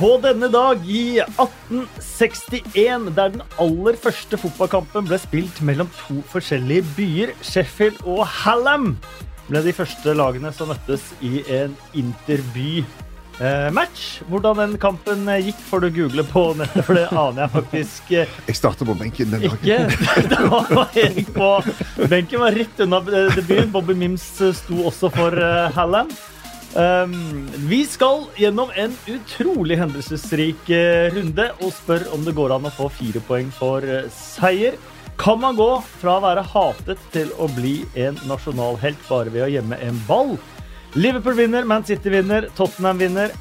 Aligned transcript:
på 0.00 0.14
denne 0.22 0.48
dag 0.48 0.80
i 0.88 1.20
1861, 1.20 3.10
der 3.16 3.34
den 3.34 3.42
aller 3.60 3.98
første 4.00 4.38
fotballkampen 4.40 5.04
ble 5.10 5.18
spilt 5.20 5.60
mellom 5.66 5.90
to 5.98 6.22
forskjellige 6.30 6.86
byer, 6.96 7.34
Sheffield 7.44 8.00
og 8.08 8.22
Hallam, 8.24 8.94
ble 9.50 9.60
de 9.66 9.74
første 9.76 10.14
lagene 10.16 10.54
som 10.56 10.72
møttes 10.72 11.04
i 11.20 11.42
en 11.52 11.76
interby. 11.92 12.80
Eh. 13.44 13.68
Hvordan 14.32 14.62
den 14.62 14.80
kampen 14.80 15.28
gikk, 15.44 15.60
får 15.68 15.84
du 15.84 15.90
google 16.00 16.24
på 16.32 16.46
nettet, 16.56 16.84
for 16.88 16.96
det 16.96 17.06
aner 17.12 17.44
jeg 17.44 17.54
faktisk 17.58 18.10
eh, 18.16 18.34
Jeg 18.48 18.56
starter 18.56 18.88
på 18.88 18.96
benken 18.96 19.36
den 19.36 19.44
dagen. 19.44 19.56
ikke. 19.60 20.28
Da 20.32 20.42
var 20.48 20.96
Erik 20.96 21.32
på 21.36 21.52
benken, 22.08 22.40
var 22.40 22.56
rett 22.56 22.84
unna 22.84 23.04
eh, 23.04 23.32
debuten. 23.36 23.72
Bobby 23.76 24.00
Mims 24.00 24.30
sto 24.64 24.80
også 24.88 25.12
for 25.12 25.44
Hallam. 25.76 26.08
Um, 26.74 27.48
vi 27.66 27.82
skal 27.86 28.28
gjennom 28.38 28.70
en 28.78 28.92
utrolig 29.10 29.74
hendelsesrik 29.80 30.70
eh, 30.70 31.08
runde 31.10 31.48
og 31.64 31.72
spør 31.74 32.04
om 32.14 32.22
det 32.22 32.36
går 32.36 32.54
an 32.54 32.68
å 32.68 32.74
få 32.76 32.86
fire 32.94 33.22
poeng 33.26 33.50
for 33.54 33.82
eh, 33.82 34.06
seier. 34.14 34.78
Kan 35.18 35.40
man 35.42 35.58
gå 35.58 35.68
fra 35.98 36.14
å 36.16 36.22
være 36.22 36.46
hatet 36.52 37.02
til 37.12 37.32
å 37.42 37.50
bli 37.56 37.80
en 37.98 38.16
nasjonalhelt 38.30 39.02
bare 39.08 39.34
ved 39.34 39.48
å 39.48 39.50
gjemme 39.50 39.80
en 39.82 39.98
ball? 40.06 40.36
Liverpool 40.94 41.36
vinner, 41.42 41.66
Man 41.66 41.84
City 41.84 42.14
vinner, 42.14 42.46
Tottenham 42.56 43.02
vinner. 43.02 43.34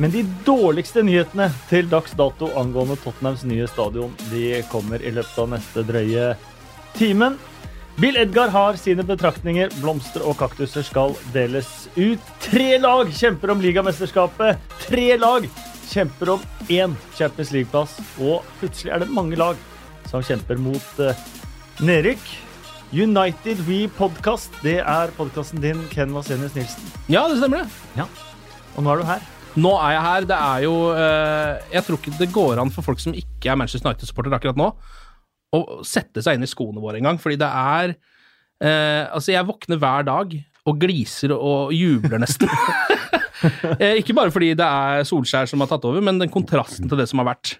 Men 0.00 0.10
de 0.14 0.24
dårligste 0.46 1.04
nyhetene 1.04 1.50
til 1.68 1.88
dags 1.92 2.16
dato 2.16 2.48
angående 2.56 2.96
Tottenhams 3.04 3.44
nye 3.44 3.68
stadion 3.68 4.16
de 4.30 4.62
kommer 4.72 5.04
i 5.04 5.12
løpet 5.12 5.44
av 5.44 5.52
neste 5.52 5.84
drøye 5.84 6.30
timen. 6.96 7.36
Bill 8.00 8.16
Edgar 8.16 8.48
har 8.48 8.78
sine 8.80 9.04
betraktninger. 9.04 9.72
Blomster 9.82 10.24
og 10.24 10.38
kaktuser 10.40 10.84
skal 10.86 11.12
deles 11.34 11.68
ut. 11.98 12.30
Tre 12.40 12.78
lag 12.80 13.10
kjemper 13.12 13.52
om 13.52 13.60
ligamesterskapet. 13.60 14.62
Tre 14.86 15.08
lag 15.20 15.48
kjemper 15.90 16.32
om 16.38 16.46
én 16.72 16.94
Champions 17.18 17.52
League-plass. 17.52 17.98
Og 18.16 18.46
plutselig 18.62 18.94
er 18.94 19.04
det 19.04 19.12
mange 19.12 19.36
lag 19.36 19.60
som 20.08 20.24
kjemper 20.24 20.60
mot 20.60 21.02
uh, 21.04 21.12
nedrykk. 21.84 22.24
United 22.92 23.60
We 23.68 23.86
Podcast, 23.96 24.52
det 24.60 24.82
er 24.84 25.12
podkasten 25.16 25.62
din, 25.64 25.78
Ken 25.92 26.12
Vasenius 26.12 26.52
Nilsen. 26.56 26.90
Ja, 27.12 27.24
det 27.28 27.38
stemmer 27.40 27.62
det. 27.62 27.70
Og 28.76 28.84
nå 28.84 28.92
er 28.92 29.00
du 29.00 29.08
her. 29.08 29.22
Nå 29.52 29.72
er 29.76 29.94
jeg 29.94 30.02
her. 30.06 30.26
Det 30.28 30.40
er 30.40 30.64
jo 30.64 30.74
uh, 30.96 31.60
Jeg 31.72 31.84
tror 31.84 32.00
ikke 32.00 32.16
det 32.18 32.32
går 32.32 32.60
an 32.60 32.72
for 32.72 32.84
folk 32.88 33.00
som 33.04 33.16
ikke 33.16 33.52
er 33.52 33.60
Manchester 33.60 33.90
United-supporter 33.90 34.36
akkurat 34.36 34.60
nå, 34.60 34.72
å 35.52 35.82
sette 35.86 36.22
seg 36.24 36.38
inn 36.38 36.46
i 36.46 36.50
skoene 36.50 36.80
våre 36.82 37.00
engang, 37.00 37.18
fordi 37.20 37.36
det 37.40 37.48
er 37.48 37.92
eh, 37.92 39.04
Altså, 39.12 39.32
jeg 39.34 39.46
våkner 39.48 39.80
hver 39.82 40.06
dag 40.08 40.32
og 40.62 40.78
gliser 40.78 41.32
og 41.34 41.72
jubler 41.74 42.20
nesten. 42.22 42.48
eh, 43.82 43.98
ikke 43.98 44.14
bare 44.14 44.30
fordi 44.30 44.52
det 44.58 44.64
er 44.66 45.02
Solskjær 45.08 45.50
som 45.50 45.60
har 45.64 45.70
tatt 45.72 45.84
over, 45.88 46.00
men 46.04 46.20
den 46.22 46.30
kontrasten 46.32 46.88
til 46.88 47.00
det 47.00 47.08
som 47.10 47.18
har 47.22 47.32
vært, 47.32 47.56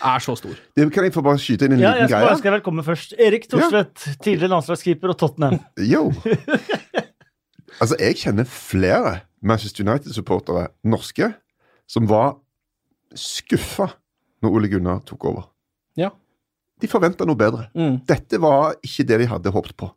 er 0.00 0.22
så 0.24 0.32
stor. 0.38 0.56
Det 0.78 0.86
kan 0.94 1.04
jeg 1.04 1.12
få 1.12 1.20
bare 1.26 1.36
skyte 1.42 1.68
inn 1.68 1.74
en 1.76 1.82
Ja, 1.82 1.90
liten 1.92 2.06
jeg 2.06 2.08
skal 2.14 2.22
greie? 2.24 2.36
ønske 2.38 2.54
velkommen 2.54 2.86
først. 2.86 3.12
Erik 3.20 3.44
Thorstvedt, 3.52 4.06
tidligere 4.24 4.48
landslagskeeper 4.54 5.12
og 5.12 5.18
Tottenham. 5.20 5.60
Jo. 5.92 6.06
Altså, 7.80 7.96
jeg 7.96 8.16
kjenner 8.20 8.44
flere 8.44 9.12
Manchester 9.40 9.86
United-supportere, 9.86 10.66
norske, 10.84 11.30
som 11.88 12.08
var 12.10 12.34
skuffa 13.16 13.86
når 14.44 14.56
Ole 14.58 14.68
Gunnar 14.68 14.98
tok 15.08 15.24
over. 15.30 15.46
Ja. 15.96 16.10
De 16.80 16.88
forventa 16.90 17.26
noe 17.28 17.36
bedre. 17.38 17.68
Mm. 17.76 18.00
Dette 18.08 18.40
var 18.40 18.74
ikke 18.86 19.04
det 19.08 19.20
de 19.22 19.28
hadde 19.30 19.52
håpet 19.54 19.76
på. 19.76 19.90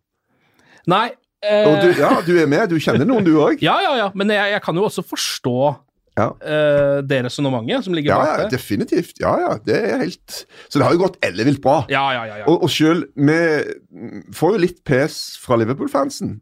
Nei 0.91 1.05
eh, 1.43 1.63
Og 1.69 1.77
du, 1.79 1.89
ja, 1.95 2.09
du 2.25 2.33
er 2.41 2.47
med, 2.51 2.67
du 2.73 2.75
kjenner 2.83 3.07
noen, 3.07 3.23
du 3.23 3.37
òg? 3.39 3.61
Ja, 3.69 3.77
ja, 3.85 3.95
ja, 4.01 4.11
men 4.19 4.29
jeg, 4.33 4.51
jeg 4.57 4.63
kan 4.65 4.75
jo 4.75 4.83
også 4.89 5.03
forstå 5.07 5.55
Ja. 6.19 6.27
eh, 6.45 6.97
det 7.07 7.21
resonnementet 7.25 7.85
som 7.87 7.95
ligger 7.95 8.11
Ja, 8.11 8.17
bak 8.19 8.27
ja, 8.27 8.35
det. 8.43 8.51
definitivt. 8.57 9.15
Ja, 9.23 9.31
ja, 9.39 9.53
det 9.65 9.77
er 9.79 10.01
helt 10.03 10.43
Så 10.67 10.77
det 10.77 10.83
har 10.85 10.93
jo 10.93 11.01
gått 11.05 11.15
ellevilt 11.25 11.61
bra. 11.63 11.85
Ja, 11.89 12.03
ja, 12.13 12.25
ja. 12.27 12.35
ja. 12.43 12.45
Og, 12.51 12.65
og 12.67 12.69
sjøl 12.69 13.05
Vi 13.15 13.39
får 14.35 14.57
jo 14.57 14.61
litt 14.65 14.83
pes 14.85 15.37
fra 15.41 15.57
Liverpool-fansen, 15.61 16.35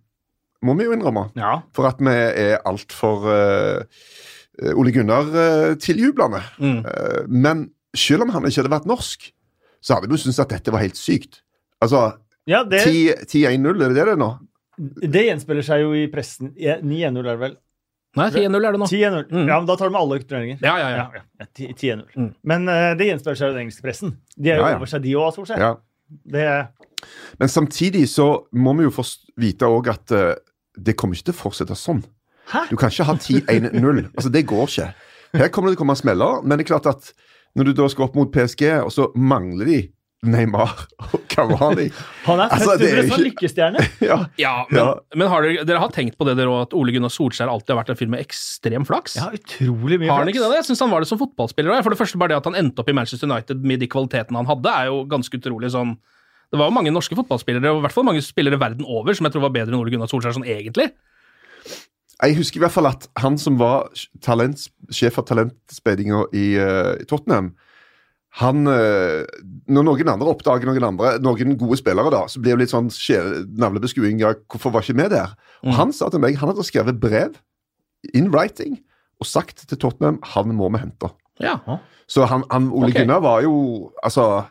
må 0.66 0.76
vi 0.78 0.86
jo 0.90 0.94
innrømme. 0.98 1.28
Ja. 1.40 1.60
For 1.74 1.88
at 1.90 2.02
vi 2.04 2.12
er 2.14 2.60
altfor 2.70 3.24
uh, 3.30 4.74
Ole 4.78 4.92
Gunnar-tiljublende. 4.94 6.42
Mm. 6.62 6.82
Uh, 6.86 7.22
men 7.30 7.64
selv 7.98 8.26
om 8.28 8.34
han 8.36 8.46
ikke 8.46 8.62
hadde 8.62 8.74
vært 8.76 8.90
norsk, 8.90 9.30
så 9.82 9.98
hadde 9.98 10.12
jo 10.12 10.20
syntes 10.22 10.40
at 10.44 10.54
dette 10.54 10.74
var 10.74 10.84
helt 10.84 11.00
sykt. 11.00 11.42
Altså, 11.82 12.12
ja, 12.50 12.64
det, 12.68 12.84
10 12.86 13.26
10-1-0, 13.26 13.68
er 13.74 13.82
det 13.82 13.96
det 13.98 14.06
det 14.06 14.16
er 14.16 14.22
nå? 14.22 14.32
det 14.82 15.26
gjenspeiler 15.28 15.66
seg 15.66 15.84
jo 15.84 15.92
i 15.98 16.08
pressen. 16.12 16.54
9-1-0 16.58 17.20
er 17.22 17.28
det 17.30 17.42
vel? 17.42 17.58
Nei, 18.20 18.28
10-0 18.34 18.66
er 18.68 18.76
det 18.76 18.82
nå. 18.82 18.88
10-1-0. 18.90 19.26
Mm. 19.32 19.48
Ja, 19.48 19.58
men 19.60 19.68
da 19.70 19.76
tar 19.80 19.92
de 19.92 20.00
alle 20.00 20.18
turneringer. 20.24 20.60
Ja, 20.66 20.74
ja, 20.82 20.88
ja. 20.92 21.04
Ja, 21.16 21.24
ja, 21.44 21.48
10 21.60 21.76
10-0. 21.80 22.02
Mm. 22.18 22.30
Men 22.52 22.68
uh, 22.68 22.92
det 23.00 23.08
gjenspeiler 23.08 23.40
seg 23.40 23.52
i 23.52 23.56
den 23.56 23.66
engelske 23.66 23.86
pressen. 23.86 24.16
De 24.36 24.52
er 24.52 24.60
jo 24.60 24.66
Ja, 24.66 24.72
ja. 24.74 24.80
over 24.82 24.92
seg, 24.92 25.04
de 25.06 25.14
òg, 25.20 25.30
Solskjær. 25.36 25.62
Ja. 25.62 25.74
Det 26.28 26.48
Men 27.40 27.50
samtidig 27.50 28.04
så 28.12 28.28
må 28.52 28.74
vi 28.78 28.84
jo 28.84 29.06
vite 29.40 29.70
òg 29.70 29.88
at 29.94 30.16
uh, 30.16 30.34
det 30.76 30.98
kommer 31.00 31.16
ikke 31.16 31.30
til 31.30 31.38
å 31.38 31.42
fortsette 31.46 31.78
sånn. 31.80 32.04
Hæ? 32.52 32.66
Du 32.72 32.76
kan 32.80 32.92
ikke 32.92 33.08
ha 33.08 33.16
10-1-0. 33.16 34.04
altså, 34.12 34.32
det 34.34 34.44
går 34.50 34.68
ikke. 34.68 34.90
Her 35.40 35.52
kommer 35.54 35.72
det 35.72 35.78
til 35.78 35.80
å 35.80 35.84
komme 35.86 35.96
smeller, 35.96 36.42
men 36.44 36.60
det 36.60 36.66
er 36.66 36.74
klart 36.74 36.90
at 36.92 37.14
når 37.58 37.72
du 37.72 37.74
da 37.82 37.88
skal 37.92 38.08
opp 38.10 38.16
mot 38.16 38.30
PSG, 38.32 38.68
og 38.86 38.92
så 38.96 39.10
mangler 39.16 39.66
de 39.68 39.80
Neymar 40.22 40.70
og 41.02 41.24
Cavani 41.32 41.88
Han 42.28 42.38
er 42.44 42.52
født 42.52 42.62
Altså, 42.62 42.74
under 42.78 43.00
en 43.02 43.08
sånn 43.10 43.24
lykkestjerne. 43.26 43.86
ja. 44.10 44.18
Ja, 44.38 44.52
men, 44.70 44.78
Ja. 44.78 44.84
men 45.18 45.32
har 45.32 45.42
dere, 45.48 45.64
dere 45.66 45.80
har 45.82 45.90
tenkt 45.96 46.14
på 46.20 46.28
det 46.30 46.36
dere 46.38 46.52
òg, 46.54 46.68
at 46.68 46.76
Ole 46.78 46.94
Gunnar 46.94 47.10
Solskjær 47.10 47.50
alltid 47.50 47.74
har 47.74 47.80
vært 47.82 47.90
en 47.96 47.98
fyr 48.04 48.12
med 48.14 48.22
ekstrem 48.22 48.86
flaks? 48.86 49.16
Ja, 49.18 49.32
utrolig 49.34 49.98
mye 49.98 50.12
Har 50.12 50.22
han 50.22 50.30
flaks. 50.30 50.38
ikke 50.38 50.46
det? 50.52 50.60
Jeg 50.62 50.68
syns 50.70 50.84
han 50.86 50.94
var 50.94 51.02
det 51.02 51.10
som 51.10 51.18
fotballspiller 51.24 51.74
òg. 51.74 51.82
For 51.88 51.96
det 51.96 52.02
første 52.04 52.22
bare 52.22 52.36
det 52.36 52.38
at 52.44 52.50
han 52.52 52.60
endte 52.62 52.84
opp 52.86 52.92
i 52.94 52.96
Manchester 53.00 53.26
United 53.32 53.66
med 53.66 53.82
de 53.82 53.90
kvalitetene 53.90 54.38
han 54.44 54.52
hadde, 54.52 54.70
er 54.84 54.92
jo 54.94 55.02
ganske 55.10 55.42
utrolig 55.42 55.74
sånn 55.74 55.96
Det 56.54 56.60
var 56.62 56.70
jo 56.70 56.76
mange 56.78 56.92
norske 56.94 57.16
fotballspillere, 57.18 57.72
og 57.74 57.82
i 57.82 57.86
hvert 57.88 57.94
fall 57.98 58.06
mange 58.06 58.22
spillere 58.22 58.62
verden 58.62 58.86
over, 58.86 59.18
som 59.18 59.26
jeg 59.26 59.34
tror 59.34 59.48
var 59.50 59.56
bedre 59.58 59.74
enn 59.74 59.80
Ole 59.82 59.90
Gunnar 59.96 60.10
Solskjær 60.12 60.36
sånn 60.38 60.46
egentlig. 60.46 60.92
Jeg 62.22 62.38
husker 62.38 62.60
i 62.60 62.64
hvert 62.66 62.76
fall 62.76 62.90
at 62.90 63.08
han 63.18 63.38
som 63.42 63.58
var 63.58 63.90
talent, 64.22 64.68
sjef 64.94 65.18
for 65.18 65.26
talentspeidinga 65.26 66.26
i, 66.38 66.46
uh, 66.62 66.94
i 67.02 67.08
Tottenham 67.10 67.54
han, 68.40 68.64
eh, 68.68 69.26
Når 69.68 69.84
noen 69.84 70.08
andre 70.14 70.32
oppdager 70.32 70.70
noen 70.70 70.86
andre, 70.88 71.18
noen 71.20 71.58
gode 71.60 71.76
spillere, 71.82 72.12
da, 72.14 72.22
så 72.32 72.40
blir 72.40 72.56
det 72.56 72.64
litt 72.64 72.72
sånn 72.72 72.88
navlebeskuing. 73.60 74.22
Ja, 74.24 74.32
hvorfor 74.48 74.72
var 74.72 74.86
ikke 74.86 74.96
vi 75.02 75.10
der? 75.12 75.34
Og 75.64 75.72
Mm. 75.72 75.74
Han 75.78 75.92
sa 75.94 76.10
til 76.10 76.20
meg 76.20 76.38
han 76.38 76.50
hadde 76.50 76.64
skrevet 76.66 77.00
brev 77.00 77.36
in 78.16 78.32
writing 78.32 78.80
og 79.20 79.28
sagt 79.28 79.68
til 79.68 79.78
Tottenham 79.78 80.18
han 80.24 80.56
må 80.56 80.72
vi 80.72 80.80
hente. 80.82 81.12
Ja. 81.40 81.60
Så 82.08 82.26
han, 82.26 82.44
han 82.50 82.72
Ole 82.72 82.90
okay. 82.90 83.02
Gunnar 83.02 83.22
var 83.22 83.42
jo 83.42 83.92
Altså 84.04 84.46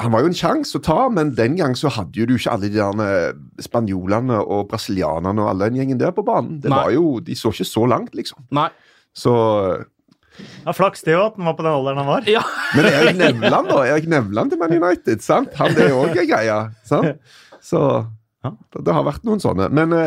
Han 0.00 0.12
var 0.14 0.22
jo 0.24 0.30
en 0.30 0.36
sjanse 0.38 0.78
å 0.78 0.82
ta, 0.84 0.96
men 1.12 1.32
den 1.38 1.56
gang 1.58 1.74
så 1.78 1.90
hadde 1.92 2.20
jo 2.20 2.26
du 2.28 2.34
ikke 2.36 2.52
alle 2.54 2.68
de 2.70 2.76
der 2.78 3.00
eh, 3.04 3.38
spanjolene 3.64 4.38
og 4.42 4.68
brasilianerne 4.70 5.42
og 5.42 5.50
alle 5.52 5.68
den 5.70 5.80
gjengen 5.80 6.00
der 6.00 6.12
på 6.16 6.24
banen. 6.26 6.60
Det 6.62 6.70
Nei. 6.70 6.78
var 6.78 6.94
jo, 6.94 7.06
De 7.26 7.36
så 7.38 7.52
ikke 7.54 7.66
så 7.68 7.86
langt, 7.90 8.14
liksom. 8.18 8.44
Nei. 8.54 8.68
Så 9.16 9.34
Ja, 10.64 10.72
flaks 10.72 11.02
det 11.04 11.16
òg, 11.18 11.32
at 11.32 11.40
han 11.40 11.48
var 11.50 11.56
på 11.58 11.64
den 11.66 11.72
alderen 11.74 11.98
han 12.00 12.08
var. 12.08 12.28
Ja. 12.30 12.44
Men 12.78 12.86
Erik 12.88 13.18
Nevland, 13.18 13.68
da? 13.68 13.80
Erik 13.90 14.06
Nevland 14.08 14.54
til 14.54 14.60
Man 14.62 14.76
United, 14.78 15.24
sant? 15.26 15.50
Han 15.58 15.74
det 15.76 15.88
er 15.90 15.96
òg 15.98 16.14
ei 16.22 16.28
greie. 16.30 16.60
sant? 16.88 17.18
Så 17.70 17.80
det, 18.46 18.84
det 18.86 18.94
har 18.96 19.04
vært 19.04 19.26
noen 19.28 19.42
sånne. 19.42 19.66
Men 19.74 19.92
uh, 19.92 20.06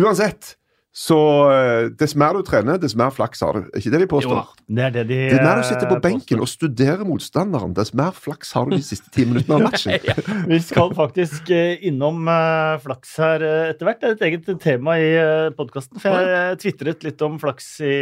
uansett, 0.00 0.54
så 0.96 1.18
uh, 1.50 1.90
Dess 1.92 2.14
mer 2.16 2.38
du 2.38 2.40
trener, 2.46 2.78
dess 2.80 2.94
mer 2.96 3.10
flaks 3.12 3.42
har 3.44 3.58
du. 3.58 3.66
Er 3.68 3.82
ikke 3.82 3.92
det 3.92 4.00
de 4.00 4.08
påstår? 4.08 4.46
Jo, 4.48 4.64
Det 4.78 4.84
er 4.86 4.94
det 4.94 5.04
de 5.10 5.18
Dess 5.34 5.42
mer 5.44 5.60
du 5.60 5.66
sitter 5.68 5.90
på 5.90 5.98
eh, 5.98 6.02
benken 6.06 6.40
påstår. 6.40 6.44
og 6.46 6.52
studerer 6.54 7.04
motstanderen, 7.04 7.74
dess 7.76 7.92
mer 7.92 8.16
flaks 8.16 8.54
har 8.56 8.70
du 8.70 8.78
de 8.78 8.82
siste 8.86 9.12
ti 9.12 9.26
minuttene 9.28 9.58
av 9.58 9.66
matchen. 9.68 10.46
Vi 10.48 10.60
skal 10.64 10.96
faktisk 10.96 11.52
eh, 11.52 11.84
innom 11.90 12.24
eh, 12.32 12.78
flaks 12.86 13.16
her 13.20 13.44
eh, 13.44 13.70
etter 13.74 13.90
hvert. 13.90 14.00
Det 14.00 14.08
er 14.08 14.16
et 14.16 14.26
eget 14.30 14.52
tema 14.64 14.96
i 14.96 15.12
uh, 15.20 15.52
podkasten, 15.58 16.00
for 16.00 16.16
jeg 16.16 16.56
uh, 16.56 16.58
tvitret 16.64 17.04
litt 17.04 17.26
om 17.28 17.36
flaks 17.44 17.74
i 17.84 17.96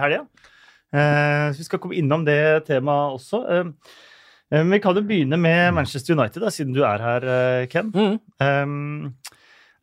helga. 0.00 0.24
Eh, 0.88 1.52
så 1.52 1.60
vi 1.60 1.66
skal 1.66 1.80
komme 1.82 1.98
innom 2.00 2.24
det 2.24 2.64
temaet 2.68 3.18
også. 3.18 3.42
Eh, 3.52 3.66
eh, 4.52 4.62
men 4.62 4.72
vi 4.76 4.80
kan 4.84 4.96
jo 4.96 5.04
begynne 5.04 5.36
med 5.40 5.74
Manchester 5.76 6.16
United, 6.16 6.42
da, 6.42 6.52
siden 6.54 6.72
du 6.76 6.80
er 6.86 7.04
her, 7.04 7.28
eh, 7.28 7.66
Ken. 7.68 7.92
Mm. 7.92 8.16
Um, 8.40 9.14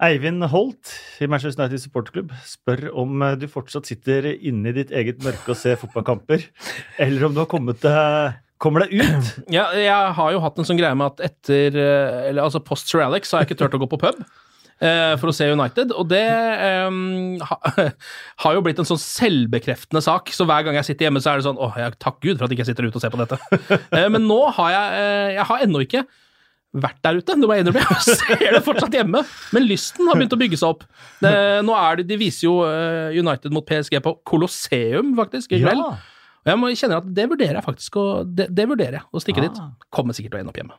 Eivind 0.06 0.44
Holt 0.52 0.94
i 1.24 1.28
Manchester 1.32 1.64
United 1.64 1.82
supporterklubb 1.84 2.32
spør 2.46 2.88
om 3.02 3.22
eh, 3.26 3.36
du 3.42 3.46
fortsatt 3.52 3.88
sitter 3.90 4.28
inne 4.36 4.72
i 4.72 4.76
ditt 4.80 4.92
eget 4.96 5.22
mørke 5.26 5.54
og 5.54 5.60
ser 5.60 5.80
fotballkamper, 5.82 6.44
eller 7.06 7.28
om 7.30 7.36
du 7.36 7.42
har 7.44 7.50
kommet 7.52 7.82
deg, 7.84 8.40
kommer 8.62 8.86
deg 8.86 8.96
ut. 9.02 9.30
Ja, 9.58 9.68
jeg 9.78 10.16
har 10.18 10.34
jo 10.36 10.42
hatt 10.44 10.60
en 10.62 10.68
sånn 10.68 10.80
greie 10.80 10.96
med 10.98 11.14
at 11.16 11.24
etter 11.32 11.76
eh, 11.80 12.18
Eller 12.32 12.46
altså 12.46 12.62
post 12.64 12.92
Sir 12.92 13.04
Alex 13.06 13.32
har 13.34 13.44
jeg 13.44 13.52
ikke 13.52 13.62
turt 13.64 13.78
å 13.78 13.82
gå 13.84 13.90
på 13.96 14.00
pub. 14.04 14.20
eh, 14.84 15.14
For 15.22 15.32
å 15.32 15.36
se 15.36 15.48
United, 15.52 15.94
og 15.96 16.10
det 16.12 16.24
um, 16.90 17.38
ha, 17.48 17.58
har 18.46 18.56
jo 18.58 18.64
blitt 18.66 18.80
en 18.84 18.88
sånn 18.90 19.02
selvbekreftende 19.02 20.02
sak. 20.04 20.32
Så 20.36 20.48
hver 20.50 20.66
gang 20.68 20.78
jeg 20.80 20.90
sitter 20.92 21.08
hjemme, 21.10 21.24
så 21.24 21.34
er 21.34 21.40
det 21.42 21.48
sånn 21.48 21.60
åh, 21.62 21.76
jeg, 21.80 21.96
takk 22.04 22.20
Gud 22.24 22.38
for 22.38 22.46
at 22.48 22.52
jeg 22.54 22.60
ikke 22.60 22.70
sitter 22.72 22.90
ute 22.90 23.00
og 23.00 23.06
ser 23.06 23.16
på 23.16 23.22
dette. 23.24 23.40
Eh, 23.96 24.08
Men 24.12 24.26
nå 24.28 24.42
har 24.58 24.72
jeg 24.74 25.02
eh, 25.02 25.34
Jeg 25.40 25.50
har 25.52 25.66
ennå 25.68 25.84
ikke 25.88 26.06
vært 26.84 27.00
der 27.06 27.20
ute, 27.22 27.36
det 27.40 27.48
må 27.48 27.56
jeg 27.56 27.66
innrømme. 27.66 27.84
Jeg 27.96 28.18
ser 28.20 28.58
det 28.58 28.64
fortsatt 28.66 28.96
hjemme, 28.98 29.22
men 29.56 29.68
lysten 29.70 30.10
har 30.10 30.20
begynt 30.20 30.36
å 30.36 30.40
bygge 30.42 30.60
seg 30.60 30.74
opp. 30.76 30.84
Det, 31.24 31.32
nå 31.66 31.76
er 31.80 32.02
det, 32.02 32.08
De 32.12 32.18
viser 32.20 32.48
jo 32.50 32.58
eh, 32.68 33.16
United 33.20 33.56
mot 33.56 33.66
PSG 33.68 33.98
på 34.04 34.18
Colosseum, 34.28 35.14
faktisk, 35.20 35.56
i 35.56 35.62
kveld. 35.64 35.82
Ja. 35.82 36.16
Og 36.46 36.52
jeg 36.52 36.62
må 36.62 36.72
kjenner 36.78 37.00
at 37.02 37.08
det 37.18 37.24
vurderer 37.32 37.58
jeg 37.58 37.66
faktisk 37.66 37.96
å, 37.98 38.08
det, 38.28 38.52
det 38.54 38.68
vurderer 38.70 39.00
jeg, 39.00 39.08
å 39.10 39.22
stikke 39.24 39.42
Ah. 39.42 39.48
dit. 39.48 39.62
Kommer 39.96 40.14
sikkert 40.18 40.36
til 40.36 40.42
å 40.42 40.44
ende 40.44 40.54
opp 40.54 40.60
hjemme. 40.62 40.76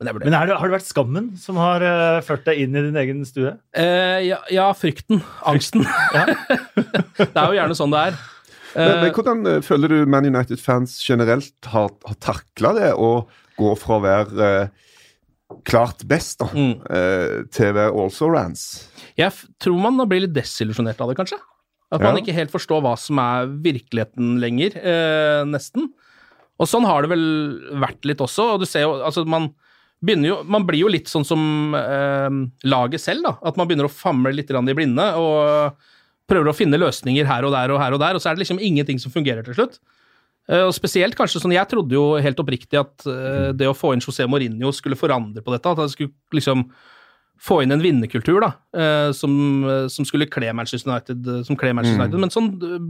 Men 0.00 0.08
jeg. 0.08 0.16
Men 0.24 0.34
er 0.38 0.48
det, 0.48 0.56
har 0.56 0.70
det 0.70 0.74
vært 0.78 0.88
skammen 0.88 1.28
som 1.38 1.58
har 1.60 1.82
uh, 1.84 2.22
ført 2.24 2.46
deg 2.48 2.62
inn 2.64 2.74
i 2.78 2.82
din 2.88 2.96
egen 2.96 3.20
stue? 3.28 3.52
Eh, 3.76 4.24
ja, 4.24 4.38
ja, 4.54 4.70
frykten. 4.74 5.20
Angsten. 5.46 5.84
det 7.20 7.28
er 7.28 7.46
jo 7.52 7.58
gjerne 7.58 7.76
sånn 7.76 7.92
det 7.92 8.04
er. 8.08 8.18
Men, 8.74 8.94
men 9.02 9.12
hvordan 9.16 9.62
føler 9.64 9.92
du 9.92 10.10
Man 10.10 10.26
United-fans 10.28 10.98
generelt 11.04 11.68
har, 11.72 11.92
har 12.08 12.18
takla 12.22 12.72
det 12.76 12.90
å 12.96 13.12
gå 13.58 13.70
fra 13.80 13.96
å 13.98 14.02
være 14.04 14.48
klart 15.64 16.04
best 16.08 16.38
da, 16.42 16.46
Mm. 16.52 16.80
eh, 16.90 17.44
til 17.50 17.76
also 17.78 18.28
rans? 18.30 18.88
Jeg 19.16 19.32
tror 19.60 19.80
man 19.80 20.08
blir 20.08 20.20
litt 20.26 20.34
desillusjonert 20.34 21.00
av 21.00 21.08
det, 21.08 21.16
kanskje. 21.16 21.38
At 21.90 22.02
man 22.02 22.16
Ja. 22.16 22.20
ikke 22.22 22.34
helt 22.34 22.50
forstår 22.52 22.82
hva 22.82 22.98
som 22.98 23.18
er 23.18 23.46
virkeligheten 23.46 24.38
lenger, 24.38 24.76
eh, 24.76 25.44
nesten. 25.44 25.88
Og 26.60 26.66
sånn 26.66 26.84
har 26.84 27.02
det 27.02 27.10
vel 27.10 27.60
vært 27.80 28.04
litt 28.04 28.18
også. 28.18 28.54
Og 28.54 28.60
du 28.60 28.66
ser 28.66 28.82
jo, 28.82 28.92
altså 29.02 29.26
man 29.26 29.54
jo 30.30 30.44
Man 30.44 30.64
blir 30.64 30.78
jo 30.80 30.88
litt 30.88 31.06
sånn 31.06 31.24
som 31.26 31.74
eh, 31.74 32.28
laget 32.64 33.00
selv, 33.00 33.22
da. 33.24 33.38
At 33.42 33.56
man 33.56 33.66
begynner 33.66 33.88
å 33.88 33.90
famle 33.90 34.32
litt 34.32 34.50
i 34.50 34.54
blinde 34.74 35.14
og 35.16 35.74
prøver 36.28 36.50
å 36.52 36.54
finne 36.54 36.78
løsninger 36.78 37.24
her 37.26 37.42
og 37.44 37.52
der 37.52 37.72
og 37.72 37.80
her 37.80 37.92
og 37.92 38.00
der, 38.00 38.14
og 38.14 38.20
så 38.20 38.30
er 38.30 38.36
det 38.36 38.44
liksom 38.46 38.60
ingenting 38.60 39.00
som 39.00 39.10
fungerer 39.10 39.42
til 39.44 39.54
slutt. 39.54 39.78
Eh, 40.50 40.64
Og 40.66 40.72
spesielt 40.74 41.14
kanskje 41.14 41.42
sånn, 41.42 41.52
Jeg 41.52 41.68
trodde 41.68 41.92
jo 41.92 42.16
helt 42.16 42.38
oppriktig 42.40 42.78
at 42.80 43.06
eh, 43.06 43.52
det 43.52 43.68
å 43.68 43.76
få 43.76 43.92
inn 43.94 44.00
José 44.00 44.24
Mourinho 44.28 44.72
skulle 44.72 44.96
forandre 44.96 45.42
på 45.44 45.52
dette. 45.52 45.66
At 45.70 45.76
han 45.78 45.88
skulle 45.92 46.12
liksom 46.32 46.70
få 47.38 47.60
inn 47.62 47.70
en 47.70 47.78
vinnerkultur 47.78 48.40
da, 48.42 48.48
eh, 48.74 49.12
som, 49.14 49.30
som 49.86 50.02
skulle 50.08 50.26
kle 50.26 50.48
Manchester 50.58 50.90
United, 50.90 51.28
som 51.46 51.54
kle 51.54 51.70
Manchester 51.76 52.00
United. 52.00 52.18
Men 52.18 52.32
sånn 52.34 52.48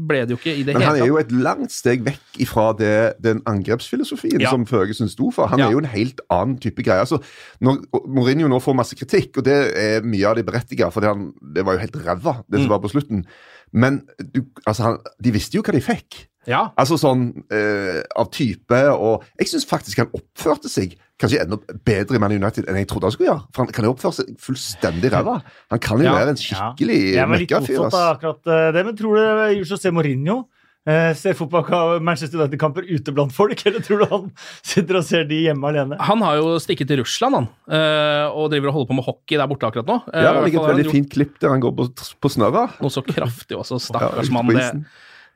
ble 0.08 0.22
det 0.25 0.32
jo 0.32 0.38
ikke 0.38 0.55
i 0.55 0.62
det 0.64 0.72
hele 0.72 0.78
Men 0.78 0.87
han 0.88 1.00
er 1.02 1.10
jo 1.10 1.19
et 1.20 1.34
langt 1.37 1.75
steg 1.75 2.00
vekk 2.06 2.38
ifra 2.46 2.70
det, 2.78 2.94
den 3.20 3.43
angrepsfilosofien 3.44 4.40
Ja. 4.40 4.49
som 4.55 4.64
Førgesen 4.64 5.10
sto 5.12 5.28
for. 5.31 5.49
Han 5.52 5.58
Ja. 5.60 5.66
er 5.69 5.72
jo 5.76 5.82
en 5.82 5.90
helt 5.93 6.20
annen 6.31 6.56
type 6.58 6.81
greie. 6.82 7.00
Altså, 7.05 7.20
når 7.60 7.82
Mourinho 8.08 8.49
nå 8.49 8.56
får 8.64 8.75
masse 8.81 8.96
kritikk, 8.96 9.37
og 9.37 9.44
det 9.44 9.58
er 9.76 10.00
mye 10.00 10.25
av 10.31 10.37
det 10.40 10.46
berettiget, 10.46 10.93
for 10.94 11.00
det, 11.05 11.08
han, 11.12 11.34
det 11.52 11.66
var 11.66 11.75
jo 11.76 11.84
helt 11.84 12.00
ræva, 12.06 12.38
det 12.49 12.60
som 12.62 12.69
Mm. 12.69 12.72
var 12.72 12.78
på 12.81 12.90
slutten. 12.94 13.26
Men 13.75 14.00
du, 14.32 14.46
altså, 14.66 14.81
han, 14.82 14.99
de 15.20 15.31
visste 15.31 15.58
jo 15.58 15.62
hva 15.62 15.72
de 15.76 15.81
fikk. 15.84 16.25
Ja, 16.48 16.62
Altså 16.80 16.96
sånn 16.96 17.28
eh, 17.52 18.00
av 18.16 18.30
type 18.32 18.78
og 18.94 19.24
Jeg 19.38 19.50
syns 19.52 19.66
faktisk 19.68 20.00
han 20.02 20.10
oppførte 20.16 20.70
seg 20.72 20.96
kanskje 21.18 21.40
enda 21.42 21.56
bedre 21.84 22.14
i 22.14 22.20
Man 22.22 22.30
United 22.36 22.68
enn 22.70 22.76
jeg 22.78 22.86
trodde 22.88 23.08
han 23.08 23.14
skulle 23.16 23.28
gjøre. 23.32 23.42
For 23.52 23.64
han 23.66 23.72
kan 23.74 23.84
jo 23.88 23.90
oppføre 23.96 24.14
seg 24.20 24.28
fullstendig 24.38 25.10
ræva. 25.10 25.40
Han 25.72 25.80
kan 25.82 25.98
jo 25.98 26.06
Ja. 26.06 26.12
være 26.14 26.30
en 26.36 26.38
skikkelig 26.38 26.98
Jeg 27.16 27.26
var 27.28 27.36
litt 27.42 27.50
møkkafyr. 27.50 27.80
motsatt 27.82 27.98
av 27.98 28.12
akkurat 28.16 28.46
eh, 28.54 28.68
det, 28.76 28.84
men 28.86 28.96
tror 28.96 29.18
du 29.18 29.58
José 29.64 29.90
Mourinho 29.92 30.36
eh, 30.86 31.10
ser 31.18 31.34
fotball 31.34 31.98
Manchester 32.06 32.38
United-kamper 32.38 32.86
ute 32.86 33.12
blant 33.12 33.34
folk, 33.34 33.60
eller 33.66 33.82
tror 33.84 33.98
du 33.98 34.06
han 34.14 34.30
sitter 34.62 35.00
og 35.02 35.04
ser 35.10 35.26
de 35.28 35.42
hjemme 35.48 35.66
alene? 35.68 35.98
Han 36.06 36.22
har 36.22 36.38
jo 36.38 36.54
stikket 36.62 36.86
til 36.88 37.02
Russland, 37.02 37.34
han, 37.34 37.48
eh, 37.66 38.30
og 38.30 38.48
driver 38.54 38.70
og 38.70 38.78
holder 38.78 38.92
på 38.94 38.98
med 39.00 39.04
hockey 39.10 39.36
der 39.42 39.50
borte 39.50 39.66
akkurat 39.68 39.90
nå. 39.90 39.98
Eh, 40.14 40.22
Ja, 40.22 40.30
det 40.32 40.38
hvert 40.38 40.48
ligger 40.52 40.62
et 40.62 40.72
veldig 40.76 40.90
fint 40.94 41.10
klipp 41.18 41.34
der 41.42 41.50
han 41.50 41.60
går 41.66 41.74
på, 41.82 41.90
på 42.22 42.30
snørra. 42.30 42.68
Noe 42.80 42.94
så 42.94 43.02
kraftig 43.04 43.58
også, 43.58 43.82
Ja, 43.82 43.86
stakkars 43.90 44.30
ja, 44.30 44.38
mann. 44.38 44.86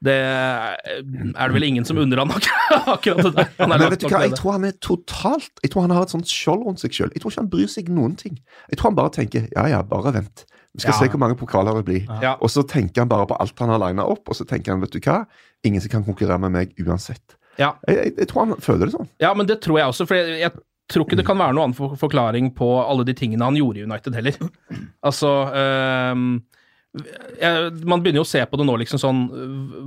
Det, 0.02 0.14
er 0.18 1.46
det 1.46 1.54
vel 1.54 1.66
ingen 1.68 1.84
som 1.86 1.98
unner 2.02 2.18
han 2.24 2.32
akkurat 2.94 3.22
det 3.22 3.32
der. 3.36 3.50
Er 3.62 3.68
Men 3.70 3.84
vet 3.92 4.02
du 4.02 4.08
hva, 4.10 4.22
jeg 4.26 4.34
tror 4.38 4.56
han 4.56 4.64
er 4.66 4.72
totalt 4.82 5.62
Jeg 5.62 5.70
tror 5.70 5.84
han 5.86 5.94
har 5.94 6.06
et 6.08 6.14
sånt 6.14 6.30
skjold 6.30 6.64
rundt 6.66 6.82
seg 6.82 6.96
sjøl. 6.96 7.12
Jeg 7.14 7.22
tror 7.22 7.30
ikke 7.34 7.42
han 7.44 7.50
bryr 7.52 7.70
seg 7.70 7.92
noen 7.92 8.16
ting. 8.18 8.40
Jeg 8.72 8.80
tror 8.80 8.90
han 8.90 8.98
bare 8.98 9.12
tenker 9.14 9.46
ja 9.54 9.68
ja, 9.70 9.82
bare 9.86 10.14
vent. 10.16 10.42
Vi 10.72 10.80
skal 10.82 10.94
Ja. 10.94 10.98
se 11.04 11.10
hvor 11.12 11.20
mange 11.20 11.36
pokaler 11.38 11.76
det 11.78 11.84
blir. 11.86 12.08
Ja. 12.24 12.34
Og 12.40 12.50
så 12.50 12.64
tenker 12.66 13.04
han 13.04 13.10
bare 13.12 13.28
på 13.28 13.36
alt 13.38 13.58
han 13.60 13.68
har 13.74 13.78
lina 13.84 14.06
opp, 14.08 14.24
og 14.32 14.34
så 14.38 14.46
tenker 14.48 14.72
han 14.72 14.80
vet 14.82 14.94
du 14.96 15.00
hva, 15.04 15.20
ingen 15.68 15.82
som 15.84 15.92
kan 15.92 16.04
konkurrere 16.06 16.40
med 16.40 16.54
meg 16.54 16.72
uansett. 16.80 17.36
Ja. 17.60 17.74
Jeg, 17.86 17.96
jeg, 17.98 18.14
jeg 18.22 18.28
tror 18.30 18.46
han 18.46 18.56
føler 18.64 18.88
det 18.88 18.94
sånn. 18.96 19.10
Ja, 19.20 19.34
men 19.36 19.46
det 19.50 19.60
tror 19.62 19.78
jeg 19.82 19.92
også, 19.92 20.06
for 20.08 20.16
jeg, 20.16 20.38
jeg 20.40 20.54
tror 20.90 21.04
ikke 21.06 21.18
det 21.20 21.26
kan 21.28 21.38
være 21.38 21.52
noen 21.52 21.68
annen 21.70 21.76
for, 21.76 21.94
forklaring 22.00 22.50
på 22.56 22.70
alle 22.80 23.04
de 23.04 23.14
tingene 23.14 23.44
han 23.44 23.58
gjorde 23.60 23.82
i 23.82 23.86
United 23.86 24.16
heller. 24.16 24.40
Altså 25.12 25.28
jeg, 25.52 26.40
Man 26.92 28.02
begynner 28.04 28.20
jo 28.20 28.26
å 28.26 28.28
se 28.28 28.42
på 28.44 28.58
det 28.60 28.66
nå, 28.68 28.74
liksom 28.82 29.00
sånn 29.00 29.20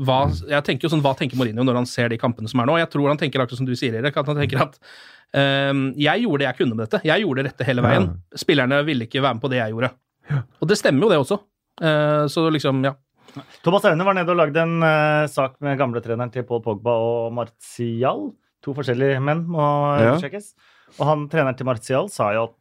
hva, 0.07 0.23
Jeg 0.49 0.65
tenker 0.65 0.87
jo 0.87 0.89
sånn, 0.89 1.03
hva 1.05 1.11
tenker 1.17 1.37
Mourinho 1.37 1.61
når 1.61 1.77
han 1.77 1.89
ser 1.89 2.09
de 2.09 2.17
kampene 2.17 2.49
som 2.49 2.63
er 2.63 2.69
nå? 2.69 2.79
Jeg 2.81 2.89
tror 2.95 3.11
han 3.11 3.19
tenker 3.21 3.43
akkurat 3.43 3.61
som 3.61 3.67
du 3.67 3.75
sier, 3.77 3.93
Erik, 3.99 4.17
at 4.17 4.31
han 4.31 4.39
tenker 4.39 4.63
at 4.63 4.79
um, 4.81 5.83
jeg 6.01 6.23
gjorde 6.23 6.41
det 6.41 6.47
jeg 6.47 6.59
kunne 6.63 6.73
med 6.73 6.87
dette. 6.87 7.03
Jeg 7.05 7.21
gjorde 7.21 7.43
det 7.43 7.51
rette 7.51 7.67
hele 7.67 7.85
veien. 7.85 8.09
Spillerne 8.41 8.81
ville 8.87 9.05
ikke 9.05 9.21
være 9.21 9.37
med 9.37 9.45
på 9.45 9.51
det 9.53 9.61
jeg 9.61 9.75
gjorde. 9.75 9.91
Og 10.57 10.71
det 10.71 10.79
stemmer 10.81 11.05
jo, 11.05 11.11
det 11.13 11.21
også. 11.21 11.39
Uh, 11.83 12.25
så 12.31 12.47
liksom, 12.55 12.81
ja. 12.87 12.95
Thomas 13.61 13.85
Aune 13.85 14.07
var 14.07 14.17
nede 14.17 14.31
og 14.33 14.39
lagde 14.39 14.65
en 14.65 14.79
uh, 14.81 15.29
sak 15.29 15.59
med 15.61 15.77
gamletreneren 15.77 16.33
til 16.33 16.47
Paul 16.47 16.63
Pogba 16.65 16.97
og 17.05 17.33
Martial. 17.37 18.31
To 18.65 18.73
forskjellige 18.73 19.21
menn 19.21 19.45
må 19.45 19.61
Ja. 20.01 20.17
Og 20.95 21.05
han 21.09 21.29
treneren 21.29 21.57
til 21.59 21.67
Martial 21.67 22.09
sa 22.09 22.31
jo 22.33 22.47
at 22.49 22.55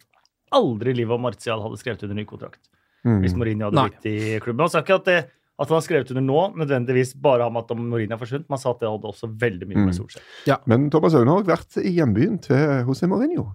aldri 0.54 0.92
i 0.92 1.00
livet 1.00 1.16
om 1.16 1.22
Martial 1.24 1.62
hadde 1.62 1.78
skrevet 1.80 2.02
under 2.04 2.18
ny 2.18 2.24
kontrakt. 2.28 2.60
Mm. 3.04 3.18
Hvis 3.20 3.34
Mourinho 3.36 3.66
hadde 3.68 3.76
Nei. 3.76 3.88
blitt 3.90 4.06
i 4.08 4.38
klubben. 4.40 4.64
Han 4.64 4.70
sa 4.72 4.80
ikke 4.80 4.94
at, 5.00 5.04
det, 5.10 5.18
at 5.60 5.68
han 5.68 5.76
har 5.76 5.82
skrevet 5.84 6.10
under 6.14 6.24
nå, 6.24 6.44
nødvendigvis 6.56 7.14
bare 7.20 7.44
om 7.50 7.56
at 7.60 7.68
Mourinho 7.76 8.16
har 8.16 8.22
forsvunnet. 8.22 8.48
Man 8.48 8.58
sa 8.62 8.70
at 8.72 8.80
det 8.80 8.88
hadde 8.88 9.10
også 9.12 9.28
veldig 9.38 9.68
mye 9.68 9.84
med 9.84 9.98
Mm. 10.00 10.22
Ja. 10.48 10.56
Men 10.66 10.88
Thomas 10.90 11.14
Aune 11.14 11.30
har 11.30 11.42
også 11.42 11.52
vært 11.52 11.84
i 11.84 11.92
hjembyen 11.98 12.40
til 12.42 12.56
José 12.88 13.06
Mourinho. 13.10 13.50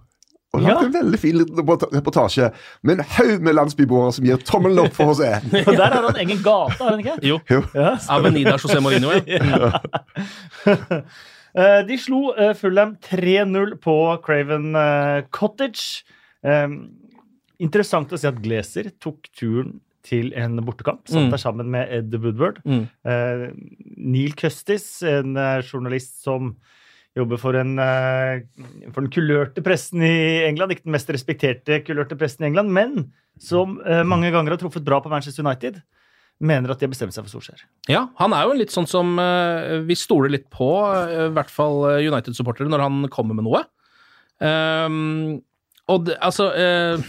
Og 0.52 0.62
Ja. 0.62 0.74
lagd 0.74 0.86
en 0.86 0.92
veldig 1.06 1.18
fin 1.22 1.36
reportasje 1.94 2.48
med 2.82 2.98
en 2.98 3.04
haug 3.04 3.40
med 3.42 3.54
landsbyboere 3.54 4.12
som 4.12 4.24
gir 4.24 4.36
tommelen 4.42 4.80
opp 4.82 4.92
for 4.96 5.12
José. 5.12 5.36
Og 5.68 5.76
der 5.76 5.92
har 5.94 6.02
han 6.08 6.16
egen 6.16 6.40
gate, 6.42 6.74
har 6.80 6.90
han 6.90 6.98
ikke? 7.04 7.18
Jo. 7.22 7.36
Jo. 7.50 7.60
Ja, 7.74 7.92
Avenida 8.10 8.56
José 8.58 8.80
Mourinho, 8.82 9.12
ja. 9.26 9.80
Eh, 11.54 11.80
De 11.86 11.96
slo 11.98 12.32
eh, 12.38 12.52
Fulham 12.54 12.96
3-0 13.02 13.76
på 13.82 13.94
Craven 14.26 14.74
eh, 14.78 15.22
Cottage. 15.34 16.02
Interessant 17.60 18.12
å 18.12 18.18
se 18.18 18.28
at 18.30 18.40
Glazer 18.42 18.90
tok 19.02 19.28
turen 19.36 19.78
til 20.06 20.30
en 20.38 20.56
bortekamp. 20.64 21.02
Satt 21.10 21.26
Mm. 21.26 21.30
der 21.34 21.42
sammen 21.42 21.66
med 21.70 21.90
Ed 21.92 22.14
Woodward. 22.22 22.62
Mm. 22.64 22.86
Eh, 23.04 23.50
Neil 24.00 24.32
Custis, 24.32 25.02
en 25.04 25.36
eh, 25.36 25.60
journalist 25.62 26.22
som 26.24 26.54
jobber 27.14 27.36
for, 27.42 27.56
en, 27.58 27.74
eh, 27.78 28.40
for 28.94 29.02
den 29.04 29.10
kulørte 29.12 29.60
pressen 29.66 30.00
i 30.00 30.46
England. 30.48 30.72
Ikke 30.72 30.86
den 30.88 30.94
mest 30.96 31.10
respekterte 31.12 31.82
kulørte 31.84 32.16
pressen 32.16 32.44
i 32.46 32.48
England, 32.48 32.72
men 32.72 33.12
som 33.38 33.80
eh, 33.84 34.02
mange 34.04 34.30
ganger 34.32 34.54
har 34.56 34.62
truffet 34.62 34.84
bra 34.86 35.00
på 35.02 35.10
Manchester 35.12 35.44
United. 35.44 35.82
Mener 36.40 36.70
at 36.72 36.78
de 36.80 36.86
har 36.86 36.94
bestemt 36.94 37.12
seg 37.12 37.26
for 37.26 37.34
Solskjær. 37.36 37.60
Ja, 37.90 38.06
han 38.16 38.32
er 38.32 38.46
jo 38.48 38.54
litt 38.56 38.72
sånn 38.72 38.88
som 38.88 39.18
eh, 39.20 39.82
vi 39.84 39.92
stoler 40.00 40.30
litt 40.32 40.48
på, 40.48 40.70
eh, 40.96 41.26
i 41.28 41.34
hvert 41.36 41.50
fall 41.52 41.84
United-supportere, 42.00 42.70
når 42.72 42.80
han 42.86 43.02
kommer 43.12 43.36
med 43.36 43.44
noe. 43.44 43.66
Um, 44.40 45.42
og 45.90 46.06
det, 46.06 46.16
altså 46.24 46.46
eh, 46.56 47.02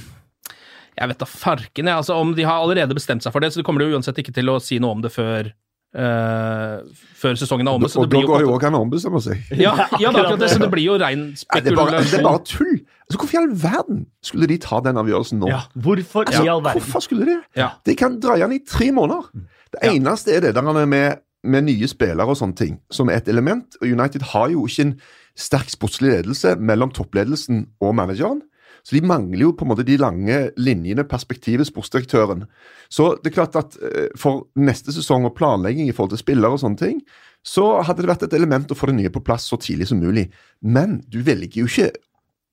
Jeg 0.98 1.08
vet 1.08 1.20
da 1.20 1.26
farken, 1.26 1.86
jeg. 1.88 1.96
Altså, 1.96 2.14
om 2.20 2.34
de 2.36 2.44
har 2.44 2.60
allerede 2.62 2.94
bestemt 2.98 3.24
seg 3.24 3.32
for 3.34 3.40
det, 3.40 3.54
så 3.54 3.64
kommer 3.64 3.80
de 3.82 3.90
jo 3.92 3.96
uansett 3.98 4.18
ikke 4.20 4.34
til 4.36 4.50
å 4.52 4.60
si 4.62 4.80
noe 4.80 4.92
om 4.98 5.02
det 5.02 5.12
før 5.14 5.52
Uh, 5.92 6.80
før 7.20 7.36
sesongen 7.36 7.68
er 7.68 7.76
omme. 7.76 7.90
Så 7.92 8.00
Og 8.00 8.06
det 8.08 8.22
da 8.22 8.28
går 8.30 8.46
jo 8.46 8.52
òg 8.56 8.64
han 8.64 8.78
å 8.78 8.80
ombestemme 8.86 9.20
seg. 9.20 9.42
ja, 9.60 9.74
ja, 10.00 10.12
det 10.14 10.22
akkurat 10.22 10.40
det, 10.40 10.48
så 10.54 10.60
det 10.64 10.70
blir 10.72 10.86
jo 10.86 10.94
rein 11.02 11.26
det, 11.36 11.66
er 11.68 11.76
bare, 11.76 12.00
det 12.08 12.16
er 12.16 12.24
bare 12.24 12.40
tull! 12.48 12.78
Altså, 13.10 13.18
hvorfor 13.20 13.36
i 13.36 13.40
all 13.42 13.50
verden 13.60 13.98
skulle 14.24 14.48
de 14.48 14.56
ta 14.64 14.80
den 14.86 14.96
avgjørelsen 15.02 15.42
nå? 15.44 15.50
Ja, 15.52 15.60
hvorfor 15.76 16.24
Altså, 16.30 16.46
i 16.48 16.52
all 16.54 16.64
verden? 16.64 16.80
hvorfor 16.80 17.04
skulle 17.04 17.28
de? 17.28 17.36
Ja. 17.60 17.68
De 17.84 17.96
kan 18.00 18.16
dreie 18.24 18.40
den 18.48 18.56
i 18.56 18.62
tre 18.64 18.88
måneder. 18.96 19.28
Det 19.36 19.84
Ja. 19.84 19.92
eneste 19.98 20.32
er 20.38 20.46
det 20.48 20.54
der 20.56 20.64
han 20.72 20.80
er 20.80 20.88
med, 20.88 21.20
med 21.44 21.68
nye 21.68 21.92
spillere 21.92 22.24
og 22.32 22.40
sånne 22.40 22.56
ting, 22.56 22.80
som 22.90 23.12
er 23.12 23.20
et 23.20 23.28
element. 23.28 23.76
Og 23.82 23.92
United 23.92 24.24
har 24.32 24.48
jo 24.56 24.64
ikke 24.72 24.88
en 24.88 24.96
sterk 25.36 25.76
sportslig 25.76 26.14
ledelse 26.16 26.56
mellom 26.56 26.96
toppledelsen 26.96 27.66
og 27.84 27.96
manageren. 28.00 28.40
Så 28.84 28.98
de 28.98 29.04
mangler 29.06 29.46
jo 29.46 29.54
på 29.58 29.66
en 29.66 29.72
måte 29.72 29.86
de 29.88 29.98
lange 30.02 30.38
linjene, 30.58 31.06
perspektivet, 31.08 31.70
sportsdirektøren. 31.70 32.46
Så 32.92 33.12
det 33.22 33.32
er 33.32 33.38
klart 33.40 33.58
at 33.60 33.78
eh, 33.78 34.14
for 34.20 34.48
neste 34.60 34.94
sesong 34.96 35.28
og 35.30 35.36
planlegging 35.38 35.90
i 35.90 35.96
forhold 35.96 36.16
til 36.16 36.24
spillere 36.24 36.58
og 36.58 36.64
sånne 36.64 36.82
ting, 36.82 37.02
så 37.46 37.82
hadde 37.86 38.04
det 38.04 38.12
vært 38.12 38.28
et 38.28 38.38
element 38.38 38.72
å 38.72 38.78
få 38.78 38.92
det 38.92 39.00
nye 39.00 39.14
på 39.14 39.24
plass 39.26 39.48
så 39.50 39.58
tidlig 39.62 39.90
som 39.90 40.02
mulig. 40.02 40.28
Men 40.62 41.00
du 41.10 41.22
velger 41.26 41.64
jo 41.64 41.70
ikke 41.70 41.92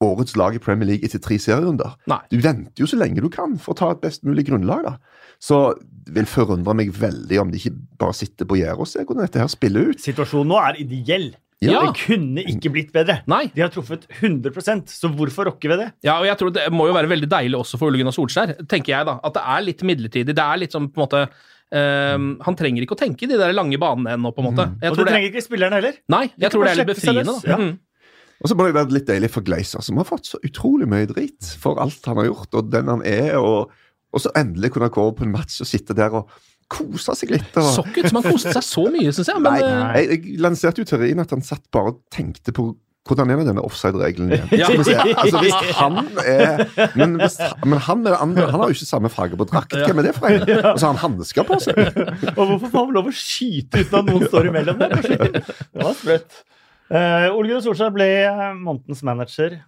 årets 0.05 0.37
lag 0.39 0.55
i 0.55 0.63
Premier 0.63 0.87
League 0.93 1.07
etter 1.07 1.21
tre 1.23 1.39
serierunder. 1.43 1.97
Nei. 2.11 2.21
Du 2.31 2.39
venter 2.43 2.85
jo 2.85 2.89
så 2.89 2.99
lenge 3.01 3.23
du 3.25 3.29
kan 3.33 3.57
for 3.63 3.75
å 3.75 3.79
ta 3.81 3.91
et 3.95 4.03
best 4.05 4.25
mulig 4.27 4.47
grunnlag. 4.49 4.87
da. 4.87 4.95
Så 5.43 5.75
det 5.81 6.15
vil 6.17 6.29
forundre 6.31 6.75
meg 6.79 6.93
veldig 6.95 7.41
om 7.43 7.51
de 7.53 7.61
ikke 7.61 7.75
bare 8.01 8.17
sitter 8.17 8.49
på 8.49 8.61
gjerdet 8.61 8.85
og 8.85 8.91
ser 8.91 9.07
hvordan 9.07 9.27
dette 9.27 9.43
her 9.43 9.51
spiller 9.53 9.91
ut. 9.91 10.03
Situasjonen 10.03 10.53
nå 10.53 10.61
er 10.63 10.81
ideell. 10.85 11.29
Ja. 11.65 11.81
Det 11.88 12.05
kunne 12.05 12.45
ikke 12.47 12.71
blitt 12.71 12.93
bedre. 12.95 13.17
Nei. 13.27 13.49
De 13.50 13.65
har 13.65 13.71
truffet 13.75 14.05
100% 14.21 14.93
så 14.95 15.11
hvorfor 15.11 15.49
rokke 15.50 15.71
ved 15.73 15.81
det? 15.83 15.88
Ja, 16.07 16.21
og 16.21 16.27
jeg 16.29 16.38
tror 16.38 16.53
det 16.55 16.69
må 16.71 16.87
jo 16.87 16.95
være 16.95 17.11
veldig 17.11 17.29
deilig 17.33 17.59
også 17.59 17.81
for 17.81 17.91
Ole 17.91 17.99
Gunnar 17.99 18.15
Solskjær, 18.15 18.53
tenker 18.71 18.95
jeg 18.95 19.09
da. 19.09 19.17
At 19.27 19.35
det 19.35 19.43
er 19.57 19.65
litt 19.67 19.83
midlertidig. 19.91 20.37
Det 20.38 20.45
er 20.45 20.61
litt 20.62 20.77
sånn 20.77 20.91
på 20.93 21.03
en 21.03 21.09
måte 21.09 21.29
Um, 21.69 22.38
Han 22.41 22.57
trenger 22.57 22.81
ikke 22.81 22.95
å 22.97 22.97
tenke 22.97 23.27
de 23.29 23.37
der 23.37 23.53
lange 23.53 23.77
banene 23.77 24.15
ennå, 24.17 24.31
på 24.33 24.41
en 24.41 24.47
måte. 24.47 24.65
Jeg 24.81 24.88
Og 24.88 24.95
tror 24.97 25.05
det 25.05 25.11
det, 25.11 25.12
trenger 25.19 25.29
ikke 25.35 25.43
spillerne 25.45 25.77
heller. 25.77 25.99
nei, 26.09 26.23
jeg 26.41 26.50
tror 26.55 26.65
det 26.65 26.71
er 26.71 26.79
litt 26.81 26.88
befriende. 26.88 27.25
Da. 27.29 27.50
ja. 27.50 27.59
Mm. 27.61 27.75
Og 28.41 28.49
så 28.49 28.57
må 28.57 28.65
det 28.65 28.73
være 28.79 28.95
litt 28.97 29.09
deilig 29.11 29.29
for 29.35 29.45
Gleiser, 29.45 29.83
som 29.85 30.00
har 30.00 30.07
fått 30.09 30.31
så 30.31 30.41
utrolig 30.49 30.88
mye 30.88 31.05
drit 31.11 31.50
for 31.61 31.77
alt 31.83 32.09
han 32.09 32.23
har 32.23 32.31
gjort, 32.31 32.57
og 32.57 32.71
den 32.73 32.88
han 32.88 33.03
er, 33.05 33.35
og, 33.37 33.75
og 34.15 34.23
så 34.25 34.33
endelig 34.38 34.71
kunne 34.79 34.88
gå 34.95 35.05
på 35.19 35.27
en 35.27 35.35
match 35.35 35.59
og 35.61 35.69
sitte 35.69 35.93
der 35.99 36.17
og 36.23 36.33
kosa 36.69 37.15
seg 37.19 37.33
litt. 37.37 37.55
Og... 37.57 37.71
Så 37.75 37.87
ikke 37.87 38.05
ut 38.05 38.13
som 38.13 38.21
han 38.21 38.29
koste 38.29 38.53
seg 38.57 38.67
så 38.67 38.85
mye, 38.93 39.15
syns 39.15 39.33
jeg. 39.33 39.41
Men 39.41 39.57
Nei, 39.57 39.63
nei. 39.65 40.03
jeg, 40.03 40.21
jeg 40.21 40.43
lanserte 40.45 40.85
jo 40.85 40.91
teorien 40.91 41.25
at 41.25 41.33
han 41.35 41.45
satt 41.45 41.65
bare 41.75 41.95
og 41.95 42.05
tenkte 42.15 42.55
på 42.57 42.71
hvordan 43.09 43.31
er 43.33 43.41
det 43.41 43.47
denne 43.49 43.63
offside-regelen 43.65 44.35
igjen? 44.35 44.51
Ja. 44.61 44.67
Altså, 44.69 45.41
hvis 45.41 45.55
han 45.79 45.95
er 46.21 46.67
Men, 46.99 47.15
hvis, 47.23 47.39
men 47.65 47.81
han, 47.87 48.03
er 48.05 48.13
det 48.13 48.19
andre, 48.21 48.51
han 48.51 48.61
har 48.61 48.69
jo 48.69 48.77
ikke 48.77 48.89
samme 48.89 49.09
farge 49.13 49.39
på 49.41 49.47
drakt. 49.49 49.73
Hvem 49.73 50.03
er 50.03 50.09
det 50.11 50.15
for 50.19 50.29
en? 50.29 50.45
Og 50.45 50.81
så 50.81 50.91
har 50.91 50.93
han 50.93 51.01
hansker 51.07 51.47
på 51.49 51.57
seg. 51.65 51.81
Og 52.35 52.43
hvorfor 52.43 52.67
får 52.67 52.85
han 52.85 52.95
lov 52.99 53.09
å 53.09 53.15
skyte 53.17 53.81
uten 53.81 53.99
at 54.03 54.11
noen 54.11 54.29
står 54.29 54.51
imellom 54.51 54.83
der? 54.83 54.95
Det 55.73 55.81
var 55.81 55.97
sprøtt. 55.97 56.43
Uh, 56.89 57.37
Ole 57.37 57.51
Gunnar 57.51 57.65
Solskjær 57.65 57.91
ble 57.93 58.07
eh, 58.25 58.45
månedens 58.57 59.03
manager 59.05 59.59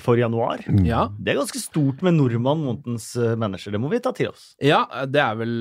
for 0.00 0.16
januar. 0.16 0.62
ja. 0.86 1.02
Det 1.20 1.34
er 1.34 1.38
ganske 1.40 1.60
stort 1.60 2.00
med 2.06 2.14
nordmann 2.16 2.62
månedens 2.64 3.10
eh, 3.20 3.34
manager. 3.36 3.74
Det 3.74 3.80
må 3.82 3.90
vi 3.92 4.00
ta 4.00 4.12
til 4.16 4.30
oss. 4.30 4.54
ja, 4.62 4.84
det 5.06 5.20
er 5.20 5.34
vel 5.36 5.52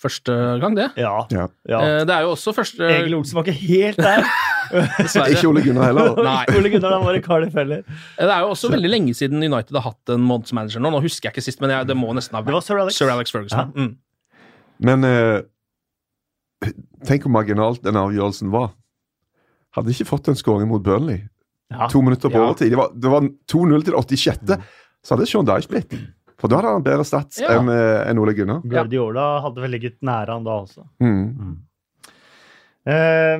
første 0.00 0.34
gang, 0.62 0.74
det. 0.78 0.88
Ja. 0.98 1.26
Ja. 1.30 1.46
ja. 1.68 1.80
Eh, 1.80 2.00
Det 2.08 2.14
er 2.16 2.24
jo 2.26 2.32
også 2.34 2.54
første 2.56 2.88
Egil 2.88 3.14
Olsen 3.18 3.38
var 3.38 3.46
ikke 3.46 3.60
helt 3.68 4.00
der. 4.00 4.24
Ikke 4.70 5.48
Ole 5.50 5.62
Gunnar 5.64 5.88
heller. 5.90 6.18
Nei. 6.22 6.44
Ole 6.58 6.70
Gunnar 6.70 6.92
han 6.94 7.02
var 7.06 7.16
i 7.18 7.22
Cardiff 7.24 7.54
heller. 7.58 7.80
Det 8.18 8.28
er 8.30 8.44
jo 8.44 8.52
også 8.52 8.68
veldig 8.70 8.90
lenge 8.90 9.14
siden 9.18 9.42
United 9.42 9.74
har 9.74 9.88
hatt 9.88 10.12
en 10.14 10.22
månedsmanager 10.22 10.82
nå. 10.82 10.92
Nå 10.94 11.00
husker 11.02 11.26
jeg 11.26 11.34
ikke 11.34 11.42
sist, 11.48 11.58
men 11.62 11.72
jeg, 11.74 11.88
det 11.90 11.96
må 11.98 12.12
nesten 12.14 12.38
ha 12.38 12.42
Det 12.44 12.52
var 12.52 12.60
vært 12.60 12.68
Sir 12.68 12.78
Alex. 12.82 12.98
Sir 13.00 13.10
Alex 13.10 13.34
Ferguson. 13.34 13.72
Mm. 13.74 13.96
Men 14.86 15.08
eh, 15.08 15.40
tenk 17.08 17.26
hvor 17.26 17.34
marginalt 17.34 17.82
den 17.82 17.98
avgjørelsen 17.98 18.52
var. 18.54 18.70
Hadde 19.74 19.90
ikke 19.94 20.06
fått 20.08 20.30
en 20.30 20.38
skåring 20.38 20.70
mot 20.70 20.82
Burnley. 20.86 21.24
Ja. 21.70 21.88
To 21.92 22.02
minutter 22.02 22.28
på 22.28 22.38
Ja. 22.38 22.46
overtid. 22.48 22.70
Det 22.70 22.78
var, 22.80 22.90
det 22.94 23.12
var 23.12 23.26
2-0 23.52 23.84
til 23.86 23.94
86. 23.94 24.56
Så 25.02 25.14
hadde 25.14 25.26
Sean 25.30 25.46
Dyche 25.46 25.70
blitt. 25.70 25.94
For 26.40 26.48
da 26.48 26.58
hadde 26.60 26.72
han 26.74 26.82
bedre 26.86 27.04
stats 27.04 27.38
Ja. 27.40 27.58
enn 27.58 27.68
en 27.70 28.18
Ole 28.18 28.34
Gunnar. 28.34 28.62
Guardiola 28.64 29.40
hadde 29.44 29.60
vel 29.62 29.70
ligget 29.76 30.00
nære 30.02 30.34
han 30.34 30.44
da 30.44 30.56
også. 30.64 30.86
Mm. 31.00 31.60
Eh, 32.90 33.38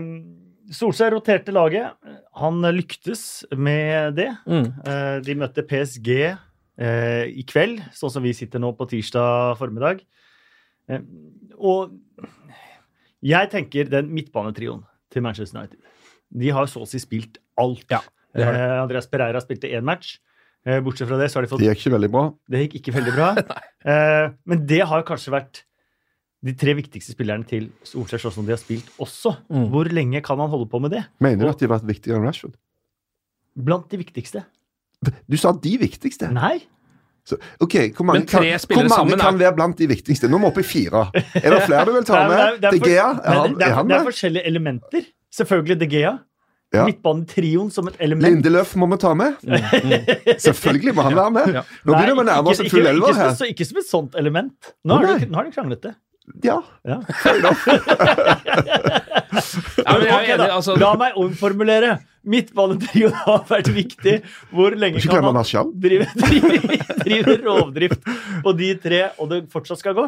Solskjær 0.71 1.11
roterte 1.17 1.51
laget. 1.51 1.97
Han 2.39 2.63
lyktes 2.77 3.43
med 3.59 4.15
det. 4.21 4.29
Mm. 4.47 4.69
Uh, 4.87 5.19
de 5.27 5.35
møtte 5.35 5.65
PSG 5.67 6.11
uh, 6.31 7.25
i 7.27 7.43
kveld, 7.43 7.81
sånn 7.97 8.13
som 8.15 8.23
vi 8.23 8.31
sitter 8.37 8.63
nå 8.63 8.71
på 8.79 8.87
tirsdag 8.93 9.59
formiddag. 9.59 10.05
Uh, 10.87 11.03
og 11.59 11.97
jeg 13.27 13.51
tenker 13.51 13.91
den 13.91 14.13
midtbanetrioen 14.15 14.85
til 15.11 15.27
Manchester 15.27 15.59
United. 15.59 15.83
De 16.31 16.55
har 16.55 16.71
så 16.71 16.85
å 16.85 16.89
si 16.89 17.03
spilt 17.03 17.41
alt. 17.59 17.89
Ja, 17.91 17.99
det. 18.35 18.47
Eh, 18.47 18.77
Andreas 18.83 19.09
Pereira 19.11 19.41
spilte 19.43 19.71
én 19.71 19.87
match. 19.87 20.19
Eh, 20.67 20.81
bortsett 20.85 21.09
fra 21.09 21.17
det 21.17 21.31
så 21.33 21.39
har 21.39 21.47
de 21.47 21.51
fått 21.51 21.63
Det 21.63 21.71
gikk 21.71 21.87
ikke 21.87 21.95
veldig 21.97 22.11
bra. 22.13 22.25
Det 22.53 22.63
gikk 22.67 22.79
ikke 22.81 22.95
veldig 22.99 23.15
bra. 23.17 23.29
eh, 23.91 24.31
men 24.45 24.65
det 24.69 24.83
har 24.91 25.05
kanskje 25.09 25.33
vært 25.35 25.63
de 26.45 26.55
tre 26.57 26.73
viktigste 26.77 27.13
spillerne 27.13 27.45
til 27.49 27.69
Solskjær, 27.85 28.23
sånn 28.23 28.39
som 28.39 28.49
de 28.49 28.55
har 28.55 28.61
spilt 28.61 28.89
også. 29.01 29.35
Mm. 29.53 29.67
Hvor 29.73 29.91
lenge 29.93 30.23
kan 30.25 30.41
han 30.41 30.53
holde 30.53 30.69
på 30.73 30.81
med 30.81 30.95
det? 30.97 31.05
Mener 31.21 31.45
du 31.49 31.53
at 31.53 31.61
de 31.61 31.69
har 31.69 31.75
vært 31.79 31.89
viktigere 31.91 32.21
enn 32.21 32.29
Rashford? 32.29 32.57
Blant 33.61 33.91
de 33.93 34.01
viktigste. 34.01 34.45
Du 35.29 35.37
sa 35.41 35.53
de 35.57 35.75
viktigste. 35.81 36.31
Nei. 36.33 36.61
Så, 37.29 37.37
ok, 37.61 37.75
Hvor 37.97 38.07
mange, 38.09 38.25
kan, 38.27 38.43
hvor 38.43 38.89
mange 38.89 39.13
er- 39.15 39.21
kan 39.21 39.39
være 39.39 39.55
blant 39.57 39.77
de 39.77 39.87
viktigste? 39.91 40.29
Nå 40.29 40.39
er 40.39 40.41
vi 40.41 40.49
oppe 40.49 40.63
i 40.65 40.67
fire. 40.67 41.03
Er 41.37 41.51
det 41.53 41.63
flere 41.67 41.85
du 41.87 41.93
vil 41.93 42.05
ta 42.09 42.23
med? 42.29 42.61
De 42.65 42.79
Gea? 42.81 43.09
Er 43.21 43.37
han, 43.37 43.55
det, 43.59 43.67
er 43.67 43.75
han 43.77 43.89
det 43.89 43.97
er 43.99 44.07
forskjellige 44.09 44.47
elementer. 44.49 45.07
Selvfølgelig 45.31 45.79
De 45.81 45.89
Gea. 45.93 46.15
Ja. 46.73 46.85
Midtbanetrioen 46.87 47.71
som 47.75 47.89
et 47.91 47.97
element. 47.99 48.23
Lindeløf 48.29 48.77
må 48.79 48.87
vi 48.93 48.97
ta 49.03 49.11
med. 49.19 49.41
Selvfølgelig 50.47 50.93
må 50.95 51.03
han 51.09 51.17
være 51.19 51.33
med. 51.35 51.55
Ja. 51.59 51.63
Nå 51.85 51.97
begynner 51.97 52.15
vi 52.15 52.23
å 52.23 52.27
nærme 52.29 52.53
oss 52.53 52.61
en 52.63 52.67
ikke- 52.69 52.77
full 52.77 52.87
elver 52.93 53.11
som 53.17 53.23
her. 53.25 53.35
så- 53.41 53.49
Ikke 53.51 53.67
som 53.67 53.81
et 53.83 53.89
sånt 53.89 54.15
element. 54.21 54.73
Nå 54.87 54.95
har 55.01 55.07
nei. 55.09 55.19
de, 55.27 55.51
kranglet 55.57 55.83
det. 55.89 55.95
Ja, 56.47 56.61
Ja. 56.87 57.01
fair 57.25 57.41
enough. 57.41 57.67
Ja, 59.31 59.93
men 59.99 60.07
jeg 60.07 60.15
Ok, 60.15 60.27
da. 60.27 60.35
enig, 60.35 60.51
altså, 60.51 60.75
La 60.79 60.91
meg 60.99 61.15
omformulere. 61.19 61.99
Midtbanetrioen 62.27 63.13
har 63.25 63.45
vært 63.49 63.71
viktig. 63.73 64.17
Hvor 64.53 64.75
lenge 64.77 64.99
Ikke 65.01 65.09
kan 65.17 65.25
man 65.25 65.39
drive, 65.81 66.07
drive, 66.15 66.79
drive 67.07 67.37
rovdrift 67.47 68.03
på 68.45 68.53
de 68.59 68.75
tre, 68.83 69.03
og 69.19 69.31
det 69.31 69.43
fortsatt 69.53 69.79
skal 69.81 69.95
gå? 69.97 70.07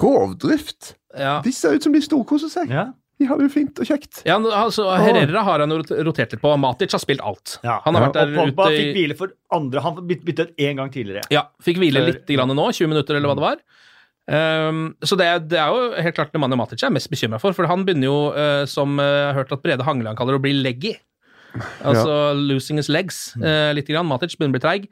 Rovdrift. 0.00 0.94
ja. 1.18 1.40
De 1.42 1.52
ser 1.52 1.74
ut 1.74 1.82
som 1.82 1.92
de 1.92 2.00
storkoser 2.04 2.48
seg. 2.52 2.70
Ja. 2.70 2.86
De 3.20 3.26
har 3.28 3.36
det 3.36 3.50
jo 3.50 3.52
fint 3.52 3.80
og 3.82 3.84
kjekt. 3.84 4.22
Ja, 4.24 4.38
altså, 4.40 4.86
Herrera 4.96 5.42
har 5.44 5.60
han 5.60 5.74
jo 5.74 5.82
rotert 6.08 6.32
litt 6.32 6.40
på. 6.40 6.54
Matic 6.56 6.94
har 6.96 7.02
spilt 7.02 7.20
alt. 7.20 7.58
Ja. 7.66 7.74
Han 7.84 7.98
har 7.98 8.06
vært 8.06 8.16
der 8.16 8.30
Og 8.32 8.38
Pogba 8.48 8.68
ute 8.70 8.78
fikk 8.78 8.94
hvile 8.96 9.16
for 9.18 9.34
andre. 9.52 9.82
Han 9.84 9.98
byt- 10.08 10.24
byttet 10.24 10.54
én 10.56 10.80
gang 10.80 10.88
tidligere. 10.94 11.26
Ja, 11.34 11.42
fikk 11.60 11.82
hvile 11.82 12.00
for... 12.00 12.08
litt 12.14 12.32
grann 12.32 12.54
nå, 12.56 12.66
20 12.72 12.88
minutter 12.94 13.18
eller 13.18 13.28
hva 13.28 13.36
det 13.36 13.44
var. 13.44 13.60
Um, 14.30 14.80
så 15.04 15.18
det, 15.20 15.26
er- 15.26 15.44
det 15.52 15.58
er 15.60 15.74
jo 15.74 16.02
helt 16.06 16.16
klart 16.16 16.32
Nemanja 16.36 16.56
Matic 16.60 16.80
jeg 16.84 16.88
er 16.88 16.94
mest 16.94 17.10
bekymra 17.10 17.40
for, 17.42 17.56
for 17.56 17.66
han 17.66 17.82
begynner 17.84 18.06
jo, 18.06 18.18
uh, 18.30 18.62
som 18.68 18.92
eh, 19.02 19.08
jeg 19.10 19.24
har 19.26 19.38
hørt 19.40 19.54
at 19.56 19.62
Brede 19.64 19.86
Hangeland 19.88 20.18
kaller 20.20 20.36
det, 20.36 20.40
å 20.40 20.44
bli 20.44 20.52
leggy. 20.60 20.92
Altså 21.82 22.32
losing 22.38 22.78
his 22.78 22.88
legs 22.92 23.32
uh, 23.42 23.72
litt. 23.74 23.88
Grann. 23.90 24.06
Matic 24.08 24.36
begynner 24.38 24.54
å 24.54 24.58
bli 24.58 24.64
treig. 24.64 24.88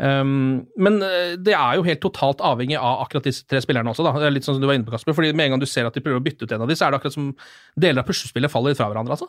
Ehm, 0.00 0.62
men 0.80 0.96
eh, 1.04 1.34
det 1.36 1.52
er 1.52 1.76
jo 1.76 1.84
helt 1.84 2.00
totalt 2.00 2.40
avhengig 2.44 2.78
av 2.78 3.02
akkurat 3.04 3.26
disse 3.28 3.44
tre 3.48 3.60
spillerne 3.60 3.92
også. 3.92 4.06
Da. 4.06 4.14
Det 4.16 4.28
er 4.30 4.34
litt 4.34 4.46
sånn 4.46 4.56
som 4.56 4.62
du 4.62 4.68
var 4.70 4.78
inne 4.78 4.86
på, 4.86 4.94
Kasper. 4.94 5.16
fordi 5.16 5.34
Med 5.36 5.48
en 5.48 5.54
gang 5.54 5.62
du 5.62 5.68
ser 5.68 5.88
at 5.88 5.96
de 5.96 6.02
prøver 6.04 6.22
å 6.22 6.24
bytte 6.24 6.46
ut 6.46 6.54
en 6.56 6.64
av 6.64 6.70
dem, 6.70 6.78
så 6.78 6.86
er 6.86 6.94
det 6.94 7.00
akkurat 7.00 7.16
som 7.16 7.28
deler 7.76 8.02
av 8.02 8.08
puslespillet 8.08 8.52
faller 8.52 8.72
litt 8.72 8.80
fra 8.80 8.88
hverandre. 8.92 9.18
altså. 9.18 9.28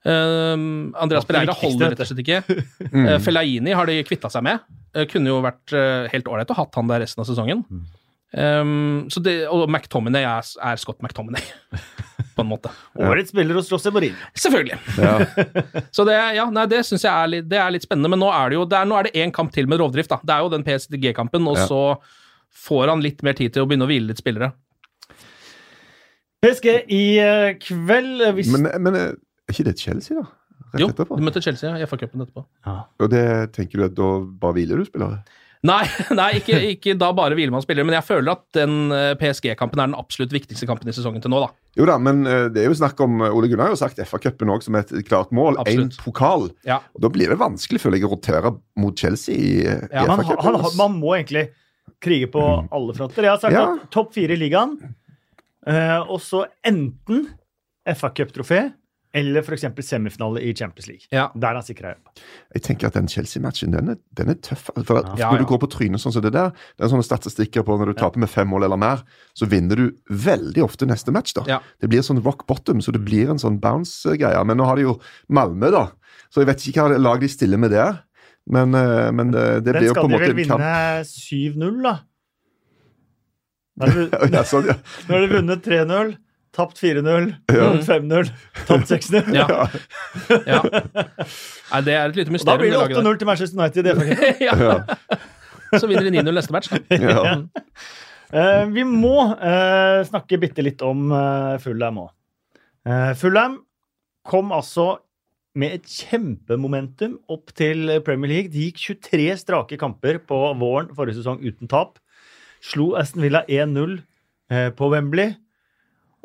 Andreas 0.00 1.26
Det 1.28 1.36
er 1.36 1.46
det 1.46 1.54
Pereira 1.54 1.56
holder 1.60 1.94
rett 1.94 2.02
og 2.02 2.10
slett 2.10 2.24
ikke. 2.24 2.42
Eh, 2.90 3.16
Fellaini 3.22 3.72
har 3.76 3.86
de 3.86 4.00
kvitta 4.04 4.28
seg 4.32 4.42
med. 4.44 4.60
Uh, 4.96 5.04
kunne 5.08 5.30
jo 5.30 5.38
vært 5.44 5.72
uh, 5.72 6.08
helt 6.10 6.26
ålreit 6.28 6.50
å 6.50 6.56
hatt 6.58 6.74
han 6.74 6.88
der 6.90 7.04
resten 7.04 7.22
av 7.22 7.28
sesongen. 7.28 7.62
Um, 8.30 9.08
så 9.10 9.18
det, 9.24 9.32
og 9.50 9.64
McTominay 9.66 10.22
er, 10.22 10.46
er 10.62 10.78
Scott 10.78 11.00
McTominay, 11.02 11.42
på 12.36 12.44
en 12.44 12.50
måte. 12.52 12.70
Årets 12.94 13.32
spiller 13.34 13.58
hos 13.58 13.70
José 13.72 13.90
Mourinho. 13.90 14.14
Selvfølgelig. 14.38 14.78
Ja. 15.02 15.16
Så 15.96 16.04
det, 16.06 16.14
ja, 16.36 16.44
nei, 16.54 16.64
det 16.70 16.84
syns 16.86 17.02
jeg 17.08 17.10
er 17.10 17.32
litt, 17.32 17.48
det 17.50 17.58
er 17.58 17.74
litt 17.74 17.82
spennende. 17.88 18.12
Men 18.14 18.22
nå 18.22 18.28
er 18.30 18.52
det 18.52 18.60
jo 18.60 18.64
det 18.70 18.78
er, 18.78 18.86
nå 18.86 18.96
er 19.00 19.08
det 19.08 19.16
én 19.18 19.32
kamp 19.34 19.50
til 19.56 19.66
med 19.66 19.82
rovdrift. 19.82 20.12
da. 20.14 20.20
Det 20.22 20.36
er 20.36 20.44
jo 20.46 20.52
den 20.54 20.62
PSG-kampen, 20.66 21.48
og 21.50 21.58
Ja. 21.58 21.66
så 21.66 21.80
får 22.68 22.88
han 22.94 23.02
litt 23.02 23.22
mer 23.26 23.34
tid 23.38 23.52
til 23.54 23.62
å 23.64 23.68
begynne 23.70 23.86
å 23.86 23.90
hvile 23.90 24.12
litt 24.12 24.22
spillere. 24.22 24.52
PSG 26.40 26.68
i 26.88 27.02
eh, 27.20 27.50
kveld 27.60 28.22
eh, 28.24 28.32
hvis... 28.38 28.48
Men, 28.54 28.70
men 28.86 28.96
eh, 28.96 29.10
er 29.50 29.52
ikke 29.54 29.66
det 29.68 29.76
Chelsea, 29.82 30.16
da? 30.22 30.30
Rett 30.70 30.80
Jo, 30.84 30.88
etterpå? 30.94 31.18
de 31.18 31.26
møter 31.26 31.42
Chelsea 31.44 31.74
i 31.76 31.84
FA-cupen 31.90 32.22
etterpå. 32.24 32.46
Og 33.02 33.10
det 33.10 33.26
tenker 33.56 33.80
du 33.82 33.86
at 33.90 33.94
da 33.98 34.08
bare 34.40 34.54
hviler 34.60 34.78
du 34.80 34.86
spillere? 34.86 35.18
Nei, 35.66 35.82
nei 36.16 36.28
ikke, 36.38 36.56
ikke 36.72 36.94
da 36.96 37.10
bare 37.16 37.36
hviler 37.36 37.52
man 37.52 37.60
spillere, 37.64 37.84
men 37.84 37.96
jeg 37.98 38.06
føler 38.06 38.32
at 38.32 38.44
den 38.56 38.92
eh, 38.96 39.10
PSG-kampen 39.20 39.82
er 39.82 39.90
den 39.90 39.96
absolutt 39.98 40.32
viktigste 40.32 40.68
kampen 40.68 40.88
i 40.88 40.94
sesongen 40.96 41.20
til 41.20 41.32
nå, 41.32 41.42
da. 41.42 41.50
Jo 41.76 41.84
da, 41.90 41.98
men 42.00 42.22
eh, 42.24 42.46
det 42.52 42.62
er 42.62 42.70
jo 42.70 42.78
snakk 42.78 43.00
om 43.04 43.20
eh, 43.20 43.34
Ole 43.36 43.50
Gunnar 43.50 43.68
har 43.68 43.74
jo 43.76 43.80
sagt 43.82 44.00
FA-cupen 44.00 44.52
òg 44.54 44.64
som 44.64 44.78
et 44.80 44.94
klart 45.08 45.34
mål. 45.36 45.60
Én 45.68 45.90
pokal. 46.00 46.48
Ja. 46.64 46.80
Og 46.96 47.04
Da 47.04 47.12
blir 47.12 47.28
det 47.34 47.36
vanskelig, 47.42 47.82
føler 47.84 48.00
jeg, 48.00 48.08
å 48.08 48.14
rotere 48.14 48.54
mot 48.80 48.96
Chelsea 49.04 49.36
i, 49.36 49.52
ja, 49.66 50.06
i 50.06 50.08
FA-cupen. 50.08 50.62
man 50.80 50.96
må 50.96 51.12
egentlig 51.18 51.50
krige 52.00 52.30
på 52.32 52.40
alle 52.72 52.96
fronter. 52.96 53.28
Jeg 53.28 53.34
har 53.34 53.42
sagt 53.44 53.52
Ja. 53.58 53.66
at 53.76 53.90
topp 53.92 54.14
fire 54.16 54.32
i 54.32 54.40
ligaen, 54.40 54.78
eh, 55.68 55.98
og 56.00 56.24
så 56.24 56.46
enten 56.64 57.26
FA-cuptrofé 57.84 58.70
eller 59.12 59.42
f.eks. 59.42 59.64
semifinale 59.82 60.40
i 60.46 60.52
Champions 60.54 60.86
League. 60.86 61.06
Ja. 61.10 61.24
Der 61.34 61.48
er 61.50 61.54
han 61.58 61.64
sikra 61.66 61.94
jobb. 61.96 62.20
Jeg 62.54 62.62
tenker 62.62 62.86
at 62.86 62.94
den 62.94 63.08
Chelsea-matchen, 63.10 63.72
den, 63.74 63.88
er- 63.94 63.98
den 64.14 64.28
er 64.30 64.34
tøff. 64.38 64.68
For 64.86 65.00
at 65.00 65.18
Ja, 65.18 65.30
Når 65.32 65.38
ja. 65.40 65.42
du 65.42 65.48
går 65.50 65.58
på 65.64 65.70
trynet 65.72 65.98
sånn 66.02 66.12
som 66.14 66.22
det 66.22 66.30
der, 66.36 66.52
det 66.78 66.84
er 66.86 66.92
sånne 66.92 67.06
statistikker 67.06 67.64
på 67.66 67.74
når 67.80 67.90
du 67.90 67.94
taper 67.98 68.22
med 68.22 68.30
fem 68.30 68.46
mål 68.48 68.64
eller 68.68 68.78
mer, 68.78 69.02
så 69.34 69.48
vinner 69.50 69.76
du 69.76 69.86
veldig 70.10 70.62
ofte 70.62 70.86
neste 70.86 71.10
match. 71.12 71.32
da. 71.34 71.42
Ja. 71.48 71.58
Det 71.80 71.88
blir 71.90 72.02
sånn 72.06 72.22
rock 72.22 72.46
bottom, 72.46 72.78
så 72.80 72.92
det 72.94 73.02
blir 73.04 73.30
en 73.30 73.38
sånn 73.42 73.58
bounce-greie. 73.60 74.44
Men 74.46 74.56
nå 74.56 74.64
har 74.70 74.76
de 74.76 74.82
jo 74.86 75.00
Malmö, 75.28 75.70
da. 75.74 75.88
Så 76.30 76.40
jeg 76.44 76.46
vet 76.52 76.68
ikke 76.70 76.86
hva 76.86 76.98
lag 76.98 77.18
de 77.20 77.28
stiller 77.28 77.58
med 77.58 77.72
der. 77.74 78.04
Men, 78.46 78.72
eh, 78.74 79.10
men 79.12 79.30
det, 79.34 79.64
det 79.66 79.74
blir 79.74 79.90
jo 79.90 79.94
på 79.98 80.06
en 80.06 80.14
måte 80.14 80.30
en 80.30 80.38
kamp. 80.46 80.62
Den 80.62 81.04
skal 81.04 81.26
de 81.34 81.50
vel 81.50 81.66
vinne 81.66 81.74
7-0, 81.74 81.82
da. 81.82 81.98
Når 83.80 83.94
de- 83.96 84.30
ja, 84.36 84.42
sånn, 84.46 84.66
ja. 84.70 84.74
har 85.08 85.20
de 85.26 85.28
vunnet 85.34 85.62
3-0, 85.66 86.14
tapt 86.56 86.80
4-0, 86.82 87.30
Ja. 87.52 87.68
vunnet 87.70 87.86
5-0, 87.86 88.30
tapt 88.66 88.90
6-0. 88.90 89.34
Ja. 89.36 89.46
ja. 90.46 90.60
Nei, 91.70 91.80
det 91.86 91.94
er 91.94 92.08
et 92.10 92.18
lite 92.18 92.34
mysterium. 92.34 92.40
Og 92.40 92.46
Da 92.46 92.56
blir 92.58 92.70
det 92.74 92.80
det 92.90 93.02
8-0 93.04 93.18
til 93.20 93.30
Manchester 93.30 93.60
United. 93.60 93.84
der. 93.84 93.94
ja. 94.48 95.78
Så 95.78 95.86
vinner 95.86 96.08
de 96.08 96.16
9-0 96.18 96.34
neste 96.40 96.56
match. 96.56 96.72
Ja. 96.90 97.36
Uh, 98.30 98.68
vi 98.70 98.84
må 98.86 99.24
uh, 99.26 100.04
snakke 100.06 100.36
bitte 100.38 100.62
litt 100.62 100.78
om 100.86 101.08
uh, 101.10 101.56
Fulham 101.58 101.96
òg. 102.04 102.12
Uh, 102.86 103.10
Fulham 103.18 103.56
kom 104.22 104.52
altså 104.54 105.00
med 105.58 105.80
et 105.80 105.88
kjempemomentum 105.90 107.16
opp 107.32 107.50
til 107.58 107.88
Premier 108.06 108.30
League. 108.30 108.52
De 108.54 108.68
gikk 108.68 108.78
23 109.02 109.26
strake 109.40 109.78
kamper 109.80 110.20
på 110.22 110.38
våren 110.60 110.92
forrige 110.94 111.18
sesong 111.18 111.42
uten 111.42 111.70
tap. 111.70 111.98
Slo 112.62 112.92
Aston 113.00 113.24
Villa 113.24 113.42
1-0 113.48 113.96
eh, 114.52 114.68
på 114.76 114.90
Wembley. 114.92 115.34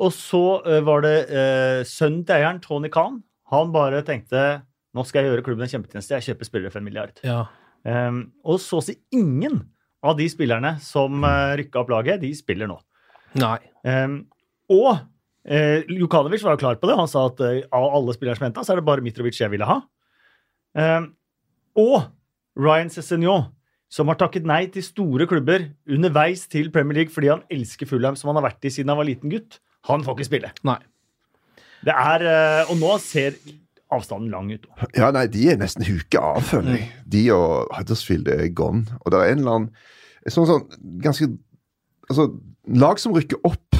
Og 0.02 0.12
så 0.12 0.44
eh, 0.66 0.82
var 0.84 1.04
det 1.06 1.16
eh, 1.30 1.80
sønnen 1.88 2.24
til 2.26 2.36
eieren, 2.38 2.60
Tony 2.64 2.90
Khan. 2.92 3.22
Han 3.52 3.72
bare 3.74 4.02
tenkte 4.06 4.42
nå 4.96 5.04
skal 5.04 5.22
jeg 5.22 5.32
gjøre 5.32 5.44
klubben 5.44 5.66
en 5.66 5.70
kjempetjeneste. 5.70 6.16
Jeg 6.16 6.30
kjøper 6.30 6.48
spillere 6.48 6.72
for 6.72 6.80
en 6.80 6.86
milliard. 6.86 7.18
Ja. 7.26 7.42
Um, 7.84 8.22
og 8.48 8.56
så 8.64 8.80
å 8.80 8.84
si 8.84 8.96
ingen 9.14 9.60
av 10.06 10.16
de 10.18 10.24
spillerne 10.32 10.76
som 10.82 11.20
uh, 11.20 11.52
rykka 11.58 11.82
opp 11.82 11.92
laget, 11.92 12.22
de 12.22 12.30
spiller 12.36 12.70
nå. 12.70 12.78
Nei. 13.36 13.58
Um, 13.84 14.22
og 14.72 14.88
uh, 14.96 15.92
Jukanovic 15.92 16.46
var 16.46 16.56
jo 16.56 16.62
klar 16.62 16.80
på 16.80 16.88
det. 16.88 16.96
Han 16.96 17.10
sa 17.12 17.26
at 17.28 17.42
uh, 17.44 17.58
av 17.76 17.90
alle 17.98 18.16
spillere 18.16 18.40
som 18.40 18.48
henta, 18.48 18.64
så 18.64 18.72
er 18.72 18.80
det 18.80 18.86
bare 18.88 19.04
Mitrovic 19.04 19.36
jeg 19.42 19.52
ville 19.52 19.68
ha. 19.68 19.82
Um, 20.76 21.10
og 21.76 22.08
Ryan 22.56 22.88
Cézinho, 22.92 23.36
som 23.92 24.08
har 24.08 24.18
takket 24.20 24.48
nei 24.48 24.64
til 24.72 24.84
store 24.84 25.28
klubber 25.28 25.68
underveis 25.92 26.48
til 26.50 26.72
Premier 26.74 27.02
League 27.02 27.12
fordi 27.12 27.30
han 27.34 27.44
elsker 27.52 27.88
Fulham, 27.88 28.16
som 28.16 28.32
han 28.32 28.40
har 28.40 28.48
vært 28.48 28.64
i 28.64 28.72
siden 28.72 28.90
han 28.94 28.98
var 28.98 29.08
liten 29.08 29.30
gutt, 29.30 29.60
han 29.86 30.04
får 30.04 30.16
ikke 30.16 30.28
spille. 30.30 30.50
Nei. 30.66 30.78
Det 31.86 31.94
er, 31.94 32.24
eh, 32.26 32.70
Og 32.70 32.78
nå 32.80 32.96
ser 33.02 33.36
avstanden 33.92 34.30
lang 34.30 34.50
ut. 34.50 34.66
Ja, 34.96 35.12
nei, 35.14 35.26
de 35.30 35.44
er 35.52 35.60
nesten 35.60 35.86
huket 35.86 36.18
av, 36.18 36.40
føler 36.42 36.80
jeg. 36.80 36.88
De 37.06 37.22
og 37.34 37.68
Huddersfield 37.76 38.28
er 38.32 38.48
gone. 38.48 38.86
Og 39.04 39.12
det 39.12 39.20
er 39.20 39.32
en 39.32 39.42
eller 39.44 39.58
annen 39.60 39.70
sånn, 40.28 40.48
sånn 40.48 40.66
ganske 41.02 41.32
Altså, 42.06 42.28
lag 42.70 43.00
som 43.02 43.10
rykker 43.16 43.40
opp 43.42 43.74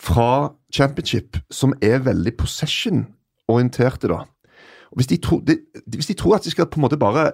fra 0.00 0.54
championship, 0.72 1.36
som 1.52 1.74
er 1.84 1.98
veldig 2.00 2.32
possession-orienterte, 2.40 4.08
da. 4.08 4.22
Og 4.88 5.00
hvis 5.02 5.10
de, 5.10 5.18
tror, 5.20 5.42
de, 5.44 5.58
hvis 5.92 6.08
de 6.08 6.16
tror 6.16 6.38
at 6.38 6.46
de 6.46 6.52
skal 6.54 6.70
på 6.70 6.80
en 6.80 6.86
måte 6.86 6.96
bare 6.96 7.26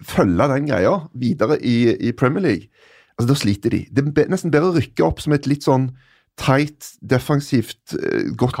følge 0.00 0.46
den 0.54 0.70
greia 0.70 0.94
videre 1.12 1.58
i, 1.60 1.92
i 2.08 2.14
Premier 2.16 2.46
League, 2.46 2.70
altså 3.18 3.28
da 3.28 3.36
sliter 3.36 3.76
de. 3.76 3.82
Det 3.92 4.06
er 4.08 4.32
nesten 4.32 4.52
bedre 4.54 4.72
å 4.72 4.78
rykke 4.78 5.04
opp 5.04 5.20
som 5.20 5.36
et 5.36 5.48
litt 5.50 5.68
sånn 5.68 5.90
tight, 6.38 6.92
defensivt, 7.02 7.94
eh, 7.96 8.30
godt. 8.36 8.58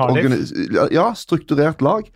Ja, 0.92 1.10
strukturert 1.14 1.82
lag. 1.82 2.08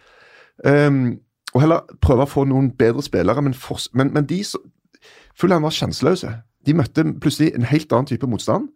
Um, 0.64 1.18
og 1.54 1.62
heller 1.62 1.99
prøve 2.02 2.26
å 2.26 2.30
få 2.30 2.44
noen 2.50 2.73
bedre 2.78 3.02
spillere, 3.02 3.42
men, 3.42 3.54
for, 3.54 3.78
men, 3.94 4.12
men 4.14 4.26
de 4.26 4.42
som 4.46 4.62
Fulham 5.38 5.66
var 5.66 5.75
sjanseløse. 5.75 6.30
De 6.64 6.75
møtte 6.76 7.04
plutselig 7.20 7.52
en 7.56 7.66
helt 7.66 7.92
annen 7.92 8.06
type 8.08 8.28
motstand. 8.30 8.70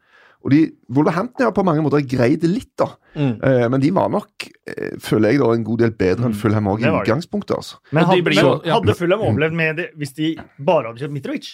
Og 0.47 0.53
de, 0.55 0.59
Wolverhampton 0.95 1.49
har 1.49 1.55
på 1.55 1.65
mange 1.67 1.83
måter 1.83 2.05
greid 2.07 2.43
det 2.45 2.51
litt, 2.51 2.71
da. 2.79 2.93
Mm. 3.19 3.33
Eh, 3.43 3.65
men 3.75 3.83
de 3.83 3.91
var 3.95 4.11
nok, 4.13 4.47
eh, 4.71 4.93
føler 5.03 5.35
jeg, 5.35 5.41
da, 5.43 5.49
en 5.55 5.65
god 5.67 5.83
del 5.83 5.95
bedre 5.99 6.29
enn 6.29 6.37
Fulham 6.39 6.69
òg 6.71 6.85
i 6.85 6.87
Det 6.87 6.93
utgangspunktet. 7.01 7.57
altså. 7.57 7.81
Men, 7.91 8.07
hadde, 8.07 8.23
men 8.23 8.39
så, 8.39 8.53
ja. 8.63 8.77
hadde 8.77 8.95
Fulham 8.99 9.25
overlevd 9.27 9.59
med 9.59 9.81
det 9.83 9.89
hvis 9.99 10.15
de 10.19 10.37
bare 10.59 10.93
hadde 10.93 11.03
kjøpt 11.03 11.17
Mitrovic? 11.17 11.51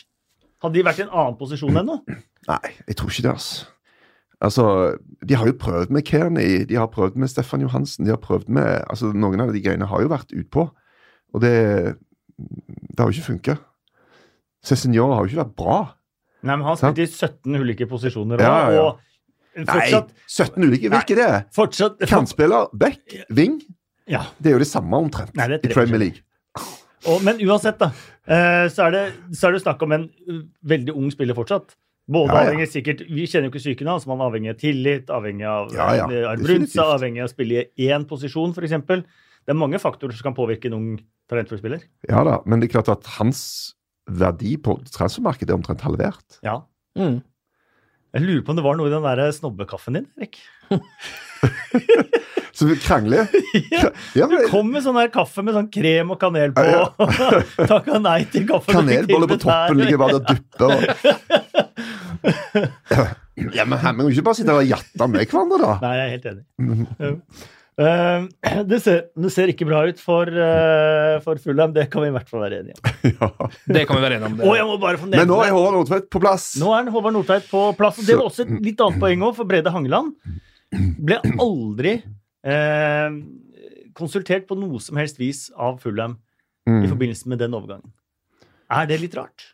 Hadde 0.64 0.76
de 0.76 0.84
vært 0.84 1.00
i 1.00 1.06
en 1.06 1.14
annen 1.14 1.38
posisjon 1.40 1.80
enn 1.80 1.88
nå? 1.88 1.96
Nei, 2.50 2.74
jeg 2.88 2.98
tror 3.00 3.12
ikke 3.12 3.24
det. 3.24 3.32
altså. 3.32 3.70
Altså, 4.44 4.96
De 5.24 5.36
har 5.38 5.48
jo 5.48 5.56
prøvd 5.58 5.92
med 5.94 6.04
Kearney, 6.04 6.64
de 6.68 6.76
har 6.76 6.90
prøvd 6.92 7.16
med 7.20 7.30
Stefan 7.32 7.64
Johansen. 7.64 8.04
de 8.04 8.12
har 8.12 8.20
prøvd 8.20 8.50
med, 8.52 8.84
altså 8.90 9.12
Noen 9.12 9.40
av 9.40 9.52
de 9.54 9.62
greiene 9.64 9.88
har 9.88 10.02
jo 10.04 10.10
vært 10.12 10.34
utpå. 10.36 10.66
Og 11.34 11.42
det, 11.42 11.54
det 12.36 13.00
har 13.00 13.08
jo 13.10 13.16
ikke 13.16 13.30
funka. 13.32 13.56
Cézinor 14.64 15.14
har 15.14 15.24
jo 15.24 15.32
ikke 15.32 15.42
vært 15.42 15.56
bra. 15.56 15.78
Nei, 16.44 16.58
men 16.58 16.66
Han 16.68 16.78
spilte 16.78 17.04
i 17.04 17.08
17 17.08 17.56
ulike 17.56 17.88
posisjoner 17.88 18.40
Ja, 18.42 18.52
også, 18.52 18.74
ja. 18.76 18.84
og 18.84 19.68
fortsatt, 19.70 20.12
Nei, 20.12 20.28
17 20.28 20.68
ulike. 20.68 20.92
Hvilke 20.92 21.16
det 21.18 21.24
er? 21.24 21.40
fortsatt 21.54 22.04
Kantspiller, 22.10 22.68
back, 22.76 23.16
wing. 23.32 23.60
Ja. 24.10 24.26
Det 24.38 24.52
er 24.52 24.58
jo 24.58 24.64
det 24.64 24.68
samme 24.68 25.00
omtrent 25.00 25.32
Nei, 25.38 25.48
det 25.54 25.62
i 25.64 25.72
Premier 25.72 26.02
League. 26.02 26.24
Og, 27.08 27.20
men 27.24 27.40
uansett, 27.44 27.80
da, 27.80 27.90
eh, 28.28 28.66
så 28.72 28.86
er, 28.86 28.94
det, 28.94 29.04
så 29.36 29.48
er 29.48 29.56
det 29.56 29.62
snakk 29.64 29.82
om 29.84 29.92
en 29.96 30.06
uh, 30.28 30.42
veldig 30.64 30.94
ung 30.96 31.10
spiller 31.12 31.36
fortsatt. 31.36 31.76
Både 32.04 32.34
Ja, 32.34 32.40
ja. 32.42 32.50
avhengig 32.50 32.68
sikkert, 32.68 33.00
Vi 33.08 33.24
kjenner 33.24 33.48
jo 33.48 33.54
ikke 33.54 33.62
psyken 33.62 33.88
hans, 33.88 34.06
man 34.06 34.20
er 34.20 34.28
avhengig 34.28 34.50
av 34.52 34.58
tillit, 34.60 35.12
avhengig 35.12 35.46
av 35.48 35.72
Ja, 35.72 35.86
ja, 35.96 36.08
eh. 36.12 36.26
Arbrunza, 36.28 36.84
avhengig 36.98 37.22
av 37.24 37.30
å 37.30 37.32
spille 37.32 37.66
i 37.80 37.88
én 37.88 38.04
posisjon, 38.08 38.52
f.eks. 38.52 38.76
Det 39.44 39.52
er 39.52 39.56
mange 39.56 39.80
faktorer 39.80 40.16
som 40.16 40.28
kan 40.28 40.36
påvirke 40.36 40.68
en 40.68 40.76
ung 40.76 40.90
talentfull 41.28 41.60
spiller. 41.60 41.84
Ja 42.08 42.24
da, 42.24 42.42
men 42.44 42.60
det 42.60 42.68
er 42.68 42.76
klart 42.76 42.92
at 42.92 43.08
hans 43.16 43.74
verdi 44.04 44.56
på 44.60 44.76
transfermarkedet 44.92 45.52
er 45.52 45.56
omtrent 45.56 45.84
halvert. 45.84 46.40
Ja. 46.44 46.60
Mm. 46.98 47.22
Jeg 48.14 48.22
lurer 48.22 48.42
på 48.46 48.52
om 48.52 48.58
det 48.58 48.62
var 48.62 48.76
noe 48.78 48.86
i 48.86 48.92
den 48.92 49.02
der 49.02 49.32
snobbekaffen 49.34 49.96
din, 49.98 50.04
Erik. 50.20 50.38
Så 52.54 52.68
vi 52.68 52.76
krangler. 52.78 53.26
Ja, 54.14 54.28
men, 54.30 54.44
Kom 54.46 54.70
med 54.70 54.84
sånn 54.84 54.94
her 55.00 55.10
kaffe 55.12 55.42
med 55.42 55.56
sånn 55.56 55.66
krem 55.74 56.12
og 56.14 56.20
kanel 56.22 56.54
på. 56.54 56.62
Takka 57.72 57.98
nei 57.98 58.20
til 58.30 58.46
kaffen. 58.46 58.76
Kanelboller 58.78 59.32
på 59.32 59.38
toppen 59.42 59.80
ligger 59.82 59.98
bare 59.98 60.20
der 60.20 60.22
og 60.22 60.26
dupper. 60.30 60.70
Ja, 63.58 63.66
men 63.66 63.78
her 63.82 63.92
må 63.98 64.06
jo 64.06 64.14
ikke 64.14 64.28
bare 64.30 64.38
sitte 64.38 64.54
og 64.54 64.68
jatte 64.68 65.08
med 65.10 65.26
hverandre, 65.26 65.58
da. 65.64 65.72
Nei, 65.82 65.94
jeg 65.98 66.04
er 66.04 66.12
helt 66.14 66.26
enig. 66.30 66.44
Eh, 67.74 68.26
det, 68.70 68.78
ser, 68.84 69.00
det 69.18 69.30
ser 69.34 69.50
ikke 69.50 69.66
bra 69.66 69.80
ut 69.88 69.98
for, 69.98 70.28
uh, 70.30 71.16
for 71.24 71.40
Fulham, 71.42 71.72
det 71.74 71.88
kan 71.90 72.04
vi 72.04 72.10
i 72.12 72.14
hvert 72.14 72.28
fall 72.30 72.44
være 72.46 72.60
enige 72.62 72.76
om. 72.78 72.90
Ja. 73.14 73.28
Det 73.66 73.82
kan 73.88 73.98
vi 73.98 74.02
være 74.04 74.18
enige 74.20 74.28
om. 74.30 74.36
Og 74.40 74.46
Det. 74.52 74.58
jeg 74.60 74.66
må 74.68 74.76
bare 74.82 75.00
få 75.00 75.08
Men 75.10 75.28
nå 75.28 75.38
er 75.44 75.50
Håvard 75.52 75.74
Nordtveit 75.78 76.06
på 76.14 76.20
plass. 76.22 76.46
Nå 76.62 76.70
er 76.76 76.90
Håvard 76.94 77.16
Nordtveit 77.16 77.48
på 77.50 77.64
plass. 77.78 77.98
og 77.98 78.06
Det 78.08 78.16
var 78.20 78.28
også 78.30 78.44
et 78.46 78.52
litt 78.64 78.80
annet 78.84 79.00
poeng 79.02 79.24
òg, 79.26 79.34
for 79.36 79.50
Brede 79.50 79.72
Hangeland 79.74 80.14
ble 81.04 81.18
aldri 81.42 81.96
eh, 82.44 83.18
konsultert 83.94 84.46
på 84.48 84.56
noe 84.58 84.80
som 84.82 84.98
helst 84.98 85.18
vis 85.20 85.48
av 85.56 85.80
Fulham 85.82 86.16
i 86.64 86.70
Mm. 86.70 86.86
forbindelse 86.88 87.28
med 87.28 87.38
den 87.42 87.52
overgangen. 87.52 87.90
Er 88.72 88.86
det 88.88 88.96
litt 89.02 89.14
rart? 89.18 89.50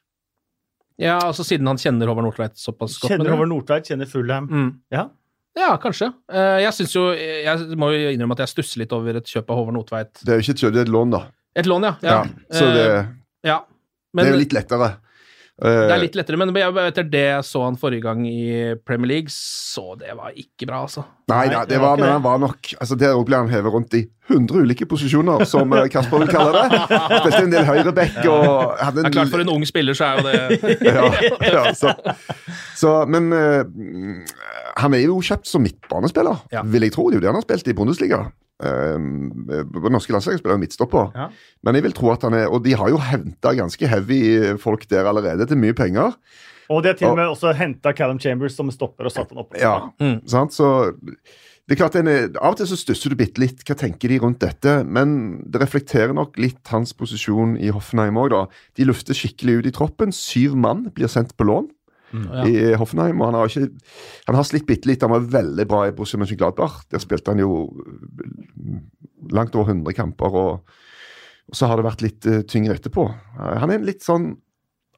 Ja, 1.00 1.16
altså 1.18 1.42
Siden 1.42 1.66
han 1.66 1.80
kjenner 1.80 2.06
Håvard 2.06 2.22
Nordtveit 2.28 2.54
såpass 2.60 3.00
godt. 3.02 3.16
Kjenner? 3.16 3.32
Håvard 3.34 3.50
Nordtveit, 3.50 3.88
kjenner 3.90 4.06
Fulham. 4.06 4.46
Mm. 4.46 4.68
Ja. 4.94 5.08
Ja, 5.60 5.74
kanskje. 5.82 6.08
Eh, 6.32 6.60
Jeg 6.64 6.72
synes 6.78 6.94
jo, 6.96 7.02
jeg 7.12 7.76
må 7.80 7.90
jo 7.92 8.12
innrømme 8.14 8.36
at 8.38 8.44
jeg 8.46 8.54
stusser 8.54 8.80
litt 8.82 8.92
over 8.96 9.18
et 9.20 9.28
kjøp 9.28 9.50
av 9.52 9.60
Håvard 9.60 9.76
Notveit. 9.76 10.12
Det 10.24 10.32
er 10.32 10.40
jo 10.40 10.46
ikke 10.46 10.56
et 10.56 10.62
kjøp, 10.64 10.72
det 10.76 10.82
er 10.82 10.88
et 10.88 10.94
lån, 10.94 11.12
da. 11.12 11.20
Et 11.60 11.68
lån, 11.68 11.86
ja. 11.88 11.92
Ja, 12.06 12.18
så 12.54 12.68
det, 12.72 12.86
ja. 13.44 13.58
Men, 14.14 14.24
det 14.24 14.30
er 14.30 14.36
jo 14.38 14.42
litt 14.44 14.54
lettere. 14.56 14.88
Det 15.60 15.70
Eh, 15.70 15.94
er 15.94 16.00
litt 16.00 16.14
lettere. 16.16 16.38
Men 16.40 16.54
etter 16.56 17.04
det 17.04 17.20
jeg 17.26 17.44
så 17.44 17.64
han 17.66 17.76
forrige 17.76 18.02
gang 18.06 18.22
i 18.26 18.74
Premier 18.86 19.08
League, 19.10 19.28
så 19.34 19.94
det 20.00 20.14
var 20.16 20.32
ikke 20.34 20.66
bra, 20.66 20.82
altså. 20.86 21.04
Nei, 21.30 21.46
Nei, 21.46 21.60
det 21.64 21.68
det 21.74 21.80
var 21.82 21.96
men 22.00 22.08
han 22.10 22.22
var 22.24 22.40
nok 22.42 22.72
altså 22.80 22.96
Der 22.98 23.12
òg 23.14 23.22
ble 23.28 23.36
han 23.38 23.48
hevet 23.52 23.70
rundt 23.70 23.92
i 23.94 24.00
100 24.30 24.64
ulike 24.64 24.86
posisjoner, 24.90 25.44
som 25.46 25.70
eh, 25.76 25.86
Kasper 25.92 26.24
vil 26.24 26.30
kalle 26.32 26.64
det. 26.64 26.80
Spesielt 27.20 27.44
en 27.44 27.52
del 27.54 27.68
høyreback 27.68 28.18
og 28.30 28.74
hadde 28.80 29.04
Det 29.04 29.10
er 29.12 29.14
klart 29.14 29.30
For 29.34 29.44
en 29.44 29.52
ung 29.52 29.66
spiller 29.68 29.94
så 29.94 30.08
er 30.08 30.18
jo 30.18 30.26
det 30.26 30.78
ja, 30.88 31.06
ja, 31.52 31.62
så, 31.74 31.94
så, 32.78 32.94
Men 33.10 33.28
mm, 33.30 34.20
han 34.80 34.94
er 34.96 35.04
jo 35.06 35.20
kjøpt 35.22 35.46
som 35.50 35.62
midtbanespiller, 35.62 36.42
Ja. 36.54 36.62
vil 36.66 36.82
jeg 36.88 36.94
tro. 36.96 37.10
Det 37.10 37.18
er 37.18 37.20
jo 37.20 37.24
det 37.26 37.30
han 37.34 37.38
har 37.40 37.46
spilt 37.46 37.68
i 37.70 37.76
Bundesliga. 37.76 38.24
Uh, 38.60 39.90
norske 39.90 40.12
landslaget 40.12 40.40
spiller 40.42 40.58
jo 40.58 40.62
midtstopper. 40.64 41.10
Ja. 41.16 41.28
Men 41.64 41.74
jeg 41.78 41.86
vil 41.88 41.94
tro 41.96 42.10
at 42.12 42.22
han 42.26 42.34
er 42.36 42.50
Og 42.52 42.62
de 42.64 42.74
har 42.76 42.88
jo 42.92 42.98
henta 43.00 43.54
ganske 43.56 43.88
heavy 43.88 44.56
folk 44.60 44.86
der 44.90 45.08
allerede, 45.08 45.46
til 45.48 45.56
mye 45.56 45.72
penger. 45.74 46.12
Og 46.70 46.82
de 46.84 46.92
har 46.92 46.94
til 47.00 47.08
og 47.08 47.16
med 47.16 47.26
også 47.32 47.54
henta 47.58 47.92
Callum 47.96 48.20
Chambers 48.22 48.54
som 48.54 48.70
stopper 48.70 49.08
og 49.08 49.10
satt 49.12 49.30
han 49.32 49.38
opp. 49.42 49.56
Ja, 49.58 49.90
Mm. 50.00 50.20
sant? 50.28 50.52
Så 50.54 50.94
det 51.66 51.74
er 51.76 51.80
klart 51.84 51.92
den 51.94 52.08
er, 52.08 52.28
Av 52.40 52.52
og 52.52 52.56
til 52.58 52.66
så 52.66 52.76
stusser 52.78 53.10
du 53.10 53.16
bitte 53.16 53.38
litt. 53.42 53.64
Hva 53.66 53.74
tenker 53.78 54.08
de 54.08 54.18
rundt 54.22 54.38
dette? 54.40 54.84
Men 54.86 55.42
det 55.50 55.60
reflekterer 55.62 56.14
nok 56.14 56.38
litt 56.38 56.66
hans 56.70 56.92
posisjon 56.92 57.56
i 57.58 57.70
Hoffenheim 57.70 58.14
òg, 58.18 58.30
da. 58.30 58.46
De 58.76 58.84
lufter 58.84 59.14
skikkelig 59.14 59.58
ut 59.58 59.66
i 59.66 59.74
troppen. 59.74 60.12
Syv 60.14 60.54
mann 60.54 60.90
blir 60.94 61.08
sendt 61.10 61.36
på 61.36 61.46
lån 61.46 61.68
ja. 62.12 62.44
i 62.46 62.74
Hoffenheim. 62.80 63.20
Og 63.20 63.26
han 63.30 63.34
har, 63.38 63.46
ikke, 63.50 63.68
han 64.28 64.38
har 64.38 64.46
slitt 64.48 64.66
bitte 64.68 64.88
litt. 64.90 65.02
Han 65.06 65.12
var 65.14 65.26
veldig 65.32 65.66
bra 65.70 65.84
i 65.88 65.92
Borussia 65.96 66.18
Mönchengladbach. 66.20 66.80
Der 66.90 67.02
spilte 67.02 67.30
han 67.34 67.42
jo 67.42 67.50
langt 69.30 69.54
over 69.54 69.70
100 69.72 69.92
kamper, 69.96 70.26
og, 70.34 70.76
og 71.50 71.56
så 71.58 71.68
har 71.70 71.80
det 71.80 71.86
vært 71.86 72.04
litt 72.04 72.26
uh, 72.30 72.40
tyngre 72.48 72.76
etterpå. 72.78 73.04
Eh, 73.38 73.56
han 73.62 73.70
er 73.72 73.80
en 73.80 73.86
litt 73.88 74.04
sånn 74.06 74.32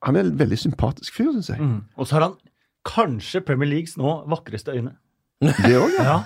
Han 0.03 0.17
er 0.19 0.25
en 0.27 0.33
veldig 0.39 0.57
sympatisk 0.59 1.15
fyr, 1.15 1.29
syns 1.37 1.53
jeg. 1.53 1.61
Mm. 1.63 1.77
Og 1.95 2.07
så 2.11 2.17
har 2.17 2.25
han 2.27 2.33
kanskje 2.89 3.39
Premier 3.47 3.69
Leagues 3.71 3.93
nå 4.01 4.17
vakreste 4.31 4.75
øyne. 4.75 4.97
Det 5.43 5.77
òg, 5.79 5.93
ja. 5.95 6.07
Ja, 6.07 6.17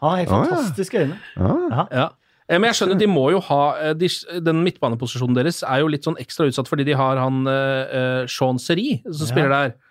Han 0.00 0.08
har 0.10 0.16
helt 0.22 0.30
Ah, 0.32 0.38
ja. 0.46 0.46
fantastiske 0.54 1.02
øyne. 1.02 1.18
ja. 1.36 1.84
Ja. 1.92 2.06
Eh, 2.48 2.58
Men 2.60 2.68
jeg 2.70 2.78
skjønner, 2.78 2.98
de 3.02 3.06
må 3.10 3.26
jo 3.34 3.40
ha 3.48 3.60
eh, 3.82 3.92
de, 3.98 4.08
Den 4.46 4.60
midtbaneposisjonen 4.64 5.34
deres 5.36 5.62
er 5.66 5.80
jo 5.82 5.88
litt 5.92 6.04
sånn 6.08 6.16
ekstra 6.22 6.46
utsatt 6.48 6.68
fordi 6.70 6.84
de 6.88 6.94
har 6.96 7.18
han 7.20 7.42
eh, 7.50 7.96
eh, 7.98 8.22
Sean 8.30 8.60
Seri 8.62 9.00
som 9.04 9.26
Ja. 9.26 9.30
spiller 9.32 9.52
der, 9.52 9.74
eh, 9.74 9.85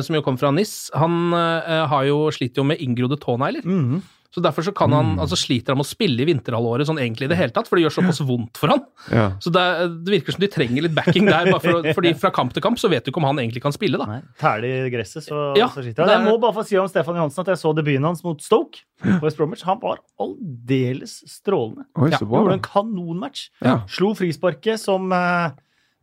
som 0.00 0.14
jo 0.14 0.22
kom 0.22 0.36
fra 0.38 0.50
NIS. 0.54 0.90
Han 0.94 1.32
eh, 1.34 1.86
har 1.90 2.04
jo 2.08 2.24
sliter 2.34 2.62
jo 2.62 2.64
med 2.68 2.78
inngrodde 2.82 3.18
tånegler. 3.22 3.64
Mm. 3.66 4.02
Så 4.32 4.40
derfor 4.40 4.64
så 4.64 4.72
kan 4.72 4.88
han, 4.96 5.18
altså 5.20 5.36
sliter 5.36 5.74
han 5.74 5.76
med 5.76 5.84
å 5.84 5.90
spille 5.90 6.22
i 6.22 6.24
vinterhalvåret 6.24 6.88
sånn 6.88 6.96
egentlig 7.02 7.26
i 7.26 7.28
det 7.28 7.36
hele 7.36 7.52
tatt, 7.52 7.66
for 7.68 7.76
det 7.76 7.82
gjør 7.84 7.92
såpass 7.98 8.22
vondt 8.24 8.56
for 8.56 8.72
han. 8.72 8.80
ja. 9.12 9.26
Så 9.44 9.50
det, 9.52 9.64
det 10.06 10.14
virker 10.14 10.32
som 10.32 10.40
de 10.40 10.48
trenger 10.48 10.86
litt 10.86 10.94
backing 10.96 11.26
der, 11.28 11.50
bare 11.52 11.60
for, 11.60 11.84
fordi 11.98 12.14
fra 12.16 12.30
kamp 12.32 12.54
til 12.56 12.64
kamp 12.64 12.80
så 12.80 12.88
vet 12.88 13.04
du 13.04 13.10
ikke 13.12 13.20
om 13.20 13.26
han 13.28 13.42
egentlig 13.42 13.60
kan 13.60 13.74
spille, 13.76 14.00
da. 14.00 14.06
Nei, 14.08 14.22
Tæle 14.40 14.70
i 14.86 14.88
gresset, 14.94 15.26
så, 15.26 15.42
Ja, 15.60 15.66
så 15.68 15.84
sliter 15.84 16.00
han. 16.00 16.08
det 16.08 16.14
er- 16.16 16.22
Jeg 16.24 16.30
må 16.30 16.38
bare 16.46 16.56
få 16.56 16.64
si 16.64 16.78
om 16.80 16.88
Stefan 16.88 17.18
Johansen 17.20 17.44
at 17.44 17.50
jeg 17.52 17.60
så 17.60 17.74
debuten 17.76 18.08
hans 18.08 18.24
mot 18.24 18.40
Stoke 18.40 18.80
på 19.04 19.20
West 19.26 19.36
Bromwich. 19.36 19.66
Han 19.68 19.82
var 19.84 20.00
aldeles 20.18 21.18
strålende. 21.28 21.84
Oi, 22.00 22.08
Ja, 22.10 22.16
så 22.16 22.24
Han 22.24 22.30
bra. 22.32 22.40
gjorde 22.40 22.48
da. 22.48 22.56
en 22.56 22.64
kanonmatch. 22.72 23.44
Ja. 23.60 23.76
Slo 23.86 24.14
frisparket 24.16 24.80
som 24.80 25.12
eh, 25.12 25.50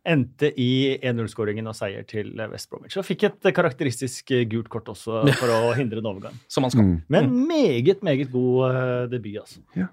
endte 0.08 0.50
i 0.60 0.96
1-0-skåringen 0.96 1.68
og 1.68 1.76
seier 1.76 2.04
til 2.08 2.32
eh, 2.38 2.48
West 2.52 2.70
Bromwich. 2.70 2.96
Og 3.00 3.06
fikk 3.06 3.26
et 3.28 3.48
eh, 3.48 3.54
karakteristisk 3.56 4.32
eh, 4.36 4.46
gult 4.50 4.70
kort 4.72 4.88
også 4.92 5.22
for 5.40 5.52
å 5.52 5.74
hindre 5.78 6.02
en 6.02 6.10
overgang. 6.12 6.36
Som 6.50 6.66
han 6.66 6.74
skal. 6.74 6.88
Mm. 6.88 6.98
Men 7.12 7.30
meget, 7.50 8.04
meget 8.06 8.32
god 8.32 9.10
debut, 9.12 9.40
altså. 9.42 9.62
Ja. 9.76 9.90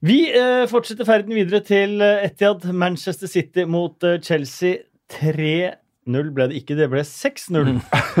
Vi 0.00 0.22
fortsetter 0.70 1.04
ferden 1.04 1.34
videre 1.36 1.60
til 1.60 2.00
Etiad. 2.00 2.62
Etihad 2.62 2.72
Manchester 2.72 3.28
City 3.28 3.66
mot 3.68 4.00
Chelsea 4.24 4.78
3-0. 5.12 5.76
5-0 6.10 6.30
ble 6.34 6.46
det 6.50 6.58
ikke, 6.60 6.76
det 6.78 6.88
ble 6.90 7.02
6-0. 7.06 7.70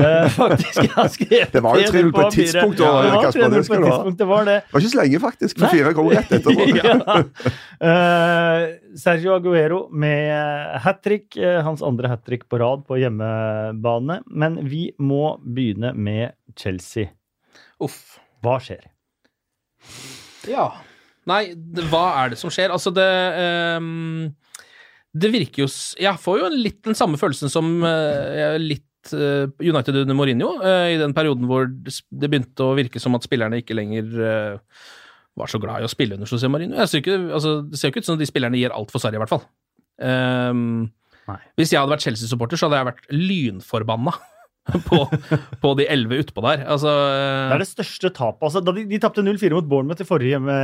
Eh, 0.00 0.26
faktisk. 0.32 0.80
Jeg 0.84 0.92
har 0.94 1.08
skrevet 1.12 1.54
Det 1.54 1.62
var 1.64 1.78
jo 1.80 1.88
3-0 1.90 2.10
på 2.14 2.22
et 2.22 2.36
tidspunkt, 2.36 2.78
da, 2.78 2.90
Ja, 2.90 3.00
det 3.02 3.10
var 3.10 3.24
Kasper, 3.24 3.40
3-0 3.40 3.54
det 3.54 3.62
på 3.66 3.78
tidspunkt, 3.84 4.18
det 4.20 4.28
var 4.30 4.44
det. 4.48 4.56
Det 4.60 4.74
var 4.74 4.84
ikke 4.84 4.92
så 4.92 5.00
lenge, 5.00 5.20
faktisk, 5.24 5.60
for 5.60 5.74
fire 5.74 5.92
goal 5.98 6.12
rett 6.14 6.34
etterpå. 6.38 6.66
ja. 6.80 7.16
Eh, 7.90 8.66
Sergio 9.00 9.34
Aguero 9.36 9.80
med 9.90 10.78
hat 10.84 11.02
trick. 11.04 11.36
eh, 11.36 11.60
hans 11.66 11.82
andre 11.82 12.12
hat 12.12 12.24
trick 12.26 12.46
på 12.48 12.60
rad 12.62 12.86
på 12.86 13.00
hjemmebane. 13.00 14.20
Men 14.26 14.60
vi 14.68 14.90
må 14.98 15.38
begynne 15.42 15.94
med 15.94 16.36
Chelsea. 16.56 17.10
Uff. 17.80 18.18
Hva 18.44 18.56
skjer? 18.62 18.86
Ja. 20.48 20.70
Nei, 21.28 21.52
det, 21.54 21.84
hva 21.90 22.06
er 22.22 22.32
det 22.32 22.38
som 22.40 22.52
skjer? 22.52 22.72
Altså, 22.72 22.92
det 22.94 23.06
ehm, 23.06 24.30
Det 25.10 25.30
virker 25.32 25.64
jo 25.64 25.68
Jeg 25.98 26.22
får 26.22 26.38
jo 26.38 26.52
litt 26.54 26.80
den 26.86 26.98
samme 26.98 27.18
følelsen 27.18 27.50
som 27.50 27.66
eh, 27.86 28.54
litt 28.62 29.14
eh, 29.16 29.50
United 29.58 30.02
under 30.04 30.16
Mourinho, 30.16 30.52
eh, 30.62 30.94
i 30.94 31.00
den 31.00 31.14
perioden 31.16 31.48
hvor 31.50 31.66
det 31.66 32.30
begynte 32.30 32.66
å 32.66 32.76
virke 32.78 33.02
som 33.02 33.18
at 33.18 33.26
spillerne 33.26 33.58
ikke 33.62 33.76
lenger 33.78 34.12
var 35.38 35.50
så 35.50 35.60
glad 35.62 35.82
i 35.82 35.86
å 35.86 35.90
spille 35.90 36.16
under 36.16 36.30
José 36.30 36.50
Mourinho. 36.50 36.78
Jeg 36.78 36.90
ser 36.90 37.02
ikke, 37.02 37.18
altså, 37.30 37.60
det 37.66 37.78
ser 37.78 37.88
jo 37.88 37.94
ikke 37.94 38.04
ut 38.04 38.10
som 38.10 38.18
de 38.20 38.28
spillerne 38.28 38.58
gir 38.60 38.74
alt 38.74 38.90
for 38.92 39.02
Sarri, 39.02 39.18
i 39.18 39.22
hvert 39.22 39.32
fall. 39.32 39.44
Um, 40.00 40.90
hvis 41.58 41.72
jeg 41.72 41.78
hadde 41.78 41.92
vært 41.92 42.04
Chelsea-supporter, 42.04 42.58
så 42.58 42.66
hadde 42.66 42.80
jeg 42.80 42.88
vært 42.90 43.08
lynforbanna 43.14 44.14
på, 44.88 44.98
på 45.62 45.72
de 45.78 45.86
elleve 45.90 46.18
utpå 46.24 46.42
der. 46.44 46.66
Altså 46.74 46.90
Det 46.90 47.56
er 47.56 47.62
det 47.62 47.70
største 47.70 48.10
tapet. 48.10 48.42
Altså, 48.50 48.62
da 48.66 48.74
de 48.76 48.84
de 48.90 49.00
tapte 49.02 49.24
0-4 49.24 49.54
mot 49.56 49.70
Bournemouth 49.70 50.02
i 50.02 50.08
forrige 50.08 50.34
hjemme, 50.34 50.58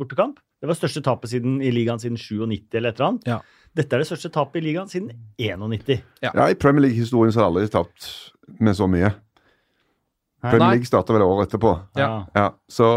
bortekamp. 0.00 0.40
Det 0.62 0.70
var 0.70 0.78
største 0.78 1.02
tapet 1.04 1.34
siden, 1.34 1.58
i 1.60 1.74
ligaen 1.74 2.00
siden 2.00 2.16
97 2.16 2.78
eller 2.78 2.94
et 2.94 3.00
eller 3.00 3.10
annet. 3.10 3.30
Ja. 3.34 3.40
Dette 3.76 3.96
er 3.96 4.02
det 4.02 4.08
største 4.08 4.30
tapet 4.32 4.62
i 4.62 4.66
ligaen 4.70 4.88
siden 4.90 5.10
91. 5.42 6.00
Ja, 6.24 6.32
I 6.48 6.56
Premier 6.58 6.86
League-historien 6.86 7.34
så 7.34 7.42
har 7.42 7.50
aldri 7.50 7.68
tapt 7.72 8.08
med 8.62 8.76
så 8.78 8.88
mye. 8.88 9.10
Nei. 10.46 10.50
Premier 10.52 10.76
League 10.76 10.88
starta 10.88 11.14
vel 11.16 11.24
året 11.26 11.50
etterpå. 11.50 11.72
Ja. 11.98 12.10
Ja, 12.36 12.50
så 12.68 12.88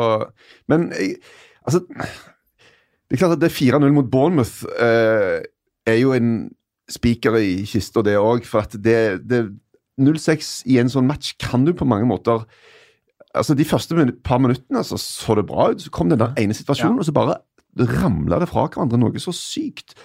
Men 0.69 0.91
jeg, 0.93 1.17
altså 1.65 1.81
Det 1.89 3.17
er 3.17 3.21
klart 3.23 3.37
at 3.37 3.41
det 3.41 3.51
4-0 3.51 3.91
mot 3.95 4.09
Bournemouth 4.11 4.63
eh, 4.79 5.41
er 5.89 5.97
jo 5.97 6.13
en 6.13 6.49
spiker 6.89 7.37
i 7.41 7.65
kista, 7.65 8.03
det 8.05 8.17
òg. 8.17 8.45
For 8.45 8.63
at 8.63 8.75
det, 8.77 8.99
det 9.29 9.43
0-6 9.99 10.61
i 10.69 10.77
en 10.81 10.91
sånn 10.91 11.09
match 11.09 11.33
kan 11.41 11.65
du 11.65 11.73
på 11.73 11.87
mange 11.89 12.07
måter 12.09 12.45
Altså 13.37 13.53
De 13.53 13.65
første 13.65 13.93
par 14.25 14.39
minuttene 14.41 14.79
altså, 14.81 14.97
så 14.97 15.35
det 15.37 15.45
bra 15.45 15.67
ut. 15.69 15.83
Så 15.83 15.91
kom 15.93 16.09
den 16.09 16.17
der 16.17 16.33
ene 16.41 16.55
situasjonen, 16.57 16.97
og 16.97 17.05
så 17.05 17.13
bare 17.13 17.35
ramla 17.77 18.39
det 18.41 18.49
fra 18.49 18.67
hverandre. 18.67 18.99
Noe 18.99 19.21
så 19.21 19.33
sykt. 19.35 19.95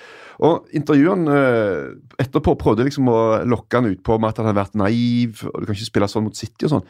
Og 0.44 0.70
intervjuene 0.74 1.35
eh, 1.35 1.90
etterpå 2.24 2.57
prøvde 2.61 2.87
liksom 2.88 3.11
å 3.11 3.18
lokke 3.48 3.81
han 3.81 3.90
ut 3.90 4.03
på 4.07 4.18
med 4.18 4.33
at 4.33 4.40
han 4.40 4.50
hadde 4.50 4.61
vært 4.61 4.79
naiv, 4.79 5.44
og 5.50 5.61
du 5.61 5.68
kan 5.68 5.77
ikke 5.77 5.92
spille 5.92 6.11
sånn 6.11 6.27
mot 6.27 6.38
City 6.38 6.66
og 6.66 6.77
sånn. 6.77 6.88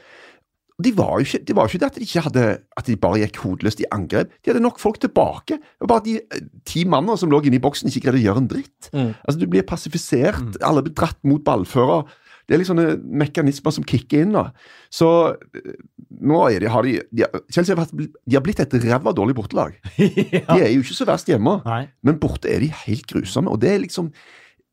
De 0.83 0.91
var 0.97 1.21
jo 1.21 1.29
ikke, 1.29 1.39
det 1.47 1.55
var 1.55 1.69
jo 1.69 1.71
ikke 1.71 1.81
det 1.85 1.87
at 1.87 1.97
de 2.01 2.03
ikke 2.03 2.23
hadde 2.25 2.45
At 2.81 2.89
de 2.89 2.97
bare 2.99 3.21
gikk 3.21 3.37
hodeløst 3.45 3.85
i 3.85 3.87
angrep. 3.95 4.33
De 4.43 4.51
hadde 4.51 4.63
nok 4.65 4.81
folk 4.83 4.99
tilbake. 4.99 5.61
Det 5.61 5.85
var 5.87 5.93
bare 5.93 6.07
de 6.09 6.17
eh, 6.19 6.49
ti 6.67 6.83
mannene 6.89 7.21
som 7.21 7.31
lå 7.31 7.45
inne 7.45 7.61
i 7.61 7.63
boksen, 7.63 7.93
ikke 7.93 8.09
greide 8.09 8.23
å 8.23 8.27
gjøre 8.29 8.43
en 8.43 8.51
dritt. 8.51 8.91
Mm. 8.91 9.13
Altså 9.23 9.39
Du 9.39 9.47
blir 9.51 9.67
passifisert, 9.69 10.59
alle 10.65 10.83
blir 10.83 10.97
dratt 10.97 11.21
mot 11.23 11.45
ballfører. 11.47 12.09
Det 12.45 12.55
er 12.55 12.61
liksom 12.61 12.77
sånne 12.77 13.19
mekanismer 13.25 13.73
som 13.73 13.85
kicker 13.89 14.23
inn. 14.27 14.35
da. 14.37 14.47
Så 14.93 15.09
eh, 15.57 15.75
nå 16.21 16.43
de, 16.61 16.69
har 16.71 16.85
de, 16.87 16.95
de 17.11 17.25
Chelsea 17.53 17.75
har, 17.75 17.83
vært, 17.85 17.95
de 18.27 18.37
har 18.37 18.45
blitt 18.45 18.61
et 18.61 18.77
ræva 18.85 19.15
dårlig 19.17 19.35
bortelag. 19.39 19.77
ja. 19.99 20.45
De 20.51 20.59
er 20.61 20.71
jo 20.75 20.83
ikke 20.85 20.97
så 20.99 21.07
verst 21.09 21.29
hjemme. 21.33 21.59
Nei. 21.65 21.83
Men 22.05 22.19
borte 22.23 22.53
er 22.53 22.61
de 22.65 22.69
helt 22.85 23.07
grusomme. 23.11 23.51
Og 23.55 23.61
det 23.65 23.73
er 23.75 23.83
liksom 23.87 24.13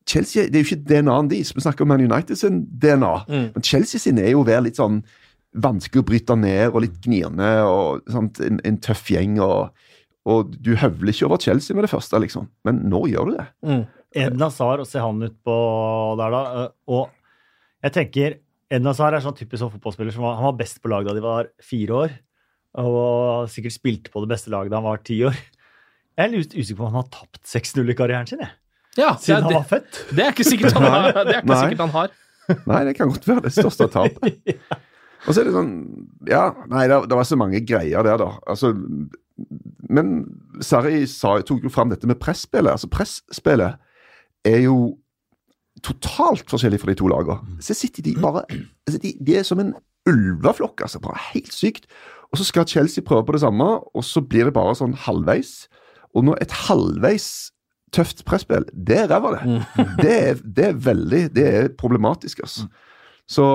Chelsea, 0.10 0.48
Det 0.50 0.58
er 0.58 0.64
jo 0.64 0.70
ikke 0.72 0.84
DNA-en 0.90 1.28
deres. 1.32 1.52
Vi 1.56 1.62
snakker 1.64 1.86
om 1.86 1.92
Man 1.94 2.02
United 2.04 2.36
sin 2.40 2.64
DNA. 2.82 3.12
Mm. 3.30 3.48
Men 3.56 3.64
Chelsea 3.64 4.02
sin 4.02 4.18
er 4.20 4.32
jo 4.34 4.42
å 4.42 4.48
være 4.48 4.66
litt 4.68 4.80
sånn 4.82 5.04
vanskelig 5.62 6.02
å 6.02 6.08
bryte 6.08 6.36
ned 6.40 6.72
og 6.72 6.82
litt 6.86 6.98
gnirende. 7.04 7.52
og 7.68 8.04
sant? 8.12 8.40
En, 8.44 8.60
en 8.66 8.80
tøff 8.82 9.08
gjeng. 9.14 9.38
og, 9.44 9.70
og 10.28 10.52
du 10.58 10.74
høvler 10.80 11.14
ikke 11.14 11.28
over 11.30 11.42
Chelsea 11.44 11.76
med 11.78 11.86
det 11.88 11.92
første, 11.94 12.20
liksom. 12.24 12.50
Men 12.68 12.84
nå 12.92 13.04
gjør 13.14 13.30
du 13.32 13.38
det. 13.38 13.48
Mm. 13.68 13.82
Eden 14.26 14.44
Hazard, 14.44 14.82
og 14.84 14.90
se 14.90 15.00
han 15.00 15.22
ut 15.24 15.38
på 15.48 15.58
der, 16.20 16.34
da. 16.34 16.42
eh, 16.66 16.70
Og 16.92 17.10
jeg 17.84 17.94
tenker 17.96 18.40
Edna 18.72 18.94
Hazard 18.94 19.18
er 19.18 19.24
sånn 19.26 19.36
typisk 19.36 19.60
sånn 19.64 19.74
fotballspiller 19.74 20.14
som 20.16 20.24
var, 20.24 20.38
han 20.40 20.48
var 20.52 20.60
best 20.62 20.80
på 20.84 20.92
lag 20.92 21.04
da 21.08 21.16
de 21.18 21.24
var 21.24 21.50
fire 21.66 21.98
år. 22.06 22.14
Og 22.80 23.50
sikkert 23.52 23.76
spilte 23.76 24.14
på 24.14 24.22
det 24.24 24.30
beste 24.32 24.52
laget 24.54 24.72
da 24.72 24.80
han 24.80 24.88
var 24.88 25.02
ti 25.04 25.18
år. 25.28 25.36
Jeg 26.16 26.24
er 26.28 26.32
litt 26.32 26.54
usikker 26.56 26.78
på 26.80 26.86
om 26.88 26.94
han 26.94 27.02
har 27.02 27.10
tapt 27.12 27.42
6-0 27.52 27.92
i 27.92 27.96
karrieren 27.98 28.30
sin, 28.30 28.40
jeg. 28.44 28.54
Ja, 29.00 29.14
det, 29.16 29.24
Siden 29.24 29.46
han 29.48 29.56
var 29.56 29.68
født. 29.68 30.00
det 30.16 30.24
er 30.24 30.34
ikke 30.34 30.46
sikkert 30.48 30.76
han 30.78 30.88
har. 30.88 31.06
Det 31.16 31.22
er 31.24 31.38
ikke 31.42 31.52
Nei. 31.52 31.60
sikkert 31.66 31.84
han 31.86 31.94
har. 31.96 32.16
Nei, 32.68 32.80
det 32.88 32.94
kan 32.98 33.12
godt 33.12 33.28
være 33.30 33.44
det 33.46 33.54
største 33.56 33.88
tap. 33.94 34.18
Og 35.28 35.36
så 35.36 35.42
er 35.44 35.48
det 35.48 35.54
sånn 35.54 35.74
Ja, 36.28 36.42
nei, 36.72 36.88
det, 36.90 36.98
det 37.12 37.18
var 37.20 37.28
så 37.30 37.38
mange 37.40 37.60
greier 37.64 38.04
der, 38.08 38.18
da. 38.20 38.32
Altså 38.50 38.72
Men 39.92 40.16
Sarri 40.66 41.04
sa, 41.12 41.38
tok 41.46 41.64
jo 41.68 41.72
fram 41.74 41.92
dette 41.94 42.08
med 42.10 42.20
presspillet. 42.22 42.72
Altså, 42.74 42.90
presspillet 42.92 43.78
er 44.48 44.64
jo 44.66 44.98
totalt 45.86 46.50
forskjellig 46.52 46.80
for 46.82 46.92
de 46.92 46.98
to 47.00 47.08
lagene. 47.10 47.58
Så 47.64 47.74
sitter 47.78 48.04
de 48.06 48.16
bare 48.22 48.44
altså, 48.52 49.00
de, 49.02 49.14
de 49.20 49.38
er 49.40 49.46
som 49.48 49.62
en 49.64 49.74
ulveflokk, 50.10 50.82
altså. 50.82 51.00
Bare 51.04 51.20
helt 51.32 51.54
sykt. 51.54 51.88
Og 52.32 52.40
så 52.40 52.48
skal 52.48 52.68
Chelsea 52.68 53.04
prøve 53.04 53.26
på 53.26 53.36
det 53.36 53.42
samme, 53.44 53.64
og 53.64 54.04
så 54.08 54.22
blir 54.24 54.48
det 54.48 54.56
bare 54.56 54.76
sånn 54.80 54.94
halvveis. 55.06 55.66
Og 56.16 56.26
når 56.28 56.42
et 56.44 56.54
halvveis 56.68 57.28
tøft 57.96 58.24
presspill, 58.28 58.66
det 58.72 59.02
er 59.04 59.10
ræva, 59.12 59.34
det. 59.36 59.58
Det 60.00 60.14
er, 60.16 60.40
det 60.44 60.66
er 60.70 60.80
veldig 60.80 61.22
Det 61.36 61.48
er 61.48 61.70
problematisk, 61.80 62.40
altså. 62.46 62.68
Så 63.28 63.46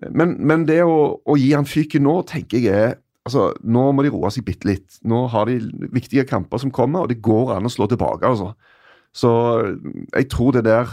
Men, 0.00 0.38
men 0.48 0.64
det 0.64 0.80
å, 0.84 1.20
å 1.28 1.36
gi 1.36 1.50
han 1.52 1.68
fyken 1.68 2.06
nå, 2.08 2.22
tenker 2.28 2.62
jeg 2.64 2.90
er 2.90 2.98
Altså, 3.28 3.50
Nå 3.60 3.82
må 3.92 4.02
de 4.02 4.10
roe 4.14 4.30
seg 4.32 4.46
bitte 4.46 4.64
litt. 4.64 4.94
Nå 5.04 5.26
har 5.28 5.44
de 5.46 5.58
viktige 5.92 6.24
kamper 6.24 6.58
som 6.62 6.70
kommer, 6.72 7.04
og 7.04 7.10
det 7.12 7.20
går 7.20 7.52
an 7.58 7.68
å 7.68 7.72
slå 7.72 7.84
tilbake, 7.90 8.24
altså. 8.26 8.54
Så 9.16 9.30
jeg 10.14 10.28
tror 10.30 10.52
det 10.54 10.64
der 10.64 10.86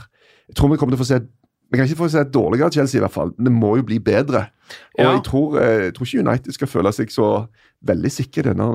Jeg 0.47 0.55
tror 0.57 0.71
vi 0.71 0.77
kommer 0.79 0.95
til 0.95 1.01
å 1.01 1.03
få 1.05 1.09
se 1.11 1.19
Vi 1.69 1.77
kan 1.77 1.85
ikke 1.85 1.99
få 1.99 2.07
se 2.09 2.21
et 2.23 2.31
dårligere 2.31 2.71
Chelsea, 2.71 2.97
i 2.97 3.03
hvert 3.03 3.11
fall. 3.11 3.33
Men 3.37 3.49
det 3.49 3.51
må 3.59 3.73
jo 3.75 3.83
bli 3.83 3.97
bedre. 3.99 4.45
Og 4.97 5.03
Ja. 5.03 5.11
jeg, 5.17 5.23
tror, 5.27 5.57
eh, 5.59 5.81
jeg 5.89 5.93
tror 5.97 6.05
ikke 6.07 6.21
United 6.23 6.53
skal 6.55 6.67
føle 6.71 6.93
seg 6.95 7.09
så 7.11 7.27
veldig 7.83 8.09
sikre 8.09 8.39
i 8.39 8.43
denne 8.47 8.67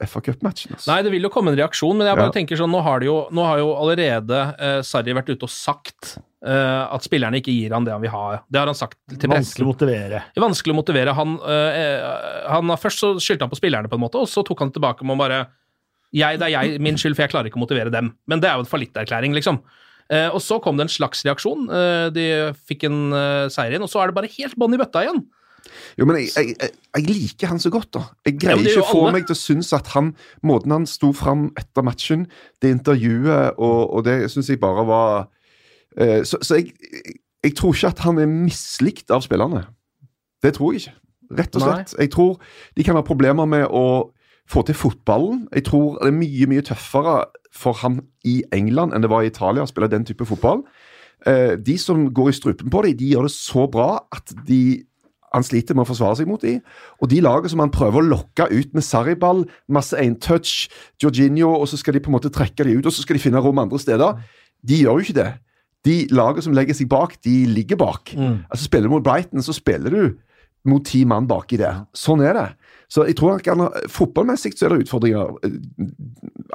eh, 0.00 0.06
FA 0.08 0.20
Cup-matchen. 0.24 0.72
Altså. 0.72 0.88
Nei, 0.90 1.02
det 1.04 1.12
vil 1.12 1.22
jo 1.22 1.28
komme 1.28 1.52
en 1.52 1.58
reaksjon, 1.60 1.92
men 1.98 2.06
jeg 2.08 2.16
bare 2.16 2.30
Ja. 2.32 2.32
tenker 2.32 2.56
sånn, 2.56 2.72
nå 2.72 2.80
har, 2.82 3.00
jo, 3.04 3.28
nå 3.30 3.44
har 3.44 3.58
jo 3.60 3.68
allerede 3.76 4.40
eh, 4.58 4.80
Sarri 4.80 5.12
vært 5.12 5.28
ute 5.28 5.44
og 5.44 5.50
sagt 5.52 6.16
eh, 6.42 6.88
at 6.88 7.04
spillerne 7.04 7.36
ikke 7.36 7.52
gir 7.52 7.70
han 7.76 7.84
det 7.84 7.92
han 7.92 8.00
vil 8.00 8.10
ha. 8.16 8.40
Det 8.50 8.58
har 8.58 8.66
han 8.72 8.74
sagt 8.80 8.96
til 9.18 9.28
Vanskelig 9.28 9.66
å 9.68 9.72
motivere. 9.74 10.22
Er 10.34 10.40
vanskelig 10.40 10.72
å 10.72 10.80
motivere. 10.80 11.14
Han, 11.20 11.36
eh, 11.44 12.48
han 12.48 12.68
har 12.72 12.80
Først 12.80 12.98
så 13.04 13.12
skyldte 13.20 13.44
han 13.44 13.50
på 13.52 13.60
spillerne, 13.60 13.88
på 13.92 14.00
en 14.00 14.06
måte, 14.08 14.16
og 14.16 14.26
så 14.26 14.40
tok 14.42 14.58
han 14.64 14.72
tilbake 14.72 15.04
med 15.04 15.18
å 15.18 15.20
bare 15.20 15.46
jeg, 16.14 16.38
Det 16.40 16.46
er 16.48 16.54
jeg, 16.54 16.80
min 16.80 16.98
skyld, 17.00 17.16
for 17.16 17.26
jeg 17.26 17.32
klarer 17.34 17.50
ikke 17.50 17.60
å 17.60 17.64
motivere 17.64 17.92
dem. 17.92 18.12
Men 18.30 18.40
det 18.40 18.50
er 18.50 18.58
jo 18.58 18.64
en 18.64 18.70
fallitterklæring, 18.70 19.34
liksom. 19.36 19.60
Eh, 20.08 20.28
og 20.32 20.40
så 20.40 20.56
kom 20.64 20.78
det 20.78 20.86
en 20.86 20.92
slags 20.92 21.24
reaksjon. 21.26 21.66
Eh, 21.68 22.06
de 22.14 22.28
fikk 22.68 22.86
en 22.88 23.00
eh, 23.12 23.48
seier 23.52 23.76
inn, 23.76 23.84
og 23.84 23.92
så 23.92 24.00
er 24.00 24.08
det 24.08 24.16
bare 24.16 24.30
helt 24.38 24.56
bånn 24.56 24.76
i 24.76 24.80
bøtta 24.80 25.04
igjen. 25.04 25.20
Jo, 25.98 26.06
men 26.08 26.20
jeg, 26.20 26.30
jeg, 26.32 26.54
jeg, 26.56 26.74
jeg 26.96 27.04
liker 27.08 27.50
han 27.52 27.60
så 27.60 27.70
godt, 27.72 27.90
da. 27.92 28.04
Jeg 28.24 28.38
greier 28.40 28.62
ja, 28.62 28.72
ikke 28.72 28.84
å 28.86 28.88
få 28.88 29.02
alle. 29.02 29.14
meg 29.18 29.26
til 29.28 29.36
å 29.36 29.40
synes 29.40 29.72
at 29.76 29.90
han 29.92 30.12
Måten 30.46 30.72
han 30.72 30.86
sto 30.88 31.10
fram 31.16 31.48
etter 31.60 31.84
matchen, 31.84 32.26
det 32.62 32.72
intervjuet, 32.72 33.58
og, 33.58 33.80
og 33.98 34.06
det 34.06 34.20
syns 34.32 34.48
jeg 34.48 34.62
bare 34.62 34.86
var 34.88 35.10
eh, 35.98 36.22
Så, 36.24 36.40
så 36.40 36.60
jeg, 36.60 36.72
jeg 37.44 37.56
tror 37.58 37.76
ikke 37.76 37.92
at 37.92 38.04
han 38.06 38.22
er 38.22 38.30
mislikt 38.30 39.12
av 39.14 39.26
spillerne. 39.26 39.66
Det 40.42 40.54
tror 40.56 40.72
jeg 40.72 40.86
ikke. 40.86 40.96
Rett 41.38 41.58
og 41.58 41.64
Nei. 41.64 41.74
slett. 41.74 41.98
Jeg 42.00 42.12
tror 42.14 42.38
de 42.78 42.86
kan 42.86 42.96
ha 42.96 43.04
problemer 43.04 43.48
med 43.50 43.66
å 43.68 43.84
få 44.48 44.64
til 44.66 44.76
fotballen. 44.78 45.46
Jeg 45.54 45.66
tror 45.68 45.98
det 46.00 46.10
er 46.10 46.18
mye, 46.18 46.48
mye 46.50 46.64
tøffere 46.64 47.16
for 47.54 47.76
han 47.82 48.02
i 48.28 48.40
England 48.54 48.94
enn 48.94 49.04
det 49.04 49.10
var 49.12 49.24
i 49.24 49.30
Italia 49.32 49.64
å 49.64 49.70
spille 49.70 49.90
den 49.92 50.06
type 50.08 50.26
fotball. 50.28 50.62
Eh, 51.26 51.56
de 51.58 51.76
som 51.80 52.06
går 52.14 52.30
i 52.30 52.36
strupen 52.36 52.70
på 52.72 52.84
dem, 52.86 52.96
de 52.96 53.12
gjør 53.12 53.28
det 53.28 53.34
så 53.34 53.66
bra 53.70 53.96
at 54.14 54.32
de 54.48 54.84
han 55.28 55.44
sliter 55.44 55.76
med 55.76 55.84
å 55.84 55.90
forsvare 55.90 56.16
seg 56.20 56.28
mot 56.30 56.40
dem. 56.40 56.62
Og 57.02 57.10
de 57.12 57.18
lagene 57.20 57.50
som 57.52 57.60
han 57.60 57.72
prøver 57.74 58.00
å 58.00 58.08
lokke 58.14 58.46
ut 58.48 58.70
med 58.72 58.84
Sarriball, 58.86 59.42
masse 59.68 59.96
eintouch, 59.98 60.70
Jorginho, 61.02 61.50
og 61.58 61.66
så 61.68 61.76
skal 61.80 61.98
de 61.98 62.00
på 62.04 62.08
en 62.08 62.16
måte 62.16 62.32
trekke 62.32 62.64
dem 62.64 62.78
ut, 62.78 62.88
og 62.88 62.94
så 62.94 63.04
skal 63.04 63.18
de 63.18 63.24
finne 63.26 63.42
rom 63.44 63.60
andre 63.60 63.80
steder, 63.82 64.22
de 64.64 64.80
gjør 64.80 64.96
jo 64.96 65.04
ikke 65.04 65.18
det. 65.18 65.28
De 65.84 65.98
lagene 66.16 66.46
som 66.46 66.56
legger 66.56 66.78
seg 66.78 66.88
bak, 66.90 67.18
de 67.24 67.42
ligger 67.46 67.76
bak. 67.76 68.14
Altså 68.48 68.64
Spiller 68.64 68.88
du 68.88 68.94
mot 68.96 69.04
Brighton, 69.04 69.44
så 69.44 69.52
spiller 69.52 69.92
du 69.92 70.16
mot 70.68 70.84
ti 70.84 71.04
mann 71.08 71.28
baki 71.28 71.60
der. 71.60 71.84
Sånn 71.96 72.24
er 72.24 72.34
det. 72.34 72.48
Så 72.88 73.04
jeg 73.04 73.16
tror 73.18 73.36
han 73.36 73.66
Fotballmessig 73.92 74.54
så 74.56 74.66
er 74.66 74.72
det 74.74 74.86
utfordringer. 74.86 75.34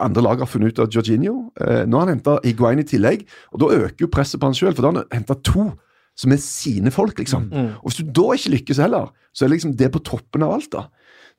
Andre 0.02 0.24
lag 0.26 0.40
har 0.42 0.50
funnet 0.50 0.74
ut 0.74 0.80
av 0.82 0.90
Jorginho. 0.94 1.52
Eh, 1.62 1.84
Nå 1.86 2.00
har 2.00 2.08
han 2.08 2.16
henta 2.18 2.40
Higuain 2.46 2.82
i 2.82 2.86
tillegg, 2.90 3.28
og 3.54 3.62
da 3.62 3.70
øker 3.86 4.06
jo 4.08 4.10
presset 4.12 4.42
på 4.42 4.50
han 4.50 4.58
sjøl, 4.58 4.74
for 4.74 4.82
da 4.86 4.90
har 4.92 5.04
han 5.04 5.20
henta 5.22 5.38
to 5.46 5.68
som 6.18 6.34
er 6.34 6.38
sine 6.42 6.92
folk, 6.94 7.18
liksom. 7.18 7.48
Og 7.82 7.88
Hvis 7.90 8.02
du 8.02 8.10
da 8.14 8.34
ikke 8.38 8.52
lykkes 8.54 8.82
heller, 8.82 9.08
så 9.34 9.46
er 9.46 9.50
det 9.50 9.56
liksom 9.56 9.72
det 9.78 9.88
på 9.96 10.02
toppen 10.06 10.44
av 10.46 10.52
alt, 10.58 10.70
da. 10.74 10.84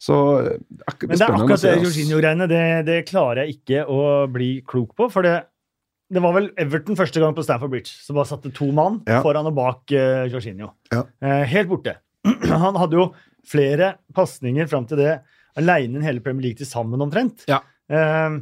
Så 0.03 0.15
eh, 0.43 0.57
akkurat 0.91 1.11
Men 1.13 1.19
det 1.21 1.27
er 1.27 1.35
akkurat 1.39 1.63
det. 1.67 1.75
Jorginho-greiene. 1.85 2.49
Det, 2.51 2.63
det 2.89 2.97
klarer 3.11 3.45
jeg 3.45 3.59
ikke 3.61 3.85
å 3.91 4.01
bli 4.35 4.49
klok 4.67 4.95
på. 4.99 5.07
For 5.15 5.23
det, 5.27 5.37
Det 6.13 6.23
var 6.23 6.35
vel 6.37 6.51
Everton 6.61 6.99
første 6.99 7.23
gang 7.23 7.35
på 7.35 7.43
Stamford 7.47 7.71
Bridge, 7.71 7.95
som 8.03 8.19
bare 8.19 8.29
satte 8.31 8.51
to 8.55 8.71
mann 8.75 9.01
Ja. 9.09 9.23
foran 9.23 9.47
og 9.51 9.55
bak 9.55 9.95
uh, 9.95 10.27
Jorginho. 10.31 10.73
Ja. 10.93 11.05
Uh, 11.23 11.43
helt 11.51 11.71
borte. 11.71 11.95
Han 12.65 12.77
hadde 12.79 12.99
jo 12.99 13.07
flere 13.49 13.95
pasninger 14.17 14.69
fram 14.71 14.87
til 14.91 15.01
det 15.01 15.15
aleine 15.61 16.01
enn 16.01 16.07
hele 16.07 16.23
Premier 16.25 16.49
League 16.51 16.59
til 16.61 16.67
sammen, 16.69 17.01
omtrent. 17.05 17.45
Ja. 17.51 17.61
Eh, 17.89 18.41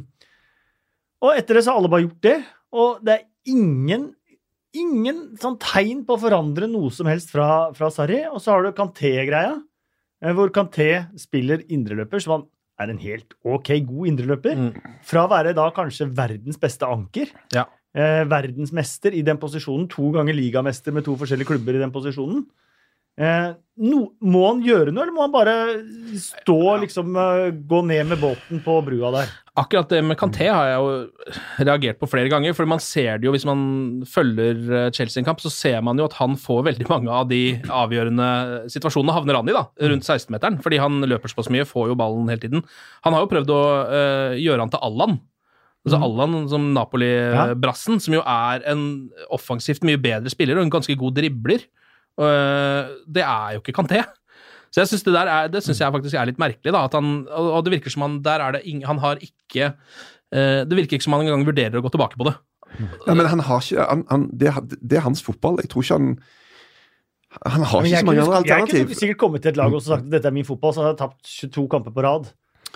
og 1.23 1.37
etter 1.37 1.55
det 1.59 1.63
så 1.65 1.71
har 1.73 1.79
alle 1.81 1.91
bare 1.93 2.05
gjort 2.07 2.23
det, 2.25 2.37
og 2.73 3.03
det 3.05 3.19
er 3.19 3.25
ingen 3.53 4.11
Ingen 4.73 5.35
sånn 5.37 5.59
tegn 5.61 5.99
på 6.01 6.15
å 6.15 6.21
forandre 6.23 6.65
noe 6.65 6.89
som 6.89 7.05
helst 7.05 7.29
fra, 7.29 7.67
fra 7.77 7.91
Sarri. 7.93 8.23
Og 8.25 8.39
så 8.41 8.55
har 8.55 8.63
du 8.65 8.71
Kanté-greia, 8.73 9.51
eh, 10.17 10.31
hvor 10.33 10.49
Kanté 10.49 10.87
spiller 11.21 11.61
indreløper, 11.69 12.17
som 12.23 12.31
han 12.33 12.45
er 12.81 12.89
en 12.89 12.97
helt 13.03 13.35
ok 13.45 13.69
god 13.85 14.09
indreløper. 14.09 14.57
Mm. 14.57 14.95
Fra 15.05 15.27
å 15.27 15.29
være 15.29 15.53
da 15.53 15.67
kanskje 15.77 16.07
verdens 16.17 16.57
beste 16.57 16.89
anker, 16.89 17.29
Ja. 17.53 17.67
eh, 17.93 18.23
verdensmester 18.25 19.13
i 19.13 19.21
den 19.21 19.37
posisjonen, 19.37 19.85
to 19.93 20.09
ganger 20.17 20.33
ligamester 20.33 20.91
med 20.91 21.05
to 21.05 21.13
forskjellige 21.21 21.51
klubber 21.53 21.77
i 21.77 21.83
den 21.85 21.93
posisjonen. 21.93 22.41
Eh, 23.13 23.51
no, 23.85 23.99
må 24.25 24.39
han 24.47 24.61
gjøre 24.65 24.89
noe, 24.89 25.03
eller 25.05 25.13
må 25.13 25.21
han 25.27 25.33
bare 25.33 25.53
stå 26.17 26.55
liksom 26.81 27.13
eh, 27.19 27.51
gå 27.69 27.81
ned 27.85 28.07
med 28.09 28.21
båten 28.23 28.61
på 28.65 28.77
brua 28.87 29.11
der? 29.13 29.33
Akkurat 29.61 29.91
det 29.93 29.99
med 30.01 30.17
Kanté 30.17 30.47
har 30.49 30.65
jeg 30.71 30.79
jo 30.81 31.33
reagert 31.67 31.99
på 32.01 32.09
flere 32.09 32.31
ganger, 32.33 32.55
for 32.57 32.65
man 32.65 32.81
ser 32.81 33.19
det 33.21 33.27
jo 33.27 33.33
hvis 33.35 33.45
man 33.45 33.61
følger 34.09 34.63
eh, 34.79 34.87
Chelsea 34.97 35.21
en 35.21 35.27
kamp, 35.27 35.43
så 35.45 35.51
ser 35.53 35.77
man 35.85 36.01
jo 36.01 36.07
at 36.09 36.15
han 36.17 36.33
får 36.41 36.63
veldig 36.71 36.87
mange 36.89 37.13
av 37.13 37.27
de 37.29 37.41
avgjørende 37.69 38.31
situasjonene 38.73 39.13
havner 39.19 39.37
han 39.37 39.51
i, 39.53 39.55
da, 39.59 39.67
rundt 39.93 40.09
16-meteren, 40.09 40.57
fordi 40.65 40.81
han 40.81 40.97
løper 41.05 41.29
såpass 41.29 41.51
mye, 41.53 41.67
får 41.69 41.91
jo 41.93 41.99
ballen 42.01 42.33
hele 42.33 42.41
tiden. 42.47 42.65
Han 43.05 43.13
har 43.13 43.27
jo 43.27 43.31
prøvd 43.35 43.53
å 43.53 43.61
eh, 43.83 44.41
gjøre 44.41 44.65
han 44.65 44.73
til 44.73 44.81
Allan. 44.89 45.19
Altså 45.83 45.99
Mhm. 45.99 46.03
Allan 46.07 46.49
som 46.49 46.67
Napoli-brassen, 46.73 48.01
som 48.01 48.13
jo 48.15 48.21
er 48.25 48.63
en 48.71 48.83
offensivt 49.35 49.83
mye 49.85 49.99
bedre 50.01 50.31
spiller 50.33 50.57
og 50.57 50.63
en 50.65 50.73
ganske 50.73 50.95
god 50.97 51.17
dribler. 51.19 51.65
Eh, 52.19 52.91
det 53.09 53.23
er 53.25 53.55
jo 53.55 53.61
ikke 53.63 53.73
Kanté. 53.79 54.03
Så 54.73 54.81
jeg 54.81 54.87
synes 54.89 55.03
det 55.05 55.13
der 55.13 55.27
er, 55.29 55.47
det 55.53 55.61
synes 55.63 55.79
jeg 55.79 55.91
faktisk 55.93 56.15
er 56.17 56.25
litt 56.25 56.39
merkelig. 56.41 56.71
da, 56.73 56.83
at 56.85 56.93
han, 56.97 57.27
Og 57.29 57.63
det 57.65 57.73
virker 57.75 57.89
som 57.93 58.01
han 58.07 58.21
der 58.25 58.41
er 58.41 58.51
det 58.57 58.61
ing, 58.65 58.83
han 58.85 58.97
har 58.99 59.15
ikke 59.21 59.73
eh, 60.33 60.63
Det 60.65 60.73
virker 60.77 60.97
ikke 60.97 61.03
som 61.05 61.13
han 61.13 61.21
engang 61.27 61.45
vurderer 61.45 61.77
å 61.77 61.83
gå 61.85 61.91
tilbake 61.93 62.17
på 62.17 62.25
det. 62.29 62.35
Ja, 63.05 63.13
men 63.13 63.25
han 63.29 63.39
har 63.45 63.59
ikke 63.61 63.85
han, 63.85 64.05
han, 64.09 64.29
det, 64.33 64.47
er- 64.49 64.65
det 64.81 64.97
er 64.97 65.01
hans 65.05 65.21
fotball. 65.21 65.59
Jeg 65.61 65.69
tror 65.69 65.83
ikke 65.85 65.93
han 65.99 66.17
Han 67.45 67.63
har 67.65 67.81
ikke 67.85 67.97
så 67.99 68.05
mange 68.05 68.21
andre 68.21 68.37
alternativ. 68.37 68.77
jeg 68.77 68.85
kunne 68.87 68.95
sikkert 68.99 69.17
kommet 69.17 69.41
til 69.41 69.49
et 69.53 69.57
lag 69.57 69.73
og 69.73 69.81
sagt 69.81 70.05
at 70.05 70.11
dette 70.11 70.27
er 70.29 70.33
min 70.35 70.45
fotball, 70.45 70.73
så 70.73 70.81
hadde 70.83 70.93
jeg 70.93 71.01
tapt 71.01 71.21
22 71.53 71.67
kamper 71.69 71.91
på 71.95 72.03
rad. 72.05 72.27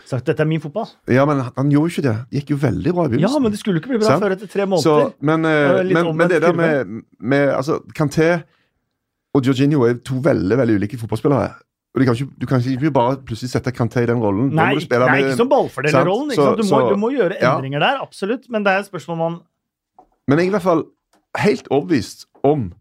Sagt 0.08 0.26
dette 0.30 0.42
er 0.42 0.50
min 0.50 0.62
fotball. 0.62 0.88
Ja, 1.10 1.26
men 1.30 1.42
han 1.46 1.70
gjorde 1.74 1.90
jo 1.90 1.94
ikke 1.94 2.06
det. 2.08 2.16
Det 2.32 2.40
gikk 2.42 2.50
jo 2.56 2.58
veldig 2.62 2.94
bra 2.94 3.06
i 3.10 3.20
Ja, 3.22 3.30
men 3.42 3.52
det 3.54 3.60
skulle 3.62 3.82
ikke 3.82 3.90
bli 3.94 4.00
bra 4.02 4.08
Sant. 4.16 4.24
før 4.24 4.34
etter 4.38 4.50
tre 4.50 4.66
Så, 4.66 4.70
måneder. 4.70 5.14
men, 5.22 5.42
Det 5.46 5.56
eh, 5.58 5.84
litt 5.84 5.94
men, 5.98 6.10
men 6.18 6.30
det 6.30 6.42
der 6.42 6.54
med, 6.58 7.04
med 7.20 7.50
altså, 7.54 7.80
Kanté 7.98 8.30
og 9.38 9.46
Jorginho 9.46 9.86
er 9.88 10.00
to 10.06 10.20
veldig 10.24 10.58
veldig 10.60 10.78
ulike 10.82 11.00
fotballspillere. 11.00 11.54
Og 11.98 12.06
kan 12.06 12.14
ikke, 12.14 12.34
Du 12.42 12.46
kan 12.46 12.62
ikke 12.62 12.92
bare 12.94 13.18
plutselig 13.26 13.50
sette 13.50 13.72
Kanté 13.72 14.04
i 14.04 14.06
den 14.06 14.20
rollen. 14.22 14.50
Nei, 14.54 14.74
nei, 14.74 15.00
med- 15.00 15.20
ikke 15.24 15.38
som 15.38 15.50
ballfordelerrollen. 15.50 16.36
Sant? 16.36 16.58
Du, 16.58 16.64
må, 16.70 16.82
du 16.90 16.96
må 16.96 17.10
gjøre 17.12 17.38
ja. 17.42 17.56
endringer 17.56 17.80
der, 17.80 18.02
absolutt. 18.02 18.50
Men 18.50 18.66
det 18.66 18.74
er 18.74 18.84
et 18.84 18.86
spørsmål 18.86 19.18
man 19.18 19.40
Men 20.28 20.40
jeg 20.40 20.46
er 20.46 20.50
i 20.50 20.56
hvert 20.58 20.68
fall 20.68 20.84
helt 21.38 21.68
overbevist 21.72 22.28
om 22.44 22.74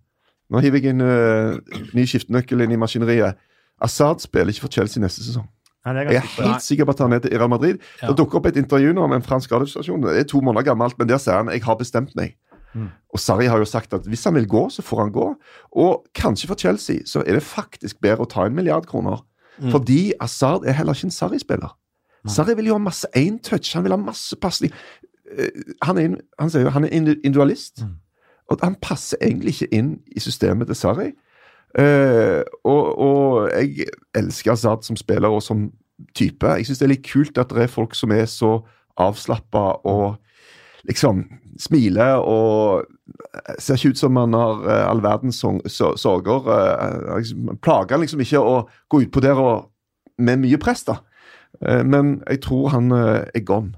Nå 0.46 0.60
hiver 0.62 0.78
jeg 0.78 0.94
inn 0.94 1.02
uh, 1.02 1.56
ny 1.96 2.04
skiftenøkkel 2.06 2.60
inn 2.62 2.70
i 2.70 2.78
maskineriet. 2.78 3.34
Assad 3.82 4.20
spiller 4.22 4.52
ikke 4.52 4.68
for 4.68 4.70
Chelsea 4.76 5.02
neste 5.02 5.24
sesong. 5.24 5.48
Nei, 5.86 6.04
er 6.04 6.12
Jeg 6.12 6.22
er 6.22 6.46
helt 6.46 6.62
sikker 6.62 6.86
på 6.86 6.94
at 6.94 7.02
han 7.02 7.12
er 7.16 7.18
til 7.24 7.34
Iran 7.34 7.50
Madrid. 7.50 7.80
Ja. 8.02 8.12
Det 8.12 8.16
dukker 8.20 8.38
opp 8.38 8.46
et 8.46 8.56
intervju 8.56 8.92
nå 8.94 9.08
med 9.10 9.16
en 9.16 9.26
fransk 9.26 9.50
radiostasjon. 9.50 10.06
Det 10.06 10.20
er 10.20 10.22
to 10.30 10.38
måneder 10.38 10.68
gammelt, 10.70 10.94
men 10.98 11.08
der 11.08 11.18
sier 11.18 11.40
han 11.40 11.50
jeg 11.50 11.64
har 11.66 11.74
bestemt 11.78 12.14
meg. 12.14 12.36
Mm. 12.76 12.88
Og 13.16 13.20
Sarri 13.22 13.46
har 13.48 13.58
jo 13.62 13.64
sagt 13.68 13.94
at 13.96 14.04
hvis 14.06 14.24
han 14.28 14.34
vil 14.36 14.46
gå, 14.52 14.66
så 14.70 14.82
får 14.84 15.00
han 15.06 15.12
gå. 15.14 15.26
Og 15.80 16.04
kanskje 16.14 16.50
for 16.50 16.60
Chelsea 16.60 17.02
så 17.08 17.22
er 17.26 17.38
det 17.38 17.42
faktisk 17.46 18.00
bedre 18.04 18.26
å 18.26 18.30
ta 18.30 18.44
en 18.46 18.54
milliard 18.54 18.84
kroner. 18.90 19.22
Mm. 19.58 19.70
Fordi 19.72 20.12
Assad 20.20 20.66
er 20.68 20.76
heller 20.76 20.92
ikke 20.94 21.08
en 21.08 21.14
Sarri-spiller. 21.16 21.72
Sarri 22.28 22.56
vil 22.58 22.66
jo 22.68 22.74
ha 22.74 22.82
masse 22.82 23.06
én 23.16 23.38
touch, 23.40 23.72
han 23.74 23.84
vil 23.86 23.94
ha 23.94 24.00
masse 24.02 24.36
pasning. 24.42 24.72
Eh, 25.30 25.48
Han, 25.82 25.98
er 25.98 26.04
en- 26.10 26.20
han 26.38 26.50
sier 26.50 26.62
jo 26.66 26.70
han 26.74 26.84
er 26.84 26.92
individualist. 26.92 27.80
Mm. 27.82 27.94
Og 28.50 28.58
han 28.62 28.74
passer 28.82 29.16
egentlig 29.22 29.54
ikke 29.56 29.72
inn 29.74 29.94
i 30.16 30.20
systemet 30.20 30.66
til 30.68 30.76
Sarri. 30.76 31.12
Uh, 31.78 32.40
og, 32.64 32.98
og 32.98 33.50
jeg 33.52 33.86
elsker 34.14 34.52
Assad 34.52 34.84
som 34.86 34.96
spiller 34.96 35.28
og 35.28 35.42
som 35.42 35.70
type. 36.14 36.46
Jeg 36.46 36.66
syns 36.66 36.78
det 36.78 36.86
er 36.86 36.92
litt 36.94 37.08
kult 37.12 37.38
at 37.38 37.50
det 37.52 37.62
er 37.66 37.72
folk 37.72 37.94
som 37.94 38.12
er 38.12 38.24
så 38.30 38.60
avslappa 38.96 39.64
og 39.84 40.16
liksom 40.88 41.24
smiler 41.58 42.20
og 42.20 42.84
ser 43.62 43.78
ikke 43.78 43.94
ut 43.94 44.00
som 44.00 44.16
han 44.20 44.34
har 44.36 44.66
eh, 44.68 44.82
all 44.90 45.00
verdens 45.04 45.38
sorg- 45.42 45.64
sorger. 46.00 46.50
eh, 46.52 47.16
liksom, 47.22 47.54
plager 47.64 48.02
liksom 48.02 48.20
ikke 48.24 48.42
å 48.42 48.56
gå 48.92 49.04
utpå 49.06 49.22
der 49.24 49.40
og 49.40 49.70
med 50.18 50.40
mye 50.42 50.58
press, 50.60 50.84
da. 50.88 50.98
Eh, 51.62 51.82
men 51.84 52.18
jeg 52.26 52.42
tror 52.44 52.70
han 52.74 52.92
eh, 52.92 53.24
er 53.34 53.44
gone. 53.46 53.74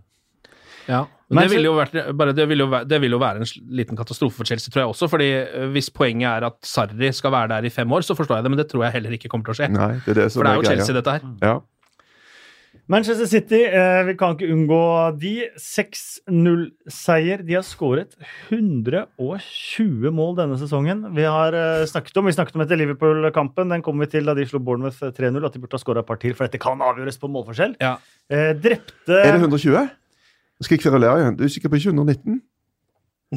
Ja. 0.88 1.04
Men 1.28 1.44
det 1.44 1.58
ville, 1.58 1.68
bare, 2.16 2.32
det, 2.32 2.46
ville 2.48 2.64
jo 2.64 2.78
det 2.88 2.98
ville, 3.02 3.12
jo 3.12 3.20
være 3.20 3.42
en 3.42 3.66
liten 3.76 3.98
katastrofe 3.98 4.38
for 4.40 4.48
Chelsea, 4.48 4.72
tror 4.72 4.86
jeg 4.86 4.92
også. 4.94 5.08
fordi 5.12 5.26
eh, 5.42 5.66
Hvis 5.74 5.90
poenget 5.92 6.30
er 6.30 6.46
at 6.48 6.56
Sarri 6.64 7.10
skal 7.12 7.34
være 7.34 7.50
der 7.52 7.68
i 7.68 7.72
fem 7.74 7.92
år, 7.92 8.06
så 8.06 8.16
forstår 8.16 8.38
jeg 8.38 8.46
det, 8.46 8.52
men 8.54 8.60
det 8.62 8.68
tror 8.70 8.86
jeg 8.86 8.94
heller 8.96 9.16
ikke 9.18 9.28
kommer 9.28 9.50
til 9.50 9.52
å 9.52 9.58
skje. 9.60 9.68
Nei, 9.74 9.90
det 10.06 10.14
er 10.14 10.20
det 10.22 10.30
som 10.32 10.40
For 10.40 10.48
det 10.48 10.54
er 10.54 10.62
jo. 10.62 10.70
Chelsea, 10.72 10.96
dette 10.96 11.16
her. 11.18 11.26
Ja. 11.44 11.58
Manchester 12.88 13.26
City, 13.28 13.58
eh, 13.68 14.02
vi 14.08 14.14
kan 14.16 14.32
ikke 14.32 14.48
unngå 14.48 14.80
de. 15.20 15.32
6-0-seier. 15.60 17.42
De 17.44 17.58
har 17.58 17.66
skåret 17.66 18.14
120 18.48 20.08
mål 20.16 20.38
denne 20.38 20.56
sesongen. 20.56 21.02
Vi 21.12 21.26
har 21.28 21.52
eh, 21.52 21.84
snakket 21.90 22.16
om 22.16 22.30
vi 22.30 22.32
snakket 22.32 22.56
om 22.56 22.64
etter 22.64 22.80
Liverpool-kampen. 22.80 23.68
Den 23.74 23.84
kom 23.84 24.00
vi 24.00 24.08
til 24.08 24.24
da 24.24 24.32
de 24.38 24.46
slo 24.48 24.62
Bournemouth 24.64 25.04
3-0. 25.04 25.36
At 25.44 25.52
de 25.52 25.60
burde 25.60 25.76
ha 25.76 25.82
skåra 25.82 26.00
et 26.00 26.08
par 26.08 26.20
til, 26.22 26.32
for 26.32 26.48
dette 26.48 26.62
kan 26.64 26.80
avgjøres 26.80 27.20
på 27.20 27.28
målforskjell. 27.28 27.76
Ja. 27.84 27.98
Eh, 28.32 28.54
drepte 28.56 29.20
Er 29.20 29.36
det 29.36 29.42
120? 29.44 29.84
Nå 30.58 30.64
skal 30.64 30.78
jeg 30.78 30.86
kverulere 30.86 31.20
igjen. 31.20 31.36
Du 31.36 31.44
er 31.44 31.52
sikker 31.52 31.68
på 31.68 31.82
ikke 31.82 31.92
119? 31.92 32.40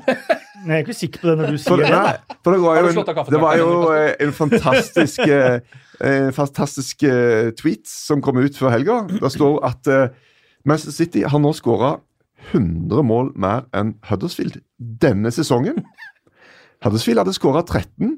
Jeg 0.60 0.74
er 0.76 0.82
ikke 0.84 0.94
sikker 0.94 1.22
på 1.22 1.30
det 1.30 1.38
når 1.40 1.54
du 1.54 1.58
sier 1.58 1.80
det. 1.80 1.88
nei, 1.90 2.16
for 2.44 2.54
det 2.54 2.60
var 2.62 2.76
jo 2.78 2.90
en, 2.90 3.14
det 3.32 3.38
var 3.42 3.54
jo 3.58 3.70
eh, 3.96 4.10
en 4.22 4.32
fantastisk 4.36 5.22
eh, 5.24 5.62
en 6.00 6.32
fantastisk 6.32 7.02
eh, 7.08 7.50
tweet 7.56 7.88
som 7.88 8.22
kom 8.24 8.40
ut 8.40 8.56
før 8.56 8.74
helga. 8.74 9.02
Det 9.10 9.32
står 9.32 9.58
at 9.68 9.90
eh, 9.90 10.08
Manchester 10.64 10.96
City 10.96 11.24
har 11.28 11.42
nå 11.42 11.52
skåra 11.56 11.98
100 12.50 13.04
mål 13.04 13.32
mer 13.36 13.66
enn 13.76 13.94
Huddersfield 14.08 14.60
denne 14.78 15.32
sesongen. 15.34 15.82
Huddersfield 16.84 17.20
hadde 17.20 17.36
skåra 17.36 17.62
13, 17.68 18.16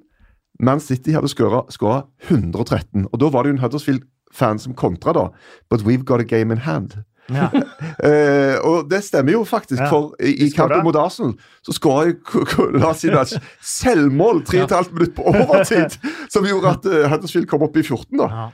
Man 0.63 0.81
City 0.81 1.15
hadde 1.17 1.31
skåra 1.33 2.05
113. 2.29 3.09
Og 3.11 3.19
da 3.19 3.31
var 3.33 3.43
det 3.43 3.51
jo 3.51 3.57
en 3.57 3.63
Huddersfield-fan 3.65 4.61
som 4.63 4.77
kontra, 4.79 5.15
da. 5.17 5.25
But 5.71 5.83
we've 5.83 6.05
got 6.05 6.21
a 6.21 6.29
game 6.29 6.55
in 6.55 6.63
hand. 6.63 7.03
Ja. 7.31 7.51
Eh, 8.03 8.57
og 8.67 8.89
det 8.91 8.99
stemmer 9.05 9.33
jo 9.37 9.43
faktisk, 9.47 9.79
Ja, 9.79 9.87
for 9.93 10.17
i, 10.19 10.33
i 10.47 10.49
kampen 10.51 10.81
mot 10.83 10.97
Arsenal 10.99 11.35
så 11.63 11.75
skåra 11.77 12.11
K- 12.19 12.43
Kolasinac 12.51 13.35
selvmål 13.77 14.41
3,5 14.49 14.89
minutter 14.97 15.13
på 15.21 15.27
overtid, 15.31 15.95
som 16.33 16.49
gjorde 16.49 16.73
at 16.73 16.89
uh, 16.89 17.05
Huddersfield 17.13 17.47
kom 17.51 17.63
opp 17.63 17.77
i 17.79 17.85
14, 17.85 18.17
da. 18.19 18.27
Ja. 18.33 18.49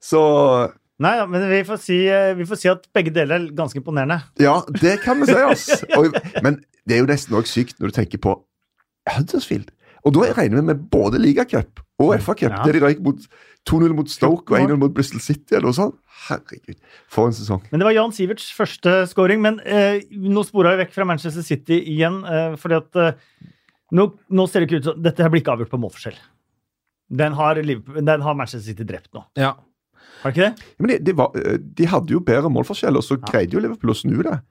Så 0.00 0.22
Nei, 1.04 1.16
ja, 1.18 1.26
men 1.26 1.42
vi 1.50 1.58
får, 1.66 1.80
si, 1.82 1.98
eh, 2.06 2.30
vi 2.38 2.46
får 2.48 2.60
si 2.62 2.70
at 2.70 2.86
begge 2.94 3.10
deler 3.12 3.34
er 3.42 3.48
ganske 3.58 3.80
imponerende. 3.82 4.20
ja, 4.40 4.60
det 4.80 5.00
kan 5.02 5.18
vi 5.20 5.26
si, 5.28 5.34
altså. 5.42 5.80
Men 6.46 6.60
det 6.86 6.96
er 6.96 7.02
jo 7.02 7.10
nesten 7.10 7.34
òg 7.36 7.50
sykt 7.50 7.80
når 7.82 7.90
du 7.90 7.96
tenker 7.98 8.22
på 8.22 8.36
Huddersfield. 9.10 9.73
Og 10.04 10.12
da 10.12 10.20
regner 10.36 10.60
vi 10.60 10.66
med 10.68 10.82
både 10.92 11.18
ligacup 11.18 11.80
og 12.02 12.14
FA-cup, 12.20 12.50
Ja. 12.52 12.62
der 12.66 12.72
de 12.76 12.80
røyk 12.80 13.00
mot 13.00 13.16
2-0 13.64 13.94
mot 13.96 14.08
Stoke 14.10 14.52
og 14.52 14.58
1-0 14.60 14.76
mot 14.76 14.92
Bristol 14.92 15.20
City 15.20 15.54
eller 15.56 15.70
noe 15.70 15.72
sånt. 15.78 15.94
Herregud, 16.28 16.76
for 17.08 17.26
en 17.30 17.32
sesong. 17.32 17.62
Men 17.70 17.80
det 17.80 17.86
var 17.88 17.94
Jan 17.96 18.12
Siverts 18.12 18.50
første 18.52 19.06
scoring. 19.08 19.40
Men 19.40 19.60
eh, 19.64 20.02
nå 20.12 20.44
spora 20.44 20.74
vi 20.76 20.82
vekk 20.84 20.92
fra 20.92 21.04
Manchester 21.08 21.42
City 21.42 21.78
igjen, 21.94 22.20
eh, 22.28 22.56
fordi 22.60 22.76
at 22.76 22.96
eh, 22.96 23.14
nå, 23.96 24.08
nå 24.30 24.46
ser 24.50 24.60
det 24.60 24.68
ikke 24.70 24.80
ut 24.82 24.84
som 24.90 25.02
Dette 25.02 25.22
her 25.24 25.30
blir 25.32 25.40
ikke 25.40 25.54
avgjort 25.56 25.70
på 25.72 25.80
målforskjell. 25.80 26.18
Den 27.14 27.32
har, 27.32 27.54
den 27.62 28.20
har 28.28 28.34
Manchester 28.36 28.66
City 28.72 28.84
drept 28.84 29.12
nå. 29.14 29.24
Ja. 29.40 29.54
Har 30.22 30.32
det 30.32 30.36
ikke 30.36 30.50
det? 30.50 30.70
Men 30.80 30.88
de, 30.92 30.98
de, 31.08 31.12
var, 31.16 31.32
eh, 31.40 31.56
de 31.80 31.86
hadde 31.88 32.12
jo 32.12 32.20
bedre 32.20 32.50
målforskjell, 32.52 32.96
og 32.96 33.04
så 33.04 33.16
Ja. 33.16 33.24
greide 33.32 33.52
jo 33.56 33.60
Liverpool 33.64 33.90
å 33.92 33.96
snu 33.96 34.20
det. 34.22 34.42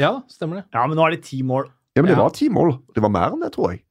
ja, 0.00 0.22
stemmer 0.32 0.62
det. 0.62 0.64
Ja, 0.72 0.86
men 0.86 0.96
nå 0.96 1.04
er 1.06 1.10
det 1.16 1.24
ti 1.24 1.42
mål. 1.42 1.68
Ja, 1.96 2.00
men 2.02 2.08
det 2.12 2.16
Ja. 2.16 2.22
var 2.24 2.30
ti 2.30 2.48
mål. 2.48 2.78
Det 2.94 3.02
var 3.02 3.10
mer 3.10 3.30
enn 3.32 3.40
det, 3.44 3.52
tror 3.52 3.72
jeg. 3.72 3.82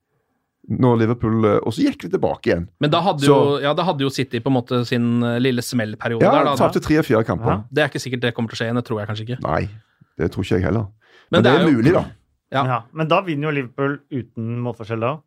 Når 0.72 0.98
Liverpool, 1.02 1.44
eh, 1.46 1.58
Og 1.68 1.74
så 1.76 1.84
gikk 1.84 2.06
vi 2.06 2.10
tilbake 2.14 2.48
igjen. 2.48 2.68
Men 2.80 2.90
da 2.94 3.02
hadde, 3.04 3.26
Så- 3.26 3.28
jo, 3.28 3.58
ja, 3.60 3.74
da 3.76 3.84
hadde 3.84 4.00
jo 4.06 4.10
City 4.10 4.40
på 4.40 4.48
en 4.48 4.56
måte 4.56 4.86
sin 4.88 5.22
eh, 5.24 5.40
lille 5.40 5.62
smellperiode 5.62 6.22
Ja, 6.24 6.32
der. 6.32 6.46
Ja, 6.52 6.56
Tapte 6.56 6.80
tre 6.82 6.98
av 6.98 7.04
fire 7.06 7.24
kamper. 7.28 7.50
Ja. 7.52 7.64
Det 7.72 7.84
er 7.84 7.90
ikke 7.90 8.00
sikkert 8.04 8.22
det 8.22 8.34
kommer 8.36 8.50
til 8.50 8.56
å 8.56 8.60
skje 8.62 8.68
igjen, 8.70 8.80
det 8.80 8.86
tror 8.88 9.00
jeg 9.02 9.08
kanskje 9.10 9.26
ikke. 9.28 9.40
Nei, 9.44 9.70
det 10.18 10.32
tror 10.32 10.44
ikke 10.46 10.56
jeg 10.60 10.64
heller. 10.64 10.88
Men 11.32 11.42
Men, 11.42 11.44
det, 11.44 11.52
det 11.52 11.52
er, 11.52 11.64
er 11.66 11.72
jo- 11.72 11.78
mulig, 11.82 11.94
da. 11.94 12.06
Ja. 12.52 12.64
Ja. 12.66 12.80
Men 12.94 13.08
da 13.08 13.22
vinner 13.22 13.48
jo 13.50 13.56
Liverpool 13.56 14.00
uten 14.12 14.60
målforskjell, 14.64 15.00
da. 15.00 15.18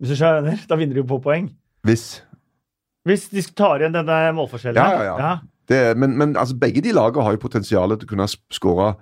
Hvis 0.00 0.08
du 0.10 0.16
skjønner? 0.18 0.58
Da 0.68 0.76
vinner 0.76 0.94
de 0.94 1.02
jo 1.02 1.08
på 1.08 1.20
poeng. 1.22 1.50
Hvis. 1.86 2.20
Hvis 3.06 3.28
de 3.30 3.42
tar 3.54 3.80
igjen 3.82 3.92
denne 3.94 4.18
målforskjellen. 4.36 4.76
Ja, 4.78 5.02
ja, 5.02 5.16
ja. 5.18 5.32
Det, 5.70 5.76
er- 5.90 5.94
men, 5.98 6.16
men 6.18 6.34
altså, 6.36 6.54
begge 6.58 6.82
de 6.82 6.92
lagene 6.94 7.22
har 7.24 7.32
jo 7.36 7.42
potensial 7.42 7.96
til 7.96 8.06
å 8.06 8.10
kunne 8.10 8.26
skåre 8.52 8.92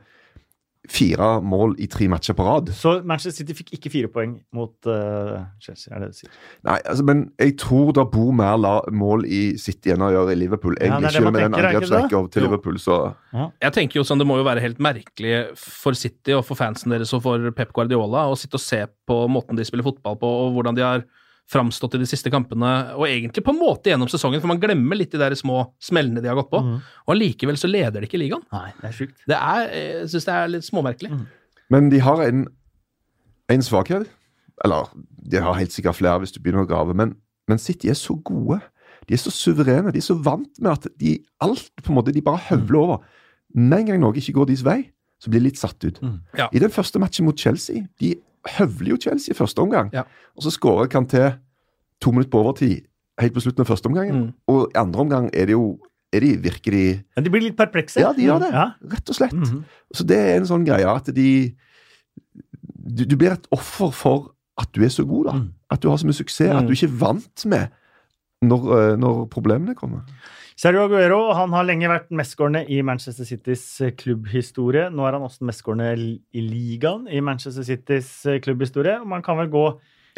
fire 0.91 1.29
mål 1.47 1.77
i 1.79 1.87
tre 1.91 2.09
matcher 2.11 2.35
på 2.37 2.45
rad. 2.47 2.71
Så 2.75 2.97
Manchester 3.07 3.37
City 3.41 3.55
fikk 3.57 3.75
ikke 3.77 3.93
fire 3.93 4.11
poeng 4.13 4.35
mot 4.57 4.73
uh, 4.91 5.39
Chelsea, 5.63 5.93
er 5.95 6.03
det 6.03 6.11
du 6.11 6.19
sier? 6.19 6.33
Nei, 6.67 6.79
altså, 6.83 7.05
men 7.07 7.23
jeg 7.41 7.55
tror 7.63 7.93
det 7.97 8.07
bor 8.13 8.33
mer 8.37 8.59
la 8.61 8.75
mål 8.91 9.25
i 9.29 9.43
City 9.61 9.95
enn 9.95 10.05
å 10.05 10.11
gjøre 10.15 10.35
i 10.35 10.41
Liverpool. 10.41 10.75
Ja, 10.79 10.89
Egentlig 10.89 11.13
er 11.13 11.15
det 11.15 11.15
selv 11.17 11.31
med 11.31 11.39
den 11.39 11.55
tenker, 11.55 11.69
ikke 11.69 11.83
angrepsrekka 11.85 12.23
til 12.35 12.47
Liverpool, 12.49 12.81
så 12.83 12.99
Jeg 13.63 13.77
tenker 13.77 14.01
jo 14.01 14.07
sånn, 14.07 14.21
Det 14.21 14.27
må 14.29 14.41
jo 14.41 14.49
være 14.49 14.65
helt 14.65 14.83
merkelig 14.83 15.35
for 15.61 15.99
City 15.99 16.35
og 16.37 16.45
for 16.49 16.59
fansen 16.59 16.93
deres 16.93 17.15
og 17.17 17.25
for 17.25 17.51
Pep 17.57 17.73
Guardiola 17.77 18.27
å 18.31 18.37
sitte 18.39 18.59
og 18.59 18.65
se 18.65 18.83
på 19.07 19.23
måten 19.31 19.59
de 19.59 19.67
spiller 19.67 19.87
fotball 19.87 20.19
på, 20.19 20.35
og 20.45 20.55
hvordan 20.59 20.79
de 20.79 20.87
har 20.87 21.07
framstått 21.51 21.97
i 21.97 22.01
de 22.03 22.07
siste 22.09 22.31
kampene, 22.33 22.71
og 22.95 23.09
egentlig 23.09 23.43
på 23.47 23.53
en 23.55 23.59
måte 23.59 23.91
gjennom 23.91 24.11
sesongen, 24.11 24.43
for 24.43 24.51
man 24.51 24.61
glemmer 24.63 24.99
litt 24.99 25.13
de 25.15 25.21
der 25.21 25.35
små 25.39 25.65
smellene 25.83 26.23
de 26.23 26.31
har 26.31 26.39
gått 26.39 26.51
på. 26.53 26.63
Mm. 26.63 26.77
Og 27.07 27.15
allikevel 27.17 27.59
så 27.59 27.71
leder 27.71 27.99
de 27.99 28.07
ikke 28.09 28.21
ligaen. 28.23 28.45
Nei, 28.55 28.69
det 28.79 28.91
er 28.91 28.97
sjukt. 28.97 29.17
Det 29.31 29.39
er, 29.39 29.65
jeg 29.75 30.11
syns 30.13 30.29
det 30.29 30.37
er 30.37 30.53
litt 30.55 30.69
småmerkelig. 30.69 31.11
Men 31.75 31.91
de 31.91 32.03
har 32.07 32.23
en, 32.27 32.45
en 33.51 33.67
svakhet. 33.67 34.07
Eller 34.65 34.93
de 35.33 35.41
har 35.43 35.59
helt 35.59 35.75
sikkert 35.75 35.99
flere 35.99 36.21
hvis 36.23 36.35
du 36.35 36.41
begynner 36.43 36.67
å 36.67 36.71
grave, 36.71 36.95
men, 36.97 37.17
men 37.51 37.61
City 37.63 37.91
er 37.91 37.99
så 37.99 38.15
gode. 38.27 38.61
De 39.09 39.17
er 39.17 39.23
så 39.23 39.33
suverene. 39.33 39.93
De 39.95 39.99
er 39.99 40.07
så 40.07 40.19
vant 40.21 40.61
med 40.61 40.71
at 40.73 40.89
de 41.01 41.17
alt 41.43 41.71
på 41.81 41.93
en 41.93 41.99
måte, 41.99 42.15
de 42.15 42.25
bare 42.25 42.43
høvler 42.51 42.81
over. 42.81 43.05
Med 43.57 43.81
en 43.81 43.93
gang 43.93 44.03
noe 44.05 44.19
ikke 44.21 44.37
går 44.37 44.51
deres 44.53 44.65
vei, 44.67 44.81
så 45.21 45.33
blir 45.33 45.43
de 45.43 45.51
litt 45.51 45.61
satt 45.61 45.81
ut. 45.83 45.99
Mm. 46.03 46.19
Ja. 46.39 46.49
I 46.53 46.63
den 46.63 46.73
første 46.73 47.01
matchen 47.03 47.27
mot 47.27 47.39
Chelsea 47.39 47.85
De 48.01 48.15
høvler 48.49 48.89
jo 48.95 48.97
Chelsea 48.97 49.33
i 49.35 49.37
første 49.39 49.59
omgang, 49.61 49.91
Ja. 49.93 50.03
og 50.37 50.43
så 50.43 50.51
skårer 50.51 50.89
Kanté 50.89 51.39
to 52.01 52.11
minutter 52.13 52.31
på 52.31 52.41
overtid 52.45 52.87
helt 53.21 53.35
på 53.35 53.41
slutten 53.41 53.61
av 53.61 53.67
første 53.69 53.87
omgangen. 53.87 54.15
Mm. 54.15 54.33
Og 54.49 54.71
i 54.75 54.79
andre 54.79 55.01
omgang 55.01 55.31
er 55.35 55.47
det 55.47 55.53
jo 55.53 55.79
er 56.13 56.21
de, 56.21 56.31
virkelig 56.43 57.05
Men 57.17 57.25
de 57.25 57.31
blir 57.31 57.43
litt 57.43 57.57
perplekse. 57.57 58.01
Ja, 58.01 58.13
de 58.13 58.23
gjør 58.25 58.41
det. 58.41 58.49
Ja. 58.53 58.71
Rett 58.83 59.09
og 59.11 59.15
slett. 59.15 59.33
Mhm. 59.33 59.65
Så 59.95 60.05
det 60.07 60.17
er 60.17 60.37
en 60.41 60.47
sånn 60.49 60.65
greie 60.67 60.87
at 60.89 61.05
de 61.15 61.55
du, 62.91 63.05
du 63.05 63.17
blir 63.17 63.33
et 63.33 63.47
offer 63.55 63.93
for 63.95 64.33
at 64.59 64.73
du 64.75 64.83
er 64.83 64.89
så 64.93 65.05
god, 65.07 65.25
da. 65.29 65.33
Mm. 65.39 65.53
At 65.71 65.81
du 65.83 65.89
har 65.91 65.97
så 66.01 66.07
mye 66.09 66.17
suksess. 66.17 66.51
At 66.51 66.63
Mm. 66.65 66.67
du 66.67 66.73
ikke 66.75 66.89
er 66.91 66.99
vant 66.99 67.45
med 67.47 67.69
når, 68.43 68.63
eh, 68.93 68.97
når 68.97 69.27
problemene 69.31 69.75
kommer. 69.77 70.01
Sergio 70.61 70.83
Aguero 70.85 71.21
han 71.33 71.55
har 71.57 71.65
lenge 71.65 71.89
vært 71.89 72.11
mestskårende 72.13 72.67
i 72.69 72.83
Manchester 72.85 73.25
Citys 73.25 73.63
eh, 73.81 73.95
klubbhistorie. 73.97 74.91
Nå 74.93 75.07
er 75.09 75.17
han 75.17 75.25
også 75.25 75.47
mestskårende 75.49 75.95
i 75.95 76.11
i 76.37 76.43
ligaen 76.45 77.07
i 77.09 77.23
Manchester 77.25 77.65
Citys 77.65 78.11
eh, 78.29 78.43
klubbhistorie. 78.45 78.99
Og 79.01 79.09
Man 79.09 79.25
kan 79.25 79.41
vel 79.41 79.49
gå 79.53 79.65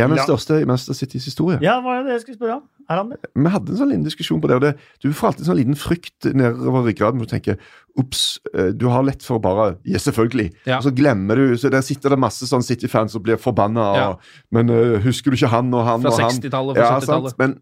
han 0.00 0.10
den 0.16 0.22
største 0.24 0.56
i 0.58 0.66
Manchester 0.66 0.96
Citys 0.98 1.28
historie? 1.28 1.60
Ja, 1.62 1.76
hva 1.84 1.98
er 1.98 2.06
det 2.08 2.16
jeg 2.16 2.24
skulle 2.24 2.38
spørre 2.40 2.56
om? 2.56 2.64
Er 2.90 2.98
han 2.98 3.12
det? 3.12 3.18
Vi 3.36 3.52
hadde 3.54 3.70
en 3.70 3.78
sånn 3.78 3.90
liten 3.92 4.06
diskusjon 4.08 4.40
på 4.42 4.50
det. 4.50 4.56
og 4.56 4.64
det 4.64 4.72
Du 5.04 5.12
får 5.14 5.28
alltid 5.28 5.44
en 5.44 5.50
sånn 5.52 5.60
liten 5.60 5.78
frykt 5.78 6.28
nedover 6.32 6.88
ryggraden 6.88 7.22
hvor 7.22 7.30
du 7.30 7.34
tenker 7.36 7.60
Ops, 8.00 8.40
eh, 8.56 8.72
du 8.74 8.88
har 8.90 9.06
lett 9.06 9.22
for 9.22 9.38
å 9.38 9.44
bare 9.44 9.76
Ja, 9.86 10.02
selvfølgelig. 10.02 10.48
Ja. 10.66 10.80
Og 10.80 10.88
så 10.88 10.94
glemmer 10.96 11.38
du 11.38 11.54
Så 11.60 11.70
der 11.70 11.86
sitter 11.86 12.16
det 12.16 12.18
masse 12.24 12.48
sånn 12.50 12.66
City-fans 12.66 13.14
og 13.14 13.28
blir 13.28 13.38
forbanna. 13.38 13.88
Ja. 14.00 14.10
Men 14.50 14.74
uh, 14.74 14.98
husker 15.06 15.30
du 15.30 15.38
ikke 15.38 15.54
han 15.54 15.70
og 15.70 15.86
han 15.86 16.02
Fra 16.02 16.16
og 16.16 16.18
han? 16.18 16.30
Fra 16.32 16.40
60-tallet, 16.40 16.82
fra 16.82 16.98
70-tallet. 16.98 17.36
Ja, 17.38 17.46
Men 17.46 17.60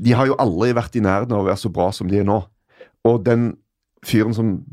de 0.00 0.12
har 0.14 0.26
jo 0.30 0.34
aldri 0.38 0.72
vært 0.76 0.96
i 0.96 1.00
nærheten 1.04 1.32
av 1.34 1.42
å 1.44 1.48
være 1.48 1.60
så 1.60 1.70
bra 1.74 1.90
som 1.92 2.08
de 2.10 2.18
er 2.20 2.24
nå. 2.28 2.38
Og 3.08 3.22
den 3.24 3.56
fyren 4.06 4.34
som 4.36 4.64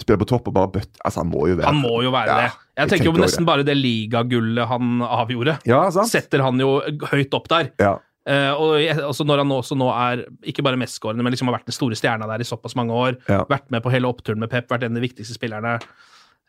spiller 0.00 0.18
på 0.22 0.28
topp 0.30 0.48
og 0.48 0.54
bare 0.56 0.70
bøtt 0.72 0.96
Altså, 1.04 1.20
han 1.20 1.28
må 1.28 1.42
jo 1.50 1.56
være 1.58 1.66
Han 1.68 1.76
må 1.82 1.98
jo 2.02 2.10
være 2.14 2.26
Ja, 2.26 2.36
det. 2.40 2.52
Jeg 2.52 2.82
jeg 2.82 2.88
tenker 2.92 3.04
jo 3.04 3.12
nesten 3.12 3.24
nesten 3.26 3.46
bare 3.46 3.64
det 3.68 3.74
ligagullet 3.76 4.66
han 4.70 5.02
avgjorde, 5.04 5.58
Ja, 5.68 5.82
sant? 5.92 6.08
setter 6.08 6.40
han 6.42 6.58
jo 6.58 6.80
høyt 7.10 7.34
opp 7.36 7.48
der. 7.52 7.68
Ja. 7.78 7.98
Uh, 8.22 8.52
og 8.54 8.76
altså 9.10 9.24
når 9.26 9.42
han 9.42 9.50
også 9.52 9.76
nå 9.76 9.88
er 9.92 10.22
ikke 10.46 10.62
bare 10.64 10.78
mestskårende, 10.80 11.22
men 11.26 11.32
liksom 11.34 11.48
har 11.50 11.58
vært 11.58 11.66
den 11.68 11.74
store 11.76 11.98
stjerna 11.98 12.24
der 12.30 12.40
i 12.40 12.46
såpass 12.48 12.74
mange 12.78 12.94
år, 12.94 13.18
Ja. 13.28 13.42
vært 13.50 13.68
med 13.74 13.82
på 13.84 13.90
hele 13.92 14.06
oppturen 14.08 14.38
med 14.38 14.48
Pep, 14.48 14.68
vært 14.70 14.84
en 14.86 14.96
av 14.96 15.02
de 15.02 15.04
viktigste 15.08 15.34
spillerne. 15.36 15.80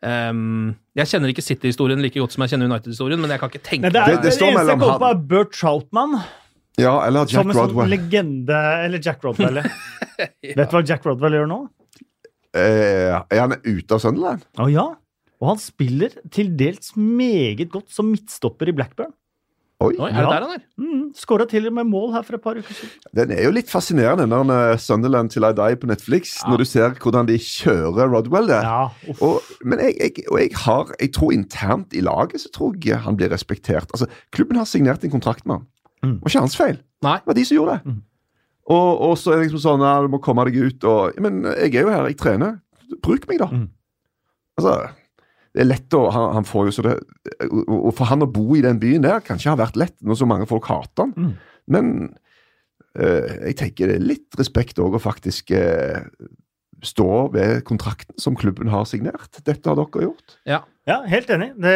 um, 0.03 0.75
jeg 0.95 1.07
kjenner 1.11 1.31
ikke 1.33 1.43
City-historien 1.43 2.01
like 2.03 2.19
godt 2.19 2.31
som 2.35 2.43
jeg 2.45 2.53
kjenner 2.55 2.69
United-historien, 2.71 3.19
men 3.19 3.29
jeg 3.33 3.39
kan 3.41 3.49
ikke 3.51 3.63
tenke 3.63 3.87
Nei, 3.87 3.89
det, 3.89 4.01
er, 4.01 4.05
Det- 4.05 4.21
det 4.21 4.29
det, 4.29 4.33
står 4.37 4.47
eneste 4.47 4.59
jeg 4.59 4.65
mellom 4.67 4.79
kommer 4.79 4.99
på, 4.99 5.07
han- 5.07 5.17
er 5.17 5.27
Bert 5.33 5.51
Troutman. 5.51 6.23
Ja, 6.81 6.93
eller 7.05 7.25
Jack 7.29 7.45
Rodwell. 7.45 7.53
Som 7.53 7.65
en 7.69 7.75
sånn 7.83 7.89
legende 7.91 8.59
Eller 8.85 8.99
Jack 9.03 9.23
Rodwell. 9.23 9.61
ja. 9.61 9.63
Vet 10.57 10.69
du 10.69 10.75
hva 10.77 10.83
Jack 10.85 11.05
Rodwell 11.05 11.33
gjør 11.39 11.47
nå? 11.49 11.61
Eh, 12.53 13.09
er 13.33 13.39
han 13.41 13.55
ute 13.65 13.95
av 13.95 14.01
Sunderland? 14.03 14.43
Å 14.61 14.67
ja. 14.71 14.85
Og 15.41 15.49
han 15.49 15.59
spiller 15.59 16.13
til 16.31 16.53
dels 16.55 16.93
meget 16.95 17.69
godt 17.73 17.89
som 17.91 18.11
midtstopper 18.13 18.69
i 18.69 18.75
Blackburn. 18.77 19.11
Oi. 19.83 19.97
Oi, 19.99 20.07
er 20.07 20.13
det 20.13 20.21
Ja. 20.21 20.29
der 20.29 20.43
han 20.45 20.51
er? 20.55 20.61
Mm, 20.79 21.07
Skåra 21.17 21.43
til 21.49 21.65
og 21.67 21.73
med 21.75 21.89
mål 21.89 22.13
her 22.13 22.21
for 22.23 22.37
et 22.37 22.43
par 22.45 22.55
uker 22.55 22.71
siden. 22.77 23.01
Den 23.17 23.31
er 23.35 23.41
jo 23.43 23.51
litt 23.51 23.67
fascinerende, 23.67 24.29
den 24.31 24.47
der 24.47 24.77
Sunderland 24.79 25.33
til 25.33 25.43
I 25.43 25.51
Die 25.57 25.75
på 25.81 25.89
Netflix, 25.89 26.37
Ja. 26.45 26.51
når 26.53 26.57
du 26.61 26.65
ser 26.69 26.93
hvordan 27.03 27.27
de 27.27 27.35
kjører 27.41 28.07
Rodwell 28.13 28.47
der. 28.47 28.61
Ja. 28.63 29.13
Og, 29.19 29.41
men 29.65 29.79
jeg, 29.83 29.97
jeg, 29.99 30.23
og 30.31 30.39
jeg 30.39 30.51
har 30.63 30.93
Jeg 31.01 31.11
tror 31.17 31.33
internt 31.35 31.91
i 31.93 31.99
laget 32.05 32.39
så 32.45 32.49
tror 32.53 32.77
jeg 32.85 32.97
han 33.03 33.17
blir 33.17 33.29
respektert. 33.33 33.89
Altså, 33.91 34.07
Klubben 34.31 34.55
har 34.55 34.65
signert 34.65 35.03
en 35.03 35.11
kontrakt 35.11 35.45
med 35.45 35.57
han. 35.57 35.67
Mm. 36.03 36.17
Det 36.17 36.25
var 36.25 36.33
ikke 36.33 36.43
hans 36.45 36.57
feil. 36.59 36.81
Nei. 37.03 37.19
Det 37.21 37.31
var 37.31 37.39
de 37.39 37.45
som 37.47 37.57
gjorde 37.57 37.77
det. 37.77 37.93
Mm. 37.93 38.01
Og, 38.73 38.89
og 39.09 39.13
så 39.19 39.33
er 39.33 39.39
det 39.39 39.47
liksom 39.49 39.59
sånn 39.59 39.81
ja, 39.83 39.97
Du 39.99 40.07
må 40.07 40.21
komme 40.23 40.45
deg 40.47 40.55
ut 40.55 40.85
og 40.87 41.17
Men 41.19 41.41
jeg 41.51 41.73
er 41.73 41.81
jo 41.83 41.91
her, 41.91 42.05
jeg 42.07 42.19
trener. 42.21 42.59
Bruk 43.03 43.25
meg, 43.27 43.41
da. 43.41 43.49
Mm. 43.51 43.65
Altså 44.59 44.75
det 45.53 45.61
er 45.61 45.69
lett 45.69 45.93
å, 45.93 46.07
han, 46.09 46.31
han 46.39 46.45
får 46.49 46.65
jo 46.65 46.71
så 46.73 46.83
det, 46.87 46.93
og 47.45 47.91
For 47.93 48.09
han 48.09 48.25
å 48.25 48.29
bo 48.33 48.55
i 48.57 48.63
den 48.65 48.79
byen 48.81 49.03
der 49.05 49.21
kan 49.21 49.37
ikke 49.37 49.51
ha 49.51 49.59
vært 49.61 49.77
lett 49.77 49.95
når 50.01 50.17
så 50.23 50.27
mange 50.29 50.47
folk 50.49 50.65
hater 50.65 51.05
han. 51.05 51.11
Mm. 51.13 51.33
Men 51.73 51.91
øh, 52.97 53.27
jeg 53.51 53.57
tenker 53.59 53.91
det 53.91 53.99
er 53.99 54.07
litt 54.15 54.39
respekt 54.39 54.81
òg 54.81 54.97
å 54.97 55.03
faktisk 55.03 55.53
øh, 55.53 56.01
stå 56.83 57.09
ved 57.35 57.61
kontrakten 57.69 58.17
som 58.17 58.37
klubben 58.39 58.73
har 58.73 58.89
signert. 58.89 59.29
Dette 59.45 59.69
har 59.69 59.77
dere 59.77 60.07
gjort. 60.07 60.39
Ja. 60.49 60.63
Ja, 60.85 60.97
helt 61.07 61.29
enig. 61.31 61.53
Det 61.63 61.75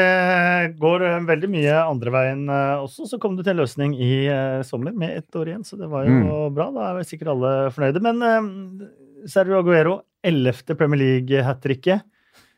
går 0.82 1.04
eh, 1.08 1.22
veldig 1.30 1.50
mye 1.54 1.76
andre 1.80 2.12
veien 2.12 2.42
eh, 2.52 2.82
også. 2.84 3.06
Så 3.08 3.20
kom 3.24 3.38
det 3.38 3.46
til 3.48 3.54
en 3.56 3.62
løsning 3.62 3.94
i 3.96 4.26
eh, 4.28 4.60
sommer 4.68 4.92
med 4.92 5.16
ett 5.22 5.36
år 5.40 5.48
igjen, 5.54 5.64
så 5.64 5.80
det 5.80 5.88
var 5.92 6.04
jo 6.10 6.12
Mm. 6.18 6.54
bra. 6.58 6.66
Da 6.76 6.90
er 7.00 7.08
sikkert 7.08 7.32
alle 7.32 7.54
fornøyde. 7.72 8.02
Men 8.04 8.22
eh, 8.28 9.30
Sergio 9.32 9.62
Aguero, 9.62 10.02
11. 10.28 10.76
Premier 10.76 11.00
League-hat 11.00 11.62
tricket. 11.64 12.04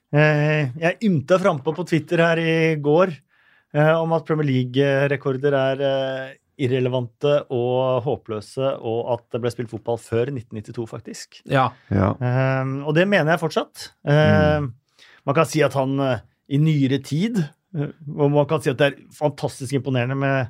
Eh, 0.09 0.71
jeg 0.81 0.97
ymta 1.05 1.37
frampå 1.37 1.75
på 1.77 1.85
Twitter 1.85 2.17
her 2.25 2.41
i 2.41 2.75
går 2.81 3.11
eh, 3.13 3.93
om 3.99 4.15
at 4.17 4.25
Premier 4.25 4.49
League-rekorder 4.49 5.53
er 5.53 5.83
irrelevante 6.59 7.35
og 7.55 8.01
håpløse, 8.03 8.73
og 8.83 9.13
at 9.13 9.21
det 9.31 9.39
ble 9.45 9.51
spilt 9.53 9.69
fotball 9.71 10.01
før 10.01 10.33
1992, 10.33 10.87
faktisk. 10.89 11.37
Ja. 11.47 11.69
Ja. 11.93 12.09
Um, 12.19 12.73
og 12.89 12.97
det 12.97 13.05
mener 13.07 13.31
jeg 13.35 13.39
fortsatt. 13.45 13.85
Um, 14.03 14.73
Man 15.29 15.35
kan 15.37 15.45
si 15.47 15.61
at 15.63 15.75
han 15.77 15.93
uh, 16.01 16.17
i 16.49 16.57
nyere 16.61 16.97
tid 17.05 17.37
uh, 17.77 17.91
Og 18.17 18.31
man 18.33 18.47
kan 18.49 18.61
si 18.63 18.71
at 18.71 18.79
det 18.81 18.87
er 18.89 18.99
fantastisk 19.15 19.75
imponerende 19.77 20.17
med 20.17 20.49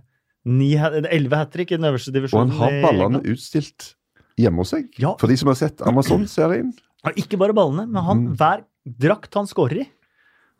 elleve 1.11 1.35
hat 1.37 1.51
trick 1.53 1.73
i 1.73 1.77
den 1.77 1.85
øverste 1.89 2.13
divisjonen. 2.15 2.53
Og 2.55 2.61
han 2.63 2.77
har 2.79 2.85
ballene 2.87 3.19
utstilt 3.27 3.93
hjemme 4.39 4.63
hos 4.63 4.71
seg. 4.71 4.87
Ja. 4.97 5.11
For 5.19 5.27
de 5.27 5.35
som 5.37 5.51
har 5.51 5.57
sett 5.59 5.81
Amazon-serien. 5.85 6.71
Ikke 7.19 7.37
bare 7.37 7.53
ballene, 7.53 7.85
men 7.91 8.03
han, 8.03 8.21
Mm. 8.23 8.35
hver 8.39 8.63
drakt 9.03 9.35
han 9.35 9.45
skårer 9.45 9.81
i, 9.83 9.87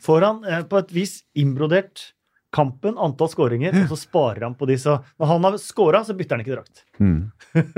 får 0.04 0.26
han 0.28 0.44
eh, 0.46 0.64
på 0.68 0.78
et 0.78 0.92
vis 0.94 1.24
innbrodert 1.36 2.14
kampen, 2.56 2.96
antall 2.98 3.30
skåringer, 3.30 3.76
og 3.84 3.92
så 3.92 3.98
sparer 4.00 4.42
han 4.48 4.56
på 4.58 4.66
de. 4.70 4.78
Så 4.82 4.96
når 5.22 5.30
han 5.30 5.44
har 5.46 5.58
scora, 5.62 6.00
så 6.08 6.16
bytter 6.18 6.38
han 6.38 6.42
ikke 6.46 6.56
drakt. 6.56 6.82
Mm. 6.98 7.20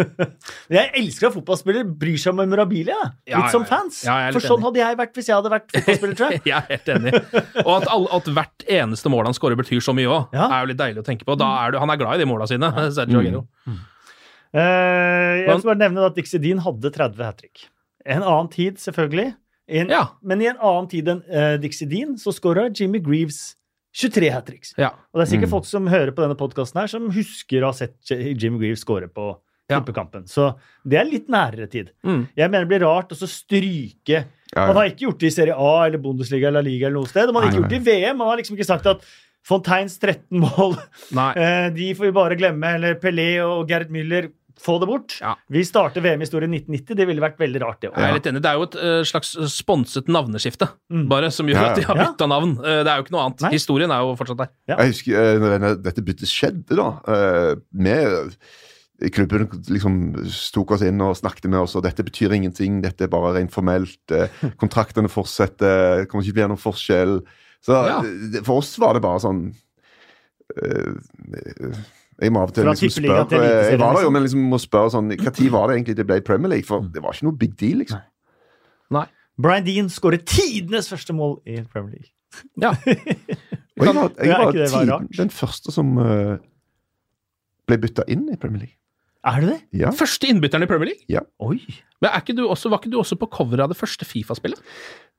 Jeg 0.77 0.91
elsker 1.01 1.27
at 1.29 1.35
fotballspillere 1.35 1.83
bryr 1.99 2.17
seg 2.21 2.31
om 2.33 2.39
memorabilia. 2.39 2.97
Litt 3.27 3.51
som 3.51 3.65
ja, 3.65 3.69
fans. 3.69 4.01
Ja, 4.07 4.15
For 4.31 4.43
sånn 4.43 4.61
enig. 4.61 4.67
hadde 4.69 4.81
jeg 4.83 4.99
vært 5.01 5.19
hvis 5.19 5.29
jeg 5.31 5.35
hadde 5.37 5.51
vært 5.53 5.75
fotballspiller, 5.75 6.15
tror 6.21 6.35
jeg. 6.35 6.43
Jeg 6.51 6.57
er 6.57 6.69
helt 6.71 6.91
enig. 6.95 7.13
Og 7.65 7.71
at, 7.77 7.87
all, 7.91 8.07
at 8.17 8.31
hvert 8.39 8.65
eneste 8.79 9.11
mål 9.11 9.27
han 9.29 9.37
skårer, 9.37 9.59
betyr 9.59 9.83
så 9.83 9.95
mye 9.97 10.07
òg, 10.09 10.35
Ja. 10.37 10.47
er 10.47 10.63
jo 10.65 10.71
litt 10.71 10.79
deilig 10.81 11.03
å 11.03 11.07
tenke 11.07 11.27
på. 11.27 11.35
Da 11.39 11.49
er 11.65 11.75
du, 11.75 11.81
han 11.83 11.91
er 11.93 11.99
glad 11.99 12.15
i 12.19 12.23
de 12.23 12.29
måla 12.31 12.47
sine, 12.49 12.71
Sergio 12.97 13.45
Mm. 13.67 13.77
Eh, 14.51 15.45
jeg 15.45 15.61
skal 15.61 15.69
bare 15.69 15.79
nevne 15.79 16.03
at 16.09 16.17
Dixie 16.17 16.39
Dean 16.43 16.59
hadde 16.65 16.89
30 16.91 17.23
hat 17.23 17.37
trick. 17.39 17.61
En 18.03 18.23
annen 18.25 18.49
tid, 18.51 18.79
selvfølgelig. 18.81 19.29
En, 19.71 19.91
Ja. 19.93 20.01
Men 20.21 20.41
i 20.43 20.49
en 20.51 20.57
annen 20.59 20.89
tid 20.91 21.07
enn 21.07 21.21
uh, 21.31 21.55
Dixie 21.61 21.87
Dean 21.87 22.17
så 22.19 22.33
skåra 22.35 22.65
Jimmy 22.75 22.99
Greaves 22.99 23.53
23 23.93 24.29
hat 24.31 24.45
tricks. 24.47 24.73
Ja. 24.77 24.89
Og 25.13 25.19
det 25.19 25.27
er 25.27 25.31
sikkert 25.37 25.49
Mm. 25.49 25.55
folk 25.57 25.65
som 25.65 25.87
hører 25.87 26.11
på 26.15 26.21
denne 26.23 26.37
podkasten 26.39 26.79
her, 26.79 26.87
som 26.87 27.09
husker 27.11 27.61
å 27.61 27.71
ha 27.71 27.71
sett 27.73 27.95
Jim 28.09 28.57
Greaves 28.59 28.83
skåre 28.85 29.07
på 29.11 29.37
Ja. 29.69 29.79
Så 30.27 30.55
det 30.85 30.97
er 30.99 31.05
litt 31.05 31.27
nærere 31.29 31.69
tid. 31.69 31.91
Mm. 32.03 32.27
Jeg 32.35 32.51
mener 32.51 32.65
det 32.65 32.71
blir 32.79 32.85
rart 32.87 33.09
å 33.09 33.15
stryke 33.27 34.25
Ja, 34.53 34.65
Man 34.67 34.75
har 34.75 34.89
ikke 34.89 35.05
gjort 35.07 35.19
det 35.19 35.27
i 35.27 35.29
Serie 35.31 35.55
A 35.55 35.85
eller 35.85 35.97
Bundesliga 35.97 36.47
eller 36.49 36.61
Liga 36.61 36.87
eller 36.87 36.99
noe 36.99 37.07
sted. 37.07 37.29
Og 37.29 37.33
man 37.33 37.43
har 37.43 37.51
ikke 37.51 37.61
gjort 37.61 37.69
det 37.69 37.79
i 37.79 37.85
VM. 38.01 38.17
Man 38.17 38.27
har 38.27 38.35
liksom 38.37 38.57
ikke 38.57 38.65
sagt 38.67 38.85
at 38.85 39.01
Fonteins 39.47 39.97
13 39.97 40.37
mål 40.43 40.75
Nei. 41.15 41.33
Eh, 41.39 41.69
De 41.71 41.93
får 41.95 42.09
vi 42.09 42.11
bare 42.11 42.35
glemme. 42.35 42.73
Eller 42.75 42.95
Pelé 42.95 43.39
og 43.45 43.67
Gerd 43.69 43.89
Müller, 43.89 44.27
få 44.59 44.79
det 44.81 44.87
bort. 44.89 45.15
Ja. 45.21 45.35
Vi 45.49 45.61
starter 45.63 46.01
VM-historien 46.01 46.51
1990. 46.51 46.95
Det 46.97 47.07
ville 47.07 47.21
vært 47.21 47.37
veldig 47.39 47.61
rart, 47.61 47.79
det 47.81 47.91
er 47.91 47.95
òg. 48.17 48.25
enig. 48.27 48.41
Det 48.41 48.49
er 48.51 48.57
jo 48.59 48.63
et 48.63 48.75
eh, 48.75 49.03
slags 49.07 49.35
sponset 49.53 50.07
navneskifte, 50.07 50.67
Mm. 50.91 51.07
bare, 51.07 51.31
som 51.31 51.47
gjør 51.47 51.61
Ja, 51.61 51.69
at 51.71 51.75
de 51.77 51.83
har 51.87 51.95
ja. 51.95 52.07
bytta 52.11 52.27
navn. 52.27 52.57
Eh, 52.59 52.83
Det 52.83 52.87
er 52.91 52.97
jo 52.97 53.03
ikke 53.05 53.11
noe 53.15 53.25
annet. 53.25 53.41
Nei. 53.41 53.51
Historien 53.51 53.91
er 53.91 54.01
jo 54.01 54.15
fortsatt 54.15 54.37
der. 54.37 54.49
Ja. 54.67 54.75
Jeg 54.81 54.91
husker 54.93 55.15
eh, 55.21 55.39
når 55.39 55.49
denne, 55.59 55.71
dette 55.83 56.01
byttet 56.03 56.27
skjedde, 56.27 56.75
da. 56.75 56.89
eh, 57.07 57.55
med 57.73 58.35
klubben 59.11 59.47
liksom 59.65 60.13
tok 60.53 60.71
oss 60.75 60.81
inn 60.85 60.99
og 61.01 61.15
snakket 61.17 61.47
med 61.49 61.59
oss, 61.63 61.73
og 61.75 61.81
dette 61.83 62.03
betyr 62.05 62.33
ingenting, 62.37 62.81
dette 62.83 63.01
er 63.07 63.07
bare 63.09 63.33
rent 63.39 63.51
formelt. 63.51 63.97
eh, 64.11 64.27
Kontraktene 64.61 65.09
fortsetter, 65.09 66.01
det 66.03 66.09
kommer 66.09 66.21
ikke 66.21 66.33
til 66.33 66.35
å 66.35 66.39
bli 66.41 66.49
noen 66.53 66.61
forskjell. 66.61 67.15
Så 67.65 67.73
Ja. 67.87 67.99
eh, 68.01 68.41
for 68.43 68.57
oss 68.61 68.77
var 68.77 68.93
det 68.93 69.01
bare 69.01 69.19
sånn 69.19 69.53
eh, 70.61 70.93
Jeg 72.21 72.33
må 72.33 72.43
av 72.43 72.51
og 72.51 72.55
til 72.55 72.67
liksom 72.69 72.91
tippeligaen 72.91 73.29
til 73.31 73.39
spørre 73.41 73.71
Jeg 73.71 73.79
var 73.81 73.81
der 73.81 73.87
jo, 73.87 73.97
liksom. 73.97 74.13
men 74.13 74.25
liksom 74.25 74.43
må 74.51 74.59
spørre 74.61 74.93
sånn 74.93 75.07
Når 75.09 75.49
var 75.55 75.71
det 75.71 75.77
egentlig 75.77 75.95
det 75.97 76.05
ble 76.05 76.19
Premier 76.25 76.53
League? 76.53 76.67
For 76.67 76.85
det 76.85 77.01
var 77.01 77.17
ikke 77.17 77.27
noe 77.29 77.39
big 77.41 77.55
deal, 77.57 77.81
liksom. 77.81 78.03
Nei. 78.93 79.07
Brian 79.41 79.65
Dean 79.65 79.89
skårer 79.89 80.21
tidenes 80.27 80.89
første 80.91 81.15
mål 81.17 81.39
i 81.49 81.61
Premier 81.71 81.97
League. 81.97 82.11
Ja. 82.61 82.75
Og 83.81 83.87
jeg 83.87 83.95
var, 83.95 84.11
jeg 84.21 84.37
var 84.37 84.51
tiden, 84.53 85.07
den 85.17 85.31
første 85.33 85.73
som 85.73 85.95
uh, 85.97 86.35
ble 87.65 87.77
bytta 87.81 88.05
inn 88.11 88.27
i 88.29 88.37
Premier 88.37 88.67
League. 88.67 88.77
Er 89.23 89.39
det 89.41 89.49
det? 89.51 89.79
Ja. 89.83 89.91
Første 89.93 90.27
innbytteren 90.31 90.63
i 90.63 90.67
Premier 90.69 90.89
League. 90.93 91.21
Oi. 91.39 91.59
Men 92.01 92.09
er 92.09 92.21
ikke 92.23 92.33
du 92.35 92.47
også, 92.49 92.69
Var 92.73 92.79
ikke 92.81 92.89
du 92.91 92.97
også 92.97 93.15
på 93.21 93.27
coveret 93.29 93.61
av 93.61 93.69
det 93.69 93.77
første 93.77 94.05
Fifa-spillet? 94.05 94.57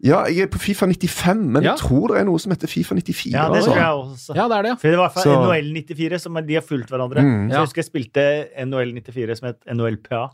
ja, 0.02 0.24
jeg 0.26 0.42
er 0.42 0.46
på 0.50 0.58
Fifa 0.58 0.86
95, 0.90 1.38
men 1.46 1.62
Ja. 1.62 1.70
jeg 1.76 1.78
tror 1.78 2.08
det 2.10 2.16
er 2.18 2.24
noe 2.26 2.38
som 2.42 2.50
heter 2.50 2.66
Fifa 2.66 2.94
94. 2.98 3.30
Ja, 3.30 3.46
det 3.52 3.60
altså. 3.62 3.70
tror 3.70 3.76
jeg 3.76 3.86
også. 3.86 4.34
Ja, 4.34 4.48
det 4.48 4.56
er 4.58 4.62
det, 4.62 4.68
ja. 4.70 4.74
For 4.74 4.88
det 4.88 4.98
var 4.98 5.04
i 5.04 5.06
hvert 5.06 5.14
fall 5.14 5.22
Så- 5.22 5.36
NHL 5.46 5.72
94, 5.86 6.18
som 6.20 6.34
de 6.34 6.54
har 6.54 6.62
fulgt 6.66 6.88
hverandre. 6.90 7.22
Mm. 7.22 7.46
Så 7.46 7.52
Ja. 7.52 7.54
jeg 7.54 7.60
husker 7.68 7.82
jeg 7.82 7.90
spilte 7.92 8.48
NHL 8.66 8.92
94 8.98 9.38
som 9.38 9.46
het 9.46 9.58
NHL 9.70 9.96
PA. 10.02 10.28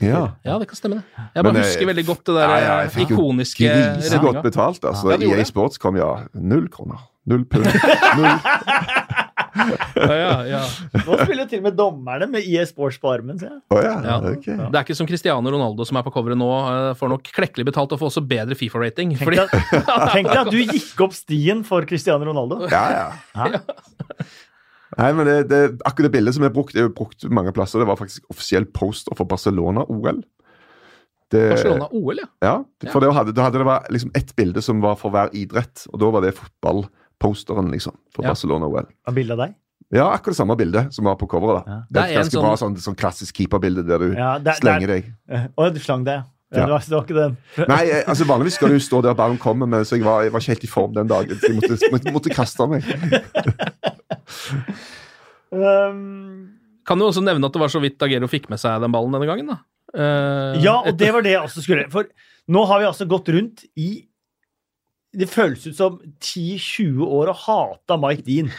Ja. 0.00 0.28
Ja, 0.44 0.58
det 0.58 0.66
kan 0.68 0.74
stemme, 0.76 0.94
det. 0.96 1.04
Jeg 1.36 1.44
bare 1.44 1.52
Men, 1.52 1.56
eh, 1.62 1.68
husker 1.68 1.86
veldig 1.86 2.06
godt 2.06 2.24
det 2.24 2.34
der 2.34 2.48
ja, 2.48 2.56
ja, 2.58 2.78
jeg 2.80 2.90
eh, 2.96 3.02
ikoniske 3.06 3.68
Grisegodt 3.94 4.34
godt 4.34 4.42
betalt, 4.42 4.80
altså. 4.84 5.10
Ja, 5.20 5.36
EA 5.36 5.44
Sports 5.44 5.78
kom, 5.78 5.96
ja. 5.96 6.24
Null 6.34 6.68
kroner. 6.68 6.98
Null 7.26 7.44
pund. 7.44 7.62
Null. 8.18 8.38
Ja, 9.52 10.14
ja, 10.16 10.30
ja. 10.48 10.60
Nå 11.04 11.16
spiller 11.20 11.42
jo 11.44 11.48
til 11.50 11.60
og 11.60 11.66
med 11.66 11.74
dommerne 11.76 12.28
med 12.32 12.46
IS 12.48 12.70
Sports 12.72 12.96
på 13.02 13.10
armen. 13.12 13.38
ser 13.38 13.50
jeg. 13.50 13.60
Oh, 13.74 13.80
ja, 13.84 13.94
Ja. 14.06 14.16
ok. 14.32 14.46
Det 14.48 14.70
er 14.72 14.80
ikke 14.86 14.96
som 14.96 15.08
Cristiano 15.10 15.52
Ronaldo 15.52 15.84
som 15.88 15.98
er 16.00 16.06
på 16.06 16.12
coveret 16.14 16.38
nå. 16.40 16.48
eh, 16.72 16.94
Får 16.96 17.12
nok 17.12 17.28
klekkelig 17.36 17.66
betalt 17.68 17.92
og 17.92 18.00
får 18.00 18.12
også 18.14 18.24
bedre 18.26 18.56
Fifa-rating. 18.56 19.12
Tenk 19.18 19.26
Fordi 19.26 19.42
tenk 20.16 20.30
deg 20.32 20.40
at 20.46 20.52
du 20.54 20.60
gikk 20.62 21.04
opp 21.04 21.12
stien 21.16 21.60
for 21.68 21.84
Cristiano 21.88 22.24
Ronaldo. 22.30 22.64
Ja, 22.72 22.84
ja. 23.36 23.52
Nei, 24.98 25.08
men 25.16 25.24
det, 25.28 25.36
det, 25.48 25.60
akkurat 25.88 26.08
det 26.10 26.14
bildet 26.18 26.34
som 26.36 26.44
er 26.44 26.52
brukt, 26.52 26.76
er 26.76 26.90
brukt 26.92 27.24
mange 27.32 27.52
plasser. 27.56 27.80
Det 27.80 27.88
var 27.88 27.96
faktisk 28.00 28.26
offisiell 28.32 28.66
poster 28.76 29.16
for 29.16 29.24
Barcelona-OL. 29.28 30.20
Barcelona-OL, 31.32 32.18
ja. 32.20 32.26
Ja, 32.44 32.90
for 32.92 33.00
da 33.00 33.08
hadde, 33.16 33.32
da 33.32 33.46
hadde 33.46 33.62
det 33.62 33.68
vært 33.68 33.86
liksom 33.94 34.10
ett 34.18 34.34
bilde 34.36 34.60
som 34.64 34.82
var 34.84 34.98
for 35.00 35.14
hver 35.14 35.30
idrett, 35.32 35.86
og 35.92 35.96
da 36.02 36.10
var 36.12 36.24
det 36.26 36.34
fotballposteren, 37.22 37.70
liksom, 37.72 37.94
for 38.14 38.24
Ja. 38.26 38.30
Barcelona-OL. 38.34 38.86
Av 39.08 39.14
bilde 39.14 39.32
av 39.32 39.38
deg? 39.46 39.54
Ja, 39.92 40.06
akkurat 40.16 40.36
samme 40.36 40.56
bildet 40.56 40.92
som 40.94 41.04
var 41.04 41.16
på 41.16 41.26
coveret. 41.28 41.64
da. 41.66 41.72
Ja. 41.72 41.78
Det 41.78 41.92
Det 41.92 42.00
er 42.00 42.02
er 42.02 42.10
et 42.10 42.16
en 42.16 42.22
ganske 42.22 42.40
bra 42.42 42.52
sånn, 42.56 42.76
sånn 42.80 42.96
klassisk 42.96 43.34
keeperbilde 43.36 43.86
der 43.86 43.98
du 43.98 44.14
Ja, 44.16 44.38
det, 44.38 44.54
slenger 44.56 44.86
det 44.86 45.04
deg. 45.04 45.12
er- 45.28 45.48
Å, 45.58 45.72
du 45.74 45.78
slang 45.80 46.04
deg, 46.04 46.14
ja. 46.14 46.24
Det, 46.52 46.68
var, 46.68 46.78
det 46.80 46.90
var 46.90 47.04
ikke 47.04 47.14
den. 47.16 47.36
Nei, 47.68 47.84
jeg, 47.88 48.04
altså 48.06 48.24
vanligvis 48.28 48.54
skal 48.58 48.68
du 48.68 48.78
stå 48.78 49.02
der 49.02 49.14
ballen 49.14 49.38
kommer, 49.38 49.66
men 49.66 49.84
så 49.84 49.96
jeg 49.96 50.04
var, 50.04 50.22
jeg 50.22 50.32
var 50.32 50.40
ikke 50.40 50.52
helt 50.52 50.64
i 50.64 50.66
form 50.68 50.92
den 50.92 51.08
dagen. 51.08 51.36
Så 51.40 51.48
jeg 51.48 51.56
måtte, 51.56 51.78
måtte, 51.92 52.12
måtte 52.12 52.34
kaste 52.34 52.66
meg. 52.68 52.84
Um, 55.52 56.48
Kan 56.88 56.98
du 56.98 57.04
også 57.04 57.20
nevne 57.22 57.44
at 57.46 57.52
det 57.54 57.60
var 57.60 57.68
så 57.72 57.80
vidt 57.82 58.00
Agero 58.02 58.28
fikk 58.30 58.48
med 58.48 58.58
seg 58.60 58.80
den 58.82 58.92
ballen 58.94 59.12
denne 59.12 59.28
gangen, 59.28 59.50
da. 59.52 59.58
Uh, 59.92 60.56
ja, 60.64 60.78
og 60.88 60.96
det 60.96 61.10
var 61.12 61.20
det 61.20 61.34
jeg 61.34 61.42
også 61.44 61.60
skulle 61.60 61.84
For 61.92 62.06
nå 62.48 62.62
har 62.70 62.80
vi 62.80 62.86
altså 62.88 63.04
gått 63.10 63.28
rundt 63.28 63.66
i 63.76 64.06
Det 65.12 65.28
føles 65.28 65.66
ut 65.66 65.76
som 65.76 65.98
10-20 66.24 67.02
år 67.04 67.32
og 67.32 67.40
hata 67.44 67.98
Mike 68.00 68.24
Dean. 68.26 68.52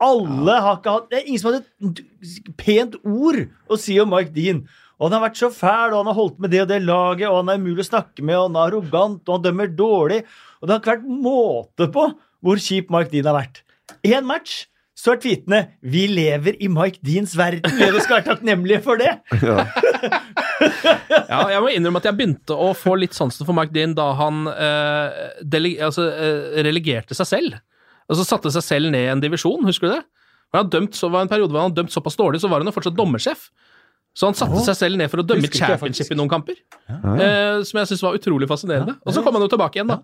Alle 0.00 0.54
har 0.62 0.78
ikke 0.78 0.92
hatt 0.94 1.08
Det 1.10 1.18
er 1.18 1.26
ingen 1.26 1.40
som 1.42 1.50
hadde 1.52 1.64
et 1.90 2.52
pent 2.60 2.94
ord 3.02 3.40
å 3.68 3.78
si 3.80 3.98
om 4.00 4.08
Mike 4.14 4.32
Dean. 4.36 4.62
Og 4.98 5.06
han 5.08 5.18
har 5.18 5.28
vært 5.28 5.38
så 5.38 5.50
fæl, 5.54 5.92
og 5.92 6.00
han 6.00 6.10
har 6.10 6.16
holdt 6.16 6.40
med 6.42 6.50
det 6.50 6.64
og 6.64 6.70
det 6.72 6.80
laget, 6.82 7.28
og 7.28 7.36
han 7.42 7.52
er 7.52 7.60
umulig 7.60 7.84
å 7.84 7.90
snakke 7.92 8.24
med, 8.24 8.34
og 8.34 8.48
han 8.48 8.56
er 8.58 8.64
arrogant, 8.72 9.20
og 9.28 9.36
han 9.36 9.44
dømmer 9.44 9.70
dårlig. 9.78 10.24
Og 10.58 10.66
det 10.66 10.74
har 10.74 10.80
ikke 10.82 10.94
vært 10.96 11.22
måte 11.28 11.88
på 11.94 12.08
hvor 12.42 12.62
kjip 12.62 12.90
Mike 12.94 13.12
Dean 13.12 13.28
har 13.30 13.38
vært. 13.38 13.62
Én 14.06 14.26
match, 14.26 14.64
så 14.98 15.12
er 15.14 15.20
tweetene 15.22 15.60
'Vi 15.82 16.06
lever 16.10 16.56
i 16.58 16.66
Mike 16.66 16.98
Deans 17.06 17.36
verden'. 17.38 17.62
Vi 17.70 18.00
skal 18.02 18.18
være 18.18 18.28
takknemlige 18.32 18.82
for 18.82 18.98
det. 18.98 19.18
Ja. 19.48 19.66
Ja, 21.28 21.40
jeg 21.52 21.62
må 21.64 21.70
innrømme 21.72 22.00
at 22.00 22.08
jeg 22.08 22.16
begynte 22.18 22.56
å 22.56 22.70
få 22.76 22.94
litt 22.98 23.16
sansen 23.16 23.46
for 23.48 23.56
Mike 23.56 23.74
Dean 23.74 23.94
da 23.96 24.10
han 24.18 24.46
eh, 24.50 25.82
altså, 25.84 26.06
eh, 26.10 26.60
relegerte 26.66 27.16
seg 27.18 27.28
selv. 27.28 27.58
Altså 28.08 28.24
satte 28.24 28.52
seg 28.54 28.64
selv 28.64 28.92
ned 28.94 29.04
i 29.06 29.12
en 29.12 29.22
divisjon, 29.22 29.66
husker 29.68 29.90
du 29.90 29.94
det? 29.98 30.04
For 30.48 30.56
han 30.58 30.64
hadde 30.64 30.76
dømt, 30.78 30.96
så 30.96 31.10
var 31.12 31.26
en 31.26 31.30
periode 31.30 31.52
hvor 31.52 31.60
han 31.60 31.70
hadde 31.70 31.82
dømt 31.82 31.92
såpass 31.92 32.16
dårlig, 32.16 32.40
så 32.40 32.48
var 32.48 32.62
han 32.62 32.70
jo 32.70 32.76
fortsatt 32.76 32.96
dommersjef. 32.96 33.50
Så 34.16 34.26
han 34.30 34.34
satte 34.38 34.62
seg 34.64 34.78
selv 34.78 34.98
ned 34.98 35.12
for 35.12 35.20
å 35.22 35.26
dømme 35.26 35.46
i 35.46 35.52
championship 35.52 36.08
i 36.10 36.16
noen 36.18 36.30
kamper. 36.32 36.56
Ja. 36.88 36.96
Eh, 37.14 37.60
som 37.68 37.78
jeg 37.82 37.90
syns 37.92 38.02
var 38.06 38.16
utrolig 38.18 38.48
fascinerende. 38.50 38.96
Og 39.04 39.14
så 39.14 39.22
kom 39.22 39.36
han 39.36 39.44
jo 39.44 39.50
tilbake 39.52 39.78
igjen, 39.78 39.92
da. 39.92 40.00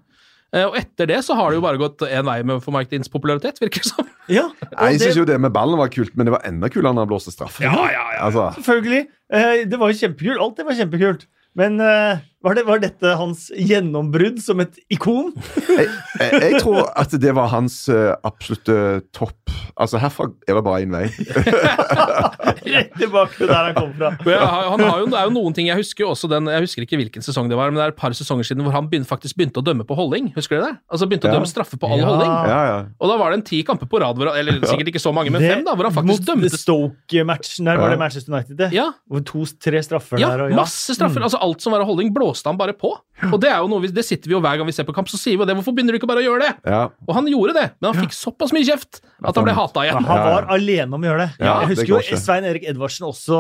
Eh, 0.55 0.67
og 0.69 0.77
etter 0.79 1.09
det 1.11 1.19
så 1.27 1.35
har 1.35 1.51
det 1.51 1.59
jo 1.59 1.65
bare 1.65 1.81
gått 1.81 2.05
én 2.07 2.27
vei 2.29 2.37
med 2.47 2.61
for 2.63 2.75
Mike 2.77 2.93
Deans 2.93 3.11
popularitet, 3.11 3.59
virker 3.63 3.83
det 3.83 3.91
som. 3.91 4.11
Ja, 4.31 4.45
Jeg 4.87 5.01
syns 5.03 5.19
jo 5.19 5.25
det 5.27 5.41
med 5.43 5.51
ballen 5.57 5.81
var 5.81 5.91
kult, 5.93 6.13
men 6.15 6.29
det 6.29 6.35
var 6.37 6.45
enda 6.47 6.71
kulere 6.71 6.95
når 6.95 7.09
han 7.09 7.11
blåste 7.11 7.35
straff. 7.35 7.59
Ja, 7.65 7.73
ja, 7.91 8.05
Altså, 8.23 8.51
Selvfølgelig. 8.61 9.09
Eh, 9.35 9.65
det 9.67 9.81
var 9.81 9.91
jo 9.91 9.99
kjempekult. 9.99 10.41
Alt 10.41 10.61
det 10.61 10.67
var 10.69 10.79
kjempekult. 10.79 11.27
Men 11.59 11.81
eh, 11.83 12.23
var, 12.45 12.55
det, 12.59 12.65
var 12.69 12.81
dette 12.83 13.15
hans 13.17 13.47
gjennombrudd 13.57 14.39
som 14.45 14.61
et 14.65 14.77
ikon? 14.93 15.33
jeg, 15.69 15.89
jeg, 16.21 16.41
jeg 16.45 16.61
tror 16.63 16.91
at 17.01 17.15
det 17.21 17.33
var 17.37 17.49
hans 17.55 17.79
uh, 17.89 18.13
absolutte 18.27 18.77
topp. 19.17 19.39
Altså, 19.81 19.99
herfra 19.99 20.29
er 20.47 20.59
det 20.59 20.63
bare 20.67 20.83
én 20.85 20.93
vei. 20.95 21.07
Rett 22.75 22.93
tilbake 22.99 23.35
til 23.39 23.49
der 23.51 23.71
han 23.71 23.75
kom 23.77 23.91
fra. 23.97 24.11
Ja, 24.29 24.45
han 24.71 24.83
har 24.85 25.01
jo, 25.03 25.09
det 25.11 25.19
er 25.19 25.29
jo 25.29 25.33
noen 25.35 25.55
ting 25.57 25.67
Jeg 25.69 25.79
husker 25.81 26.07
også 26.09 26.29
den 26.31 26.47
Jeg 26.53 26.65
husker 26.65 26.85
ikke 26.85 26.99
hvilken 27.01 27.25
sesong 27.25 27.49
det 27.51 27.57
var, 27.59 27.73
men 27.73 27.81
det 27.81 27.85
er 27.89 27.95
et 27.95 27.99
par 27.99 28.15
sesonger 28.17 28.47
siden 28.47 28.65
hvor 28.67 28.75
han 28.77 28.89
begynte, 28.91 29.09
faktisk 29.11 29.39
begynte 29.39 29.63
å 29.63 29.65
dømme 29.67 29.87
på 29.89 29.97
holding. 29.99 30.31
Husker 30.37 30.61
du 30.61 30.67
det? 30.67 30.73
Altså 30.93 31.09
begynte 31.11 31.31
å 31.31 31.35
dømme 31.35 31.49
straffe 31.51 31.79
på 31.81 31.89
all 31.91 32.03
Ja. 32.03 32.09
holding. 32.11 32.31
Ja, 32.51 32.61
ja. 32.69 32.77
Og 33.01 33.11
da 33.11 33.17
var 33.21 33.33
det 33.33 33.41
en 33.41 33.47
ti 33.49 33.63
kamper 33.67 33.89
på 33.91 34.01
rad, 34.03 34.19
hvor, 34.21 34.31
eller 34.37 34.61
sikkert 34.67 34.93
ikke 34.93 35.03
så 35.03 35.13
mange, 35.17 35.33
men 35.35 35.43
fem, 35.45 35.65
da, 35.67 35.75
hvor 35.79 35.89
han 35.89 35.95
faktisk 35.97 36.13
Mot 36.13 36.29
dømte 36.29 36.61
Stoke-matchen 36.61 37.65
der 37.71 37.79
var 37.81 37.91
det 37.95 37.99
Manchester 37.99 38.33
United. 38.35 38.57
det. 38.61 38.71
Ja, 38.75 38.91
Hvor 39.11 39.25
to-tre 39.27 39.81
straffer 39.85 40.21
ja, 40.21 40.29
der. 40.35 40.45
Og, 40.47 40.51
ja. 40.55 40.59
masse 40.61 40.95
straffer. 40.97 41.23
Altså 41.25 41.41
Alt 41.45 41.65
som 41.65 41.73
var 41.75 41.81
av 41.85 41.89
holding, 41.91 42.11
blåste 42.15 42.34
han 42.45 42.57
bare 42.59 42.73
på. 42.75 42.91
Og 43.33 43.39
det 43.41 43.49
er 43.49 43.59
jo 43.63 43.69
noe 43.71 43.81
vi, 43.81 43.89
det 43.95 44.03
sitter 44.05 44.27
vi 44.29 44.35
jo 44.35 44.41
hver 44.43 44.59
gang 44.59 44.67
vi 44.67 44.73
ser 44.75 44.83
på 44.85 44.93
kamp, 44.93 45.07
så 45.09 45.17
sier 45.17 45.37
vi 45.39 45.43
jo 45.45 45.47
det. 45.47 45.55
Hvorfor 45.55 45.73
begynner 45.77 45.95
du 45.95 45.99
ikke 46.01 46.09
bare 46.11 46.19
å 46.19 46.27
gjøre 46.27 46.41
det? 46.43 46.53
ja. 46.67 46.89
Og 47.07 47.15
han 47.15 47.27
gjorde 47.31 47.55
det, 47.55 47.67
men 47.81 47.93
han 47.95 48.03
fikk 48.03 48.13
såpass 48.17 48.51
mye 48.53 48.65
kjeft 48.67 49.01
at 49.25 49.37
han 49.39 49.45
ble 49.47 49.53
hata 49.55 49.85
igjen. 49.87 50.03
han 50.05 50.19
Ja, 50.19 50.25
var 50.35 50.47
alene 50.51 50.93
om 50.95 51.01
å 51.01 51.07
gjøre 51.07 51.19
det. 51.23 51.31
Ja, 51.39 51.61
jeg 51.63 51.69
det 51.69 51.77
husker 51.79 51.93
jo. 51.95 52.19
Svein 52.19 52.45
Erik 52.45 52.65
Edvardsen 52.69 53.07
også 53.07 53.39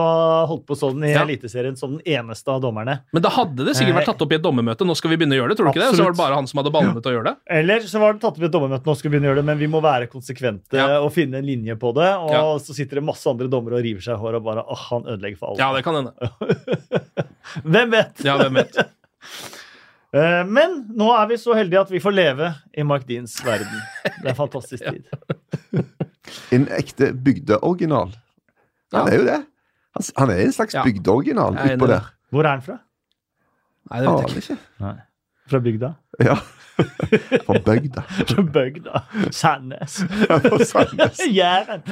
holdt 0.49 0.65
på 0.69 0.77
sånn 0.79 1.03
i 1.05 1.11
Ja. 1.13 1.25
Eliteserien 1.25 1.77
som 1.77 1.97
den 1.99 2.03
eneste 2.07 2.49
av 2.55 2.61
dommerne. 2.63 3.01
Men 3.13 3.23
da 3.23 3.29
hadde 3.35 3.65
det 3.67 3.75
sikkert 3.77 3.97
vært 3.99 4.07
tatt 4.13 4.23
opp 4.23 4.33
i 4.33 4.37
et 4.39 4.43
dommermøte. 4.45 4.87
Nå 4.87 4.95
skal 4.97 5.11
vi 5.11 5.17
begynne 5.17 5.35
å 5.35 5.43
gjøre 5.43 5.49
det, 5.49 5.57
tror 5.59 5.67
du 5.67 5.73
ikke 5.75 5.85
det? 5.91 5.97
Så 5.99 6.05
var 6.05 6.13
det 6.15 6.19
bare 6.23 6.35
han 6.39 6.47
som 6.47 6.59
hadde 6.63 6.71
ballene 6.73 7.03
til 7.03 7.11
å 7.13 7.15
gjøre 7.19 7.25
det. 7.33 7.37
Eller 7.59 7.81
så 7.81 7.99
var 8.01 8.13
det 8.15 8.21
tatt 8.23 8.39
opp 8.39 8.43
i 8.43 8.49
et 8.49 8.53
dommermøte, 8.55 8.87
nå 8.87 8.95
skal 8.97 9.11
vi 9.11 9.17
begynne 9.19 9.27
å 9.29 9.33
gjøre 9.35 9.43
det, 9.43 9.49
men 9.51 9.59
vi 9.59 9.67
må 9.75 9.83
være 9.83 10.07
konsekvente 10.13 10.79
Ja. 10.79 11.01
og 11.03 11.13
finne 11.13 11.39
en 11.43 11.45
linje 11.47 11.75
på 11.77 11.93
det. 11.95 12.11
Og 12.15 12.31
Ja. 12.31 12.43
så 12.63 12.73
sitter 12.75 12.97
det 13.01 13.05
masse 13.05 13.27
andre 13.27 13.49
dommere 13.49 13.75
og 13.79 13.83
river 13.83 14.01
seg 14.01 14.15
i 14.15 14.21
håret 14.23 14.37
og 14.37 14.45
bare 14.45 14.63
åh, 14.65 14.83
han 14.91 15.03
ødelegger 15.05 15.39
for 15.39 15.51
alle. 15.51 15.59
Ja, 15.59 15.73
det 15.75 15.83
kan 15.85 15.95
hende. 15.99 16.13
Hvem 17.65 17.93
vet? 17.95 18.25
Ja, 18.25 18.39
hvem 18.43 18.61
vet. 18.63 18.79
Eh, 20.15 20.45
Men 20.47 20.77
nå 20.95 21.09
er 21.11 21.25
vi 21.27 21.35
så 21.43 21.57
heldige 21.59 21.81
at 21.81 21.89
vi 21.91 21.99
får 21.99 22.13
leve 22.15 22.53
i 22.79 22.85
Mark 22.87 23.03
Deans 23.09 23.33
verden. 23.43 23.81
Det 24.05 24.29
er 24.29 24.29
en 24.31 24.37
fantastisk 24.39 24.85
tid. 24.95 25.83
En 26.55 26.69
ekte 26.77 27.09
bygdeoriginal. 27.19 28.13
Han 28.95 29.11
er 29.11 29.17
jo 29.19 29.25
det. 29.27 29.41
Han, 30.21 30.31
er 30.31 30.45
en 30.45 30.55
slags 30.55 30.77
bygdeoriginal 30.85 31.59
utpå 31.59 31.89
der. 31.91 32.07
Hvor 32.31 32.47
er 32.47 32.55
han 32.55 32.63
fra? 32.63 32.77
Nei, 33.91 34.05
det 34.05 34.13
vet 34.15 34.37
jeg 34.37 34.45
ikke. 34.45 34.59
Nei. 34.85 34.95
Fra 35.51 35.61
bygda? 35.67 35.91
Ja. 36.29 36.37
Fra 37.49 37.59
bygda. 37.67 38.07
Fra 38.31 38.47
bygda. 38.55 39.03
Sandnes. 39.35 39.99
Fra 40.29 40.65
Sandnes. 40.71 41.27
Jæren. 41.35 41.83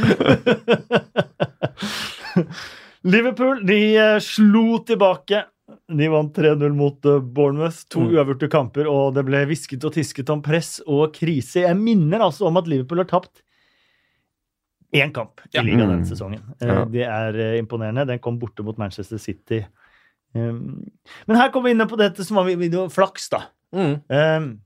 Liverpool 3.05 3.65
de 3.67 3.79
eh, 3.97 4.19
slo 4.23 4.79
tilbake. 4.87 5.45
De 5.89 6.09
vant 6.13 6.33
3-0 6.37 6.75
mot 6.77 7.05
eh, 7.09 7.19
Bournemouth. 7.21 7.85
To 7.91 8.01
Mm. 8.01 8.13
uavgjorte 8.15 8.49
kamper, 8.53 8.87
og 8.91 9.15
det 9.15 9.25
ble 9.27 9.45
hvisket 9.49 9.85
og 9.85 9.93
tisket 9.95 10.31
om 10.31 10.43
press 10.43 10.81
og 10.87 11.13
krise. 11.17 11.63
Jeg 11.67 11.77
minner 11.77 12.21
altså 12.21 12.47
om 12.47 12.57
at 12.61 12.69
Liverpool 12.71 12.99
har 13.03 13.09
tapt 13.11 13.43
én 14.95 15.13
kamp 15.13 15.41
i 15.47 15.57
Ja. 15.57 15.63
ligaen 15.63 15.89
Mm. 15.89 15.93
denne 15.97 16.07
sesongen. 16.07 16.43
Eh, 16.61 16.69
Ja. 16.69 16.85
Det 16.85 17.03
er 17.07 17.59
imponerende. 17.63 18.07
Den 18.07 18.19
kom 18.19 18.39
borte 18.39 18.63
mot 18.63 18.77
Manchester 18.79 19.19
City. 19.19 19.65
Um, 20.35 20.91
Men 21.27 21.37
her 21.37 21.51
kommer 21.51 21.65
vi 21.69 21.71
inn 21.81 21.89
på 21.89 21.97
dette 21.99 22.25
som 22.25 22.37
var 22.37 22.45
flaks, 22.89 23.29
da. 23.31 23.43
Mm. 23.75 24.03
Um, 24.09 24.61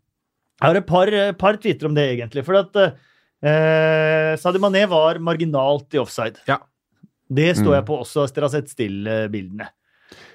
jeg 0.60 0.68
har 0.68 0.76
et 0.76 0.86
par, 0.86 1.06
par 1.34 1.56
tweeter 1.56 1.86
om 1.86 1.94
det, 1.94 2.18
egentlig. 2.18 2.44
For 2.44 2.54
at 2.54 2.74
eh, 3.42 4.36
Sadio 4.36 4.60
Mané 4.60 4.86
var 4.88 5.18
marginalt 5.18 5.92
i 5.94 5.98
offside. 5.98 6.38
Ja. 6.46 6.58
Det 7.28 7.56
står 7.56 7.72
Mm. 7.72 7.74
jeg 7.80 7.84
på 7.86 7.96
også, 8.00 8.22
hvis 8.24 8.32
dere 8.36 8.44
har 8.44 8.54
sett 8.54 8.68
stillbildene. 8.70 9.68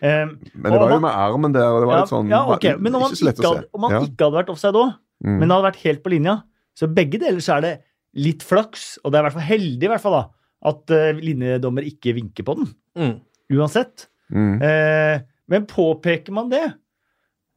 Um, 0.03 0.33
Men 0.53 0.71
det 0.73 0.79
var 0.81 0.89
jo 0.91 0.99
med 0.99 1.11
armen 1.15 1.53
der, 1.53 1.67
og 1.71 1.79
det 1.81 1.87
var 1.87 1.95
ja, 1.95 2.01
litt 2.01 2.09
sånn 2.11 2.29
ja, 2.29 2.41
okay. 2.51 2.75
Men 2.77 2.95
om 2.95 3.01
man, 3.05 3.11
ikke 3.11 3.21
så 3.21 3.25
lett 3.29 3.37
ikke 3.39 3.45
å 3.47 3.53
hadde, 3.53 3.61
se. 3.63 3.69
om 3.73 3.81
man 3.81 3.91
Ja. 3.91 4.01
ikke 4.01 4.25
hadde 4.25 4.39
vært 4.41 4.49
offside 4.51 4.75
òg, 4.75 4.91
Mm. 5.23 5.39
men 5.39 5.49
hadde 5.49 5.67
vært 5.71 5.81
helt 5.85 6.03
på 6.03 6.09
linja, 6.11 6.43
så 6.75 6.87
begge 6.93 7.19
deler 7.19 7.39
så 7.39 7.57
er 7.57 7.61
det 7.61 7.83
litt 8.15 8.41
flaks, 8.43 8.97
og 9.05 9.11
det 9.11 9.19
er 9.19 9.21
i 9.23 9.29
hvert 9.29 9.33
fall 9.39 9.49
heldig 9.57 9.83
i 9.83 9.87
hvert 9.87 10.01
fall 10.01 10.11
da, 10.17 10.23
at 10.63 10.91
uh, 10.91 11.13
linjedommer 11.21 11.83
ikke 11.87 12.13
vinker 12.15 12.43
på 12.43 12.55
den. 12.57 12.67
Mm. 12.97 13.21
uansett. 13.51 14.07
Mm. 14.31 14.61
Uh, 14.61 15.19
men 15.47 15.65
påpeker 15.65 16.31
man 16.31 16.49
det, 16.49 16.73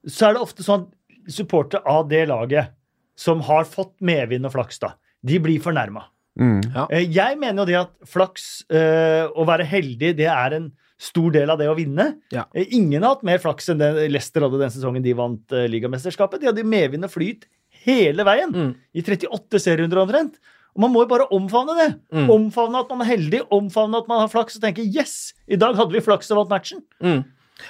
så 0.07 0.28
er 0.28 0.35
det 0.35 0.43
ofte 0.43 0.62
sånn 0.62 0.87
at 0.87 1.32
supportere 1.32 1.82
av 1.87 2.09
det 2.09 2.28
laget 2.28 2.70
som 3.16 3.41
har 3.41 3.64
fått 3.64 3.95
medvind 4.01 4.45
og 4.47 4.53
flaks, 4.53 4.78
da, 4.78 4.95
de 5.24 5.39
blir 5.41 5.59
fornærma. 5.61 6.05
Mm. 6.39 6.61
Ja. 6.74 6.87
jeg 6.91 7.39
mener 7.39 7.62
jo 7.62 7.66
det 7.68 7.76
at 7.78 7.93
flaks, 8.11 8.64
eh, 8.70 9.26
å 9.30 9.45
være 9.47 9.66
heldig, 9.70 10.16
det 10.18 10.26
er 10.26 10.57
en 10.57 10.72
stor 10.99 11.30
del 11.35 11.51
av 11.51 11.59
det 11.61 11.68
å 11.70 11.76
vinne. 11.76 12.16
Ja. 12.32 12.45
Eh, 12.55 12.66
ingen 12.74 13.03
har 13.03 13.16
hatt 13.16 13.22
mer 13.26 13.39
flaks 13.43 13.68
enn 13.70 13.78
det 13.82 13.93
Leicester 14.11 14.43
hadde 14.47 14.59
den 14.59 14.70
sesongen 14.74 15.03
de 15.05 15.12
vant 15.18 15.53
uh, 15.53 15.66
ligamesterskapet. 15.70 16.41
De 16.41 16.47
hadde 16.51 16.64
medvind 16.66 17.05
og 17.07 17.12
flyt 17.12 17.47
hele 17.85 18.24
veien, 18.24 18.51
Mm. 18.55 18.74
i 18.95 19.03
38 19.03 19.61
serierunder 19.61 20.01
omtrent. 20.03 20.39
Og 20.74 20.80
man 20.82 20.91
må 20.91 21.05
jo 21.05 21.11
bare 21.12 21.28
omfavne 21.30 21.74
det. 21.78 21.91
Mm. 22.11 22.30
Omfavne 22.35 22.80
at 22.82 22.89
man 22.91 23.03
er 23.05 23.11
heldig, 23.12 23.43
omfavne 23.55 24.01
at 24.01 24.09
man 24.11 24.24
har 24.24 24.28
flaks, 24.32 24.57
og 24.57 24.62
tenke 24.64 24.82
yes, 24.82 25.35
i 25.47 25.55
dag 25.61 25.76
hadde 25.78 25.93
vi 25.95 26.01
flaks 26.03 26.32
og 26.35 26.41
vant 26.41 26.51
matchen. 26.57 26.80
Mm. 27.03 27.20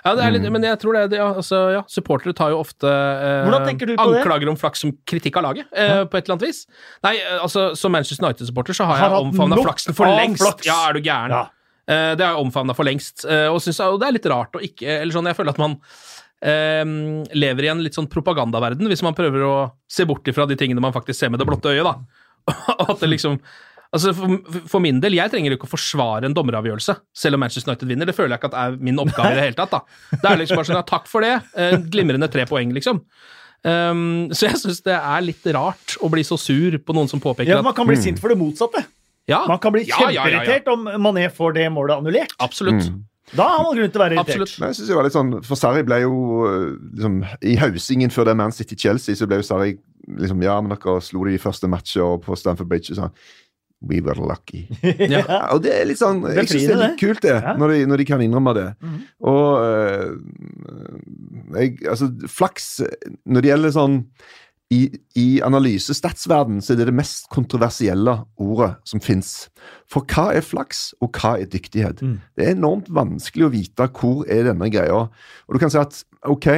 Ja, 0.00 0.14
det 0.16 0.24
er 0.24 0.32
litt, 0.32 0.46
men 0.48 0.64
jeg 0.64 0.78
tror 0.80 0.96
det, 0.96 1.02
det 1.12 1.18
ja, 1.20 1.26
altså, 1.36 1.58
ja, 1.74 1.82
Supportere 1.92 2.32
tar 2.36 2.54
jo 2.54 2.60
ofte 2.62 2.88
eh, 2.88 3.44
på 3.44 3.58
det? 3.84 3.96
anklager 4.00 4.48
om 4.48 4.56
flaks 4.56 4.80
som 4.80 4.94
kritikk 5.08 5.36
av 5.40 5.44
laget, 5.50 5.68
eh, 5.76 6.00
på 6.08 6.16
et 6.16 6.24
eller 6.24 6.38
annet 6.38 6.46
vis. 6.46 6.62
Nei, 7.04 7.18
eh, 7.20 7.42
altså, 7.44 7.66
Som 7.76 7.92
Manchester 7.92 8.24
United-supporter 8.24 8.76
så 8.76 8.88
har 8.88 9.02
Har 9.02 9.12
jeg 9.12 9.28
omfavna 9.28 9.60
flaksen 9.60 9.96
for 9.96 10.08
lengst. 10.08 10.40
flaks. 10.42 10.66
Ja, 10.66 10.78
er 10.88 10.96
du 10.96 11.04
gæren? 11.04 11.36
Ja. 11.36 11.44
Eh, 11.84 12.16
det 12.16 12.24
har 12.24 12.32
jeg 12.32 12.46
omfavna 12.46 12.76
for 12.76 12.88
lengst. 12.88 13.26
Eh, 13.28 13.46
og, 13.52 13.60
synes, 13.60 13.82
og 13.84 14.00
det 14.00 14.08
er 14.08 14.16
litt 14.16 14.30
rart 14.32 14.56
å 14.56 14.62
ikke 14.64 14.88
Eller 15.02 15.12
sånn, 15.12 15.28
jeg 15.28 15.36
føler 15.36 15.52
at 15.52 15.60
man 15.60 15.76
eh, 16.40 16.84
lever 17.36 17.68
i 17.68 17.72
en 17.74 17.84
litt 17.84 17.96
sånn 17.98 18.08
propagandaverden 18.10 18.88
hvis 18.88 19.04
man 19.04 19.16
prøver 19.16 19.44
å 19.44 19.54
se 19.90 20.08
bort 20.08 20.24
ifra 20.32 20.48
de 20.48 20.56
tingene 20.60 20.80
man 20.84 20.96
faktisk 20.96 21.20
ser 21.20 21.32
med 21.34 21.44
det 21.44 21.48
blotte 21.48 21.72
øyet, 21.72 21.84
da. 21.84 21.98
at 22.88 23.00
det 23.00 23.12
liksom 23.12 23.36
Altså 23.94 24.10
for, 24.16 24.64
for 24.72 24.82
min 24.82 24.98
del, 25.02 25.14
jeg 25.14 25.30
trenger 25.30 25.54
ikke 25.54 25.68
å 25.68 25.70
forsvare 25.70 26.26
en 26.26 26.34
dommeravgjørelse, 26.34 26.96
selv 27.14 27.38
om 27.38 27.44
Manchester 27.44 27.70
United 27.70 27.90
vinner. 27.92 28.08
Det 28.10 28.16
føler 28.16 28.34
jeg 28.34 28.42
ikke 28.42 28.50
at 28.50 28.58
er 28.64 28.74
min 28.82 28.98
oppgave 28.98 29.30
i 29.30 29.38
det 29.38 29.46
hele 29.46 29.58
tatt. 29.60 29.76
da. 29.76 30.18
Det 30.18 30.32
er 30.32 30.40
liksom 30.40 30.58
bare 30.58 30.68
sånn, 30.70 30.80
ja, 30.80 30.86
Takk 30.88 31.06
for 31.10 31.24
det. 31.24 31.36
Eh, 31.54 31.76
glimrende 31.94 32.28
tre 32.32 32.46
poeng, 32.50 32.74
liksom. 32.74 33.00
Um, 33.64 34.28
så 34.34 34.50
jeg 34.50 34.60
syns 34.60 34.82
det 34.84 34.92
er 34.98 35.22
litt 35.24 35.46
rart 35.56 35.94
å 36.04 36.10
bli 36.12 36.20
så 36.26 36.36
sur 36.36 36.74
på 36.84 36.96
noen 36.96 37.08
som 37.08 37.22
påpeker 37.22 37.54
at 37.54 37.62
Ja, 37.62 37.64
Man 37.64 37.72
kan 37.72 37.88
bli 37.88 37.96
sint 37.96 38.20
for 38.20 38.28
det 38.28 38.36
motsatte. 38.36 38.82
ja, 39.30 39.38
Man 39.48 39.56
kan 39.62 39.72
bli 39.72 39.86
ja, 39.88 39.96
ja, 40.02 40.10
ja, 40.10 40.12
ja. 40.12 40.26
kjempeirritert 40.26 40.68
om 40.74 40.84
Mané 41.00 41.30
får 41.32 41.56
det 41.56 41.70
målet 41.72 41.96
annullert. 41.96 42.34
Absolutt. 42.44 42.90
Mm. 42.90 42.98
Da 43.32 43.46
har 43.54 43.62
man 43.64 43.78
grunn 43.78 43.88
til 43.94 44.02
å 44.02 44.04
være 44.04 44.18
irritert. 44.18 44.42
Absolutt. 44.44 44.66
Jeg 44.66 44.76
synes 44.76 44.90
det 44.90 44.98
var 44.98 45.06
litt 45.08 45.16
sånn, 45.16 45.32
For 45.48 45.56
Sarri 45.56 45.84
ble 45.86 46.02
jo 46.02 46.18
øh, 46.44 46.66
liksom, 46.92 47.16
I 47.40 47.56
hausingen 47.62 48.12
før 48.12 48.28
det 48.28 48.36
Man 48.42 48.52
City-Chelsea 48.52 49.16
så 49.16 49.30
ble 49.30 49.40
jo 49.40 49.46
Sarri 49.48 49.78
liksom 50.20 50.44
Ja, 50.44 50.58
men 50.60 50.74
dere 50.74 50.98
slo 51.00 51.24
de 51.24 51.40
første 51.40 51.70
matcher 51.72 52.18
på 52.20 52.36
Stamford 52.36 52.68
Bridge 52.68 52.92
og 52.92 53.00
sånn. 53.00 53.14
We 53.88 54.00
were 54.04 54.16
lucky. 54.16 54.64
Ja. 55.14 55.24
Og 55.54 55.62
det 55.64 55.74
er 55.76 55.84
litt 55.88 56.00
sånn 56.00 56.22
Jeg 56.28 56.48
syns 56.48 56.68
det 56.68 56.76
er 56.76 56.82
litt 56.84 57.00
kult, 57.00 57.20
det, 57.24 57.34
Ja. 57.36 57.54
når, 57.60 57.74
de, 57.74 57.86
når 57.90 58.00
de 58.02 58.06
kan 58.08 58.22
innrømme 58.24 58.54
det. 58.56 58.68
Mm. 58.80 58.96
Og 59.20 59.48
øh, 59.64 60.16
jeg, 61.58 61.76
Altså, 61.90 62.08
flaks 62.30 62.70
Når 63.26 63.44
det 63.44 63.52
gjelder 63.52 63.74
sånn 63.76 64.00
i, 64.72 64.88
i 65.20 65.26
analyse-statsverden 65.44 66.62
så 66.64 66.72
er 66.72 66.78
det 66.80 66.86
det 66.88 66.94
mest 66.96 67.28
kontroversielle 67.30 68.14
ordet 68.40 68.70
som 68.88 68.98
fins. 69.04 69.50
For 69.92 70.02
hva 70.08 70.30
er 70.34 70.42
flaks, 70.42 70.88
og 71.04 71.12
hva 71.20 71.34
er 71.38 71.50
dyktighet? 71.52 72.00
Mm. 72.02 72.16
Det 72.34 72.46
er 72.46 72.56
enormt 72.56 72.88
vanskelig 72.96 73.44
å 73.46 73.52
vite 73.52 73.86
hvor 73.94 74.24
er 74.26 74.48
denne 74.48 74.70
greia. 74.72 75.04
Og 75.46 75.54
du 75.54 75.60
kan 75.62 75.70
si 75.70 75.78
at 75.78 76.00
ok, 76.26 76.48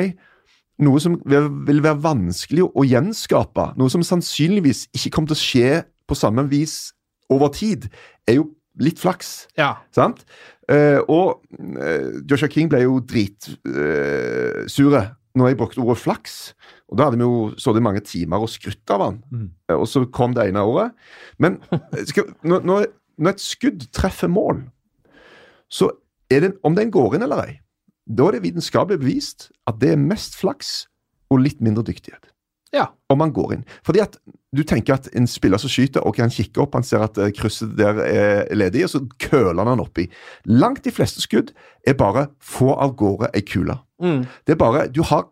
noe 0.86 1.02
som 1.02 1.18
vil 1.26 1.82
være 1.84 1.98
vanskelig 2.06 2.64
å 2.70 2.86
gjenskape, 2.86 3.72
noe 3.76 3.92
som 3.92 4.06
sannsynligvis 4.06 4.86
ikke 4.96 5.12
kommer 5.12 5.34
til 5.34 5.36
å 5.36 5.42
skje 5.42 5.70
på 6.06 6.16
samme 6.16 6.46
vis 6.48 6.94
over 7.32 7.48
tid, 7.54 7.88
er 8.28 8.40
jo 8.40 8.50
litt 8.82 9.00
flaks. 9.00 9.46
Ja. 9.58 9.74
Sant? 9.94 10.24
Uh, 10.70 11.00
og 11.08 11.42
uh, 11.56 12.20
Joshua 12.28 12.50
King 12.52 12.68
ble 12.72 12.82
jo 12.84 12.98
dritsure 13.06 15.04
når 15.36 15.50
jeg 15.50 15.58
brukte 15.60 15.82
ordet 15.84 16.00
flaks. 16.00 16.36
Og 16.90 16.98
da 16.98 17.08
hadde 17.08 17.20
vi 17.20 17.26
jo 17.26 17.50
sittet 17.60 17.84
mange 17.84 18.02
timer 18.06 18.44
og 18.44 18.52
skrytt 18.52 18.92
av 18.94 19.04
han. 19.04 19.20
Mm. 19.30 19.50
Uh, 19.70 19.76
og 19.80 19.86
så 19.90 20.04
kom 20.12 20.36
det 20.36 20.48
ene 20.48 20.64
året. 20.64 20.96
Men 21.42 21.60
eh, 21.74 22.04
skal, 22.08 22.30
når, 22.46 22.64
når, 22.68 22.88
når 23.20 23.36
et 23.36 23.44
skudd 23.44 23.86
treffer 23.96 24.30
mål, 24.32 24.64
så 25.72 25.90
er 26.32 26.46
det 26.46 26.54
om 26.66 26.76
den 26.76 26.92
går 26.94 27.16
inn 27.16 27.26
eller 27.26 27.44
ei, 27.44 27.54
da 28.06 28.28
er 28.28 28.36
det 28.36 28.44
vitenskapelig 28.46 29.00
bevist 29.02 29.48
at 29.66 29.80
det 29.82 29.94
er 29.94 30.00
mest 30.00 30.36
flaks 30.38 30.86
og 31.32 31.42
litt 31.42 31.62
mindre 31.64 31.82
dyktighet 31.86 32.30
ja. 32.74 32.88
om 33.12 33.22
han 33.22 33.32
går 33.34 33.56
inn. 33.56 33.64
Fordi 33.86 34.02
at 34.04 34.18
du 34.56 34.62
tenker 34.66 34.96
at 34.96 35.08
en 35.16 35.28
spiller 35.28 35.60
som 35.60 35.70
skyter, 35.70 36.04
og 36.06 36.18
han 36.20 36.32
kikker 36.32 36.64
opp, 36.64 36.76
han 36.78 36.86
ser 36.86 37.04
at 37.04 37.18
eh, 37.20 37.32
krysset 37.36 37.74
der 37.78 38.00
er 38.02 38.54
ledig, 38.56 38.86
og 38.86 38.92
så 38.94 39.02
køler 39.22 39.68
han 39.68 39.82
oppi. 39.82 40.08
Langt 40.48 40.84
de 40.86 40.94
fleste 40.94 41.22
skudd 41.24 41.52
er 41.86 41.98
bare 41.98 42.28
få 42.42 42.72
av 42.74 42.96
gårde 42.98 43.32
ei 43.36 43.44
kule. 43.46 43.78
Mm. 44.02 44.24
Det 44.46 44.56
er 44.56 44.60
bare 44.60 44.86
Du 44.92 45.02
har 45.06 45.28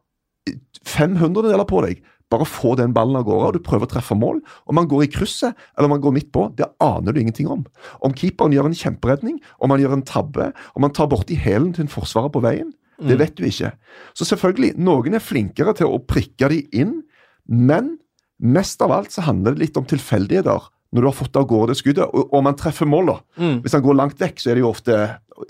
500 0.85 1.49
deler 1.49 1.64
på 1.68 1.80
deg. 1.87 2.03
Bare 2.32 2.47
få 2.49 2.74
den 2.76 2.95
ballen 2.97 3.16
av 3.16 3.26
gårde, 3.28 3.49
og 3.49 3.57
du 3.57 3.64
prøver 3.64 3.87
å 3.87 3.93
treffe 3.95 4.16
mål. 4.18 4.41
Om 4.68 4.78
man 4.80 4.89
går 4.91 5.05
i 5.05 5.11
krysset, 5.12 5.57
eller 5.76 5.89
om 5.89 5.95
man 5.97 6.05
går 6.05 6.14
midt 6.16 6.30
på, 6.35 6.49
det 6.57 6.68
aner 6.82 7.12
du 7.12 7.20
ingenting 7.20 7.51
om. 7.53 7.66
Om 8.05 8.16
keeperen 8.16 8.55
gjør 8.57 8.70
en 8.70 8.78
kjemperedning, 8.78 9.37
om 9.61 9.72
han 9.72 9.82
gjør 9.82 9.99
en 9.99 10.07
tabbe, 10.09 10.49
om 10.74 10.87
han 10.87 10.95
tar 10.97 11.11
borti 11.12 11.37
hælen 11.39 11.72
til 11.76 11.87
en 11.87 11.93
forsvarer 11.93 12.32
på 12.35 12.43
veien, 12.45 12.72
det 13.03 13.18
vet 13.18 13.35
du 13.37 13.45
ikke. 13.47 13.72
Så 14.14 14.26
selvfølgelig, 14.28 14.74
noen 14.78 15.16
er 15.16 15.22
flinkere 15.22 15.74
til 15.76 15.91
å 15.91 16.01
prikke 16.07 16.49
de 16.53 16.61
inn, 16.76 17.01
men 17.49 17.99
mest 18.40 18.82
av 18.82 18.92
alt 18.92 19.11
så 19.14 19.22
handler 19.22 19.55
det 19.55 19.61
litt 19.68 19.76
om 19.76 19.84
tilfeldigheter 19.88 20.70
når 20.95 21.01
du 21.03 21.07
har 21.09 21.16
fått 21.16 21.36
av 21.36 21.47
gårde 21.51 21.72
det 21.72 21.76
skuddet, 21.80 22.07
og 22.14 22.32
om 22.38 22.47
han 22.47 22.55
treffer 22.55 22.86
mål, 22.86 23.07
da. 23.07 23.16
Mm. 23.42 23.57
Hvis 23.64 23.72
han 23.74 23.82
går 23.82 23.97
langt 23.99 24.20
vekk, 24.20 24.38
så 24.38 24.51
er 24.51 24.55
det 24.55 24.62
jo 24.62 24.68
ofte 24.70 24.99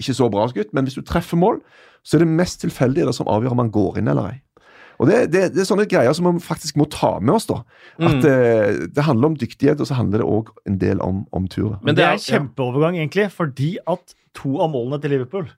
ikke 0.01 0.15
så 0.17 0.31
bra 0.33 0.47
skutt, 0.49 0.71
men 0.73 0.87
hvis 0.87 0.95
du 0.97 1.03
treffer 1.05 1.37
mål, 1.37 1.59
så 2.03 2.17
er 2.17 2.25
det 2.25 2.29
mest 2.33 2.63
tilfeldigheter 2.63 3.13
som 3.13 3.29
avgjør 3.29 3.53
om 3.53 3.61
han 3.61 3.71
går 3.75 3.99
inn 4.01 4.09
eller 4.09 4.31
ei. 4.31 4.41
Og 5.03 5.09
det, 5.11 5.19
det, 5.35 5.43
det 5.53 5.61
er 5.61 5.67
sånne 5.69 5.85
greier 5.91 6.15
som 6.17 6.29
vi 6.31 6.41
faktisk 6.41 6.77
må 6.81 6.87
ta 6.89 7.19
med 7.21 7.35
oss, 7.35 7.47
da. 7.51 7.59
At 7.99 8.23
Mm. 8.23 8.25
eh, 8.31 8.87
det 8.95 9.05
handler 9.05 9.27
om 9.33 9.37
dyktighet, 9.37 9.81
og 9.81 9.87
så 9.91 9.95
handler 9.99 10.23
det 10.23 10.29
òg 10.33 10.53
en 10.71 10.79
del 10.79 11.01
om, 11.05 11.27
om 11.33 11.49
tur. 11.49 11.71
da. 11.75 11.79
Men 11.83 11.95
det 11.99 12.05
er 12.05 12.13
er- 12.15 12.21
en 12.21 12.25
kjempeovergang, 12.25 12.97
egentlig, 13.03 13.31
fordi 13.33 13.77
at 13.87 14.15
to 14.35 14.61
av 14.63 14.71
målene 14.73 15.01
til 15.03 15.11
Liverpool 15.11 15.51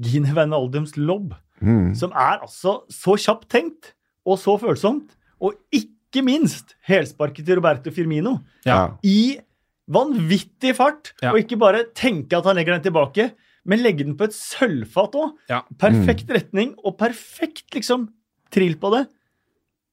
Gine 0.00 0.32
Van 0.34 0.52
Aldums 0.54 0.96
lobb, 0.96 1.34
Mm. 1.60 1.94
som 1.94 2.10
er 2.12 2.38
altså 2.42 2.80
så 2.90 3.14
kjapt 3.18 3.48
tenkt 3.48 3.92
og 4.26 4.38
så 4.38 4.56
følsomt, 4.58 5.10
og 5.42 5.56
ikke 5.74 6.22
minst 6.24 6.74
helsparket 6.86 7.46
til 7.48 7.58
Roberto 7.58 7.90
Firmino 7.94 8.36
Ja. 8.68 8.92
i 9.02 9.38
vanvittig 9.92 10.74
fart, 10.78 11.12
Ja. 11.22 11.32
og 11.32 11.38
ikke 11.42 11.58
bare 11.58 11.84
tenke 11.94 12.36
at 12.38 12.44
han 12.46 12.56
legger 12.56 12.78
den 12.78 12.84
tilbake, 12.92 13.32
men 13.66 13.82
legge 13.82 14.04
den 14.04 14.16
på 14.16 14.24
et 14.28 14.34
sølvfat 14.36 15.12
òg. 15.18 15.32
Ja. 15.50 15.62
Perfekt 15.78 16.30
retning 16.30 16.74
og 16.84 16.96
perfekt 16.98 17.74
liksom 17.74 18.08
trill 18.50 18.74
på 18.76 18.90
det. 18.94 19.08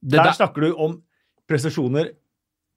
Det 0.01 0.17
Der 0.17 0.23
der, 0.29 0.33
snakker 0.37 0.61
du 0.61 0.73
om 0.77 1.01
prestasjoner 1.49 2.11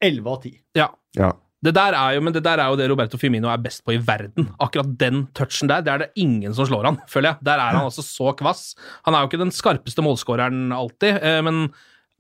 11 0.03 0.27
av 0.27 0.43
10. 0.43 0.59
ja. 0.75 0.89
Ja. 1.17 1.33
Det 1.65 1.75
der 1.77 1.93
er 1.95 2.15
jo, 2.17 2.21
men 2.27 2.33
det 2.35 2.43
der 2.43 2.59
er 2.59 2.71
jo 2.73 2.77
det 2.77 2.89
Roberto 2.91 3.17
Firmino 3.17 3.47
er 3.49 3.57
best 3.63 3.85
på 3.85 3.93
i 3.95 3.97
verden. 4.03 4.49
Akkurat 4.59 4.99
den 4.99 5.29
touchen 5.33 5.69
der, 5.69 5.81
det 5.81 5.93
er 5.93 5.99
det 5.99 6.09
ingen 6.17 6.53
som 6.53 6.67
slår 6.67 6.85
han, 6.89 6.97
føler 7.07 7.29
jeg. 7.37 7.39
Der 7.45 7.53
er 7.55 7.77
han 7.77 7.85
altså 7.89 8.03
så 8.03 8.33
kvass. 8.37 8.75
Han 9.07 9.15
er 9.15 9.21
jo 9.23 9.29
ikke 9.31 9.39
den 9.45 9.53
skarpeste 9.55 10.03
målskåreren 10.03 10.73
alltid, 10.75 11.23
eh, 11.23 11.41
men 11.47 11.73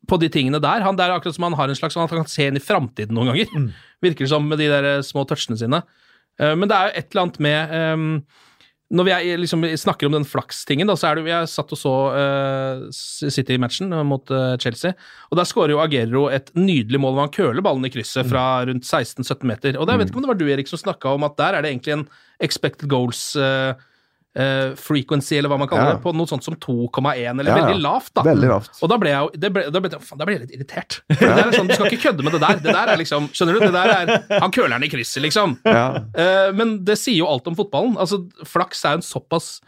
på 0.08 0.18
de 0.18 0.30
tingene 0.32 0.60
der 0.62 0.84
han, 0.84 0.96
Det 0.98 1.04
er 1.04 1.14
akkurat 1.14 1.36
som 1.36 1.46
han 1.46 1.58
har 1.58 1.70
en 1.70 1.78
slags 1.78 1.98
Han 1.98 2.10
kan 2.10 2.30
se 2.30 2.48
inn 2.50 2.58
i 2.58 2.62
framtiden 2.62 3.14
noen 3.16 3.32
ganger. 3.32 3.50
Mm. 3.54 3.68
Virker 4.02 4.30
som 4.30 4.48
med 4.48 4.58
de 4.62 4.70
der 4.72 4.88
eh, 4.96 5.02
små 5.06 5.26
touchene 5.28 5.58
sine. 5.58 5.82
Uh, 6.40 6.54
Men 6.56 6.68
det 6.70 6.78
er 6.78 6.88
jo 6.88 6.96
et 6.98 7.12
eller 7.12 7.22
annet 7.26 7.38
med 7.44 7.74
um, 7.92 8.06
Når 8.92 9.06
vi 9.08 9.12
er, 9.14 9.40
liksom, 9.40 9.66
snakker 9.78 10.08
om 10.08 10.16
den 10.16 10.26
flakstingen, 10.28 10.88
da, 10.88 10.96
så 10.98 11.10
er 11.10 11.20
det 11.20 11.30
Jeg 11.30 11.50
satt 11.52 11.70
og 11.72 11.80
så 11.80 11.94
uh, 12.12 12.82
City-matchen 12.92 13.94
mot 14.08 14.32
uh, 14.34 14.56
Chelsea, 14.60 14.92
og 15.30 15.38
der 15.38 15.48
skårer 15.48 15.72
jo 15.72 15.80
Aguero 15.80 16.26
et 16.32 16.50
nydelig 16.56 17.00
mål 17.00 17.14
hvor 17.14 17.26
han 17.26 17.32
køler 17.32 17.64
ballen 17.64 17.88
i 17.88 17.92
krysset 17.92 18.28
fra 18.28 18.64
rundt 18.68 18.84
16-17 18.84 19.48
meter. 19.48 19.78
Og 19.78 19.86
det, 19.86 19.94
jeg 19.94 20.02
vet 20.02 20.12
ikke 20.12 20.20
om 20.20 20.26
det 20.26 20.32
var 20.34 20.40
du, 20.42 20.44
Erik, 20.52 20.68
som 20.68 20.82
snakka 20.82 21.14
om 21.16 21.24
at 21.28 21.38
der 21.40 21.56
er 21.56 21.64
det 21.64 21.72
egentlig 21.72 21.96
en 21.96 22.04
expected 22.42 22.90
goals 22.90 23.30
eh, 23.36 23.72
eh, 24.34 24.72
frequency, 24.80 25.36
eller 25.38 25.48
hva 25.52 25.58
man 25.60 25.68
kaller 25.68 25.84
Ja. 25.90 25.92
det, 25.96 26.02
på 26.02 26.14
noe 26.16 26.26
sånt 26.26 26.42
som 26.44 26.54
2,1, 26.56 27.40
eller 27.40 27.50
Ja, 27.50 27.56
ja. 27.58 27.66
veldig 27.66 27.82
lavt, 27.82 28.12
da. 28.14 28.22
Veldig 28.22 28.48
lavt. 28.48 28.70
Og 28.82 28.88
da 28.88 28.96
ble 28.98 29.10
jeg 29.10 29.20
jo 29.20 29.50
ble, 29.52 29.64
da 29.70 29.80
ble, 29.80 29.90
jeg- 29.90 30.00
faen, 30.08 30.18
da 30.18 30.24
ble 30.24 30.34
jeg 30.38 30.42
litt 30.46 30.56
irritert. 30.56 31.00
Er 31.10 31.52
sånn, 31.52 31.68
Du 31.68 31.74
skal 31.74 31.86
ikke 31.90 32.02
kødde 32.08 32.24
med 32.24 32.32
det 32.32 32.40
der. 32.40 32.56
Det 32.64 32.72
der 32.72 32.88
er 32.94 32.96
liksom, 32.96 33.28
skjønner 33.32 33.58
du? 33.58 33.60
Det 33.66 33.72
der 33.72 33.92
er, 33.92 34.40
Han 34.40 34.50
køler 34.50 34.76
den 34.78 34.84
i 34.84 34.88
krysset, 34.88 35.22
liksom. 35.22 35.58
Ja. 35.66 35.84
Eh, 36.14 36.52
men 36.52 36.84
det 36.84 36.96
sier 36.98 37.18
jo 37.18 37.26
alt 37.28 37.46
om 37.46 37.54
fotballen. 37.58 37.96
Altså, 37.98 38.22
Flaks 38.46 38.84
er 38.84 38.94
en 39.00 39.02
såpass 39.04 39.60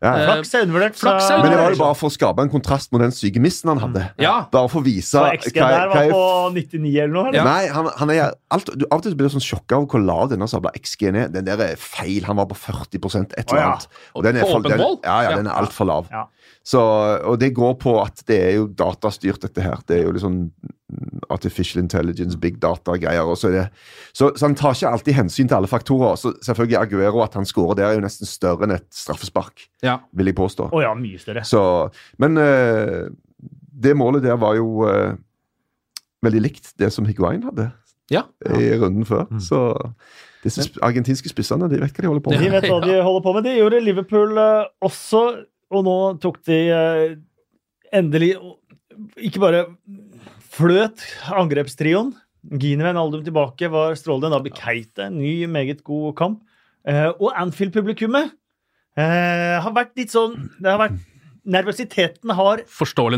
Ja. 0.00 0.12
Eh, 0.14 0.26
Flaks 0.28 0.52
er 0.54 0.60
undervurdert. 0.62 0.94
er 0.94 1.18
så- 1.18 1.42
Men 1.42 1.50
det 1.50 1.58
var 1.58 1.70
jo 1.72 1.78
bare 1.78 1.94
for 1.98 2.08
å 2.08 2.12
skape 2.14 2.38
en 2.40 2.48
kontrast 2.50 2.92
mot 2.92 3.00
den 3.02 3.10
syke 3.10 3.40
missen 3.42 3.66
han 3.68 3.78
hadde. 3.80 4.10
Ja. 4.16 4.44
Bare 4.52 4.68
for 4.68 4.80
å 4.80 4.84
vise 4.84 5.18
XG 5.38 5.54
der 5.54 5.88
var 5.88 6.08
på 6.12 6.52
99 6.54 7.00
eller 7.02 7.12
noe? 7.12 7.28
eller? 7.28 7.38
Ja. 7.38 7.44
Nei, 7.44 7.66
han, 7.66 7.86
han 7.96 8.10
er 8.10 8.32
alt, 8.52 8.66
du, 8.78 8.86
Av 8.92 8.98
og 8.98 9.02
til 9.02 9.16
blir 9.16 9.26
du 9.28 9.34
sånn 9.34 9.42
sjokka 9.42 9.74
over 9.76 9.86
hvor 9.90 10.04
lav 10.06 10.28
denne 10.30 10.46
sabla 10.46 10.70
XG-en 10.78 11.16
er. 11.16 11.28
Den 11.28 11.44
der 11.44 11.58
er 11.58 11.74
feil. 11.76 12.22
Han 12.30 12.36
var 12.36 12.46
på 12.46 12.54
40 12.54 12.94
et 12.94 13.02
eller 13.50 13.58
Å, 13.58 13.58
ja. 13.58 13.72
annet. 13.72 13.86
Og 14.14 14.22
den 14.22 14.36
er 14.36 14.42
På 14.42 14.46
for- 14.52 14.60
åpen 14.60 14.70
den- 14.70 14.78
mål? 14.86 14.98
Ja, 15.02 15.20
ja, 15.22 15.30
Ja. 15.30 15.36
den 15.36 15.46
er 15.48 15.52
altfor 15.64 15.86
lav. 15.86 16.06
Ja. 16.12 16.24
Så, 16.64 16.80
og 17.24 17.38
det 17.40 17.54
går 17.54 17.74
på 17.78 18.00
at 18.04 18.22
det 18.26 18.40
er 18.40 18.54
jo 18.58 18.68
datastyrt, 18.68 19.40
dette 19.40 19.62
her. 19.62 19.78
Det 19.86 19.98
er 19.98 20.04
jo 20.04 20.12
liksom 20.12 20.50
artificial 21.30 21.82
intelligence, 21.82 22.36
big 22.40 22.58
data-greier. 22.62 23.22
og 23.28 23.36
Så, 23.38 23.48
det- 23.52 23.68
så, 24.12 24.30
så 24.36 24.46
han 24.46 24.54
tar 24.54 24.74
ikke 24.74 24.88
alltid 24.92 25.14
hensyn 25.14 25.48
til 25.48 25.54
alle 25.54 25.66
faktorer. 25.70 26.16
Så 26.16 26.32
selvfølgelig 26.42 26.78
Aguero, 26.80 27.22
at 27.22 27.34
han 27.34 27.44
scorer 27.46 27.74
der, 27.78 27.86
er 27.86 27.94
jo 27.98 28.00
nesten 28.04 28.26
større 28.26 28.64
enn 28.66 28.74
et 28.76 28.86
straffespark, 28.94 29.68
Ja. 29.82 29.98
vil 30.12 30.26
jeg 30.26 30.34
påstå. 30.34 30.68
Oh 30.72 30.82
ja, 30.82 30.94
mye 30.94 31.18
større. 31.18 31.44
Så, 31.44 31.90
men 32.18 32.36
uh, 32.38 33.08
det 33.82 33.96
målet 33.96 34.22
der 34.22 34.36
var 34.36 34.54
jo 34.58 34.84
uh, 34.88 35.14
veldig 36.22 36.40
likt 36.42 36.72
det 36.78 36.92
som 36.92 37.06
Higuain 37.06 37.42
hadde 37.46 37.70
ja. 38.10 38.22
i 38.58 38.72
runden 38.78 39.04
før. 39.06 39.26
Mm. 39.30 39.40
Så 39.40 39.60
disse 40.44 40.64
argentinske 40.82 41.28
spissene 41.28 41.68
de 41.70 41.80
vet 41.80 41.92
hva 41.94 42.02
de 42.02 42.08
holder 42.10 42.22
på 42.24 42.30
med. 42.30 42.40
De 42.42 42.50
vet 42.50 42.68
hva 42.70 42.80
de 42.84 43.00
holder 43.02 43.22
på 43.26 43.34
med. 43.34 43.44
De 43.46 43.56
gjorde 43.58 43.80
Liverpool 43.84 44.38
uh, 44.38 44.64
også, 44.82 45.24
og 45.70 45.84
nå 45.84 45.98
tok 46.22 46.40
de 46.48 46.58
endelig 47.92 48.34
ikke 49.22 49.40
bare 49.42 49.64
fløt 50.58 51.04
angrepstrioen. 51.34 52.12
Gini 52.58 52.86
Aldum 52.86 53.24
tilbake 53.26 53.68
var 53.70 53.96
strålende. 53.98 54.32
Nabi 54.34 54.52
Keita, 54.54 55.08
ny, 55.12 55.46
meget 55.50 55.82
god 55.86 56.14
kamp. 56.18 56.42
Eh, 56.88 57.10
og 57.18 57.34
Anfield-publikummet 57.36 58.32
eh, 58.96 59.58
har 59.60 59.74
vært 59.76 59.98
litt 59.98 60.14
sånn 60.14 60.36
det 60.56 60.70
har 60.70 60.80
vært, 60.80 60.98
Nervøsiteten 61.48 62.32
har 62.36 62.60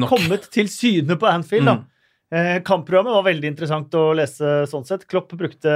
nok. 0.03 0.11
kommet 0.13 0.45
til 0.55 0.69
syne 0.71 1.17
på 1.19 1.27
Anfield. 1.27 1.67
da. 1.67 1.75
Mm. 1.81 1.87
Eh, 2.31 2.57
kampprogrammet 2.63 3.17
var 3.17 3.25
veldig 3.27 3.49
interessant 3.51 3.95
å 3.99 4.13
lese 4.15 4.69
sånn 4.71 4.87
sett. 4.87 5.07
Klopp 5.11 5.33
brukte 5.35 5.73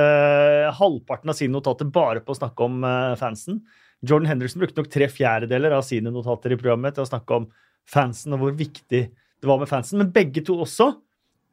halvparten 0.78 1.32
av 1.32 1.38
sine 1.38 1.54
notater 1.56 1.88
bare 1.90 2.22
på 2.22 2.30
å 2.30 2.38
snakke 2.38 2.68
om 2.68 2.84
eh, 2.86 3.16
fansen. 3.18 3.58
Jordan 4.06 4.30
Henderson 4.30 4.62
brukte 4.62 4.78
nok 4.78 4.92
tre 4.92 5.08
fjerdedeler 5.10 5.74
av 5.74 5.82
sine 5.86 6.12
notater 6.14 6.54
i 6.54 6.60
programmet 6.60 6.94
til 6.94 7.06
å 7.06 7.10
snakke 7.10 7.40
om 7.40 7.48
fansen 7.90 8.36
og 8.36 8.44
hvor 8.44 8.54
viktig 8.58 9.02
det 9.10 9.50
var 9.50 9.58
med 9.58 9.70
fansen. 9.70 9.98
Men 9.98 10.12
begge 10.14 10.44
to 10.46 10.60
også 10.62 10.92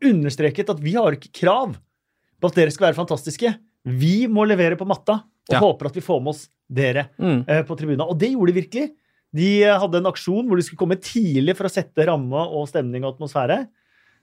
understreket 0.04 0.70
at 0.70 0.80
vi 0.82 0.94
har 0.98 1.12
ikke 1.18 1.32
krav 1.42 1.76
på 2.42 2.50
at 2.50 2.56
dere 2.58 2.72
skal 2.74 2.90
være 2.90 2.98
fantastiske. 3.02 3.52
Vi 3.86 4.28
må 4.28 4.46
levere 4.48 4.78
på 4.78 4.86
matta 4.90 5.20
og 5.22 5.54
Ja. 5.54 5.60
håper 5.60 5.88
at 5.90 5.96
vi 5.98 6.02
får 6.06 6.22
med 6.22 6.30
oss 6.36 6.48
dere 6.72 7.10
Mm. 7.20 7.46
eh, 7.48 7.64
på 7.64 7.76
tribunen. 7.78 8.02
Og 8.08 8.18
det 8.18 8.32
gjorde 8.34 8.54
de 8.54 8.62
virkelig. 8.62 8.92
De 9.34 9.64
eh, 9.64 9.78
hadde 9.80 9.98
en 9.98 10.06
aksjon 10.12 10.48
hvor 10.48 10.56
de 10.58 10.64
skulle 10.64 10.78
komme 10.80 11.00
tidlig 11.02 11.56
for 11.58 11.66
å 11.66 11.72
sette 11.72 12.06
ramme 12.06 12.34
og 12.52 12.68
stemning 12.70 13.04
og 13.06 13.16
atmosfære. 13.18 13.68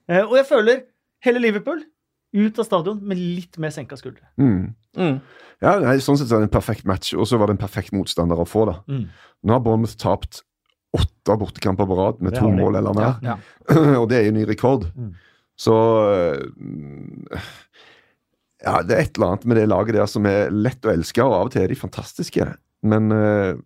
Eh, 0.09 0.23
Og 0.25 0.37
jeg 0.37 0.47
føler 0.47 0.83
hele 1.25 1.39
Liverpool 1.41 1.83
ut 2.35 2.59
av 2.59 2.65
stadion 2.65 3.01
med 3.03 3.17
litt 3.19 3.57
mer 3.59 3.71
senka 3.71 3.97
skuldre. 3.97 4.27
Mm. 4.39 4.75
Mm. 4.97 5.21
Ja, 5.63 5.79
nei, 5.81 5.97
Sånn 5.99 6.17
sett 6.19 6.31
er 6.31 6.41
det 6.41 6.53
en 6.53 6.61
perfekt 6.61 6.85
match, 6.85 7.15
og 7.15 7.27
så 7.27 7.39
var 7.39 7.47
det 7.49 7.59
en 7.61 7.67
perfekt 7.69 7.91
motstander 7.93 8.37
å 8.39 8.47
få. 8.47 8.67
da. 8.67 8.81
Mm. 8.89 9.09
Nå 9.45 9.53
har 9.53 9.61
Bournemouth 9.61 9.97
tapt 9.97 10.43
åtte 10.97 11.37
bortekamper 11.39 11.87
på 11.87 11.97
rad 11.97 12.21
med 12.23 12.35
to 12.35 12.49
mål 12.49 12.77
eller 12.77 12.95
mer. 12.95 13.19
Ja. 13.23 13.37
og 14.01 14.09
det 14.09 14.19
er 14.19 14.25
jo 14.27 14.33
ny 14.33 14.45
rekord. 14.47 14.87
Mm. 14.97 15.15
Så 15.59 15.75
eh, 16.13 17.49
Ja, 18.65 18.81
det 18.83 18.95
er 18.95 19.05
et 19.05 19.19
eller 19.19 19.33
annet 19.33 19.47
med 19.47 19.61
det 19.61 19.67
laget 19.71 19.95
der 19.99 20.09
som 20.11 20.27
er 20.27 20.53
lett 20.55 20.87
å 20.87 20.93
elske, 20.93 21.23
og 21.23 21.35
av 21.35 21.49
og 21.49 21.55
til 21.55 21.65
er 21.65 21.71
de 21.71 21.79
fantastiske. 21.79 22.47
Men 22.89 23.13
eh, 23.15 23.59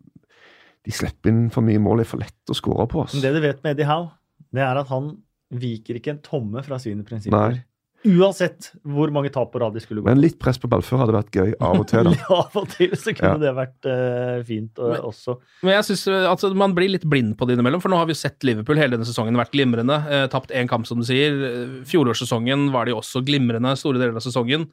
de 0.85 0.95
slipper 0.95 1.33
inn 1.33 1.47
for 1.53 1.65
mye 1.65 1.81
mål, 1.81 2.03
det 2.03 2.09
er 2.09 2.13
for 2.13 2.25
lett 2.25 2.53
å 2.53 2.57
skåre 2.57 2.89
på. 2.91 3.05
Men 3.07 3.13
oss. 3.17 3.25
det 3.25 3.35
du 3.37 3.43
vet 3.45 3.63
med 3.65 3.77
Eddie 3.77 3.89
Howe, 3.89 4.11
det 4.53 4.65
er 4.67 4.81
at 4.81 4.91
han 4.93 5.15
viker 5.53 5.99
ikke 6.01 6.17
en 6.17 6.23
tomme 6.25 6.65
fra 6.65 6.79
sine 6.83 7.05
prinsipper. 7.07 7.57
Nei. 7.57 7.65
Uansett 8.05 8.73
hvor 8.83 9.13
mange 9.15 9.31
tap 9.31 9.53
på 9.53 9.61
rad 9.63 9.75
de 9.77 9.81
skulle 9.85 10.01
gå. 10.03 10.07
Men 10.09 10.19
litt 10.21 10.39
press 10.43 10.59
på 10.59 10.67
ballfør 10.71 10.99
hadde 11.05 11.15
vært 11.15 11.37
gøy 11.39 11.53
av 11.63 11.79
og 11.79 11.87
til. 11.91 12.09
da. 12.09 12.15
Av 12.43 12.57
og 12.59 12.69
til 12.73 12.91
så 12.99 13.15
kunne 13.15 13.37
Ja. 13.37 13.41
det 13.45 13.53
vært 13.55 13.87
uh, 13.87 14.43
fint 14.49 14.81
og, 14.83 14.91
Men- 14.97 15.05
også. 15.13 15.37
Men 15.63 15.75
jeg 15.77 15.85
synes 15.91 16.03
uh, 16.11 16.31
altså, 16.33 16.51
man 16.59 16.75
blir 16.75 16.91
litt 16.91 17.07
blind 17.07 17.37
på 17.39 17.47
det 17.47 17.55
innimellom, 17.57 17.81
for 17.85 17.93
nå 17.93 18.01
har 18.01 18.09
vi 18.11 18.17
jo 18.17 18.21
sett 18.23 18.43
Liverpool 18.49 18.81
hele 18.81 18.97
denne 18.97 19.07
sesongen 19.07 19.39
vært 19.39 19.53
glimrende. 19.55 20.01
Eh, 20.11 20.27
tapt 20.33 20.51
én 20.51 20.67
kamp, 20.71 20.87
som 20.91 20.99
du 20.99 21.07
sier. 21.07 21.31
Eh, 21.47 21.79
Fjorårssesongen 21.87 22.71
var 22.75 22.91
de 22.91 22.97
også 22.99 23.23
glimrende 23.27 23.77
store 23.79 24.03
deler 24.03 24.19
av 24.19 24.27
sesongen. 24.27 24.67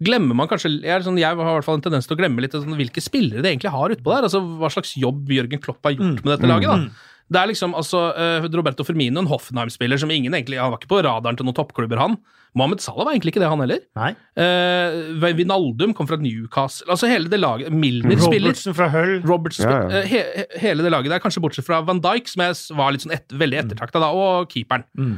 Glemmer 0.00 0.32
man 0.34 0.48
kanskje 0.48 0.70
Jeg, 0.80 0.88
er 0.96 1.04
sånn, 1.04 1.18
jeg 1.20 1.28
har 1.28 1.36
i 1.36 1.52
hvert 1.58 1.66
fall 1.66 1.76
en 1.76 1.84
tendens 1.84 2.06
til 2.08 2.16
å 2.16 2.20
glemme 2.22 2.40
litt 2.40 2.56
sånn, 2.56 2.72
hvilke 2.78 3.02
spillere 3.04 3.42
de 3.44 3.50
egentlig 3.52 3.74
har 3.74 3.92
utpå 3.92 4.14
der. 4.14 4.24
Altså 4.30 4.40
Hva 4.40 4.70
slags 4.72 4.94
jobb 4.96 5.28
Jørgen 5.28 5.60
Klopp 5.60 5.84
har 5.84 5.92
gjort 5.92 6.16
Mm. 6.16 6.24
med 6.24 6.32
dette 6.38 6.48
laget. 6.48 6.86
Mm. 6.88 6.90
Det 7.30 7.38
er 7.40 7.46
liksom 7.52 7.74
altså 7.78 8.00
uh, 8.16 8.46
Roberto 8.50 8.82
Firmino, 8.86 9.22
en 9.22 9.28
Hoffenheim-spiller 9.30 10.00
som 10.02 10.10
ingen 10.10 10.34
egentlig 10.34 10.58
Han 10.58 10.72
var 10.72 10.80
ikke 10.80 10.90
på 10.90 10.98
radaren 11.06 11.38
til 11.38 11.46
noen 11.46 11.54
toppklubber, 11.54 12.00
han. 12.02 12.16
Mohammed 12.58 12.82
Salah 12.82 13.06
var 13.06 13.14
egentlig 13.14 13.30
ikke 13.36 13.42
det, 13.44 13.50
han 13.52 13.62
heller. 13.62 13.82
Nei. 13.94 14.08
Uh, 14.34 15.30
Vinaldum 15.38 15.92
kom 15.94 16.08
fra 16.10 16.18
Newcastle. 16.18 16.88
Altså 16.90 17.06
hele 17.06 17.30
det 17.30 17.38
laget 17.38 17.70
Milner 17.70 18.18
spiller. 18.18 18.50
Robertsen 18.50 18.74
fra 18.74 18.88
Hull. 18.90 19.20
Robertsen, 19.22 19.70
ja, 19.70 19.76
ja. 19.86 20.00
Uh, 20.02 20.08
he, 20.10 20.24
he- 20.40 20.58
hele 20.64 20.82
det 20.82 20.90
laget 20.90 21.14
der, 21.14 21.22
kanskje 21.22 21.42
bortsett 21.44 21.68
fra 21.68 21.78
Van 21.86 22.02
Dijk, 22.02 22.26
som 22.32 22.42
jeg 22.48 22.58
var 22.80 22.90
litt 22.96 23.06
sånn 23.06 23.14
et, 23.14 23.28
veldig 23.30 23.62
ettertrakta 23.62 24.02
da, 24.02 24.10
og 24.10 24.50
keeperen. 24.50 24.82
Mm. 24.98 25.14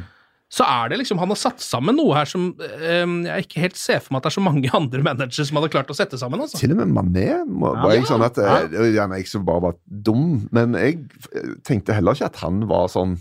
Så 0.53 0.65
er 0.67 0.91
det 0.91 0.99
liksom 1.01 1.17
Han 1.21 1.33
har 1.33 1.39
satt 1.39 1.63
sammen 1.63 1.97
noe 1.97 2.13
her 2.17 2.29
som 2.29 2.51
eh, 2.61 3.03
jeg 3.25 3.47
ikke 3.47 3.63
helt 3.63 3.79
ser 3.79 4.03
for 4.03 4.13
meg 4.13 4.21
at 4.21 4.27
det 4.27 4.33
er 4.33 4.37
så 4.37 4.45
mange 4.45 4.73
andre 4.79 5.03
managere 5.05 5.47
som 5.49 5.59
hadde 5.59 5.71
klart 5.73 5.91
å 5.93 5.97
sette 5.97 6.19
sammen. 6.21 6.43
altså. 6.43 6.59
Til 6.61 6.75
og 6.75 6.81
med 6.83 6.93
Mané 6.93 7.27
var 7.49 7.93
jeg 7.95 8.07
sånn 8.09 8.25
at 8.25 8.39
eh, 8.41 8.79
Gjerne 8.93 9.21
jeg 9.21 9.29
som 9.31 9.45
bare 9.47 9.67
var 9.69 9.77
dum, 9.85 10.43
men 10.53 10.77
jeg 10.79 11.01
eh, 11.33 11.53
tenkte 11.65 11.97
heller 11.97 12.17
ikke 12.17 12.31
at 12.31 12.41
han 12.45 12.65
var 12.69 12.91
sånn 12.93 13.19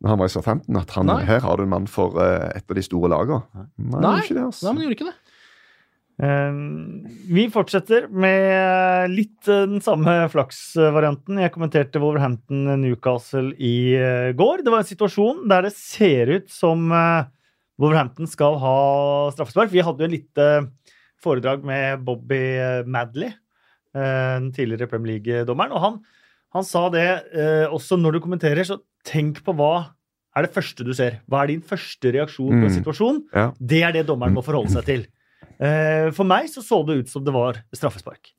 når 0.00 0.14
han 0.14 0.20
var 0.22 0.30
i 0.30 0.32
Southampton, 0.32 0.76
at 0.80 0.92
han, 0.96 1.10
her 1.28 1.42
har 1.44 1.60
du 1.60 1.66
en 1.66 1.72
mann 1.74 1.86
for 1.90 2.14
uh, 2.16 2.46
et 2.56 2.64
av 2.64 2.78
de 2.78 2.84
store 2.86 3.10
lagene. 3.12 3.66
Nei, 3.76 4.00
Nei. 4.00 4.22
det, 4.30 4.46
altså. 4.46 4.64
Nei, 4.64 4.72
men 4.72 4.86
gjorde 4.86 4.96
ikke 4.96 5.08
det. 5.10 5.29
Eh, 6.20 6.52
vi 7.32 7.46
fortsetter 7.52 8.08
med 8.12 9.12
litt 9.14 9.48
eh, 9.48 9.62
den 9.70 9.80
samme 9.84 10.26
flaksvarianten. 10.32 11.38
Jeg 11.40 11.52
kommenterte 11.54 12.02
Wolverhampton-Newcastle 12.02 13.54
i 13.56 13.74
eh, 13.96 14.30
går. 14.36 14.64
Det 14.66 14.72
var 14.74 14.82
en 14.84 14.90
situasjon 14.90 15.44
der 15.50 15.68
det 15.68 15.74
ser 15.78 16.32
ut 16.36 16.50
som 16.52 16.90
eh, 16.92 17.28
Wolverhampton 17.80 18.28
skal 18.28 18.58
ha 18.60 18.76
straffespark. 19.34 19.72
Vi 19.72 19.84
hadde 19.86 20.04
jo 20.04 20.10
en 20.10 20.16
lite 20.18 20.48
foredrag 21.20 21.64
med 21.64 22.02
Bobby 22.04 22.40
eh, 22.60 22.82
Madley, 22.88 23.30
eh, 23.94 24.34
den 24.40 24.50
tidligere 24.56 24.90
Premier 24.90 25.16
League-dommeren. 25.18 25.72
Og 25.76 25.84
han, 25.86 25.96
han 26.56 26.66
sa 26.68 26.86
det 26.92 27.06
eh, 27.32 27.64
også 27.72 27.96
når 28.00 28.18
du 28.18 28.24
kommenterer, 28.26 28.64
så 28.68 28.80
tenk 29.08 29.40
på 29.46 29.54
hva 29.56 29.72
er 30.36 30.44
det 30.46 30.52
første 30.54 30.84
du 30.86 30.92
ser. 30.94 31.22
Hva 31.32 31.42
er 31.46 31.54
din 31.54 31.64
første 31.64 32.12
reaksjon 32.14 32.52
på 32.52 32.60
en 32.60 32.68
Mm. 32.68 32.76
situasjon? 32.76 33.22
Det 33.58 33.80
er 33.88 33.96
det 33.96 34.04
dommeren 34.06 34.36
må 34.36 34.44
forholde 34.46 34.70
seg 34.76 34.84
til. 34.86 35.06
Eh, 35.60 36.10
For 36.16 36.24
meg 36.24 36.48
så 36.48 36.62
så 36.64 36.80
det 36.88 36.98
ut 37.02 37.08
som 37.12 37.24
det 37.24 37.32
var 37.34 37.58
straffespark. 37.76 38.32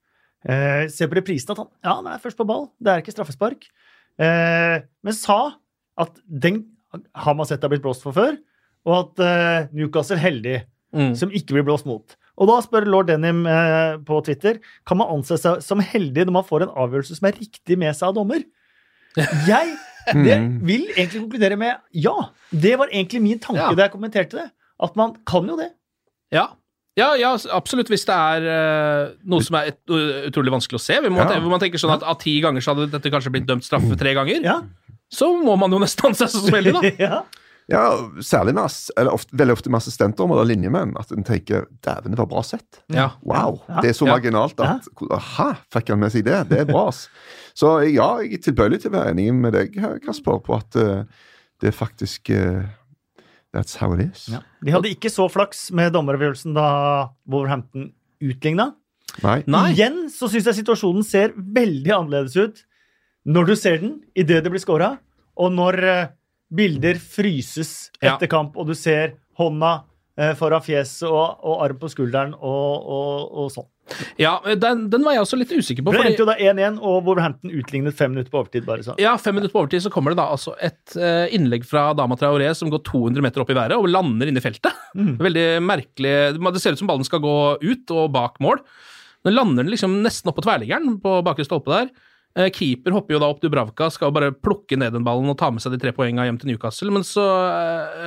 Eh, 0.48 0.88
Se 0.90 1.06
på 1.08 1.18
reprisen 1.20 1.52
at 1.54 1.58
han 1.62 1.68
ja, 1.84 1.96
han 2.00 2.08
er 2.08 2.22
først 2.24 2.38
på 2.40 2.48
ball, 2.50 2.70
det 2.82 2.92
er 2.96 3.02
ikke 3.04 3.14
straffespark. 3.14 3.68
Eh, 4.20 4.82
Men 5.04 5.14
sa 5.14 5.54
at 6.02 6.18
den 6.26 6.64
har 7.16 7.36
man 7.38 7.46
sett 7.46 7.62
har 7.62 7.70
blitt 7.70 7.84
blåst 7.84 8.02
for 8.04 8.12
før, 8.16 8.38
og 8.86 8.96
at 8.98 9.20
eh, 9.26 9.68
Newcastle 9.74 10.18
heldig 10.18 10.64
Mm. 10.92 11.14
som 11.16 11.30
ikke 11.32 11.54
blir 11.56 11.64
blåst 11.64 11.86
mot. 11.88 12.18
Og 12.36 12.50
da 12.50 12.58
spør 12.60 12.84
lord 12.84 13.08
Denim 13.08 13.46
eh, 13.48 13.96
på 14.04 14.18
Twitter 14.26 14.58
kan 14.86 14.98
man 15.00 15.08
anse 15.14 15.38
seg 15.40 15.62
som 15.64 15.80
heldig 15.80 16.26
når 16.28 16.34
man 16.36 16.44
får 16.44 16.66
en 16.66 16.74
avgjørelse 16.84 17.16
som 17.16 17.28
er 17.30 17.38
riktig 17.40 17.78
med 17.80 17.96
seg 17.96 18.10
av 18.10 18.18
dommer. 18.18 18.44
Jeg 19.48 19.78
det 20.26 20.36
Mm. 20.42 20.58
vil 20.68 20.84
egentlig 20.98 21.22
konkludere 21.22 21.56
med 21.62 21.78
ja. 21.96 22.12
Det 22.52 22.74
var 22.78 22.92
egentlig 22.92 23.22
min 23.24 23.40
tanke 23.40 23.62
Ja. 23.62 23.72
da 23.74 23.84
jeg 23.86 23.92
kommenterte 23.94 24.36
det. 24.36 24.50
At 24.84 24.96
man 25.00 25.16
kan 25.26 25.48
jo 25.48 25.56
det. 25.56 25.70
Ja. 26.34 26.50
Ja, 27.00 27.14
ja, 27.16 27.38
absolutt. 27.56 27.88
Hvis 27.92 28.04
det 28.06 28.16
er 28.16 28.46
uh, 28.46 29.12
noe 29.32 29.44
som 29.46 29.56
er 29.62 29.70
et, 29.72 29.80
uh, 29.90 30.26
utrolig 30.28 30.52
vanskelig 30.52 30.80
å 30.80 30.84
se. 30.84 30.98
Man, 31.06 31.16
Ja. 31.22 31.40
hvor 31.40 31.54
man 31.54 31.62
tenker 31.64 31.80
sånn 31.80 31.94
at 31.96 32.04
av 32.04 32.18
ti 32.20 32.34
ganger 32.44 32.60
så 32.64 32.74
hadde 32.76 32.90
dette 32.92 33.12
kanskje 33.14 33.32
blitt 33.32 33.48
dømt 33.48 33.64
straffe 33.64 33.96
tre 34.00 34.12
ganger. 34.18 34.42
Ja. 34.44 34.58
Så 35.12 35.30
må 35.44 35.56
man 35.60 35.72
jo 35.72 35.80
nesten 35.80 36.06
anse 36.12 36.28
seg 36.28 36.44
som 36.50 36.58
heldig, 36.58 36.74
da. 36.76 36.92
ja. 37.08 37.22
Ja, 37.72 37.84
særlig 38.20 38.52
med, 38.58 38.66
ass- 38.66 38.92
eller 39.00 39.14
ofte, 39.16 39.32
veldig 39.38 39.54
ofte 39.56 39.72
med 39.72 39.80
assistentdommer 39.80 40.36
eller 40.42 40.50
linjemenn. 40.52 40.92
At 41.00 41.12
en 41.16 41.24
tenker 41.24 41.68
'dæven, 41.80 42.12
det 42.12 42.20
var 42.20 42.28
bra 42.28 42.42
sett'. 42.44 42.82
Ja. 42.92 43.12
Wow! 43.24 43.62
Ja. 43.70 43.80
Det 43.86 43.94
er 43.94 43.96
så 43.96 44.08
Ja. 44.10 44.18
marginalt 44.18 44.60
at 44.60 44.90
Aha, 45.12 45.54
fikk 45.72 45.94
han 45.94 46.00
med 46.02 46.12
seg 46.12 46.26
det? 46.28 46.42
Det 46.50 46.60
er 46.60 46.66
bra, 46.68 46.88
ass. 46.90 47.06
Så 47.56 47.78
ja, 47.88 48.18
jeg 48.24 48.34
er 48.34 48.44
tilbøyelig 48.44 48.82
til 48.82 48.92
å 48.92 48.98
være 48.98 49.12
enig 49.14 49.30
med 49.36 49.54
deg, 49.56 49.74
Kasper, 50.04 50.40
på 50.44 50.56
at 50.58 50.76
uh, 50.76 51.04
det 51.62 51.74
faktisk 51.76 52.30
eh, 52.32 52.64
That's 53.54 53.76
how 53.82 53.92
it 53.98 54.06
is. 54.06 54.28
Ja. 54.32 54.40
De 54.64 54.72
hadde 54.72 54.92
ikke 54.94 55.10
så 55.12 55.26
flaks 55.32 55.66
med 55.76 55.92
dommeravgjørelsen 55.96 56.54
da 56.56 56.68
Wolverhampton 57.28 57.90
utligna. 58.24 58.70
Nei. 59.26 59.42
Nei. 59.52 59.66
Igjen 59.74 60.06
så 60.14 60.30
syns 60.32 60.48
jeg 60.48 60.62
situasjonen 60.62 61.04
ser 61.04 61.34
veldig 61.36 61.92
annerledes 61.98 62.38
ut 62.40 62.62
når 63.28 63.50
du 63.52 63.56
ser 63.60 63.82
den 63.84 63.98
idet 64.18 64.40
det 64.46 64.50
blir 64.54 64.62
scora, 64.64 64.94
og 65.38 65.52
når 65.54 65.76
eh, 65.84 66.08
bilder 66.52 66.96
fryses 66.98 67.92
Ja. 68.02 68.16
etter 68.16 68.28
kamp, 68.32 68.56
og 68.58 68.68
du 68.72 68.74
ser 68.74 69.18
hånda 69.38 69.84
eh, 70.18 70.32
foran 70.40 70.64
fjeset 70.66 71.06
og, 71.10 71.38
og 71.44 71.62
arm 71.68 71.78
på 71.82 71.90
skulderen 71.92 72.34
og, 72.34 72.88
og, 72.88 73.28
og 73.44 73.52
sånn. 73.54 73.68
Ja, 74.20 74.36
den, 74.60 74.86
den 74.92 75.06
var 75.06 75.16
jeg 75.16 75.24
også 75.26 75.40
litt 75.40 75.54
usikker 75.54 75.86
på. 75.86 75.94
Det 75.96 76.04
endte 76.12 76.24
jo 76.24 76.28
da 76.30 76.36
1-1, 76.38 76.78
og 76.80 77.08
Wolverhampton 77.08 77.54
utlignet 77.54 77.98
fem 77.98 78.14
minutter 78.14 78.32
på 78.34 78.42
overtid. 78.44 78.66
bare 78.68 78.86
sånn. 78.86 79.00
Ja, 79.02 79.16
fem 79.22 79.38
minutter 79.38 79.54
på 79.54 79.64
overtid 79.64 79.86
så 79.86 79.94
kommer 79.94 80.14
det 80.14 80.22
da 80.22 80.28
altså 80.34 80.56
et 80.62 80.96
eh, 80.98 81.34
innlegg 81.38 81.66
fra 81.68 81.90
Dama 81.98 82.18
Traoré 82.20 82.52
som 82.58 82.72
går 82.74 82.84
200 82.88 83.26
meter 83.26 83.44
opp 83.44 83.52
i 83.54 83.58
været 83.58 83.78
og 83.80 83.90
lander 83.92 84.32
inne 84.32 84.42
i 84.42 84.46
feltet. 84.46 84.78
Mm. 84.96 85.18
Veldig 85.28 85.48
merkelig. 85.66 86.16
Det 86.38 86.64
ser 86.64 86.78
ut 86.78 86.84
som 86.84 86.92
ballen 86.92 87.08
skal 87.08 87.24
gå 87.24 87.36
ut 87.62 87.98
og 87.98 88.08
bak 88.16 88.40
mål. 88.44 88.64
Den 89.26 89.38
lander 89.38 89.64
den 89.64 89.74
liksom 89.74 90.00
nesten 90.06 90.32
oppå 90.32 90.44
tverrliggeren 90.46 90.98
på 91.02 91.20
bakre 91.26 91.46
stolpe 91.46 91.74
der. 91.74 91.92
Eh, 92.32 92.48
keeper 92.56 92.94
hopper 92.96 93.18
jo 93.18 93.20
da 93.20 93.28
opp 93.28 93.42
Dubravka, 93.44 93.90
skal 93.92 94.14
bare 94.16 94.32
plukke 94.32 94.78
ned 94.80 94.94
den 94.96 95.04
ballen 95.04 95.28
og 95.28 95.36
ta 95.40 95.50
med 95.52 95.60
seg 95.64 95.74
de 95.76 95.82
tre 95.82 95.92
poengene 95.96 96.30
hjem 96.30 96.38
til 96.40 96.54
Newcastle, 96.54 96.88
men 96.96 97.04
så 97.04 97.26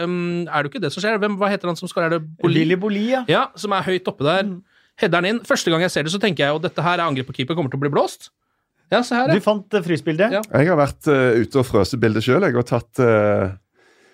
um, 0.01 0.47
er 0.49 0.55
det 0.57 0.65
jo 0.65 0.73
ikke 0.73 0.81
det 0.87 0.91
som 0.95 1.05
skjer. 1.05 1.19
Hvem, 1.21 1.37
hva 1.41 1.51
heter 1.53 1.69
han 1.69 1.77
som 1.77 1.91
skårer? 1.91 2.09
Er 2.09 2.17
det 2.17 2.31
Boli? 2.41 2.63
Lilly 2.63 2.79
Boli, 2.81 3.05
ja. 3.13 3.21
Ja, 3.29 3.43
som 3.61 3.75
er 3.77 3.85
høyt 3.85 4.09
oppe 4.09 4.25
der. 4.25 4.49
Header 4.49 4.74
den 5.01 5.25
inn. 5.25 5.41
Første 5.45 5.71
gang 5.71 5.83
jeg 5.83 5.91
ser 5.91 6.07
det, 6.07 6.13
så 6.15 6.21
tenker 6.23 6.45
jeg 6.47 6.55
jo 6.55 6.63
dette 6.63 6.83
her 6.83 6.99
er 7.01 7.07
angrep 7.09 7.27
på 7.27 7.35
keeper, 7.41 7.55
kommer 7.59 7.71
til 7.73 7.81
å 7.81 7.85
bli 7.87 7.93
blåst. 7.95 8.31
Ja, 8.93 9.01
se 9.03 9.17
her, 9.17 9.33
Du 9.33 9.41
fant 9.43 9.73
uh, 9.75 9.81
frysbildet? 9.83 10.31
Ja. 10.33 10.43
Jeg 10.53 10.69
har 10.71 10.77
vært 10.79 11.09
uh, 11.09 11.41
ute 11.41 11.59
og 11.63 11.67
frøst 11.67 11.97
bildet 11.99 12.23
sjøl. 12.27 12.45
Jeg 12.45 12.55
har 12.55 12.67
tatt 12.69 13.01
uh, 13.03 13.53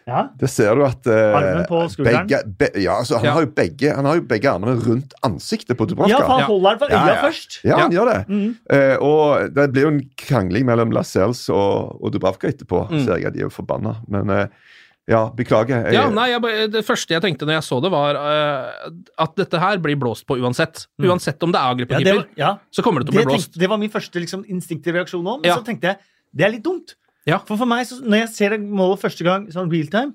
Ja. 0.08 0.22
Det 0.40 0.48
ser 0.50 0.74
du 0.78 0.84
at 0.86 1.04
uh, 1.10 1.36
Armen 1.36 1.66
på 1.68 1.82
skulderen? 1.92 2.24
Begge, 2.30 2.38
be, 2.58 2.70
ja, 2.80 2.96
altså, 3.02 3.18
han, 3.18 3.28
Ja. 3.28 3.34
Har 3.36 3.44
jo 3.44 3.50
begge, 3.54 3.92
han 3.94 4.08
har 4.08 4.16
jo 4.16 4.24
begge 4.30 4.48
armene 4.50 4.78
rundt 4.80 5.12
ansiktet 5.26 5.76
på 5.78 5.86
Dubravka. 5.90 6.14
Ja, 6.14 6.22
for 6.24 6.32
han 6.32 6.40
Ja. 6.46 6.48
holder 6.48 6.70
den 6.70 6.80
for 6.80 6.94
øya 6.94 7.02
Ja, 7.02 7.14
ja. 7.14 7.20
først. 7.26 7.58
Ja, 7.66 7.76
han 7.82 7.92
gjør 7.92 8.08
det. 8.12 8.18
Mm. 8.30 8.56
Uh, 8.72 8.96
og 9.04 9.54
det 9.58 9.68
blir 9.74 9.86
jo 9.86 9.92
en 9.92 10.02
krangling 10.24 10.66
mellom 10.70 10.94
Lascelles 10.96 11.44
og, 11.52 12.00
og 12.00 12.14
Dubravka 12.14 12.48
etterpå. 12.48 12.86
Mm. 12.90 13.04
Ser 13.04 13.16
jeg 13.20 13.26
at 13.30 13.36
de 13.36 13.44
er 13.44 13.48
jo 13.50 13.52
forbanna. 13.54 13.98
Men 14.08 14.30
eh, 14.30 14.46
ja, 15.08 15.30
beklager. 15.34 15.86
Jeg, 15.88 15.94
Ja, 15.94 16.08
nei, 16.10 16.28
jeg, 16.30 16.70
Det 16.70 16.84
første 16.86 17.14
jeg 17.14 17.22
tenkte 17.22 17.46
når 17.48 17.56
jeg 17.58 17.64
så 17.66 17.80
det, 17.82 17.90
var 17.90 18.14
uh, 18.14 18.90
at 19.18 19.34
dette 19.36 19.58
her 19.58 19.78
blir 19.78 19.96
blåst 19.98 20.26
på 20.26 20.36
uansett. 20.38 20.86
Uansett 21.02 21.42
om 21.42 21.50
det 21.52 21.58
er 21.60 21.86
på 21.86 21.98
Ja, 21.98 21.98
keeper, 22.04 22.26
ja. 22.36 22.52
så 22.70 22.82
kommer 22.82 23.00
det 23.00 23.08
til 23.10 23.16
å 23.16 23.22
bli 23.22 23.26
blåst. 23.32 23.50
tenkte, 23.50 23.60
det 23.64 23.68
var 23.72 23.78
min 23.78 23.90
første 23.90 24.20
liksom, 24.22 24.44
instinktive 24.46 25.00
reaksjon 25.00 25.24
nå, 25.24 25.40
men 25.40 25.50
Ja. 25.50 25.56
så 25.56 25.64
tenkte 25.66 25.86
jeg 25.94 25.98
det 26.32 26.44
er 26.46 26.50
litt 26.50 26.62
dumt. 26.64 26.94
Ja. 27.26 27.38
For 27.44 27.56
for 27.58 27.66
meg, 27.66 27.86
så, 27.86 27.98
når 28.04 28.26
jeg 28.26 28.28
ser 28.36 28.50
det 28.50 28.60
målet 28.62 29.00
første 29.02 29.24
gang 29.24 29.46
sånn 29.50 29.70
real 29.70 29.86
time, 29.90 30.14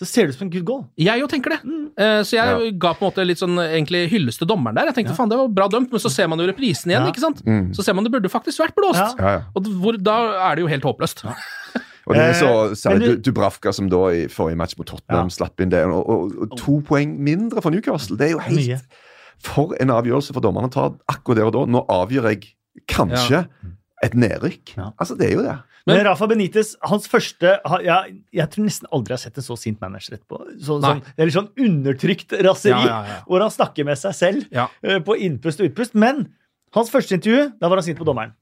så 0.00 0.06
ser 0.08 0.24
det 0.26 0.32
ut 0.32 0.38
som 0.38 0.46
en 0.46 0.50
good 0.54 0.64
goal. 0.64 0.86
Jeg 0.96 1.20
jo 1.20 1.26
tenker 1.28 1.50
det. 1.52 1.58
Eh, 2.00 2.22
så 2.24 2.32
jeg 2.38 2.78
ga 2.80 2.94
på 2.96 3.04
en 3.04 3.10
måte 3.10 3.26
litt 3.26 3.36
sånn 3.42 3.58
egentlig 3.60 4.06
hyllest 4.08 4.40
til 4.40 4.48
dommeren 4.48 4.74
der. 4.74 4.88
Jeg 4.88 4.94
tenkte 4.96 5.12
faen, 5.14 5.28
det 5.28 5.36
var 5.36 5.48
bra 5.52 5.68
dømt, 5.68 5.90
men 5.92 6.00
så 6.00 6.08
ser 6.08 6.26
man 6.32 6.40
jo 6.40 6.46
reprisen 6.48 6.88
igjen, 6.88 7.04
Ja. 7.04 7.10
ikke 7.12 7.20
sant? 7.20 7.42
Mm. 7.44 7.74
Så 7.76 7.84
ser 7.84 7.92
man 7.92 8.04
det 8.08 8.12
burde 8.14 8.30
faktisk 8.32 8.62
vært 8.64 8.72
blåst. 8.74 8.96
Ja. 8.96 9.12
Ja, 9.20 9.32
ja. 9.36 9.42
Og 9.54 9.68
hvor, 9.82 9.98
da 10.00 10.16
er 10.48 10.56
det 10.56 10.64
jo 10.64 10.68
helt 10.72 10.82
håpløst. 10.88 11.20
Og 12.08 12.14
det 12.16 12.22
er 12.22 12.32
så 12.38 12.50
Eh, 12.70 12.74
særlig 12.74 13.06
du, 13.22 13.30
Dubravka, 13.30 13.72
som 13.72 13.88
da 13.88 14.00
i 14.14 14.26
forrige 14.28 14.56
match 14.56 14.76
mot 14.78 14.86
Tottenham 14.86 15.28
Ja. 15.28 15.36
slapp 15.36 15.60
inn 15.60 15.70
det. 15.70 15.84
Og, 15.86 16.08
og, 16.08 16.32
og 16.46 16.56
to 16.58 16.80
poeng 16.80 17.18
mindre 17.20 17.60
for 17.62 17.70
Newcastle. 17.70 18.16
Det 18.16 18.28
er 18.28 18.30
jo 18.36 18.38
helt 18.38 18.56
Mye. 18.60 18.80
For 19.42 19.74
en 19.80 19.88
avgjørelse 19.88 20.32
for 20.36 20.40
dommerne 20.44 20.68
å 20.68 20.72
ta 20.72 20.88
akkurat 21.08 21.36
der 21.36 21.46
og 21.48 21.52
da. 21.52 21.64
Nå 21.66 21.84
avgjør 21.88 22.28
jeg 22.32 22.54
kanskje 22.88 23.46
et 24.02 24.14
nedrykk. 24.14 24.76
Ja. 24.76 24.90
Altså, 25.00 25.16
det 25.18 25.28
er 25.30 25.34
jo 25.36 25.42
det. 25.42 25.58
Men- 25.86 25.96
Men 25.96 26.06
Rafa 26.06 26.26
Benitez, 26.28 26.74
hans 26.82 27.08
første 27.08 27.58
ja, 27.84 28.04
Jeg 28.32 28.50
tror 28.50 28.64
nesten 28.64 28.86
aldri 28.92 29.08
jeg 29.14 29.18
har 29.18 29.30
sett 29.30 29.38
en 29.38 29.42
så 29.42 29.56
sint 29.58 29.80
manager 29.80 30.12
etterpå. 30.18 30.60
Så, 30.60 30.76
det 30.80 31.02
er 31.18 31.24
litt 31.24 31.34
sånn 31.34 31.48
undertrykt 31.56 32.32
raseri, 32.44 32.70
Ja, 32.70 32.84
ja, 32.86 33.04
ja. 33.08 33.16
hvor 33.26 33.40
han 33.40 33.50
snakker 33.50 33.84
med 33.84 33.96
seg 33.98 34.12
selv 34.14 34.46
Ja. 34.52 34.68
eh, 34.84 34.98
på 35.00 35.16
innpust 35.18 35.58
og 35.60 35.70
utpust. 35.72 35.94
Men 35.94 36.28
hans 36.74 36.90
første 36.90 37.12
intervju, 37.16 37.52
da 37.58 37.68
var 37.68 37.76
han 37.76 37.82
sint 37.84 37.98
på 37.98 38.04
dommeren. 38.04 38.32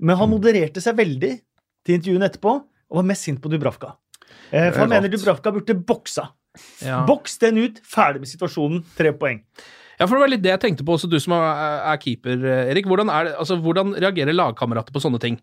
Men 0.00 0.16
han 0.16 0.30
modererte 0.30 0.80
seg 0.80 0.96
veldig 0.96 1.40
til 1.84 1.94
intervjuene 2.00 2.30
etterpå, 2.30 2.62
og 2.90 3.00
var 3.00 3.08
mest 3.12 3.26
sint 3.28 3.40
på 3.42 3.50
Dubravka. 3.52 3.94
Eh, 4.50 4.70
for 4.70 4.84
han 4.84 4.92
er 4.92 5.00
mener. 5.00 5.12
Dubravka 5.12 5.52
burde 5.54 5.78
boksa. 5.86 6.28
Ja. 6.84 7.02
Boks 7.08 7.36
den 7.42 7.58
ut, 7.60 7.82
ferdig 7.84 8.22
med 8.22 8.30
situasjonen, 8.30 8.84
tre 8.96 9.12
poeng. 9.16 9.42
Ja, 9.96 10.04
for 10.04 10.16
det 10.16 10.22
var 10.22 10.32
litt 10.32 10.44
det 10.44 10.52
jeg 10.52 10.62
tenkte 10.62 10.84
på, 10.84 10.96
også 10.96 11.08
du 11.08 11.16
som 11.20 11.34
er, 11.36 11.82
er 11.92 12.00
keeper, 12.00 12.40
eh, 12.44 12.70
Erik. 12.72 12.88
Hvordan, 12.88 13.12
er 13.12 13.30
det, 13.30 13.36
altså, 13.40 13.56
hvordan 13.60 13.94
reagerer 13.96 14.36
lagkamerater 14.36 14.92
på 14.92 15.02
sånne 15.02 15.20
ting? 15.22 15.38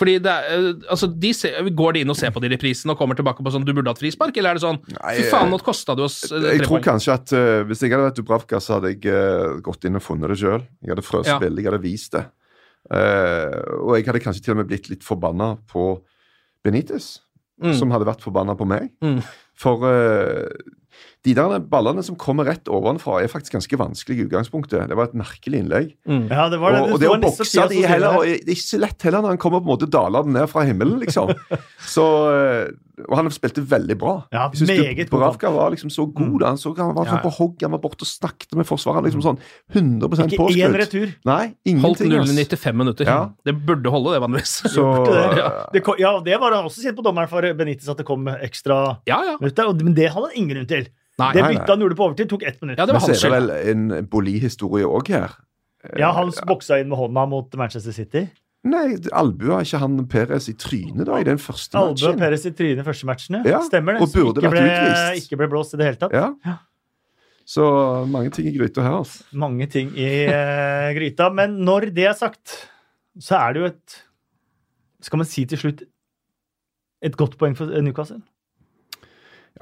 Fordi 0.00 0.16
det 0.24 0.32
er, 0.32 0.54
eh, 0.56 0.86
altså, 0.92 1.08
de 1.20 1.32
ser, 1.36 1.68
Går 1.76 1.96
de 1.96 2.04
inn 2.04 2.12
og 2.12 2.16
ser 2.18 2.32
på 2.32 2.40
de 2.42 2.50
reprisene 2.52 2.94
og 2.94 3.00
kommer 3.00 3.18
tilbake 3.18 3.44
på 3.44 3.52
sånn 3.52 3.66
'du 3.66 3.74
burde 3.76 3.92
hatt 3.92 4.00
frispark', 4.00 4.36
eller 4.36 4.54
er 4.54 4.60
det 4.60 4.64
sånn 4.64 4.80
Nei, 4.96 5.14
'fy 5.18 5.28
faen, 5.28 5.50
nå 5.52 5.60
kosta 5.60 5.96
det 5.96 6.06
oss 6.06 6.32
eh, 6.32 6.56
Jeg 6.56 6.64
tror 6.64 6.80
kanskje 6.84 7.12
at 7.12 7.32
uh, 7.36 7.62
Hvis 7.68 7.82
jeg 7.84 7.92
hadde 7.92 8.08
vært 8.08 8.20
Dubravka, 8.20 8.60
så 8.60 8.78
hadde 8.78 8.94
jeg 8.94 9.04
uh, 9.12 9.60
gått 9.60 9.84
inn 9.84 10.00
og 10.00 10.04
funnet 10.04 10.32
det 10.32 10.38
sjøl. 10.40 10.64
Jeg 10.80 10.94
hadde 10.94 11.04
frøst 11.04 11.28
Ja. 11.28 11.38
veldig, 11.38 11.62
jeg 11.62 11.70
hadde 11.70 11.84
vist 11.84 12.16
det. 12.16 12.24
Uh, 12.88 13.84
og 13.84 13.96
jeg 13.98 14.06
hadde 14.08 14.24
kanskje 14.24 14.44
til 14.44 14.54
og 14.56 14.62
med 14.62 14.70
blitt 14.72 14.88
litt 14.88 15.04
forbanna 15.04 15.58
på 15.68 16.00
Benitez, 16.64 17.18
Mm. 17.60 17.74
som 17.76 17.90
hadde 17.92 18.06
vært 18.08 18.22
forbanna 18.24 18.54
på 18.56 18.64
meg. 18.66 18.86
Mm. 19.04 19.18
For 19.60 19.82
eh, 19.84 20.48
de 21.26 21.34
der 21.36 21.58
ballene 21.60 22.00
som 22.02 22.16
kommer 22.16 22.46
rett 22.48 22.68
ovenfra, 22.72 23.18
er 23.20 23.28
faktisk 23.28 23.52
ganske 23.58 23.76
vanskelig 23.76 24.18
i 24.22 24.24
utgangspunktet. 24.24 24.86
Det 24.88 24.96
var 24.96 25.10
et 25.10 25.16
merkelig 25.20 25.58
innlegg. 25.60 25.90
Mm. 26.08 26.28
Ja, 26.32 26.46
det 26.48 26.60
var 26.62 26.72
det. 26.72 26.80
og, 26.86 26.92
og 26.96 27.00
det 27.02 27.10
å 27.12 27.16
bokse 27.20 27.66
de 27.68 27.82
heller, 27.84 28.14
og 28.16 28.24
det. 28.24 28.38
Er 28.40 28.54
ikke 28.54 28.64
så 28.70 28.80
lett 28.80 29.02
heller 29.04 29.20
når 29.26 29.34
han 29.36 29.40
kommer 29.42 29.60
på 29.60 29.68
en 29.68 29.72
måte 29.74 29.88
dalende 29.92 30.32
ned 30.38 30.48
fra 30.48 30.64
himmelen, 30.64 30.96
liksom. 31.02 31.34
Så, 31.90 32.04
eh, 32.32 32.70
og 33.08 33.14
han 33.16 33.28
spilte 33.32 33.62
veldig 33.64 33.96
bra. 34.00 34.14
Ja, 34.32 34.46
Jeg 34.52 34.60
synes 34.60 34.70
meget 34.84 35.08
Dubravka 35.10 35.48
var 35.52 35.70
liksom 35.72 35.88
så 35.92 36.04
god. 36.12 36.34
da. 36.42 36.50
Han, 36.52 36.58
så, 36.60 36.72
han 36.76 36.92
var 36.94 37.06
Ja, 37.08 37.14
sånn 37.14 37.20
ja. 37.20 37.24
på 37.24 37.32
hogg, 37.38 37.54
han 37.64 37.72
var 37.72 37.80
borte 37.84 38.04
og 38.04 38.10
snakket 38.10 38.52
med 38.60 38.68
forsvaret. 38.68 39.04
liksom 39.08 39.22
sånn 39.24 39.38
100 39.72 40.26
Ikke 40.28 40.48
én 40.60 40.76
retur. 40.76 41.14
Nei, 41.28 41.54
ingenting. 41.64 41.84
Holdt 41.84 42.04
i 42.04 42.20
ass. 42.20 42.32
95 42.36 42.76
minutter. 42.80 43.08
Ja. 43.08 43.18
Det 43.48 43.54
burde 43.66 43.92
holde, 43.92 44.12
det, 44.16 44.20
vanligvis. 44.24 44.56
Så 44.76 44.84
Det, 45.08 45.20
Ja. 45.40 45.48
det, 45.72 45.82
ja, 45.98 46.12
det 46.24 46.40
var 46.40 46.52
han 46.60 46.68
også 46.68 46.80
sint 46.84 46.96
på 46.96 47.04
dommeren 47.04 47.28
for 47.32 47.40
Benitez 47.56 47.88
at 47.88 47.96
det 48.00 48.06
kom 48.08 48.28
ekstra 48.28 48.98
Ja, 49.08 49.20
ja. 49.32 49.36
minutter. 49.40 49.72
Men 49.84 49.94
det 49.96 50.10
hadde 50.12 50.28
han 50.28 50.36
ingen 50.36 50.54
grunn 50.56 50.68
til. 50.70 50.88
Nei. 51.20 51.30
Det 51.36 51.46
bytta 51.46 51.74
han 51.74 51.84
gjorde 51.84 51.96
på 51.98 52.06
overtid, 52.08 52.30
tok 52.32 52.44
ett 52.48 52.60
minutt. 52.62 52.78
Ja, 52.80 52.86
det 52.88 52.96
Men 52.96 53.04
var 53.04 53.14
så 53.14 53.16
er 53.16 53.24
det 53.24 53.38
vel 53.38 53.50
en 53.72 54.06
Boli-historie 54.10 54.88
òg 54.88 55.10
her. 55.12 55.36
Ja, 55.96 56.10
han 56.16 56.32
boksa 56.48 56.80
inn 56.80 56.90
med 56.90 57.00
hånda 57.00 57.24
mot 57.30 57.54
Manchester 57.56 57.94
City. 57.96 58.26
Nei, 58.68 58.98
albua 59.16 59.62
ikke 59.64 59.78
han 59.80 60.00
Perez 60.12 60.50
i 60.52 60.54
trynet 60.60 61.06
da 61.08 61.16
i 61.16 61.24
den 61.24 61.38
første 61.40 61.78
Albu 61.80 61.94
matchen? 61.96 62.18
Perez 62.20 62.42
i 62.44 62.50
trynet 62.52 62.82
i 62.82 62.84
første 62.84 63.06
matchen, 63.08 63.38
ja. 63.38 63.54
Ja, 63.54 63.60
Stemmer 63.64 63.96
det. 63.96 64.02
og 64.04 64.12
burde 64.12 64.42
ikke 64.42 64.50
vært 64.52 64.66
ble, 64.66 64.74
utvist. 64.74 65.22
ikke 65.24 65.38
ble 65.40 65.48
blåst 65.54 65.72
i 65.72 65.80
det 65.80 65.86
hele 65.88 66.00
tatt. 66.02 66.12
Ja. 66.12 66.26
Ja. 66.44 66.58
Så 67.48 67.64
mange 68.12 68.30
ting 68.36 68.50
i 68.50 68.52
gryta 68.54 68.84
her, 68.84 68.98
altså. 69.00 69.24
Mange 69.32 69.66
ting 69.72 69.94
i 69.96 70.10
uh, 70.28 70.90
gryta. 70.94 71.30
Men 71.34 71.56
når 71.64 71.88
det 71.96 72.04
er 72.10 72.18
sagt, 72.18 72.52
så 73.18 73.40
er 73.40 73.56
det 73.56 73.62
jo 73.62 73.70
et 73.72 73.96
Skal 75.00 75.22
man 75.22 75.26
si 75.26 75.46
til 75.48 75.58
slutt 75.58 75.80
et 77.00 77.16
godt 77.16 77.38
poeng 77.40 77.56
for 77.56 77.72
Newcastle? 77.80 78.20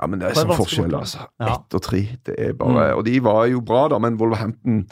Ja, 0.00 0.06
men 0.06 0.20
det 0.20 0.28
er 0.30 0.34
Det 0.34 0.38
er 0.38 0.46
sånn 0.46 0.56
forskjell, 0.60 0.94
altså. 0.94 1.26
Ja. 1.40 1.54
Ett 1.54 1.74
og 1.74 1.82
tre. 1.82 2.00
Det 2.24 2.34
er 2.38 2.52
bare 2.54 2.94
Og 2.96 3.04
de 3.04 3.18
var 3.20 3.46
jo 3.50 3.60
bra, 3.60 3.88
da, 3.88 3.98
men 3.98 4.16
Wolverhampton 4.20 4.84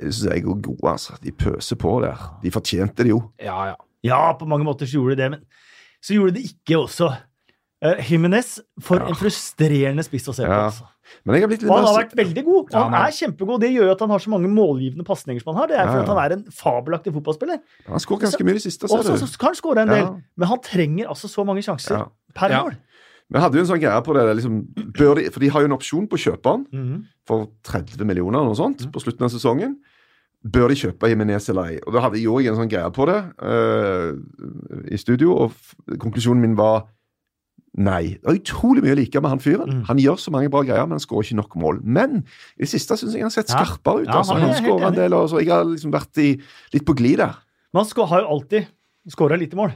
syns 0.00 0.24
jeg 0.26 0.42
er 0.44 0.58
gode, 0.62 0.78
altså. 0.90 1.16
De 1.22 1.32
pøser 1.32 1.76
på 1.80 2.00
der. 2.04 2.18
De 2.42 2.50
fortjente 2.54 3.02
det 3.04 3.12
jo. 3.14 3.22
Ja, 3.42 3.72
ja. 3.72 3.74
Ja, 4.06 4.32
på 4.38 4.46
mange 4.46 4.64
måter 4.66 4.86
så 4.86 4.98
gjorde 5.00 5.16
de 5.16 5.22
det, 5.22 5.30
men 5.30 5.40
så 6.02 6.14
gjorde 6.14 6.34
de 6.38 6.44
ikke 6.46 6.78
også. 6.84 7.08
Uh, 7.78 7.94
Jimenez, 8.10 8.58
for 8.82 8.96
Ja. 8.98 9.06
en 9.06 9.14
frustrerende 9.14 10.02
spiss 10.02 10.26
å 10.28 10.34
se 10.34 10.42
på. 10.42 10.50
Altså. 10.50 10.82
Men 11.24 11.34
jeg 11.36 11.42
har 11.42 11.48
blitt 11.48 11.62
litt 11.62 11.70
Og 11.70 11.76
han 11.78 11.86
har 11.86 12.02
vært 12.04 12.14
veldig 12.16 12.44
god. 12.44 12.74
og 12.74 12.82
Han 12.82 12.94
er- 12.94 13.10
kjempegod. 13.14 13.60
Det 13.60 13.70
gjør 13.70 13.84
jo 13.86 13.90
at 13.92 14.00
han 14.00 14.10
har 14.10 14.18
så 14.18 14.30
mange 14.30 14.48
målgivende 14.50 15.04
pasninger 15.06 15.40
som 15.42 15.54
han 15.54 15.60
har. 15.62 15.66
Det 15.68 15.76
er 15.76 15.84
Ja, 15.86 15.92
for 15.92 15.98
ja. 16.02 16.14
han 16.14 16.18
er 16.18 16.34
en 16.34 16.44
fabelaktig 16.50 17.12
fotballspiller. 17.14 17.58
Han 17.86 17.98
skåret 18.00 18.20
ganske 18.22 18.42
mye 18.44 18.50
i 18.50 18.58
det 18.58 18.62
siste, 18.62 18.84
Og 18.90 19.04
ser 19.04 19.14
så 19.16 19.26
så 19.28 19.38
kan 19.38 19.46
han 19.48 19.54
skåre 19.54 19.78
en 19.82 19.88
del, 19.88 20.22
men 20.36 20.48
han 20.48 20.58
trenger 20.58 21.06
altså 21.08 21.28
så 21.30 21.44
mange 21.46 21.62
sjanser 21.62 21.98
Ja. 21.98 22.04
per 22.34 22.48
mål. 22.50 22.76
Vi 23.30 23.38
hadde 23.42 23.58
jo 23.58 23.60
en 23.60 23.68
sånn 23.68 23.80
greie 23.82 24.00
på 24.06 24.14
det, 24.16 24.24
liksom, 24.38 24.58
de, 24.74 25.28
for 25.30 25.40
de 25.44 25.48
har 25.52 25.60
jo 25.60 25.68
en 25.68 25.76
opsjon 25.76 26.06
på 26.08 26.16
å 26.16 26.22
kjøpe 26.22 26.48
han 26.54 26.66
Mhm. 26.72 27.04
for 27.28 27.48
30 27.62 28.04
millioner 28.08 28.38
eller 28.40 28.54
noe 28.54 28.56
sånt 28.56 28.86
på 28.92 29.00
slutten 29.04 29.24
av 29.26 29.30
sesongen. 29.34 29.76
Bør 30.46 30.68
de 30.70 30.74
kjøpe 30.78 31.08
Jimenez 31.10 31.48
eller 31.50 31.64
ei? 31.74 31.78
Og 31.86 31.92
da 31.92 32.00
hadde 32.00 32.16
jeg 32.22 32.46
en 32.46 32.56
sånn 32.56 32.70
greie 32.70 32.88
på 32.94 33.04
det 33.10 33.18
uh, 33.42 34.14
i 34.88 34.96
studio, 34.96 35.34
og 35.34 35.52
konklusjonen 35.98 36.40
min 36.40 36.54
var 36.56 36.86
nei. 37.76 38.14
Det 38.22 38.24
er 38.30 38.38
utrolig 38.40 38.82
mye 38.84 38.94
å 38.94 38.98
like 38.98 39.20
med 39.20 39.30
han 39.34 39.42
fyren. 39.42 39.68
Mm. 39.80 39.82
Han 39.90 39.98
gjør 39.98 40.16
så 40.22 40.30
mange 40.34 40.48
bra 40.50 40.62
greier, 40.62 40.86
men 40.86 40.96
han 40.96 41.04
skårer 41.04 41.26
ikke 41.28 41.36
nok 41.42 41.56
mål. 41.60 41.80
Men 41.84 42.22
i 42.56 42.64
det 42.64 42.70
siste 42.70 42.96
syns 42.96 43.12
jeg 43.12 43.20
han 43.22 43.28
har 43.30 43.34
sett 43.34 43.50
Ja. 43.50 43.60
skarpere 43.64 44.02
ut. 44.02 44.08
Ja, 44.08 44.18
altså. 44.22 44.38
han 44.38 44.48
er 44.50 44.54
skårer 44.62 44.86
en 44.88 44.94
del, 44.94 45.12
og 45.14 45.28
så 45.28 45.40
jeg 45.42 45.48
har 45.52 45.64
liksom 45.68 45.92
vært 45.92 46.16
i, 46.22 46.40
litt 46.72 46.86
på 46.86 46.96
glid 46.96 47.18
der. 47.18 47.34
Men 47.74 47.84
han 47.84 48.06
har 48.08 48.20
jo 48.22 48.28
alltid 48.38 48.66
skåra 49.10 49.38
lite 49.38 49.54
mål. 49.58 49.72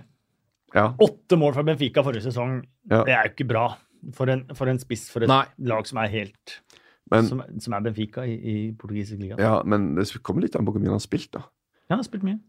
Ja. 0.75 0.87
Åtte 1.05 1.39
mål 1.41 1.55
fra 1.57 1.65
Benfica 1.67 2.05
forrige 2.05 2.25
sesong. 2.27 2.61
Ja. 2.91 3.03
Det 3.07 3.15
er 3.15 3.27
jo 3.29 3.35
ikke 3.35 3.49
bra 3.51 3.67
for 4.17 4.33
en, 4.33 4.47
for 4.59 4.71
en 4.73 4.81
spiss 4.83 5.07
for 5.13 5.25
et 5.25 5.31
Nei. 5.31 5.45
lag 5.69 5.87
som 5.87 6.01
er 6.03 6.11
helt 6.11 6.57
Men, 7.13 7.27
som, 7.29 7.43
som 7.61 7.77
er 7.77 7.85
Benfica 7.85 8.25
i, 8.27 8.35
i 8.35 8.57
portugisisk 8.79 9.21
liga. 9.21 9.37
ja, 9.39 9.61
men 9.69 9.93
det 9.99 10.09
kommer 10.25 10.43
litt 10.47 10.57
an 10.57 10.65
på 10.67 10.73
hvor 10.75 10.83
mye 10.83 10.91
han 10.91 10.99
har 10.99 11.05
spilt, 11.05 11.31
da. 11.35 11.45
Ja, 11.87 11.97
han 11.97 12.03
har 12.03 12.09
spilt 12.09 12.25
mye. 12.27 12.41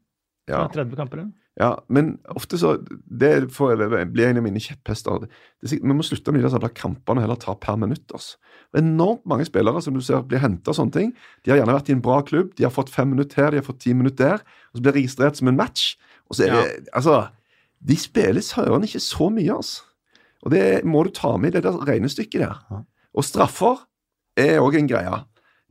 Ja. 0.50 0.66
30 0.72 0.96
kamper. 1.00 1.24
eller? 1.24 1.32
Ja, 1.60 1.84
men 1.88 2.16
ofte 2.34 2.58
så 2.58 2.74
Det 3.06 3.52
får, 3.54 3.76
jeg, 3.78 4.08
blir 4.12 4.28
en 4.28 4.40
av 4.42 4.46
mine 4.46 4.62
kjepphester. 4.62 5.28
Det 5.62 5.70
er 5.70 5.84
Vi 5.84 5.94
må 5.94 6.04
slutte 6.04 6.34
med 6.34 6.42
de 6.42 6.50
der 6.50 6.74
kampene 6.74 7.22
og 7.22 7.28
heller 7.28 7.40
ta 7.40 7.54
per 7.54 7.78
minutt. 7.78 8.10
Altså. 8.12 8.40
Enormt 8.76 9.26
mange 9.30 9.46
spillere 9.46 9.82
som 9.82 9.94
du 9.94 10.02
ser 10.02 10.24
blir 10.26 10.42
henta 10.42 10.74
sånne 10.74 10.96
ting. 10.96 11.14
De 11.46 11.52
har 11.54 11.62
gjerne 11.62 11.76
vært 11.78 11.92
i 11.92 11.96
en 11.96 12.02
bra 12.02 12.22
klubb, 12.26 12.56
de 12.58 12.66
har 12.66 12.74
fått 12.74 12.90
fem 12.90 13.12
minutter 13.14 13.44
her, 13.44 13.52
de 13.52 13.62
har 13.62 13.68
fått 13.68 13.84
ti 13.86 13.94
minutter 13.94 14.34
der. 14.34 14.44
Og 14.72 14.80
så 14.80 14.82
blir 14.82 14.92
det 14.92 15.00
registrert 15.04 15.38
som 15.38 15.52
en 15.52 15.60
match. 15.60 15.94
Og 16.30 16.40
så 16.40 16.48
er 16.48 16.56
det 16.58 16.90
Altså, 16.94 17.20
de 17.84 17.98
spiller 18.00 18.44
søren 18.46 18.86
ikke 18.88 19.02
så 19.04 19.30
mye, 19.34 19.58
altså. 19.60 19.84
Og 20.44 20.52
det 20.52 20.84
må 20.88 21.06
du 21.06 21.12
ta 21.16 21.36
med 21.40 21.54
i 21.54 21.58
det 21.58 21.64
der 21.64 21.84
regnestykket 21.88 22.42
der. 22.44 22.84
Og 23.16 23.24
straffer 23.24 23.86
er 24.40 24.60
òg 24.60 24.76
en 24.80 24.90
greie. 24.92 25.20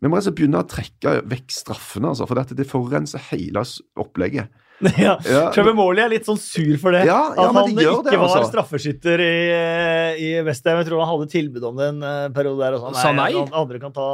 Vi 0.02 0.10
må 0.10 0.18
altså 0.18 0.32
begynne 0.34 0.62
å 0.62 0.68
trekke 0.68 1.20
vekk 1.28 1.52
straffene, 1.54 2.10
altså, 2.10 2.26
for 2.26 2.38
dette, 2.38 2.56
det 2.58 2.68
forurenser 2.70 3.22
hele 3.30 3.62
opplegget. 4.00 4.48
Ja. 4.98 5.14
Ja. 5.26 5.42
Trevor 5.54 5.74
Morley 5.78 6.02
er 6.02 6.10
litt 6.10 6.26
sånn 6.26 6.38
sur 6.40 6.74
for 6.82 6.94
det. 6.94 7.04
Ja, 7.06 7.18
ja, 7.36 7.44
at 7.44 7.54
han 7.54 7.68
de 7.68 7.84
ikke 7.84 8.02
det, 8.08 8.16
var 8.18 8.24
altså. 8.26 8.48
straffeskytter 8.50 9.22
i, 9.22 9.36
i 10.18 10.30
Westham. 10.46 10.80
Jeg 10.80 10.88
tror 10.88 11.04
han 11.04 11.10
hadde 11.12 11.28
tilbud 11.30 11.66
om 11.68 11.78
det 11.78 11.88
en 11.92 12.02
eh, 12.08 12.24
periode 12.34 12.64
der. 12.64 12.76
Og 12.78 12.82
sånn, 12.86 12.98
Sa 12.98 13.12
nei? 13.14 13.28
Han, 13.36 13.52
Andre 13.62 13.78
kan 13.82 13.94
ta, 13.94 14.08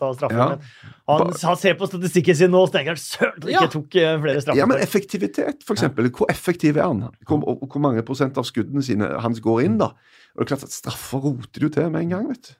ta 0.00 0.10
straffen. 0.16 0.64
Han, 1.10 1.34
han 1.44 1.60
ser 1.60 1.76
på 1.80 1.90
statistikken 1.90 2.40
sin 2.40 2.54
nå 2.54 2.64
og 2.64 2.72
tenker 2.72 2.98
søren 3.00 3.36
at 3.36 3.44
han 3.44 3.52
ikke 3.52 3.74
tok 3.76 4.00
eh, 4.00 4.16
flere 4.24 4.44
straffer. 4.46 4.62
Ja, 4.62 4.70
men 4.70 4.82
effektivitet, 4.84 5.68
eksempel. 5.76 6.08
Hvor 6.16 6.32
effektiv 6.32 6.80
er 6.80 6.88
han? 6.88 7.06
Hvor, 7.28 7.44
hvor 7.60 7.84
mange 7.84 8.04
prosent 8.06 8.40
av 8.40 8.48
skuddene 8.48 8.84
sine 8.86 9.12
hans 9.24 9.44
går 9.44 9.64
inn, 9.68 9.80
da? 9.82 9.92
Og 10.34 10.42
det 10.42 10.48
er 10.48 10.54
klart 10.54 10.66
at 10.66 10.74
Straffer 10.74 11.22
roter 11.22 11.62
du 11.62 11.70
til 11.70 11.90
med 11.92 12.08
en 12.08 12.16
gang, 12.16 12.30
vet 12.32 12.48
du. 12.48 12.54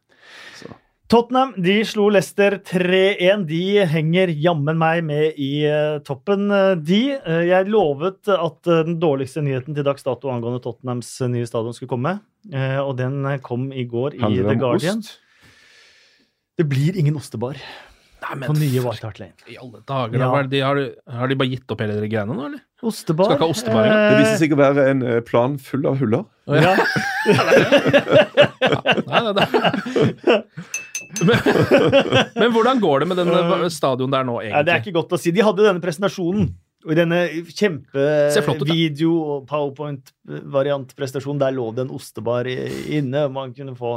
Så. 0.60 0.74
Tottenham 1.12 1.50
de 1.60 1.74
slo 1.84 2.06
Leicester 2.08 2.56
3-1. 2.64 3.42
De 3.48 3.60
henger 3.92 4.30
jammen 4.40 4.78
meg 4.80 5.02
med 5.04 5.36
i 5.40 5.50
eh, 5.68 5.98
toppen, 6.06 6.46
eh, 6.48 6.70
de. 6.80 7.00
Eh, 7.18 7.42
jeg 7.50 7.68
lovet 7.70 8.30
at 8.32 8.60
den 8.64 8.96
dårligste 9.02 9.42
nyheten 9.44 9.76
til 9.76 9.84
dags 9.84 10.06
dato 10.06 10.32
angående 10.32 10.62
Tottenhams 10.64 11.10
nye 11.28 11.44
stadion 11.48 11.76
skulle 11.76 11.92
komme. 11.92 12.16
eh, 12.52 12.78
og 12.80 12.96
den 12.96 13.20
kom 13.44 13.68
i 13.72 13.84
går 13.88 14.16
i 14.16 14.32
The 14.40 14.56
Guardian. 14.56 14.98
ost? 15.04 15.20
Det 16.56 16.68
blir 16.70 16.96
ingen 16.96 17.16
ostebar 17.18 17.56
Nei, 17.58 18.36
på 18.46 18.54
men 18.54 18.60
nye 18.62 18.80
for 18.80 18.92
White 18.94 19.04
Hart 19.04 19.18
Lane. 19.20 19.34
i 19.50 19.56
alle 19.60 19.82
dager, 19.84 20.18
Ja. 20.22 20.42
De, 20.48 20.60
har, 20.64 20.80
har 21.18 21.28
de 21.28 21.36
bare 21.36 21.50
gitt 21.50 21.68
opp 21.74 21.80
hele 21.84 22.00
de 22.00 22.08
greiene 22.08 22.32
nå, 22.32 22.46
eller? 22.48 22.62
Ostebar. 22.84 23.28
Skal 23.28 23.36
ikke 23.36 23.44
ha 23.44 23.52
ostebar 23.52 23.84
ja. 23.88 23.98
Det 24.08 24.18
viser 24.22 24.38
seg 24.40 24.52
å 24.56 24.60
være 24.60 24.88
en 24.92 25.04
plan 25.28 25.58
full 25.60 25.84
av 25.88 26.00
huller. 26.00 26.24
Ja. 26.48 26.72
ja. 26.72 26.74
Nei, 29.10 29.20
nei, 29.20 29.32
nei. 29.36 29.46
Men, 31.22 31.38
men 32.40 32.52
hvordan 32.54 32.80
går 32.82 33.00
det 33.04 33.08
med 33.12 33.16
den 33.22 33.30
eh, 33.30 33.68
stadion 33.72 34.10
der 34.10 34.24
nå, 34.26 34.40
Nei, 34.42 34.62
det 34.66 34.72
er 34.74 34.80
ikke 34.82 34.96
godt 34.98 35.12
å 35.14 35.20
si. 35.20 35.30
De 35.34 35.44
hadde 35.46 35.62
denne 35.66 35.82
presentasjonen. 35.84 36.50
Og 36.84 36.92
i 36.92 36.96
denne 36.98 37.18
kjempe 37.56 38.02
kjempevideo- 38.34 39.22
og 39.24 39.46
powerpoint-variantprestasjonen, 39.48 41.40
der 41.40 41.54
lå 41.56 41.70
det 41.74 41.86
en 41.86 41.94
ostebar 41.96 42.44
inne. 42.48 43.22
og 43.24 43.32
Man 43.32 43.54
kunne 43.56 43.72
få 43.78 43.94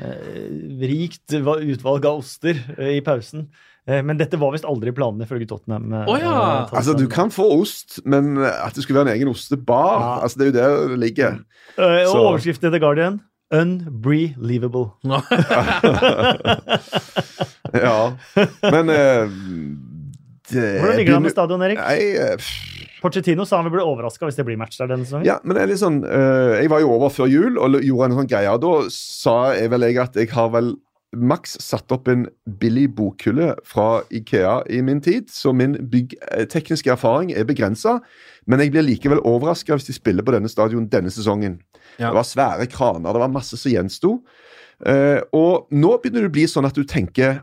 eh, 0.00 0.50
rikt 0.84 1.32
va- 1.46 1.60
utvalg 1.62 2.04
av 2.10 2.20
oster 2.20 2.60
eh, 2.76 2.98
i 2.98 3.00
pausen. 3.06 3.46
Eh, 3.88 4.02
men 4.04 4.20
dette 4.20 4.36
var 4.40 4.52
visst 4.52 4.68
aldri 4.68 4.92
planene, 4.92 5.24
ifølge 5.24 5.48
Tottenham. 5.48 5.88
Oh, 6.04 6.18
ja. 6.20 6.34
Tottenham. 6.68 6.76
Altså, 6.82 6.96
Du 7.00 7.06
kan 7.08 7.32
få 7.32 7.48
ost, 7.62 8.00
men 8.04 8.36
at 8.44 8.74
det 8.76 8.84
skulle 8.84 9.00
være 9.00 9.14
en 9.14 9.16
egen 9.16 9.32
ostebar 9.32 9.96
Ja. 9.96 10.12
altså 10.26 10.38
Det 10.42 10.44
er 10.44 10.52
jo 10.52 10.58
der 10.58 10.88
det 10.92 11.00
ligger. 11.06 11.40
Eh, 11.78 12.04
og 12.04 12.12
så- 12.12 12.26
overskriften 12.26 12.68
i 12.68 12.76
The 12.76 12.80
Guardian 12.84 13.20
Unbelievable. 13.54 14.92
Ja. 17.68 18.16
Men 18.62 18.88
uh, 18.88 19.28
det 20.48 20.80
Hvordan 20.80 20.96
ligger 20.96 21.12
det 21.12 21.16
an 21.18 21.22
med 21.26 21.34
stadion, 21.34 21.62
Erik? 21.66 21.80
Nei, 21.82 22.16
uh, 22.16 22.36
pff, 22.40 22.78
Pochettino 23.02 23.44
sa 23.46 23.60
han 23.60 23.68
vi 23.68 23.74
ble 23.76 23.84
overraska 23.84 24.26
hvis 24.26 24.38
det 24.38 24.46
blir 24.48 24.58
match 24.58 24.78
der 24.80 24.88
denne 24.90 25.06
sesongen. 25.06 25.26
Ja, 25.28 25.36
men 25.44 25.54
det 25.54 25.62
er 25.62 25.70
litt 25.70 25.82
sånn 25.82 26.00
uh, 26.02 26.56
Jeg 26.58 26.70
var 26.72 26.82
jo 26.82 26.90
over 26.96 27.12
før 27.14 27.28
jul 27.30 27.60
og 27.60 27.76
gjorde 27.84 28.10
en 28.10 28.16
sånn 28.22 28.30
greie. 28.30 28.50
og 28.54 28.62
Da 28.64 28.72
sa 28.94 29.36
jeg 29.58 29.70
vel 29.74 29.86
jeg 29.86 30.00
at 30.02 30.18
jeg 30.18 30.32
har 30.32 30.48
vel 30.54 30.72
maks 31.16 31.56
satt 31.62 31.92
opp 31.94 32.08
en 32.12 32.26
billig 32.60 32.90
bokhylle 32.96 33.54
fra 33.66 34.02
Ikea 34.12 34.60
i 34.70 34.80
min 34.84 35.00
tid, 35.00 35.30
så 35.32 35.54
min 35.56 35.76
byggtekniske 35.90 36.92
erfaring 36.92 37.32
er 37.32 37.48
begrensa. 37.48 37.98
Men 38.46 38.60
jeg 38.60 38.74
blir 38.74 38.84
likevel 38.84 39.22
overraska 39.24 39.76
hvis 39.76 39.88
de 39.88 39.96
spiller 39.96 40.26
på 40.26 40.34
denne 40.36 40.50
stadion 40.52 40.88
denne 40.92 41.12
sesongen. 41.12 41.58
Ja. 41.96 42.10
Det 42.10 42.18
var 42.18 42.28
svære 42.28 42.66
kraner, 42.70 43.12
det 43.12 43.22
var 43.24 43.32
masse 43.32 43.56
som 43.56 43.72
gjensto. 43.72 44.18
Eh, 44.86 45.20
og 45.32 45.72
nå 45.72 45.94
begynner 45.98 46.26
det 46.26 46.32
å 46.32 46.36
bli 46.36 46.44
sånn 46.46 46.68
at 46.68 46.76
du 46.76 46.84
tenker 46.86 47.40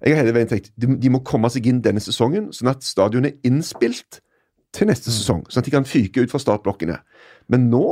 Jeg 0.00 0.14
har 0.14 0.22
hele 0.22 0.32
veien 0.32 0.48
tenkt 0.48 0.70
de, 0.80 0.88
de 1.00 1.10
må 1.12 1.20
komme 1.24 1.48
seg 1.52 1.66
inn 1.68 1.82
denne 1.84 2.00
sesongen, 2.02 2.50
sånn 2.52 2.70
at 2.72 2.84
stadionet 2.84 3.34
er 3.34 3.48
innspilt 3.48 4.20
til 4.74 4.88
neste 4.90 5.12
sesong. 5.12 5.44
Sånn 5.48 5.62
at 5.62 5.68
de 5.68 5.72
kan 5.72 5.86
fyke 5.88 6.20
ut 6.20 6.32
fra 6.32 6.40
startblokkene. 6.42 6.98
Men 7.48 7.68
nå, 7.72 7.86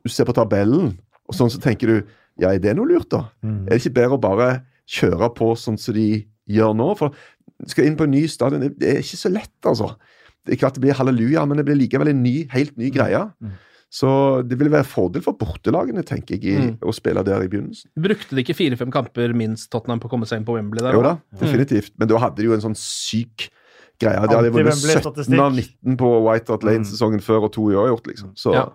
du 0.00 0.12
ser 0.12 0.28
på 0.28 0.36
tabellen, 0.36 0.94
og 1.28 1.36
sånn 1.36 1.52
så 1.52 1.60
tenker 1.60 1.90
du 1.90 2.14
ja, 2.40 2.50
er 2.52 2.58
det 2.58 2.76
noe 2.76 2.86
lurt, 2.88 3.08
da? 3.10 3.26
Mm. 3.44 3.66
Er 3.66 3.70
det 3.76 3.80
ikke 3.82 3.94
bedre 4.00 4.18
å 4.18 4.20
bare 4.20 4.48
kjøre 4.88 5.28
på 5.34 5.52
sånn 5.56 5.78
som 5.78 5.94
de 5.94 6.24
gjør 6.48 6.74
nå? 6.76 6.96
For 6.98 7.12
skal 7.66 7.84
inn 7.86 7.96
på 7.96 8.04
en 8.04 8.10
ny 8.10 8.26
stadion, 8.26 8.60
det- 8.60 8.82
er 8.82 9.02
ikke 9.02 9.20
så 9.20 9.30
lett, 9.32 9.52
altså. 9.64 9.96
Det 10.44 10.54
er 10.54 10.56
klart 10.66 10.74
det 10.74 10.82
blir 10.82 10.94
halleluja, 10.94 11.46
men 11.46 11.56
det 11.56 11.64
blir 11.66 11.76
likevel 11.78 12.08
en 12.08 12.22
ny, 12.22 12.46
helt 12.50 12.76
ny 12.76 12.90
greie. 12.90 13.30
Mm. 13.42 13.52
Så 13.92 14.42
det 14.48 14.56
vil 14.58 14.70
være 14.72 14.84
fordel 14.88 15.22
for 15.22 15.34
bortelagene, 15.34 16.02
tenker 16.02 16.40
jeg, 16.40 16.44
i, 16.44 16.56
Mm. 16.72 16.78
å 16.80 16.94
spille 16.94 17.22
der 17.22 17.42
i 17.42 17.46
begynnelsen. 17.46 17.86
Brukte 18.00 18.30
de 18.34 18.42
ikke 18.42 18.56
fire-fem 18.56 18.90
kamper 18.90 19.34
minst 19.36 19.70
Tottenham 19.70 20.00
på 20.00 20.08
å 20.08 20.10
komme 20.10 20.24
seg 20.26 20.38
inn 20.40 20.44
på 20.46 20.54
Wembley 20.56 20.80
der? 20.82 20.92
Jo 20.94 21.02
da, 21.02 21.18
definitivt. 21.38 21.92
Men 21.98 22.08
da 22.08 22.16
hadde 22.18 22.36
de 22.36 22.44
jo 22.44 22.54
en 22.54 22.60
sånn 22.64 22.74
syk 22.76 23.50
greie. 24.00 24.16
De 24.26 24.34
hadde 24.34 24.50
vunnet 24.50 24.74
17 24.74 25.38
av 25.38 25.52
19 25.52 25.96
på 25.98 26.08
White 26.24 26.48
Hart 26.48 26.64
Lane 26.64 26.84
sesongen 26.88 27.20
før 27.20 27.44
og 27.44 27.52
to 27.52 27.68
i 27.70 27.74
år 27.74 27.88
gjort, 27.92 28.06
liksom. 28.08 28.32
Så 28.34 28.54
Ja. 28.54 28.70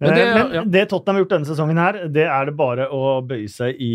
Men 0.00 0.08
Men 0.10 0.14
det- 0.16 0.34
men 0.34 0.54
ja. 0.54 0.62
det 0.64 0.88
Tottenham 0.88 1.16
har 1.16 1.22
gjort 1.24 1.32
denne 1.34 1.46
sesongen, 1.48 1.76
her, 1.76 2.08
det 2.08 2.24
er 2.24 2.46
det 2.46 2.56
bare 2.56 2.86
å 2.88 3.20
bøye 3.26 3.48
seg 3.52 3.76
i 3.78 3.90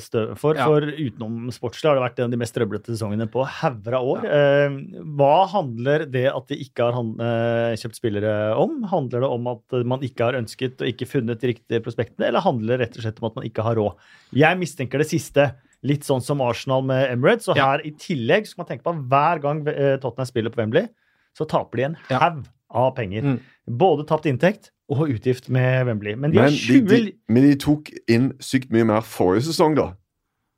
støv 0.00 0.16
støvet 0.16 0.38
for. 0.40 0.54
Ja. 0.56 0.64
For 0.64 0.80
utenom 0.80 1.50
sportslig 1.52 1.90
har 1.90 1.94
det 1.98 2.04
vært 2.06 2.18
en 2.18 2.24
av 2.24 2.30
de 2.30 2.40
mest 2.40 2.54
trøblete 2.56 2.88
sesongene 2.94 3.26
på 3.30 3.44
hauger 3.44 3.94
av 3.98 4.08
år. 4.14 4.24
Ja. 4.24 5.02
hva 5.18 5.46
handler 5.52 6.06
det 6.10 6.24
at 6.32 6.48
de 6.48 6.56
ikke 6.64 6.88
har 6.88 6.96
eh, 6.96 7.76
kjøpt 7.76 7.98
spillere 8.00 8.56
om? 8.56 8.82
Handler 8.88 9.20
det 9.20 9.28
om 9.28 9.46
at 9.52 9.78
man 9.84 10.00
ikke 10.00 10.24
har 10.24 10.38
ønsket 10.40 10.80
og 10.80 10.88
ikke 10.88 11.06
funnet 11.06 11.40
de 11.40 11.52
riktige 11.52 11.82
prospektene, 11.84 12.28
eller 12.30 12.40
handler 12.40 12.78
det 12.78 12.86
rett 12.88 12.96
og 12.96 13.02
slett 13.04 13.20
om 13.22 13.28
at 13.30 13.36
man 13.36 13.44
ikke 13.44 13.62
har 13.62 13.76
råd? 13.76 13.94
Jeg 14.32 14.58
mistenker 14.58 14.98
det 14.98 15.08
siste. 15.12 15.50
Litt 15.86 16.02
sånn 16.08 16.22
som 16.24 16.40
Arsenal 16.40 16.82
med 16.82 17.10
Emirates. 17.12 17.46
Og 17.52 17.56
her 17.60 17.84
i 17.84 17.92
tillegg 17.92 18.46
skal 18.48 18.64
man 18.64 18.70
tenke 18.72 18.82
på 18.88 18.94
at 18.96 19.04
hver 19.12 19.42
gang 19.44 19.60
eh, 19.68 19.96
Tottenham 20.00 20.26
spiller 20.26 20.50
på 20.50 20.62
Wembley, 20.64 20.88
så 21.36 21.44
taper 21.46 21.76
de 21.76 21.84
en 21.90 21.96
haug 22.10 22.46
av 22.70 22.94
penger. 22.96 23.22
Mm. 23.22 23.38
Både 23.78 24.06
tapt 24.08 24.26
inntekt 24.26 24.70
og 24.88 25.08
utgift 25.10 25.48
med 25.50 25.86
Wembley. 25.86 26.14
Men 26.14 26.32
de 26.32 26.40
Men 26.40 26.50
20 26.52 26.88
de, 26.88 27.12
men 27.28 27.42
de 27.42 27.54
tok 27.58 27.90
inn 28.08 28.32
sykt 28.40 28.70
mye 28.74 28.86
mer 28.86 29.00
forrige 29.06 29.48
sesong, 29.48 29.76
da. 29.76 29.92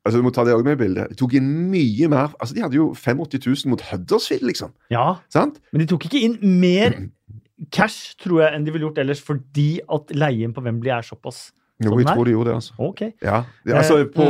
Altså, 0.05 0.19
Du 0.19 0.23
må 0.23 0.31
ta 0.33 0.43
det 0.45 0.53
også 0.53 0.63
med 0.63 0.77
i 0.77 0.83
bildet. 0.83 1.09
De 1.09 1.15
tok 1.15 1.33
inn 1.33 1.49
mye 1.71 2.07
mer 2.07 2.33
Altså, 2.39 2.55
De 2.55 2.61
hadde 2.61 2.75
jo 2.75 2.93
85 2.93 3.65
000 3.65 3.69
mot 3.69 3.81
Huddersfield, 3.81 4.45
liksom. 4.47 4.73
Ja, 4.91 5.15
Sant? 5.29 5.59
men 5.71 5.81
de 5.81 5.85
tok 5.85 6.05
ikke 6.05 6.21
inn 6.21 6.37
mer 6.59 6.95
cash, 7.71 8.15
tror 8.21 8.41
jeg, 8.45 8.55
enn 8.55 8.65
de 8.65 8.71
ville 8.71 8.87
gjort 8.87 9.01
ellers, 9.01 9.21
fordi 9.21 9.79
at 9.91 10.13
leien 10.15 10.53
på 10.55 10.61
Wembley 10.63 10.93
er 10.95 11.03
såpass. 11.03 11.49
Jo, 11.83 11.91
Sånn 11.91 12.01
jeg 12.01 12.07
tror 12.11 12.27
de 12.27 12.31
gjorde 12.31 12.49
det, 12.49 12.55
altså. 12.55 12.73
OK. 12.79 13.01
Ja, 13.23 13.43
altså 13.67 13.97
Eh, 13.99 14.07
på 14.15 14.25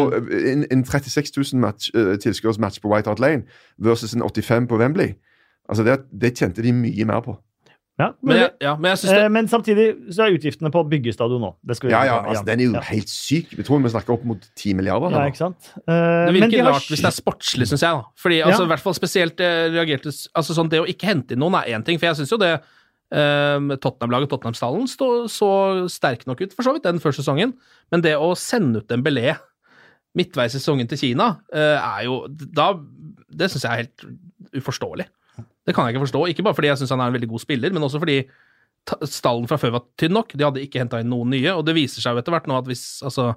En, 0.51 0.65
en 0.71 0.83
36 0.85 1.31
000 1.53 1.61
match, 1.61 1.89
uh, 1.95 2.15
tilskuersmatch 2.17 2.81
på 2.81 2.89
White 2.93 3.09
Hart 3.09 3.19
Lane 3.19 3.43
versus 3.77 4.13
en 4.13 4.21
85 4.21 4.67
på 4.67 4.77
Wembley. 4.77 5.15
Altså, 5.69 5.83
det, 5.83 5.99
det 6.21 6.37
tjente 6.37 6.61
de 6.61 6.73
mye 6.73 7.05
mer 7.05 7.21
på. 7.25 7.37
Ja, 7.99 8.13
Men, 8.23 8.37
jeg, 8.37 8.51
ja, 8.63 8.73
men 8.79 8.93
jeg 8.93 9.01
det 9.03 9.15
Eh, 9.19 9.29
men 9.35 9.47
samtidig 9.51 9.85
så 10.15 10.23
er 10.23 10.37
utgiftene 10.37 10.71
på 10.71 10.85
byggestadion 10.87 11.41
nå. 11.43 11.49
Det 11.67 11.75
skal 11.75 11.89
vi 11.89 11.93
Ja, 11.93 12.03
ja, 12.07 12.17
altså, 12.23 12.45
Den 12.47 12.61
er 12.63 12.69
jo 12.69 12.75
ja. 12.77 12.83
helt 12.93 13.11
syk. 13.11 13.51
Vi 13.57 13.65
tror 13.67 13.81
vi 13.83 13.91
snakker 13.91 14.15
opp 14.15 14.23
mot 14.29 14.45
10 14.55 14.77
milliarder. 14.79 15.11
Ja, 15.11 15.25
ikke 15.27 15.41
sant? 15.41 15.71
Eh, 15.83 15.91
Det 15.91 16.31
men 16.31 16.39
de 16.39 16.43
virker 16.45 16.71
har 16.71 16.79
hvis 16.79 17.03
det 17.03 17.09
er 17.11 17.17
sportslig, 17.17 17.67
syns 17.67 17.83
jeg. 17.83 17.99
da. 17.99 18.07
Fordi 18.15 18.39
altså, 18.47 18.63
i 18.63 18.71
hvert 18.71 18.85
fall 18.85 18.95
spesielt 18.95 19.43
eh, 19.43 19.67
reagerte 19.75 20.13
altså 20.15 20.55
sånn 20.55 20.71
Det 20.71 20.79
å 20.79 20.87
ikke 20.87 21.11
hente 21.11 21.35
inn 21.35 21.43
noen 21.43 21.59
er 21.59 21.75
én 21.75 21.83
ting, 21.83 21.99
for 21.99 22.07
jeg 22.07 22.21
syns 22.21 22.31
jo 22.31 22.39
det 22.39 22.53
eh, 22.55 23.75
Tottenham-laget, 23.83 24.31
Tottenham-stallen, 24.31 24.87
så 24.87 25.51
sterk 25.91 26.23
nok 26.29 26.45
ut 26.45 26.55
for 26.55 26.63
så 26.63 26.75
vidt 26.75 26.87
den 26.87 27.03
første 27.03 27.25
sesongen, 27.25 27.57
men 27.91 28.05
det 28.05 28.15
å 28.15 28.31
sende 28.39 28.79
ut 28.79 28.95
en 28.95 29.03
belé 29.03 29.35
midtveis 30.17 30.55
i 30.55 30.59
sesongen 30.59 30.87
til 30.89 31.03
Kina, 31.03 31.33
eh, 31.53 31.75
er 31.75 32.07
jo 32.07 32.23
da 32.29 32.73
Det 33.29 33.51
syns 33.51 33.67
jeg 33.67 33.71
er 33.71 33.81
helt 33.83 34.05
uforståelig. 34.57 35.05
Det 35.69 35.75
kan 35.77 35.85
jeg 35.87 35.95
ikke 35.95 36.05
forstå. 36.07 36.23
Ikke 36.33 36.45
bare 36.49 36.57
fordi 36.57 36.71
jeg 36.71 36.81
syns 36.81 36.93
han 36.95 37.03
er 37.05 37.11
en 37.13 37.17
veldig 37.19 37.29
god 37.31 37.45
spiller, 37.45 37.73
men 37.75 37.85
også 37.85 38.01
fordi 38.01 38.19
stallen 39.09 39.47
fra 39.49 39.57
før 39.61 39.75
var 39.77 39.83
tynn 39.99 40.15
nok. 40.17 40.33
De 40.33 40.45
hadde 40.47 40.61
ikke 40.65 40.81
henta 40.81 41.01
inn 41.03 41.11
noen 41.13 41.29
nye, 41.35 41.51
og 41.53 41.65
det 41.67 41.75
viser 41.77 42.01
seg 42.03 42.15
jo 42.15 42.21
etter 42.23 42.33
hvert 42.33 42.47
nå 42.49 42.57
at 42.57 42.69
hvis 42.69 42.85
Altså 43.05 43.33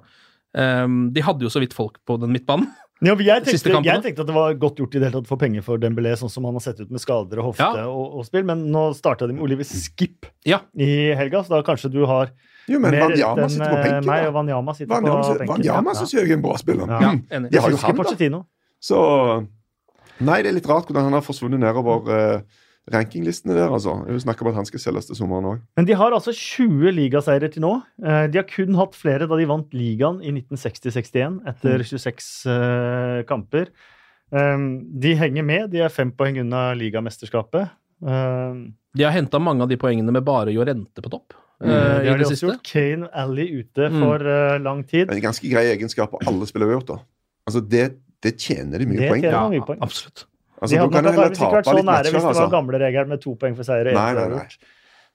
um, 0.57 1.11
De 1.13 1.21
hadde 1.25 1.45
jo 1.45 1.51
så 1.53 1.61
vidt 1.63 1.75
folk 1.77 1.99
på 2.07 2.17
den 2.21 2.33
midtbanen. 2.33 2.71
Ja, 3.03 3.15
jeg, 3.19 3.43
tenkte, 3.47 3.73
jeg 3.83 4.01
tenkte 4.05 4.23
at 4.23 4.29
det 4.29 4.35
var 4.35 4.53
godt 4.55 4.77
gjort 4.79 4.93
i 4.95 5.01
det 5.01 5.09
hele 5.09 5.17
tatt 5.19 5.27
å 5.27 5.33
få 5.33 5.37
penger 5.41 5.65
for 5.65 5.81
Dembélé, 5.81 6.13
sånn 6.19 6.31
som 6.31 6.45
han 6.47 6.55
har 6.55 6.63
sett 6.63 6.79
ut 6.79 6.91
med 6.93 7.01
skader 7.03 7.41
og 7.41 7.49
hofte 7.51 7.65
Ja. 7.67 7.87
og, 7.91 8.19
og 8.21 8.27
spill, 8.27 8.45
men 8.47 8.63
nå 8.71 8.85
starta 8.95 9.27
de 9.27 9.35
med 9.35 9.43
Oliver 9.43 9.67
Skip 9.67 10.29
Ja. 10.47 10.61
i 10.79 11.11
helga, 11.19 11.41
så 11.43 11.57
da 11.57 11.63
kanskje 11.67 11.91
du 11.91 12.05
har 12.07 12.31
Jo, 12.69 12.79
men 12.79 12.95
enn, 12.95 13.11
sitter 13.17 13.35
på 13.35 13.75
eh, 13.75 13.83
benken. 13.83 14.07
meg, 14.07 14.21
da. 14.23 14.29
og 14.29 14.37
Vanjama 14.37 14.77
sitter 14.77 14.93
Wanyama, 14.95 15.25
på 15.25 15.35
benken. 15.41 15.51
Wanyama 15.57 15.91
Ja. 15.91 15.99
syns 15.99 16.15
jeg 16.15 16.29
er 16.29 16.37
en 16.37 16.45
bra 16.45 16.55
spiller. 16.61 16.87
Ja. 16.87 17.01
Ja, 17.03 17.11
enig. 17.37 17.51
De 17.51 17.59
har 17.65 17.75
jo 17.75 17.81
han, 17.83 18.31
da. 18.37 18.43
Så 18.79 19.01
Nei, 20.21 20.41
det 20.43 20.49
er 20.51 20.57
litt 20.59 20.67
rart 20.69 20.85
hvordan 20.89 21.03
han 21.09 21.13
har 21.17 21.21
forsvunnet 21.25 21.59
nedover 21.59 22.11
eh, 22.13 22.41
rankinglistene 22.93 23.55
der, 23.55 23.71
altså. 23.71 23.95
Jeg 24.05 24.13
vil 24.17 24.21
snakke 24.25 24.43
om 24.43 24.49
at 24.51 24.55
han 24.59 24.65
skal 24.67 24.79
selges 24.83 25.05
til 25.07 25.15
sommeren 25.15 25.45
òg. 25.53 25.61
Men 25.79 25.85
de 25.87 25.95
har 25.95 26.11
altså 26.11 26.33
20 26.35 26.91
ligaseiere 26.91 27.49
til 27.53 27.63
nå. 27.63 27.73
Eh, 28.03 28.27
De 28.27 28.37
har 28.41 28.47
kun 28.49 28.75
hatt 28.75 28.95
flere 28.99 29.27
da 29.27 29.37
de 29.39 29.47
vant 29.47 29.71
ligaen 29.73 30.19
i 30.21 30.31
1960-61 30.35 31.41
etter 31.47 31.83
26 31.87 32.45
eh, 32.51 33.23
kamper. 33.29 33.71
Um, 34.33 34.83
De 34.99 35.13
henger 35.15 35.43
med. 35.45 35.69
De 35.71 35.79
er 35.85 35.89
fem 35.93 36.11
poeng 36.11 36.39
unna 36.41 36.73
ligamesterskapet. 36.75 37.69
Um, 38.03 38.73
De 38.93 39.03
har 39.05 39.13
henta 39.15 39.39
mange 39.39 39.63
av 39.63 39.69
de 39.71 39.77
poengene 39.79 40.11
med 40.11 40.25
bare 40.27 40.51
Jorente 40.53 41.01
på 41.01 41.09
topp 41.13 41.39
Mm, 41.63 41.69
Uh, 41.69 41.99
det 42.01 42.09
har 42.09 42.17
de 42.17 42.25
også 42.25 42.47
gjort. 42.49 42.63
Kane 42.67 43.07
Alley 43.15 43.45
ute 43.61 43.85
Mm. 43.87 43.99
for 44.01 44.19
eh, 44.27 44.57
lang 44.59 44.81
tid. 44.83 45.09
En 45.13 45.21
ganske 45.21 45.47
grei 45.47 45.61
egenskap 45.71 46.11
på 46.11 46.19
alle 46.27 46.43
spillere 46.49 46.73
har 46.73 46.81
gjort, 46.81 46.87
da. 46.89 46.97
Altså, 47.47 47.61
det 47.69 47.85
det 48.23 48.37
tjener 48.39 48.79
de 48.79 48.85
mye 48.89 48.99
Det 49.03 49.09
poeng 49.11 49.21
tjener 49.25 49.35
Ja, 49.37 49.49
mye 49.51 49.65
poeng. 49.67 49.81
absolutt. 49.83 50.25
Altså, 50.63 50.71
de 50.73 50.79
hadde 50.79 50.93
kan 50.95 51.03
nok 51.03 51.35
ikke 51.35 51.51
vært 51.57 51.67
så 51.67 51.73
nære 51.75 51.83
matcher, 51.89 52.11
hvis 52.13 52.13
det 52.13 52.23
var 52.23 52.33
altså. 52.37 52.49
gamle 52.53 52.79
regelen 52.79 53.09
med 53.13 53.21
to 53.21 53.35
poeng 53.35 53.55
for 53.57 53.67
seier. 53.67 53.89
Nei, 53.93 54.13
nei, 54.15 54.27
nei. 54.31 54.47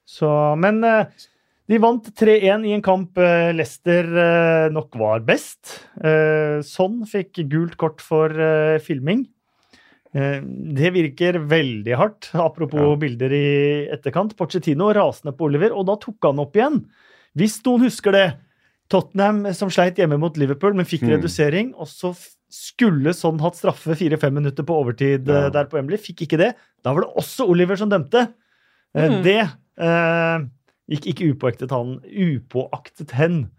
Så, 0.09 0.29
men 0.61 0.83
eh, 0.85 1.05
de 1.69 1.79
vant 1.81 2.05
3-1 2.21 2.67
i 2.69 2.75
en 2.77 2.83
kamp 2.85 3.17
eh, 3.21 3.51
Leicester 3.57 4.05
eh, 4.05 4.69
nok 4.73 4.95
var 5.01 5.21
best. 5.25 5.75
Eh, 6.05 6.61
Sånn 6.65 7.01
fikk 7.09 7.43
gult 7.49 7.77
kort 7.81 8.01
for 8.05 8.29
filming. 8.85 9.27
Eh, 10.17 10.41
det 10.77 10.93
virker 10.95 11.41
veldig 11.49 11.97
hardt, 12.01 12.31
apropos 12.35 12.81
Ja. 12.81 12.97
bilder 12.97 13.33
i 13.37 13.89
etterkant. 13.93 14.37
Pochettino 14.37 14.93
rasende 14.97 15.33
på 15.37 15.49
Oliver, 15.49 15.73
og 15.77 15.87
da 15.87 15.97
tok 15.97 16.17
han 16.29 16.41
opp 16.45 16.57
igjen. 16.57 16.83
Hvis 17.37 17.61
noen 17.65 17.85
husker 17.89 18.13
det. 18.13 18.27
Tottenham 18.89 19.43
som 19.53 19.69
sleit 19.69 19.97
hjemme 20.01 20.17
mot 20.19 20.37
Liverpool, 20.41 20.73
men 20.73 20.87
fikk 20.89 21.03
Mm. 21.05 21.11
redusering. 21.21 21.75
Og 21.77 21.87
så 21.87 22.15
skulle 22.49 23.13
sånn 23.17 23.41
hatt 23.45 23.59
straffe 23.59 23.95
fire-fem 23.99 24.33
minutter 24.39 24.65
på 24.65 24.77
overtid 24.81 25.29
eh, 25.29 25.47
Ja. 25.47 25.51
der 25.53 25.69
på 25.69 25.79
Emily. 25.81 25.99
Fikk 26.01 26.23
ikke 26.27 26.39
det. 26.41 26.55
Da 26.85 26.95
var 26.97 27.05
det 27.05 27.11
også 27.21 27.47
Oliver 27.49 27.77
som 27.77 27.91
dømte. 27.93 28.29
Eh, 28.97 29.09
Mm. 29.09 29.23
Det 29.23 29.39
eh, 29.45 30.45
gikk 30.89 31.07
ikke 31.13 31.27
upåaktet, 31.35 31.71
han, 31.71 31.99
upåaktet 32.09 33.11
hen 33.13 33.51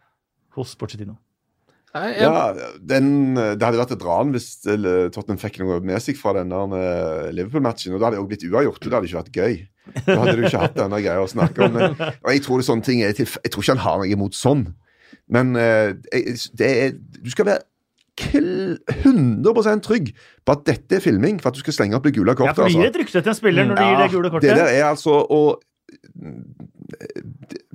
hos 0.57 0.73
Porcetino. 0.75 1.17
Nei, 1.93 2.07
jeg, 2.17 2.21
Ja, 2.21 2.53
den, 2.81 3.33
det 3.35 3.61
hadde 3.65 3.79
vært 3.79 3.93
et 3.95 4.03
ran 4.05 4.33
hvis 4.33 4.49
eh, 4.69 5.09
Tottenham 5.13 5.39
fikk 5.41 5.59
noe 5.61 5.79
med 5.81 6.01
seg 6.01 6.17
fra 6.17 6.33
den 6.37 6.49
der 6.53 6.73
eh, 6.77 7.29
Liverpool-matchen. 7.37 7.93
Og 7.93 8.01
da 8.01 8.09
hadde 8.09 8.17
det 8.17 8.23
også 8.23 8.31
blitt 8.33 8.47
uavgjort, 8.49 8.81
og 8.83 8.89
det 8.89 8.97
hadde 8.97 9.09
ikke 9.09 9.21
vært 9.21 9.39
gøy. 9.39 9.55
Da 10.05 10.17
hadde 10.21 10.35
du 10.37 10.43
ikke 10.45 10.61
hatt 10.65 10.75
denne 10.77 10.99
greia 11.01 11.21
å 11.23 11.29
snakke 11.29 11.65
om. 11.65 11.73
Men, 11.77 11.95
og 11.97 12.29
jeg 12.33 12.43
tror 12.45 12.61
det 12.61 12.67
sånne 12.67 12.85
ting 12.85 13.01
er 13.05 13.13
til, 13.17 13.25
Jeg 13.25 13.53
tror 13.53 13.63
ikke 13.65 13.77
han 13.77 13.85
har 13.85 13.97
noe 14.03 14.11
imot 14.13 14.37
sånn. 14.37 14.67
Men 15.29 15.53
det 15.57 16.67
er, 16.69 16.93
du 16.97 17.29
skal 17.33 17.45
være 17.53 17.63
100 18.19 19.81
trygg 19.85 20.11
på 20.45 20.55
at 20.55 20.65
dette 20.67 20.97
er 20.97 21.03
filming, 21.03 21.39
for 21.41 21.51
at 21.51 21.57
du 21.57 21.63
skal 21.63 21.75
slenge 21.75 21.97
opp 21.97 22.05
det 22.07 22.15
gule 22.17 22.33
Ja, 22.33 22.37
kortet. 22.37 22.55
for 22.59 22.69
du 22.69 22.77
gir 22.77 22.91
et 22.91 22.99
rykte 23.01 23.21
til 23.21 23.33
en 23.33 23.37
spiller 23.37 23.69
når 23.69 23.79
du 23.79 23.83
gir 23.85 24.01
det 24.03 24.11
gule 24.13 24.31
kortet. 24.33 24.49
Det 24.49 24.57
der 24.59 24.71
er 24.79 24.85
altså 24.91 25.19
å 25.25 25.41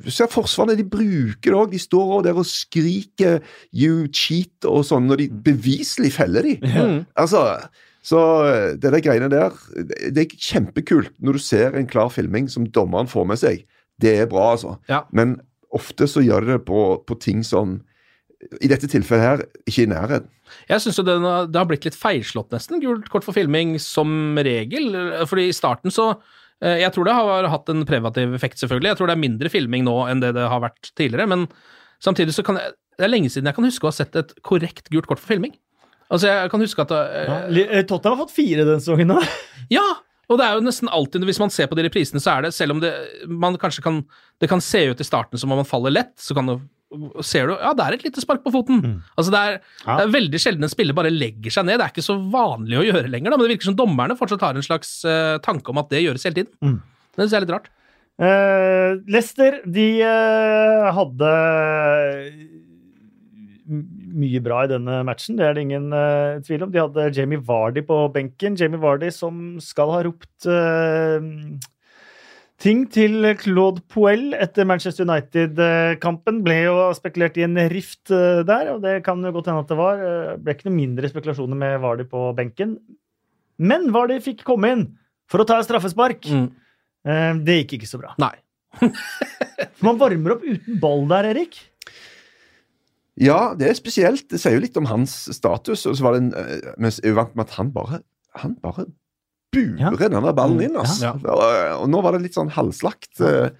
Du 0.04 0.10
ser 0.12 0.28
Forsvaret, 0.30 0.76
de 0.78 0.84
bruker 0.84 1.48
det 1.48 1.56
òg. 1.56 1.70
De 1.72 1.80
står 1.80 2.22
der 2.26 2.36
og 2.36 2.46
skriker 2.46 3.40
'you 3.72 4.06
cheat' 4.12 4.68
og 4.68 4.84
sånn, 4.84 5.06
når 5.08 5.16
de 5.22 5.28
beviselig 5.28 6.12
feller 6.12 6.42
de. 6.42 6.58
mm, 6.62 7.06
Altså, 7.16 7.40
så 8.04 8.20
det 8.76 8.92
der 8.92 9.00
greiene 9.00 9.30
der 9.32 9.50
Det 10.12 10.18
er 10.26 10.36
kjempekult 10.36 11.14
når 11.20 11.32
du 11.32 11.38
ser 11.38 11.74
en 11.74 11.86
klar 11.86 12.10
filming 12.12 12.50
som 12.50 12.66
dommeren 12.66 13.08
får 13.08 13.26
med 13.26 13.38
seg. 13.40 13.64
Det 14.00 14.18
er 14.18 14.26
bra, 14.26 14.52
altså. 14.52 14.76
Ja. 14.88 15.04
Men 15.12 15.40
ofte 15.72 16.06
så 16.10 16.20
gjør 16.22 16.44
de 16.44 16.52
det 16.52 16.64
på, 16.66 17.02
på 17.06 17.18
ting 17.20 17.42
som 17.46 17.80
i 18.60 18.68
dette 18.70 18.88
tilfellet 18.90 19.24
her 19.24 19.42
ikke 19.68 19.84
i 19.84 19.90
nærheten. 19.90 20.28
jeg 20.68 20.80
syns 20.84 20.96
det, 21.04 21.16
har- 21.22 21.46
det 21.50 21.58
har 21.60 21.66
blitt 21.70 21.84
litt 21.88 21.96
feilslått, 21.98 22.50
nesten, 22.54 22.80
gult 22.82 23.08
kort 23.12 23.24
for 23.24 23.32
filming 23.36 23.76
som 23.82 24.36
regel. 24.36 24.90
Fordi 25.26 25.48
i 25.48 25.56
starten 25.56 25.90
så 25.94 26.10
eh, 26.62 26.78
Jeg 26.84 26.92
tror 26.94 27.04
det 27.08 27.14
har 27.16 27.48
hatt 27.52 27.68
en 27.72 27.84
preventiv 27.88 28.34
effekt, 28.34 28.58
selvfølgelig. 28.60 28.92
Jeg 28.92 28.96
tror 29.00 29.06
det 29.10 29.16
er 29.16 29.24
mindre 29.26 29.48
filming 29.52 29.84
nå 29.84 29.96
enn 30.10 30.20
det 30.20 30.34
det 30.36 30.48
har 30.48 30.60
vært 30.64 30.92
tidligere. 30.96 31.26
Men 31.28 31.46
samtidig 32.02 32.34
så 32.36 32.44
kan 32.46 32.56
jeg 32.60 32.72
Det 32.98 33.04
er 33.08 33.10
lenge 33.10 33.30
siden 33.32 33.46
jeg 33.50 33.56
kan 33.56 33.64
huske 33.66 33.82
å 33.88 33.90
ha 33.90 33.96
sett 33.96 34.14
et 34.16 34.34
korrekt 34.46 34.88
gult 34.90 35.06
kort 35.10 35.18
for 35.18 35.32
filming. 35.34 35.56
Altså, 36.12 36.28
jeg 36.28 36.50
kan 36.52 36.60
huske 36.62 36.82
at 36.84 36.90
eh, 36.94 37.26
Ja, 37.26 37.38
eh, 37.80 37.82
Tottenham 37.88 38.18
har 38.18 38.26
fått 38.26 38.36
fire 38.36 38.62
denne 38.64 38.80
sesongen 38.80 39.08
nå. 39.10 39.20
Ja! 39.74 39.82
Og 40.30 40.38
det 40.40 40.44
er 40.46 40.54
jo 40.56 40.62
nesten 40.64 40.88
alltid, 40.88 41.20
hvis 41.28 41.38
man 41.42 41.50
ser 41.52 41.66
på 41.68 41.76
de 41.76 41.82
reprisene, 41.84 42.16
så 42.22 42.30
er 42.38 42.46
det, 42.46 42.54
selv 42.56 42.72
om 42.72 42.78
det 42.80 42.92
man 43.28 43.58
kanskje 43.60 43.82
kan 43.84 43.98
Det 44.40 44.48
kan 44.48 44.60
se 44.64 44.80
ut 44.88 45.00
i 45.00 45.04
starten 45.04 45.36
som 45.40 45.52
om 45.52 45.58
man 45.60 45.68
faller 45.68 45.92
lett, 45.92 46.14
så 46.16 46.32
kan 46.36 46.46
du 46.48 46.54
Ser 47.26 47.48
du 47.50 47.54
Ja, 47.56 47.72
det 47.76 47.84
er 47.84 47.96
et 47.96 48.04
lite 48.06 48.22
spark 48.22 48.42
på 48.44 48.52
foten. 48.54 48.80
Altså 49.18 49.30
det 49.34 49.40
er, 49.40 49.60
Ja. 49.84 49.96
det 49.98 50.06
er 50.06 50.14
veldig 50.14 50.40
sjelden 50.40 50.66
en 50.66 50.72
spiller 50.72 50.96
bare 50.96 51.12
legger 51.12 51.50
seg 51.54 51.66
ned. 51.66 51.78
Det 51.80 51.86
er 51.86 51.94
ikke 51.94 52.06
så 52.06 52.16
vanlig 52.32 52.80
å 52.80 52.86
gjøre 52.86 53.10
lenger, 53.10 53.30
da, 53.30 53.36
men 53.38 53.46
det 53.48 53.54
virker 53.56 53.70
som 53.70 53.78
dommerne 53.78 54.16
fortsatt 54.18 54.44
har 54.46 54.54
en 54.58 54.66
slags 54.66 54.96
uh, 55.04 55.38
tanke 55.44 55.68
om 55.72 55.78
at 55.82 55.90
det 55.90 56.04
gjøres 56.04 56.24
hele 56.28 56.40
tiden. 56.42 56.52
Mm. 56.62 56.78
Det 57.14 57.22
synes 57.22 57.32
jeg 57.32 57.40
er 57.40 57.46
litt 57.46 57.56
rart. 57.56 57.70
Uh, 58.14 59.00
Leicester, 59.10 59.56
de 59.66 59.88
uh, 60.06 60.92
hadde 60.94 61.30
mye 64.14 64.40
bra 64.44 64.64
i 64.64 64.70
denne 64.70 65.00
matchen, 65.06 65.38
det 65.38 65.46
er 65.46 65.56
det 65.56 65.64
ingen 65.64 65.88
uh, 65.94 66.40
tvil 66.44 66.66
om. 66.66 66.72
De 66.72 66.82
hadde 66.82 67.08
Jamie 67.16 67.40
Vardy 67.42 67.82
på 67.86 67.96
benken. 68.14 68.58
Jamie 68.60 68.80
Vardy 68.80 69.10
som 69.14 69.56
skal 69.62 69.90
ha 69.94 70.02
ropt 70.06 70.46
eh, 70.46 71.18
ting 72.64 72.84
til 72.92 73.26
Claude 73.40 73.82
Poel 73.92 74.32
etter 74.40 74.66
Manchester 74.68 75.04
United-kampen. 75.04 76.40
Ble 76.46 76.58
jo 76.64 76.76
spekulert 76.96 77.36
i 77.40 77.44
en 77.46 77.58
rift 77.72 78.12
eh, 78.14 78.40
der, 78.48 78.72
og 78.74 78.82
det 78.84 78.98
kan 79.06 79.20
jo 79.24 79.32
godt 79.34 79.50
hende 79.50 79.64
at 79.64 79.72
det 79.72 79.78
var. 79.78 80.00
Det 80.00 80.38
ble 80.44 80.56
ikke 80.56 80.68
noe 80.70 80.78
mindre 80.78 81.10
spekulasjoner 81.12 81.60
med 81.60 81.76
Vardy 81.84 82.06
på 82.08 82.26
benken. 82.38 82.78
Men 83.60 83.90
Vardy 83.94 84.18
fikk 84.24 84.42
komme 84.48 84.72
inn 84.74 84.86
for 85.30 85.42
å 85.44 85.48
ta 85.48 85.60
et 85.60 85.68
straffespark. 85.68 86.24
Mm. 86.24 86.48
Eh, 87.04 87.30
Det 87.44 87.60
gikk 87.60 87.78
ikke 87.78 87.90
så 87.92 88.00
bra. 88.00 88.16
Nei. 88.22 88.34
Man 89.84 90.00
varmer 90.00 90.34
opp 90.34 90.44
uten 90.48 90.80
ball 90.82 91.04
der, 91.12 91.30
Erik. 91.34 91.60
Ja, 93.20 93.52
det 93.54 93.68
er 93.70 93.76
spesielt. 93.78 94.26
Det 94.32 94.40
sier 94.42 94.56
jo 94.56 94.64
litt 94.64 94.76
om 94.80 94.88
hans 94.90 95.12
status. 95.36 95.84
Og 95.86 95.94
så 95.94 96.06
var 96.06 96.16
det 96.16 96.24
en, 96.24 96.32
eh, 96.40 96.74
men 96.74 96.90
jeg 96.90 97.12
er 97.12 97.20
vant 97.20 97.36
med 97.36 97.46
at 97.46 97.58
han 97.60 97.70
bare 97.74 98.02
Han 98.42 98.56
bare 98.58 98.88
burer 99.54 99.80
Ja. 99.80 99.90
denne 100.08 100.34
ballen 100.36 100.60
inn, 100.62 100.74
Mm, 100.74 100.80
altså. 100.82 101.02
ja. 101.02 101.78
Og, 101.80 101.88
nå 101.88 102.02
var 102.02 102.12
det 102.12 102.22
litt 102.26 102.34
sånn 102.36 102.50
halvslakt. 102.50 103.10
så 103.16 103.50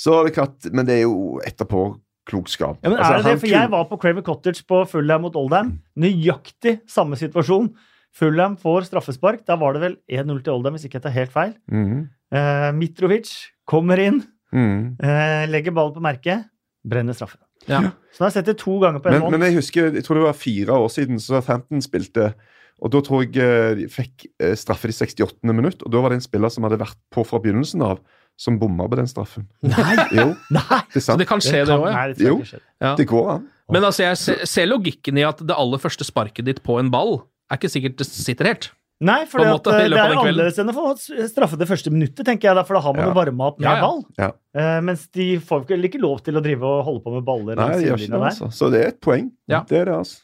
Så 0.00 0.24
det 0.24 0.32
klart, 0.34 0.70
Men 0.72 0.86
det 0.86 0.94
er 1.00 1.02
jo 1.02 1.40
etterpåklokskap. 1.44 2.78
Ja, 2.82 2.88
men 2.90 2.98
Altså, 2.98 3.12
er 3.12 3.22
det 3.22 3.24
det? 3.34 3.40
For 3.40 3.46
jeg 3.48 3.70
var 3.70 3.84
på 3.90 3.98
Craver 4.00 4.22
Cottage 4.22 4.62
på 4.66 4.86
Fulham 4.88 5.22
mot 5.22 5.34
Oldham. 5.36 5.78
Nøyaktig 5.98 6.80
samme 6.88 7.16
situasjon. 7.20 7.72
Fulham 8.16 8.56
får 8.58 8.88
straffespark. 8.88 9.44
Da 9.46 9.56
var 9.56 9.74
det 9.74 9.82
vel 9.82 9.96
1-0 10.10 10.42
til 10.42 10.52
Oldham, 10.54 10.74
hvis 10.74 10.86
ikke 10.88 10.98
jeg 10.98 11.02
tar 11.02 11.14
helt 11.14 11.30
feil. 11.34 11.52
Mm. 11.70 12.08
Eh, 12.32 12.72
Mitrovic 12.72 13.30
kommer 13.68 13.98
inn, 14.02 14.22
mm. 14.52 14.96
eh, 15.02 15.46
legger 15.50 15.72
ballen 15.72 15.94
på 15.94 16.02
merket, 16.02 16.44
brenner 16.86 17.12
straffen. 17.14 17.38
Ja. 17.68 17.80
Så 18.10 18.18
nå 18.18 18.24
har 18.24 18.30
jeg 18.30 18.38
sett 18.40 18.46
det 18.46 18.56
to 18.58 18.78
ganger 18.80 19.00
på 19.04 19.06
en 19.10 19.12
Men, 19.12 19.20
måned. 19.22 19.38
men 19.38 19.52
jeg 19.52 19.58
husker, 19.60 19.92
jeg 19.94 20.02
tror 20.06 20.14
det 20.16 20.24
var 20.24 20.32
fire 20.32 20.72
år 20.80 20.88
siden 20.90 21.20
så 21.22 21.42
15 21.42 21.82
spilte. 21.84 22.34
Og 22.80 22.90
da 22.94 23.00
tror 23.04 23.22
jeg 23.26 23.36
eh, 23.44 23.74
de 23.76 23.86
fikk 23.92 24.26
eh, 24.40 24.54
straffe 24.56 24.88
i 24.88 24.94
68. 24.96 25.42
minutt. 25.52 25.82
Og 25.84 25.92
da 25.92 26.00
var 26.00 26.10
det 26.14 26.20
en 26.20 26.24
spiller 26.24 26.48
som 26.52 26.64
hadde 26.64 26.78
vært 26.80 26.96
på 27.12 27.24
fra 27.28 27.38
begynnelsen 27.44 27.82
av, 27.84 28.00
som 28.40 28.56
bomma 28.58 28.86
på 28.88 28.96
den 28.96 29.08
straffen. 29.10 29.46
Nei! 29.62 29.96
Jo, 30.16 30.30
Nei! 30.56 30.80
det 30.94 31.02
Så 31.04 31.16
det 31.20 31.26
kan 31.28 31.42
skje, 31.44 31.64
det 31.68 31.76
kan- 31.76 31.84
òg, 31.84 32.20
Jo. 32.24 32.38
ja. 32.80 32.94
Det 32.96 33.06
går 33.10 33.30
an. 33.36 33.48
Men 33.70 33.84
altså, 33.86 34.02
jeg 34.08 34.16
ser, 34.18 34.44
ser 34.48 34.66
logikken 34.66 35.18
i 35.20 35.22
at 35.28 35.38
det 35.46 35.54
aller 35.54 35.78
første 35.78 36.02
sparket 36.08 36.44
ditt 36.48 36.62
på 36.66 36.78
en 36.80 36.88
ball 36.90 37.20
er 37.50 37.58
ikke 37.60 37.68
sikkert 37.70 37.98
det 38.00 38.06
sitter 38.08 38.48
helt. 38.48 38.70
Nei, 39.00 39.22
for 39.30 39.40
det, 39.40 39.46
måte, 39.48 39.72
det 39.72 39.96
er 39.96 40.12
annerledes 40.12 40.58
enn 40.60 40.68
å 40.68 40.74
få 40.76 40.90
straffe 41.30 41.56
det 41.56 41.64
første 41.70 41.88
minuttet, 41.92 42.20
tenker 42.26 42.50
jeg. 42.50 42.56
da, 42.58 42.64
For 42.68 42.76
da 42.76 42.82
har 42.84 42.92
man 42.96 43.00
Ja. 43.06 43.08
jo 43.08 43.14
varma 43.16 43.46
opp 43.48 43.60
med 43.60 43.64
Ja, 43.64 43.76
ja. 43.78 43.80
ball. 43.86 44.02
Ja. 44.20 44.26
Uh, 44.56 44.80
mens 44.84 45.06
de 45.16 45.28
får 45.40 45.62
ikke, 45.64 45.78
ikke 45.88 46.00
lov 46.02 46.18
til 46.26 46.36
å 46.36 46.42
drive 46.44 46.68
og 46.68 46.82
holde 46.84 47.00
på 47.06 47.14
med 47.14 47.24
baller. 47.24 47.56
Nei, 47.56 47.78
de 47.78 47.86
gjør 47.88 48.02
ikke 48.04 48.12
det, 48.12 48.20
altså. 48.28 48.50
Så 48.52 48.68
det 48.74 48.82
er 48.84 48.88
et 48.92 49.00
poeng. 49.00 49.30
Ja. 49.48 49.62
Det 49.68 49.78
er 49.80 49.88
det, 49.88 49.94
altså. 50.02 50.20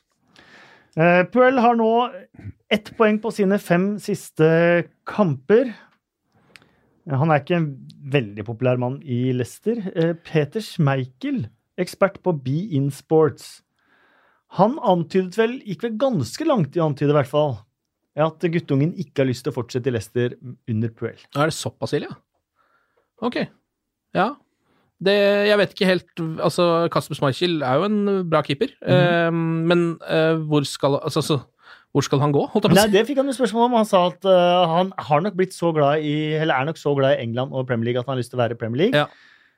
Eh, 0.96 1.22
Puel 1.28 1.58
har 1.60 1.76
nå 1.76 1.90
ett 2.72 2.88
poeng 2.96 3.18
på 3.20 3.32
sine 3.34 3.58
fem 3.60 3.96
siste 4.00 4.46
kamper. 5.08 5.74
Han 7.06 7.30
er 7.30 7.42
ikke 7.42 7.58
en 7.58 7.68
veldig 8.12 8.46
populær 8.48 8.80
mann 8.80 8.96
i 9.04 9.28
Leicester. 9.36 9.82
Eh, 9.92 10.14
Peter 10.26 10.64
Schmeichel, 10.64 11.44
ekspert 11.78 12.18
på 12.24 12.32
Be 12.40 12.64
In 12.78 12.88
Sports. 12.90 13.60
Han 14.56 14.78
antydet 14.80 15.36
vel, 15.36 15.58
gikk 15.66 15.84
vel 15.84 15.98
ganske 16.00 16.48
langt 16.48 16.76
i 16.76 16.80
å 16.80 16.88
antyde 16.88 17.12
i 17.12 17.18
hvert 17.18 17.30
fall, 17.30 17.58
at 18.16 18.46
guttungen 18.54 18.94
ikke 18.96 19.20
har 19.20 19.28
lyst 19.28 19.44
til 19.44 19.52
å 19.52 19.58
fortsette 19.58 19.90
i 19.90 19.94
Leicester 19.94 20.38
under 20.70 20.94
Puel. 20.96 21.18
Er 21.36 21.50
det 21.50 21.58
såpass 21.58 21.92
ille, 21.98 22.08
ja? 22.08 22.20
Ok. 23.26 23.42
Ja. 24.16 24.30
Det, 24.96 25.14
jeg 25.50 25.58
vet 25.60 25.74
ikke 25.74 25.88
helt 25.90 26.22
Altså, 26.40 26.86
Kasper 26.92 27.18
Schmeichel 27.18 27.60
er 27.60 27.76
jo 27.76 27.88
en 27.88 27.98
bra 28.30 28.40
keeper, 28.46 28.72
eh, 28.80 29.28
men 29.30 29.90
uh, 30.00 30.40
hvor 30.48 30.64
skal 30.64 30.96
altså, 31.02 31.20
så, 31.20 31.36
hvor 31.92 32.04
skal 32.04 32.22
han 32.22 32.32
gå, 32.32 32.46
Nei. 32.72 32.86
Det 32.92 33.04
fikk 33.08 33.20
han 33.20 33.28
jo 33.28 33.36
spørsmål 33.36 33.68
om. 33.68 33.76
Han 33.82 33.88
sa 33.88 34.06
at 34.08 34.24
uh, 34.28 34.64
han 34.72 34.92
har 35.08 35.22
nok 35.24 35.36
blitt 35.36 35.56
så 35.56 35.72
glad 35.76 36.04
i 36.04 36.16
eller 36.36 36.56
er 36.56 36.68
nok 36.68 36.80
så 36.80 36.94
glad 36.96 37.16
i 37.16 37.26
England 37.26 37.52
og 37.52 37.68
Premier 37.68 37.90
League 37.90 38.00
at 38.00 38.08
han 38.08 38.16
har 38.16 38.22
lyst 38.22 38.32
til 38.32 38.40
å 38.40 38.44
være 38.44 38.56
i 38.56 38.60
Premier 38.60 38.86
League. 38.86 39.04
Ja. 39.04 39.08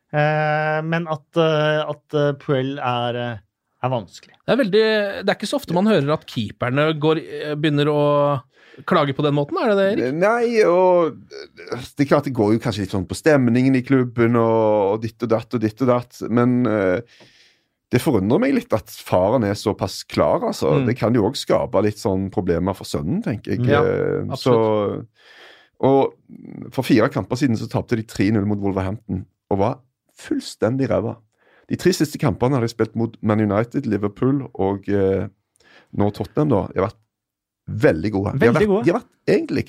Uh, 0.09 0.78
men 0.86 1.07
at, 1.11 1.26
uh, 1.39 1.86
at 1.86 2.18
Puel 2.43 2.76
er, 2.82 3.22
er 3.39 3.95
vanskelig. 3.95 4.34
Det 4.43 4.55
er 4.55 4.62
veldig 4.64 4.84
Det 5.22 5.28
er 5.28 5.36
ikke 5.39 5.51
så 5.51 5.62
ofte 5.62 5.76
man 5.76 5.91
hører 5.91 6.14
at 6.14 6.26
keeperne 6.30 6.91
går, 6.99 7.22
begynner 7.62 7.91
å 7.95 8.03
klage 8.87 9.14
på 9.16 9.24
den 9.26 9.35
måten, 9.35 9.59
er 9.59 9.72
det 9.72 9.79
det, 9.79 9.89
Erik? 9.95 10.18
Nei, 10.20 10.61
og 10.68 11.16
det 11.97 12.05
er 12.05 12.11
klart 12.11 12.29
det 12.29 12.37
går 12.37 12.55
jo 12.55 12.62
kanskje 12.62 12.85
litt 12.85 12.95
sånn 12.95 13.09
på 13.09 13.18
stemningen 13.18 13.79
i 13.79 13.83
klubben 13.87 14.39
og, 14.39 14.95
og 14.95 15.03
ditt 15.03 15.26
og 15.26 15.33
datt 15.33 15.59
og 15.59 15.64
ditt 15.64 15.83
og 15.83 15.91
datt, 15.91 16.20
men 16.31 16.61
uh, 16.68 17.01
det 17.89 18.01
forundrer 18.05 18.41
meg 18.43 18.53
litt 18.57 18.74
at 18.76 18.91
faren 18.93 19.47
er 19.49 19.57
såpass 19.57 20.03
klar, 20.05 20.43
altså. 20.51 20.74
Mm. 20.76 20.89
Det 20.91 20.97
kan 21.01 21.16
jo 21.16 21.24
òg 21.29 21.39
skape 21.41 21.81
litt 21.85 22.01
sånn 22.01 22.29
problemer 22.35 22.76
for 22.76 22.89
sønnen, 22.89 23.22
tenker 23.24 23.57
jeg. 23.57 23.64
Ja, 23.70 23.81
Eh, 23.81 24.35
så, 24.37 24.57
og 25.79 26.72
for 26.74 26.85
fire 26.85 27.09
kamper 27.12 27.41
siden 27.41 27.57
så 27.57 27.68
tapte 27.70 27.97
de 27.97 28.05
3-0 28.05 28.45
mot 28.49 28.61
Wolverhampton 28.61 29.24
og 29.49 29.61
var 29.62 29.79
fullstendig 30.18 30.91
ræva. 30.91 31.16
De 31.68 31.76
tre 31.81 31.93
siste 31.97 32.20
kampene 32.20 32.59
har 32.59 32.64
de 32.64 32.70
spilt 32.72 32.97
mot 32.99 33.14
Man 33.22 33.41
United, 33.45 33.89
Liverpool 33.89 34.43
og 34.53 34.89
eh, 34.93 35.29
nå 35.97 36.11
Tottenham. 36.16 36.53
da. 36.53 36.62
De 36.72 36.81
har 36.83 36.91
vært 36.91 37.01
Veldig 37.68 38.10
gode. 38.12 38.38
De 38.38 38.46
har 38.46 38.54
vært, 38.56 38.66
gode. 38.70 38.84
De 38.84 38.92
har 38.92 39.00
vært 39.00 39.34
egentlig 39.36 39.66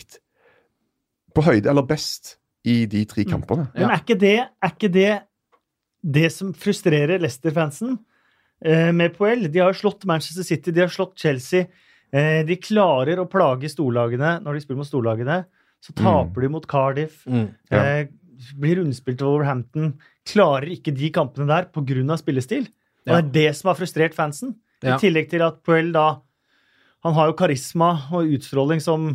på 1.35 1.43
høyde 1.45 1.69
eller 1.69 1.85
best 1.87 2.37
i 2.65 2.85
de 2.85 3.05
tre 3.05 3.23
Mm. 3.25 3.31
kampene. 3.31 3.67
Men 3.75 3.89
er 3.91 3.99
ikke 4.01 4.19
det, 4.19 4.37
er 4.63 4.69
ikke 4.73 4.91
det 4.91 5.21
det 6.03 6.31
som 6.31 6.53
frustrerer 6.53 7.19
Leicester-fansen 7.19 7.97
eh, 8.63 8.91
med 8.91 9.15
Poel? 9.17 9.49
De 9.51 9.59
har 9.59 9.73
slått 9.73 10.05
Manchester 10.05 10.43
City, 10.43 10.71
de 10.71 10.81
har 10.81 10.87
slått 10.89 11.17
Chelsea. 11.19 11.67
Eh, 12.11 12.43
de 12.43 12.55
klarer 12.57 13.17
å 13.19 13.27
plage 13.29 13.69
storlagene 13.69 14.39
når 14.41 14.53
de 14.53 14.59
spiller 14.61 14.77
mot 14.81 14.87
storlagene. 14.87 15.45
Så 15.81 15.93
taper 15.95 16.41
de 16.41 16.49
mot 16.49 16.65
Cardiff. 16.67 17.25
Mm. 17.27 17.49
Ja. 17.71 17.83
Eh, 17.83 18.07
blir 18.59 18.77
rundspilt 18.79 19.21
over 19.21 19.39
Wolverhampton. 19.43 19.93
Klarer 20.25 20.67
ikke 20.71 20.93
de 20.95 21.09
kampene 21.11 21.47
der 21.47 21.65
pga. 21.71 22.17
spillestil. 22.17 22.67
Og 23.07 23.13
Ja. 23.15 23.21
det 23.21 23.25
er 23.25 23.31
det 23.51 23.55
som 23.55 23.67
har 23.69 23.75
frustrert 23.75 24.13
fansen. 24.13 24.55
Ja. 24.83 24.95
I 24.95 24.99
tillegg 24.99 25.29
til 25.29 25.41
at 25.41 25.61
Poel 25.63 25.91
da 25.91 26.21
Han 27.05 27.13
har 27.15 27.29
jo 27.31 27.35
karisma 27.39 27.93
og 28.11 28.27
utstråling 28.35 28.81
som 28.83 29.13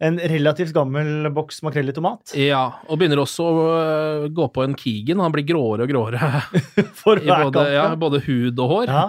en 0.00 0.16
relativt 0.32 0.72
gammel 0.74 1.28
boks 1.36 1.60
makrell 1.62 1.92
i 1.92 1.94
tomat. 1.94 2.32
Ja, 2.34 2.62
og 2.88 2.98
begynner 2.98 3.20
også 3.20 3.44
å 3.44 3.64
øh, 3.76 4.28
gå 4.34 4.46
på 4.54 4.64
en 4.64 4.74
Keegan. 4.80 5.20
Han 5.20 5.34
blir 5.34 5.44
gråere 5.46 5.84
og 5.84 5.90
gråere 5.92 6.20
For 7.02 7.20
i 7.20 7.26
hver 7.28 7.44
både, 7.50 7.64
kamp. 7.66 7.74
ja, 7.76 7.84
både 8.00 8.22
hud 8.24 8.62
og 8.64 8.72
hår. 8.72 8.86
Ja. 8.88 9.04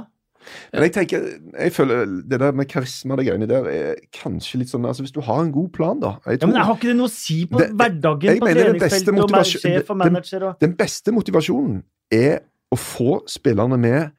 Men 0.73 0.87
jeg 0.87 0.93
tenker, 0.95 1.25
jeg 1.53 1.71
føler 1.75 2.05
det 2.27 2.39
der 2.41 2.55
med 2.57 2.65
karisma 2.67 3.13
det 3.19 3.27
greiene 3.27 3.45
der 3.49 3.67
er 3.69 3.99
kanskje 4.17 4.57
litt 4.63 4.71
sånn 4.71 4.87
altså 4.89 5.03
Hvis 5.05 5.13
du 5.13 5.19
har 5.21 5.43
en 5.43 5.51
god 5.53 5.67
plan, 5.75 5.99
da 6.01 6.15
jeg 6.25 6.39
Ja, 6.41 6.47
men 6.49 6.57
jeg 6.57 6.65
Har 6.65 6.79
ikke 6.79 6.89
det 6.89 6.95
noe 6.97 7.09
å 7.11 7.13
si 7.13 7.37
på 7.45 7.61
Det- 7.61 7.67
hverdagen 7.77 8.25
jeg 8.31 8.41
på 8.41 8.49
treningsfeltet 8.49 9.21
og 9.21 9.45
sjef 9.51 9.91
og 9.93 9.99
manager 10.01 10.47
og 10.49 10.63
Den 10.65 10.73
beste 10.79 11.13
motivasjonen 11.13 11.83
er 12.11 12.39
å 12.73 12.79
få 12.79 13.19
spillerne 13.29 13.77
med 13.79 14.11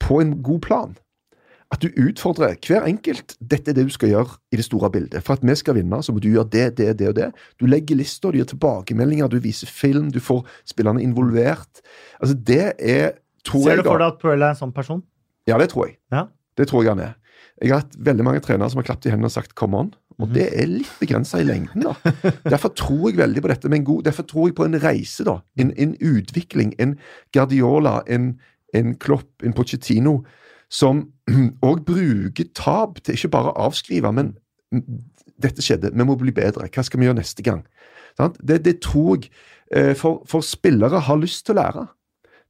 på 0.00 0.22
en 0.24 0.32
god 0.42 0.62
plan. 0.64 0.96
At 1.70 1.84
du 1.84 1.88
utfordrer 2.02 2.56
hver 2.66 2.82
enkelt. 2.88 3.36
Dette 3.38 3.70
er 3.70 3.76
det 3.78 3.84
du 3.86 3.92
skal 3.94 4.10
gjøre 4.10 4.38
i 4.50 4.58
det 4.58 4.64
store 4.66 4.90
bildet. 4.90 5.22
For 5.22 5.36
at 5.38 5.44
vi 5.46 5.54
skal 5.54 5.76
vinne, 5.78 6.00
så 6.02 6.12
må 6.12 6.18
du 6.18 6.26
gjøre 6.32 6.50
det, 6.50 6.64
det, 6.80 6.88
det 6.98 7.08
og 7.12 7.14
det. 7.14 7.28
Du 7.60 7.66
legger 7.70 7.96
lista, 8.00 8.32
du 8.32 8.40
gir 8.40 8.48
tilbakemeldinger, 8.50 9.28
du 9.30 9.38
viser 9.38 9.70
film, 9.70 10.10
du 10.10 10.18
får 10.18 10.42
spillerne 10.66 11.02
involvert. 11.04 11.82
Altså, 12.20 12.34
det 12.34 12.72
er 12.78 13.12
tror 13.46 13.62
Ser 13.68 13.76
du 13.76 13.86
for 13.86 14.02
deg 14.02 14.10
at 14.16 14.18
Pearl 14.20 14.42
er 14.42 14.50
en 14.50 14.58
sånn 14.58 14.74
person? 14.74 15.02
Ja, 15.46 15.58
det 15.62 15.70
tror 15.70 15.86
jeg. 15.86 15.98
Ja. 16.12 16.26
Det 16.58 16.66
tror 16.68 16.82
jeg 16.82 16.90
han 16.96 17.04
er. 17.06 17.14
Jeg 17.62 17.70
har 17.72 17.82
hatt 17.84 17.94
veldig 17.96 18.24
mange 18.24 18.40
trenere 18.42 18.70
som 18.72 18.80
har 18.80 18.88
klappet 18.88 19.06
i 19.06 19.10
hendene 19.14 19.28
og 19.30 19.32
sagt 19.36 19.54
'come 19.54 19.76
on'. 19.78 19.94
Og 20.20 20.28
Mhm. 20.28 20.34
det 20.34 20.48
er 20.60 20.66
litt 20.66 20.98
begrensa 21.00 21.38
i 21.40 21.44
lengden, 21.44 21.82
da. 21.86 21.94
Derfor 22.50 22.74
tror 22.74 23.08
jeg 23.08 23.16
veldig 23.16 23.40
på 23.42 23.48
dette 23.48 23.68
Men 23.70 23.84
god 23.84 24.02
Derfor 24.04 24.22
tror 24.26 24.48
jeg 24.48 24.54
på 24.54 24.64
en 24.64 24.74
reise, 24.82 25.24
da. 25.24 25.38
En, 25.56 25.72
en 25.78 25.94
utvikling. 26.00 26.74
En 26.78 26.98
Guardiola, 27.32 28.02
en, 28.06 28.38
en 28.74 28.94
Klopp, 28.96 29.42
en 29.42 29.52
Pochettino, 29.52 30.24
som 30.70 31.04
òg 31.68 31.84
bruker 31.88 32.50
tap 32.56 33.00
til 33.04 33.18
ikke 33.18 33.32
bare 33.34 33.52
å 33.52 33.68
avskrive, 33.68 34.12
men 34.14 34.34
mm, 34.74 34.84
dette 35.40 35.64
skjedde, 35.64 35.92
vi 35.94 36.06
må 36.06 36.16
bli 36.20 36.34
bedre. 36.36 36.68
Hva 36.70 36.84
skal 36.86 37.00
vi 37.00 37.08
gjøre 37.08 37.20
neste 37.20 37.44
gang? 37.46 37.64
Det, 38.18 38.60
det 38.66 38.80
tror 38.84 39.16
jeg 39.16 39.30
eh, 39.74 39.94
for, 39.98 40.22
for 40.28 40.44
spillere 40.44 41.02
har 41.06 41.20
lyst 41.20 41.46
til 41.46 41.56
å 41.56 41.62
lære. 41.62 41.86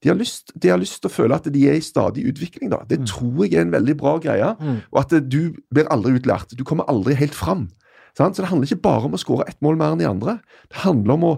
De 0.01 0.09
har, 0.09 0.17
lyst, 0.17 0.55
de 0.57 0.71
har 0.73 0.81
lyst 0.81 1.03
til 1.03 1.11
å 1.11 1.13
føle 1.13 1.37
at 1.37 1.49
de 1.53 1.63
er 1.69 1.77
i 1.77 1.85
stadig 1.85 2.25
utvikling. 2.31 2.71
da. 2.73 2.81
Det 2.89 3.03
tror 3.09 3.45
jeg 3.45 3.59
er 3.59 3.67
en 3.67 3.75
veldig 3.75 3.97
bra 4.01 4.15
greie. 4.23 4.55
Mm. 4.57 4.79
Og 4.95 5.01
at 5.03 5.13
eh, 5.17 5.25
du 5.25 5.57
blir 5.73 5.91
aldri 5.93 6.17
utlært. 6.17 6.57
Du 6.57 6.65
kommer 6.67 6.89
aldri 6.89 7.17
helt 7.19 7.37
fram. 7.37 7.69
Sant? 8.17 8.37
Så 8.37 8.43
det 8.43 8.51
handler 8.51 8.71
ikke 8.71 8.87
bare 8.89 9.11
om 9.11 9.17
å 9.17 9.21
skåre 9.21 9.47
ett 9.51 9.61
mål 9.65 9.77
mer 9.81 9.95
enn 9.95 10.01
de 10.01 10.09
andre. 10.09 10.39
Det 10.73 10.81
handler 10.87 11.19
om 11.19 11.27
å, 11.29 11.35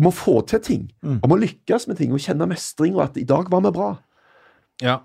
om 0.00 0.08
å 0.08 0.14
få 0.14 0.40
til 0.48 0.64
ting. 0.64 0.86
Mm. 1.04 1.20
Om 1.20 1.36
å 1.36 1.40
lykkes 1.44 1.86
med 1.90 2.00
ting 2.00 2.16
og 2.16 2.24
kjenne 2.24 2.48
mestring, 2.50 2.96
og 2.96 3.04
at 3.10 3.20
i 3.20 3.26
dag 3.28 3.52
var 3.52 3.64
vi 3.68 3.74
bra. 3.76 3.90
Ja. 4.84 5.02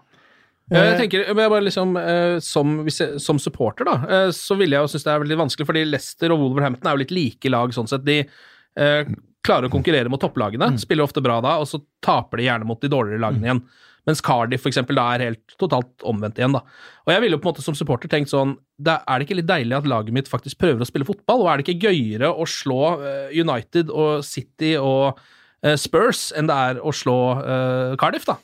Jeg 0.71 0.99
tenker, 1.01 1.25
men 1.33 1.43
jeg 1.43 1.51
bare 1.51 1.65
liksom, 1.65 1.97
eh, 1.99 2.37
som, 2.45 2.77
som 3.19 3.41
supporter, 3.43 3.87
da, 3.87 3.97
eh, 4.07 4.29
så 4.35 4.55
ville 4.59 4.77
jeg 4.77 4.85
jo 4.85 4.91
synes 4.93 5.03
det 5.07 5.11
er 5.11 5.23
veldig 5.25 5.39
vanskelig, 5.43 5.67
fordi 5.67 5.83
Leicester 5.89 6.31
og 6.31 6.45
Wolverhampton 6.45 6.87
er 6.87 6.95
jo 6.95 7.01
litt 7.03 7.13
like 7.15 7.51
lag 7.51 7.75
sånn 7.75 7.89
sett. 7.91 8.05
De 8.07 8.21
eh, 8.21 9.11
klarer 9.43 9.67
å 9.67 9.73
konkurrere 9.73 10.11
mot 10.11 10.21
topplagene, 10.21 10.71
spiller 10.79 11.03
ofte 11.07 11.23
bra 11.23 11.41
da, 11.43 11.57
og 11.59 11.67
så 11.67 11.81
taper 12.05 12.39
de 12.39 12.47
gjerne 12.47 12.69
mot 12.69 12.79
de 12.81 12.91
dårligere 12.91 13.23
lagene 13.25 13.49
igjen. 13.49 13.63
Mens 14.09 14.21
Cardiff 14.25 14.63
for 14.63 14.71
eksempel, 14.71 14.97
da 14.97 15.11
er 15.13 15.27
helt 15.27 15.55
totalt 15.61 16.05
omvendt 16.07 16.39
igjen. 16.39 16.55
da. 16.55 16.63
Og 17.05 17.11
jeg 17.13 17.21
ville 17.21 17.37
jo 17.37 17.41
på 17.41 17.49
en 17.49 17.53
måte 17.53 17.65
som 17.65 17.77
supporter 17.77 18.09
tenkt 18.09 18.31
sånn 18.31 18.55
da 18.81 18.95
Er 19.05 19.19
det 19.19 19.27
ikke 19.27 19.37
litt 19.37 19.49
deilig 19.49 19.75
at 19.77 19.89
laget 19.89 20.15
mitt 20.15 20.31
faktisk 20.31 20.57
prøver 20.57 20.81
å 20.81 20.87
spille 20.89 21.05
fotball? 21.05 21.43
Og 21.43 21.51
er 21.51 21.59
det 21.59 21.67
ikke 21.67 21.91
gøyere 21.91 22.31
å 22.33 22.47
slå 22.49 22.79
eh, 22.97 23.35
United 23.37 23.93
og 23.93 24.23
City 24.25 24.73
og 24.79 25.19
eh, 25.61 25.77
Spurs 25.77 26.31
enn 26.33 26.49
det 26.49 26.57
er 26.71 26.81
å 26.81 26.93
slå 26.95 27.19
eh, 27.43 27.93
Cardiff, 28.01 28.25
da? 28.25 28.39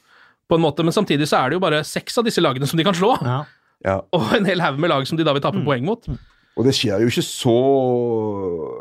På 0.48 0.56
en 0.56 0.62
måte, 0.64 0.84
Men 0.84 0.94
samtidig 0.96 1.28
så 1.28 1.42
er 1.44 1.50
det 1.50 1.58
jo 1.58 1.60
bare 1.60 1.84
seks 1.84 2.18
av 2.18 2.24
disse 2.24 2.40
lagene 2.42 2.68
som 2.68 2.78
de 2.80 2.84
kan 2.88 2.94
slå, 2.96 3.18
Ja. 3.24 3.44
Ja. 3.86 4.02
og 4.14 4.34
en 4.34 4.46
hel 4.46 4.60
haug 4.64 4.80
med 4.80 4.90
lag 4.90 5.06
som 5.08 5.18
de 5.18 5.24
da 5.24 5.34
vil 5.34 5.42
tape 5.44 5.60
poeng 5.66 5.84
mot. 5.86 6.08
Og 6.58 6.66
det 6.66 6.74
skjer 6.74 7.00
jo 7.04 7.08
ikke 7.12 7.22
så 7.22 7.54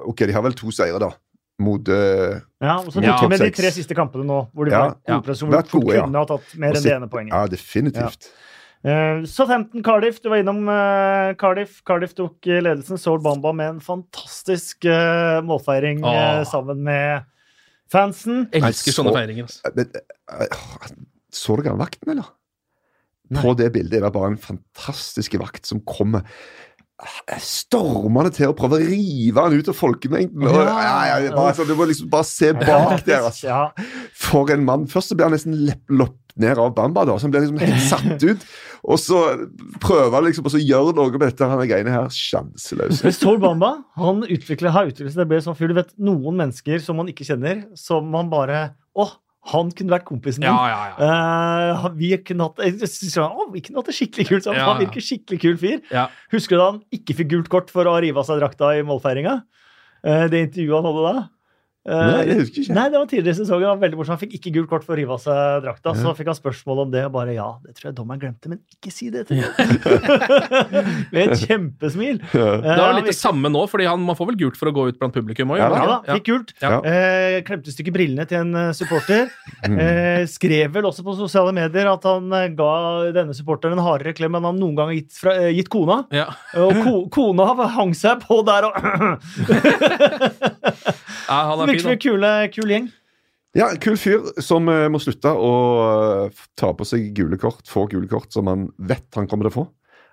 Ok, 0.08 0.22
de 0.26 0.32
har 0.32 0.42
vel 0.42 0.54
to 0.56 0.70
seire, 0.70 0.98
da. 1.02 1.10
Mot 1.58 1.88
eh, 1.88 2.40
ja, 2.60 2.78
og 2.78 2.92
så 2.92 3.02
Ja. 3.02 3.16
med 3.28 3.40
de 3.40 3.50
tre 3.50 3.70
siste 3.72 3.94
kampene 3.96 4.24
nå, 4.24 4.48
hvor 4.54 4.64
de 4.64 4.70
Ja. 4.72 4.78
var 4.80 4.96
Ja. 5.08 5.14
gode 5.16 5.24
prestasjoner, 5.26 5.62
hvor 5.62 5.80
de 5.80 5.86
gode, 5.86 5.94
ja. 5.96 6.02
kunne 6.04 6.18
ha 6.18 6.24
tatt 6.24 6.54
mer 6.56 6.72
enn 6.74 6.82
det 6.82 6.92
ene 6.92 7.08
poenget. 7.08 7.32
Ja, 7.32 7.46
definitivt. 7.46 8.28
Uh, 8.84 9.24
Southampton 9.26 9.82
Cardiff, 9.82 10.20
du 10.22 10.28
var 10.28 10.36
innom 10.38 10.68
uh, 10.68 11.32
Cardiff. 11.34 11.82
Cardiff 11.84 12.14
tok 12.14 12.36
ledelsen. 12.44 12.98
Soul 12.98 13.18
Bamba 13.20 13.52
med 13.52 13.68
en 13.68 13.80
fantastisk 13.80 14.84
uh, 14.84 15.40
målfeiring 15.42 16.00
sammen 16.46 16.84
med 16.84 17.24
fansen. 17.90 18.48
Jeg 18.52 18.62
Elsker 18.62 18.92
sånne 18.92 19.12
feiringer. 19.16 19.48
Altså. 19.48 21.15
Så 21.36 21.58
dere 21.60 21.76
vakten, 21.78 22.14
eller? 22.16 22.32
Nei. 23.30 23.42
På 23.42 23.56
det 23.58 23.72
bildet 23.74 23.98
er 23.98 24.06
det 24.06 24.14
bare 24.14 24.32
en 24.34 24.40
fantastisk 24.40 25.34
vakt 25.42 25.66
som 25.66 25.80
kommer 25.86 26.22
stormende 27.42 28.30
til 28.32 28.48
å 28.48 28.54
prøve 28.56 28.78
å 28.78 28.84
rive 28.88 29.42
han 29.42 29.56
ut 29.56 29.66
av 29.68 29.76
folkemengden. 29.76 30.46
Og, 30.48 30.54
Ja. 30.56 30.76
ja, 30.80 31.18
ja, 31.26 31.32
bare, 31.34 31.54
så, 31.54 31.66
du 31.68 31.74
må 31.76 31.84
liksom 31.90 32.08
bare 32.12 32.24
se 32.24 32.52
bak 32.56 33.02
der. 33.04 33.26
Altså. 33.28 33.46
Ja. 33.50 33.64
For 34.16 34.48
en 34.54 34.64
mann. 34.64 34.86
Først 34.88 35.12
så 35.12 35.18
blir 35.18 35.28
han 35.28 35.34
nesten 35.36 35.58
lopp 35.92 36.16
ned 36.36 36.58
av 36.60 36.74
Bamba, 36.76 37.04
da, 37.08 37.16
så 37.16 37.26
han 37.26 37.34
blir 37.34 37.44
liksom 37.44 37.60
helt 37.60 37.84
satt 37.92 38.24
ut. 38.24 38.46
Og 38.86 38.98
så 39.02 39.20
prøver 39.82 40.14
han 40.14 40.26
liksom 40.28 40.46
å 40.48 40.60
gjøre 40.62 40.94
noe 40.96 41.10
med 41.12 41.26
dette 41.26 41.48
her 41.50 41.66
greiene 41.68 41.92
her. 41.92 42.08
Sjanseløs. 42.12 43.02
Saul 43.18 43.40
Bamba 43.42 43.74
han 44.00 44.22
utvikler, 44.24 44.70
har 44.72 44.88
utviklet 44.88 45.12
seg. 45.12 45.24
Det 45.24 45.30
ble 45.34 45.42
sånn 45.44 45.58
fyr. 45.58 45.72
Du 45.72 45.76
vet, 45.80 45.92
noen 45.98 46.36
mennesker 46.38 46.80
som 46.84 46.96
man 47.00 47.08
ikke 47.12 47.26
kjenner, 47.28 47.66
som 47.76 48.08
man 48.12 48.30
bare 48.32 48.70
Å, 48.96 49.10
han 49.52 49.70
kunne 49.78 49.94
vært 49.94 50.06
kompisen 50.08 50.42
din. 50.42 50.50
Ja, 50.50 50.70
ja, 50.70 50.80
ja. 50.90 51.10
Uh, 51.86 51.88
vi 51.98 52.10
kunne 52.26 52.48
hatt 52.48 52.62
vi 53.52 53.62
kunne 53.62 53.84
det 53.86 53.94
skikkelig 53.94 54.26
kult 54.30 54.46
sammen. 54.46 54.64
Han 54.66 54.82
virker 54.82 55.04
skikkelig 55.04 55.38
kul 55.44 55.56
fyr. 55.60 55.78
Husker 56.34 56.56
du 56.56 56.62
da 56.62 56.68
han 56.72 56.82
ikke 56.94 57.18
fikk 57.20 57.32
gult 57.34 57.52
kort 57.52 57.70
for 57.74 57.88
å 57.88 57.96
rive 58.02 58.22
av 58.22 58.26
seg 58.28 58.40
drakta 58.42 58.74
i 58.78 58.84
målfeiringa? 58.86 59.38
Uh, 60.02 60.26
det 60.32 60.48
intervjuet 60.48 60.80
han 60.80 60.90
hadde 60.90 61.06
da? 61.06 61.26
Eh, 61.86 61.94
Nei, 61.94 62.22
jeg 62.26 62.38
husker 62.40 62.62
ikke. 62.64 62.74
Nei, 62.74 62.84
det 62.90 62.98
var 62.98 63.08
tidligere 63.10 63.36
i 63.36 63.38
sesongen. 63.38 63.68
Han, 63.70 63.80
veldig 63.82 63.98
morsomt. 64.00 64.16
Han 64.16 64.22
fikk 64.24 64.36
ikke 64.40 64.52
gult 64.56 64.70
kort 64.72 64.86
for 64.86 64.96
å 64.96 64.98
rive 64.98 65.14
av 65.14 65.20
seg 65.22 65.62
drakta. 65.62 65.92
Ja. 65.94 66.02
Så 66.02 66.14
fikk 66.18 66.30
han 66.32 66.38
spørsmål 66.38 66.82
om 66.86 66.90
det, 66.94 67.04
og 67.06 67.12
bare 67.14 67.36
ja, 67.36 67.46
det 67.62 67.76
tror 67.78 67.88
jeg 67.90 67.96
dommeren 68.00 68.22
glemte, 68.24 68.50
men 68.50 68.58
ikke 68.74 68.90
si 68.94 69.10
det 69.14 69.26
til 69.28 69.38
noen. 69.38 69.52
Med 71.14 71.20
et 71.22 71.44
kjempesmil. 71.44 72.18
Ja. 72.34 72.48
Eh, 72.58 72.66
Det 72.66 72.86
er 72.88 72.96
litt 72.98 73.10
det 73.12 73.16
samme 73.18 73.52
nå, 73.54 73.62
fordi 73.70 73.86
han, 73.86 74.02
man 74.06 74.18
får 74.18 74.32
vel 74.32 74.40
gult 74.42 74.58
for 74.58 74.70
å 74.70 74.74
gå 74.74 74.88
ut 74.90 74.98
blant 74.98 75.14
publikum 75.14 75.54
òg? 75.54 75.60
Ja, 75.62 75.68
ja 75.70 75.86
da, 75.92 75.98
fikk 76.16 76.26
gult. 76.32 76.50
Ja. 76.64 76.80
Eh, 76.82 77.38
klemte 77.46 77.74
stykke 77.74 77.94
brillene 77.94 78.26
til 78.26 78.42
en 78.42 78.52
eh, 78.66 78.72
supporter. 78.76 79.30
Eh, 79.76 80.22
skrev 80.30 80.70
vel 80.72 80.86
også 80.88 81.02
på 81.04 81.12
sosiale 81.18 81.50
medier 81.54 81.88
at 81.90 82.04
han 82.06 82.30
eh, 82.34 82.46
ga 82.56 82.68
denne 83.14 83.34
supporteren 83.36 83.76
en 83.76 83.84
hardere 83.84 84.14
klem 84.16 84.36
enn 84.38 84.46
han 84.46 84.58
noen 84.60 84.76
gang 84.78 84.88
har 84.92 84.96
gitt, 84.96 85.12
fra, 85.20 85.34
eh, 85.36 85.50
gitt 85.56 85.68
kona. 85.72 85.98
Ja. 86.14 86.28
Og 86.62 86.78
ko, 86.80 86.94
kona 87.12 87.48
hang 87.74 87.92
seg 87.96 88.22
på 88.24 88.40
der 88.46 88.68
og 88.68 88.76
Ja, 91.26 91.38
han 91.50 91.62
er 91.64 91.72
Virker 91.76 91.86
som 91.86 91.96
en 91.96 92.04
kule, 92.06 92.32
kul 92.54 92.72
gjeng. 92.74 92.88
Ja, 93.56 93.70
kul 93.80 93.96
fyr 93.96 94.26
som 94.44 94.68
uh, 94.68 94.84
må 94.92 95.00
slutte 95.00 95.30
å 95.32 95.52
eh, 96.26 96.40
ta 96.60 96.74
på 96.76 96.84
seg 96.84 97.06
gule 97.16 97.38
kort, 97.40 97.64
få 97.70 97.86
gule 97.88 98.08
kort 98.10 98.28
som 98.34 98.50
han 98.50 98.66
vet 98.76 99.06
han 99.16 99.28
kommer 99.30 99.48
til 99.48 99.54
å 99.54 99.56
få. 99.62 99.66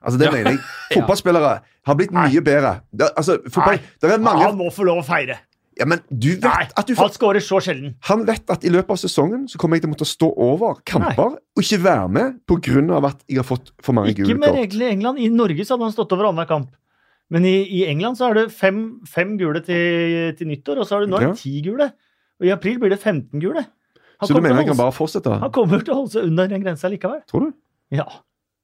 Altså, 0.03 0.19
det 0.19 0.29
Ja. 0.29 0.35
mener 0.35 0.55
jeg. 0.55 0.61
Fotballspillere 0.95 1.55
har 1.87 1.97
blitt 1.99 2.13
mye 2.15 2.43
bedre. 2.43 2.77
Det, 2.91 3.09
altså, 3.19 3.39
fotball, 3.47 3.81
det 3.99 4.11
er 4.11 4.23
mange 4.23 4.45
Han 4.45 4.55
må 4.59 4.69
få 4.71 4.87
lov 4.87 5.01
å 5.03 5.07
feire. 5.07 5.41
Ja, 5.79 5.87
men 5.89 6.03
du 6.11 6.35
vet 6.35 6.45
Nei, 6.45 6.65
at 6.77 6.85
du 6.85 6.93
han 6.99 7.09
skårer 7.09 7.41
så 7.41 7.57
sjelden. 7.63 7.95
Han 8.05 8.27
vet 8.27 8.51
at 8.53 8.65
i 8.67 8.69
løpet 8.69 8.93
av 8.93 8.99
sesongen 9.01 9.47
så 9.49 9.57
kommer 9.57 9.79
jeg 9.79 9.85
til 9.85 9.89
å 9.89 9.93
måtte 9.95 10.05
stå 10.05 10.29
over 10.45 10.77
kamper 10.85 11.39
og 11.39 11.63
ikke 11.63 11.79
være 11.81 12.11
med 12.13 12.35
pga. 12.45 12.99
at 13.09 13.23
jeg 13.27 13.41
har 13.41 13.47
fått 13.47 13.73
for 13.81 13.97
mange 13.97 14.13
Ikke 14.13 14.27
gule 14.27 14.37
med 14.43 14.53
reglene 14.53 14.85
i 14.85 14.93
England. 14.93 15.19
I 15.19 15.31
Norge 15.33 15.65
så 15.65 15.73
hadde 15.73 15.89
han 15.89 15.95
stått 15.95 16.13
over 16.13 16.29
annenhver 16.29 16.51
kamp. 16.51 16.69
Men 17.33 17.45
i, 17.49 17.53
i 17.65 17.85
England 17.89 18.19
så 18.19 18.29
er 18.29 18.37
det 18.37 18.49
fem, 18.53 18.83
fem 19.09 19.37
gule 19.39 19.63
til, 19.65 20.33
til 20.37 20.49
nyttår, 20.51 20.83
og 20.83 20.85
så 20.87 20.97
har 20.99 21.05
du 21.05 21.13
nå 21.13 21.21
Ja. 21.23 21.31
ti 21.37 21.55
gule. 21.65 21.89
Og 22.41 22.45
i 22.49 22.53
april 22.53 22.77
blir 22.81 22.93
det 22.93 22.99
15 23.01 23.41
gule. 23.41 23.63
Han 24.21 24.27
Så 24.29 24.35
du 24.35 24.41
mener 24.41 24.61
jeg 24.61 24.69
kan 24.69 24.77
bare 24.77 24.93
fortsette? 24.93 25.39
Han 25.41 25.51
kommer 25.51 25.81
til 25.81 25.95
å 25.95 26.03
holde 26.03 26.13
seg 26.13 26.29
under 26.29 26.47
den 26.51 26.61
grensa 26.63 26.91
likevel. 26.91 27.23
Tror 27.29 27.49
du? 27.49 27.57
Ja. 27.93 28.05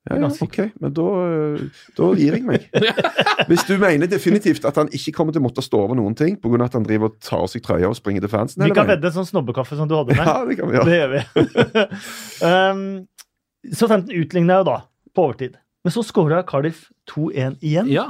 Ja, 0.10 0.16
ja, 0.16 0.30
ok, 0.42 0.58
men 0.80 0.94
da, 0.96 1.04
øh, 1.04 1.64
da 1.98 2.06
gir 2.18 2.38
jeg 2.38 2.46
meg. 2.48 2.70
Hvis 3.50 3.66
du 3.68 3.74
mener 3.78 4.08
definitivt 4.10 4.64
at 4.66 4.78
han 4.80 4.88
ikke 4.96 5.12
kommer 5.18 5.36
til 5.36 5.42
å 5.42 5.46
måtte 5.46 5.62
stå 5.62 5.82
over 5.84 5.98
noen 6.00 6.16
ting 6.18 6.38
pga. 6.40 6.64
at 6.66 6.78
han 6.78 6.86
driver 6.88 7.12
og 7.12 7.18
tar 7.22 7.44
av 7.44 7.50
seg 7.52 7.62
trøya 7.66 7.90
og 7.92 7.98
springer 8.00 8.24
til 8.24 8.32
fansen 8.32 8.64
Vi 8.64 8.72
kan 8.74 8.88
vedde 8.88 9.12
en 9.12 9.18
sånn 9.20 9.28
snobbekaffe 9.28 9.76
som 9.78 9.90
du 9.92 9.98
hadde 10.00 10.16
med. 10.16 10.24
Ja, 10.26 10.46
det 10.48 10.56
kan 10.58 10.72
vi 10.72 10.78
gjøre. 10.80 10.88
Det 10.88 10.98
gjør 11.02 11.12
vi. 11.12 12.00
um, 12.48 13.08
så 13.82 13.92
15 13.92 14.16
utligna 14.24 14.62
jo 14.62 14.70
da, 14.72 14.78
på 15.14 15.28
overtid. 15.28 15.60
Men 15.84 15.94
så 15.94 16.06
skåra 16.08 16.42
Cardiff 16.48 16.88
2-1 17.12 17.60
igjen. 17.60 17.92
Ja. 17.92 18.08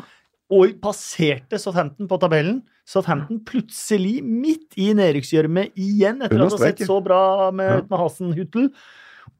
Og 0.50 0.72
passerte 0.82 1.60
Southampton 1.62 2.08
på 2.10 2.18
tabellen. 2.22 2.62
Southampton 2.90 3.38
plutselig 3.46 4.16
midt 4.26 4.74
i 4.82 4.88
nedrykksgjørme 4.98 5.68
igjen, 5.78 6.24
etter 6.26 6.42
at 6.42 6.48
å 6.48 6.58
har 6.58 6.64
sett 6.72 6.86
så 6.90 6.98
bra 7.06 7.52
med, 7.54 7.70
Ja. 7.70 7.82
med 7.86 8.00
Hasenhuttel. 8.02 8.70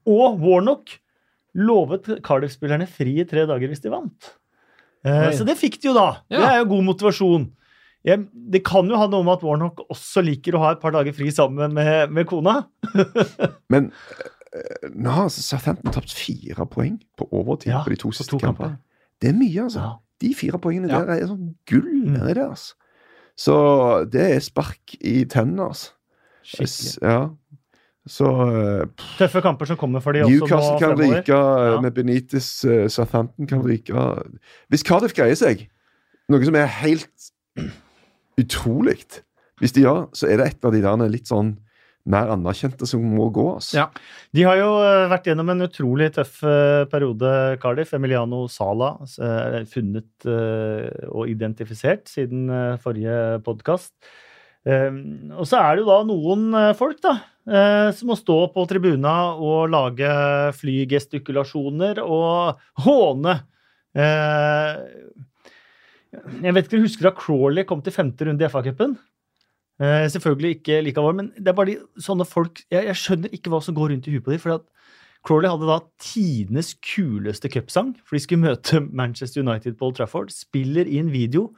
Og 0.06 0.38
Warnock 0.38 0.98
lovet 1.58 2.06
Cardiff-spillerne 2.22 2.86
fri 2.86 3.16
i 3.20 3.24
tre 3.26 3.42
dager 3.50 3.66
hvis 3.72 3.82
de 3.82 3.90
vant. 3.90 4.28
Eh, 5.02 5.30
så 5.34 5.44
det 5.48 5.56
fikk 5.58 5.80
de 5.82 5.88
jo 5.90 5.94
da. 5.96 6.22
Det 6.30 6.38
er 6.46 6.58
jo 6.60 6.68
god 6.76 6.84
motivasjon. 6.92 7.48
Jeg, 8.06 8.22
det 8.32 8.62
kan 8.64 8.86
jo 8.88 8.96
ha 8.96 9.08
noe 9.10 9.24
med 9.26 9.34
at 9.34 9.42
Warnock 9.44 9.82
også 9.90 10.22
liker 10.24 10.54
å 10.56 10.60
ha 10.62 10.70
et 10.76 10.80
par 10.80 10.94
dager 10.94 11.12
fri 11.12 11.32
sammen 11.34 11.74
med, 11.74 12.12
med 12.14 12.28
kona. 12.30 12.60
Men 13.72 13.90
eh, 14.54 14.86
nå 14.94 15.10
har 15.10 15.28
Southampton 15.34 15.90
tapt 15.92 16.14
fire 16.14 16.68
poeng 16.70 17.00
på 17.18 17.26
overtid 17.34 17.74
Ja, 17.74 17.82
på 17.82 17.90
de 17.92 17.98
to 18.00 18.12
siste 18.14 18.30
to 18.30 18.38
kampene. 18.40 18.78
Det 19.20 19.32
er 19.34 19.36
mye, 19.36 19.66
altså. 19.66 19.82
Ja. 19.84 19.98
De 20.20 20.34
fire 20.34 20.58
poengene 20.60 20.88
Ja. 20.90 21.04
der 21.04 21.22
er 21.22 21.26
sånn 21.26 21.54
gull 21.68 21.86
Mm. 21.86 22.12
nedi 22.18 22.34
der. 22.34 22.48
Altså. 22.50 22.74
Så 23.36 23.54
det 24.10 24.20
er 24.36 24.40
spark 24.40 24.94
i 25.00 25.24
tennene, 25.24 25.68
altså. 25.70 25.90
Skikkelig. 26.44 26.98
Ja. 27.02 27.28
Så 28.08 28.26
eh, 28.26 28.86
Tøffe 29.18 29.40
kamper 29.44 29.66
som 29.66 29.76
kommer 29.76 30.00
for 30.00 30.12
de 30.12 30.22
også 30.24 30.30
Newcastle 30.32 30.78
kan 30.80 30.96
ryke 30.98 31.28
eh, 31.36 31.72
Ja. 31.74 31.80
med 31.80 31.94
Benitez. 31.94 32.64
Uh, 32.64 32.88
Southampton 32.88 33.46
kan 33.46 33.62
ryke. 33.62 33.92
Hvis 34.70 34.82
Cardiff 34.82 35.14
greier 35.14 35.34
seg, 35.36 35.68
noe 36.28 36.44
som 36.44 36.54
er 36.56 36.66
helt 36.66 37.30
utrolig 38.40 39.04
Hvis 39.60 39.72
de 39.76 39.82
gjør, 39.84 40.08
så 40.16 40.26
er 40.30 40.36
det 40.40 40.46
et 40.46 40.64
av 40.64 40.72
de 40.72 40.80
der 40.80 41.08
litt 41.12 41.28
sånn 41.28 41.58
mer 42.10 42.32
anerkjente 42.34 42.86
som 42.88 43.02
må 43.16 43.26
gå. 43.34 43.44
Altså. 43.56 43.76
Ja. 43.78 43.86
De 44.36 44.42
har 44.46 44.56
jo 44.60 44.70
eh, 44.82 45.08
vært 45.10 45.26
gjennom 45.30 45.48
en 45.52 45.66
utrolig 45.66 46.08
tøff 46.16 46.34
eh, 46.46 46.82
periode, 46.90 47.28
Cardiff. 47.62 47.90
Emiliano 47.96 48.40
Sala 48.52 48.88
eh, 49.06 49.42
er 49.60 49.64
funnet 49.70 50.10
og 51.10 51.24
identifisert 51.30 52.04
siden 52.10 52.40
forrige 52.82 53.16
podkast. 53.46 53.92
Og 54.68 55.46
så 55.48 55.56
er 55.56 55.70
det 55.72 55.80
jo 55.80 55.88
da 55.88 56.04
noen 56.04 56.52
folk 56.76 56.98
da, 57.00 57.24
som 57.96 58.10
må 58.10 58.16
stå 58.18 58.52
på 58.52 58.66
tribuna 58.68 59.32
og 59.40 59.72
lage 59.72 60.04
flygestikulasjoner 60.58 61.96
og 62.04 62.60
håne. 62.84 63.34
Jeg 63.96 64.84
vet 66.52 66.68
ikke, 66.68 66.76
om 66.76 66.76
du 66.76 66.84
husker 66.84 67.08
da 67.08 67.16
Crawley 67.16 67.64
kom 67.64 67.80
til 67.86 67.96
femte 67.96 68.28
runde 68.28 68.44
i 68.44 68.52
FA-cupen? 68.52 68.92
Eh, 69.80 70.06
selvfølgelig 70.12 70.58
ikke 70.58 70.82
like 70.84 71.00
alvorlig, 71.00 71.16
men 71.22 71.30
det 71.38 71.48
er 71.48 71.56
bare 71.56 71.72
de, 71.72 71.78
sånne 72.04 72.26
folk 72.28 72.60
jeg, 72.70 72.84
jeg 72.90 72.98
skjønner 73.00 73.32
ikke 73.32 73.52
hva 73.52 73.62
som 73.64 73.74
går 73.78 73.94
rundt 73.94 74.08
i 74.10 74.12
huet 74.14 74.24
på 74.26 74.34
dem. 74.34 74.42
For 74.42 74.60
Crawley 75.24 75.48
hadde 75.52 75.68
da 75.68 75.78
tidenes 76.00 76.74
kuleste 76.84 77.48
cupsang, 77.52 77.94
for 78.04 78.16
de 78.16 78.22
skulle 78.24 78.44
møte 78.44 78.80
Manchester 78.92 79.42
United 79.44 79.76
på 79.80 79.88
Old 79.88 79.96
Trafford. 79.98 80.32
Spiller 80.32 80.88
i 80.88 81.00
en 81.00 81.10
video. 81.12 81.50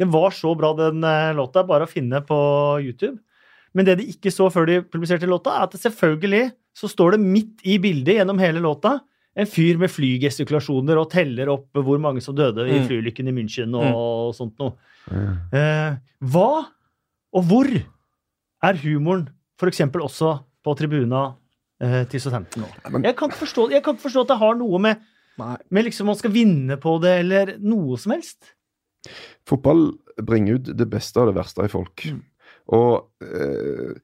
Den 0.00 0.12
var 0.12 0.32
så 0.36 0.54
bra, 0.56 0.72
den 0.76 1.04
eh, 1.04 1.32
låta. 1.36 1.64
Bare 1.68 1.84
å 1.88 1.90
finne 1.90 2.20
på 2.24 2.38
YouTube. 2.84 3.18
Men 3.76 3.86
det 3.86 3.98
de 4.00 4.08
ikke 4.10 4.32
så 4.34 4.48
før 4.50 4.66
de 4.66 4.80
publiserte 4.82 5.28
låta, 5.28 5.52
er 5.56 5.68
at 5.68 5.76
selvfølgelig 5.78 6.50
så 6.76 6.88
står 6.90 7.14
det 7.16 7.20
midt 7.22 7.64
i 7.68 7.76
bildet 7.82 8.16
gjennom 8.18 8.40
hele 8.40 8.60
låta 8.64 8.96
en 9.38 9.46
fyr 9.46 9.78
med 9.78 9.92
flygestikulasjoner 9.92 10.98
og 10.98 11.10
teller 11.12 11.48
opp 11.52 11.78
hvor 11.78 12.00
mange 12.02 12.20
som 12.24 12.34
døde 12.34 12.64
i 12.66 12.80
Mm. 12.80 12.86
flyulykken 12.88 13.28
i 13.30 13.34
München 13.36 13.76
og 13.78 14.34
sånt 14.34 14.56
noe. 14.58 14.74
Mm. 15.06 15.36
Eh, 15.54 15.94
hva 16.32 16.66
og 17.36 17.44
hvor 17.48 17.68
er 17.70 18.80
humoren 18.82 19.28
f.eks. 19.60 19.80
også 19.86 20.32
på 20.64 20.74
tribuna 20.78 21.22
eh, 21.82 22.02
til 22.10 22.20
17 22.20 22.64
år? 22.64 22.74
Jeg 23.04 23.16
kan, 23.16 23.30
ikke 23.30 23.42
forstå, 23.44 23.68
jeg 23.74 23.84
kan 23.84 23.94
ikke 23.96 24.06
forstå 24.08 24.24
at 24.26 24.32
det 24.32 24.40
har 24.42 24.58
noe 24.58 24.80
med, 24.82 25.04
med 25.70 25.86
liksom 25.86 26.10
man 26.10 26.18
skal 26.18 26.34
vinne 26.34 26.76
på 26.80 26.98
det, 27.02 27.14
eller 27.22 27.54
noe 27.60 27.98
som 28.00 28.16
helst. 28.16 28.54
Fotball 29.48 29.86
bringer 30.26 30.58
ut 30.58 30.74
det 30.76 30.88
beste 30.92 31.22
og 31.22 31.30
det 31.30 31.38
verste 31.38 31.64
i 31.64 31.72
folk. 31.72 32.04
Mm. 32.04 32.20
Og 32.76 33.24
eh, 33.24 33.96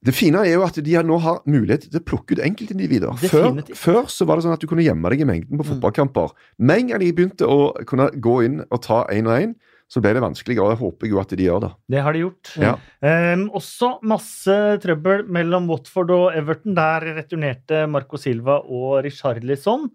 det 0.00 0.14
fine 0.16 0.40
er 0.40 0.54
jo 0.54 0.64
at 0.64 0.78
de 0.80 0.94
nå 1.04 1.16
har 1.20 1.42
mulighet 1.44 1.90
til 1.90 2.00
å 2.00 2.04
plukke 2.08 2.32
ut 2.34 2.42
enkeltindivider. 2.44 3.12
Før, 3.28 3.50
før 3.76 4.06
så 4.08 4.24
var 4.24 4.38
det 4.40 4.46
sånn 4.46 4.54
at 4.56 4.62
du 4.62 4.68
kunne 4.70 4.84
gjemme 4.84 5.10
deg 5.12 5.22
i 5.22 5.28
mengden 5.28 5.60
på 5.60 5.66
Mm. 5.66 5.70
fotballkamper. 5.74 6.32
Med 6.58 6.78
en 6.78 6.88
gang 6.88 7.02
de 7.04 7.12
begynte 7.12 7.44
å 7.44 7.74
kunne 7.86 8.08
gå 8.16 8.38
inn 8.46 8.62
og 8.70 8.80
ta 8.82 9.04
én 9.12 9.28
og 9.28 9.36
én, 9.36 9.54
så 9.90 9.98
ble 10.04 10.12
det 10.14 10.22
vanskeligere. 10.22 10.62
Og 10.68 10.70
jeg 10.76 10.80
håper 10.84 11.10
jo 11.10 11.18
at 11.22 11.32
de 11.34 11.46
gjør 11.48 11.64
det. 11.64 11.70
Det 11.90 12.02
har 12.06 12.14
de 12.14 12.20
gjort. 12.22 12.52
Ja. 12.62 12.76
Um, 13.02 13.48
også 13.58 13.88
masse 14.06 14.54
trøbbel 14.84 15.24
mellom 15.26 15.66
Watford 15.72 16.12
og 16.14 16.28
Everton. 16.38 16.76
Der 16.78 17.08
returnerte 17.18 17.84
Marco 17.90 18.20
Silva 18.22 18.60
og 18.62 19.00
Richarlison 19.08 19.88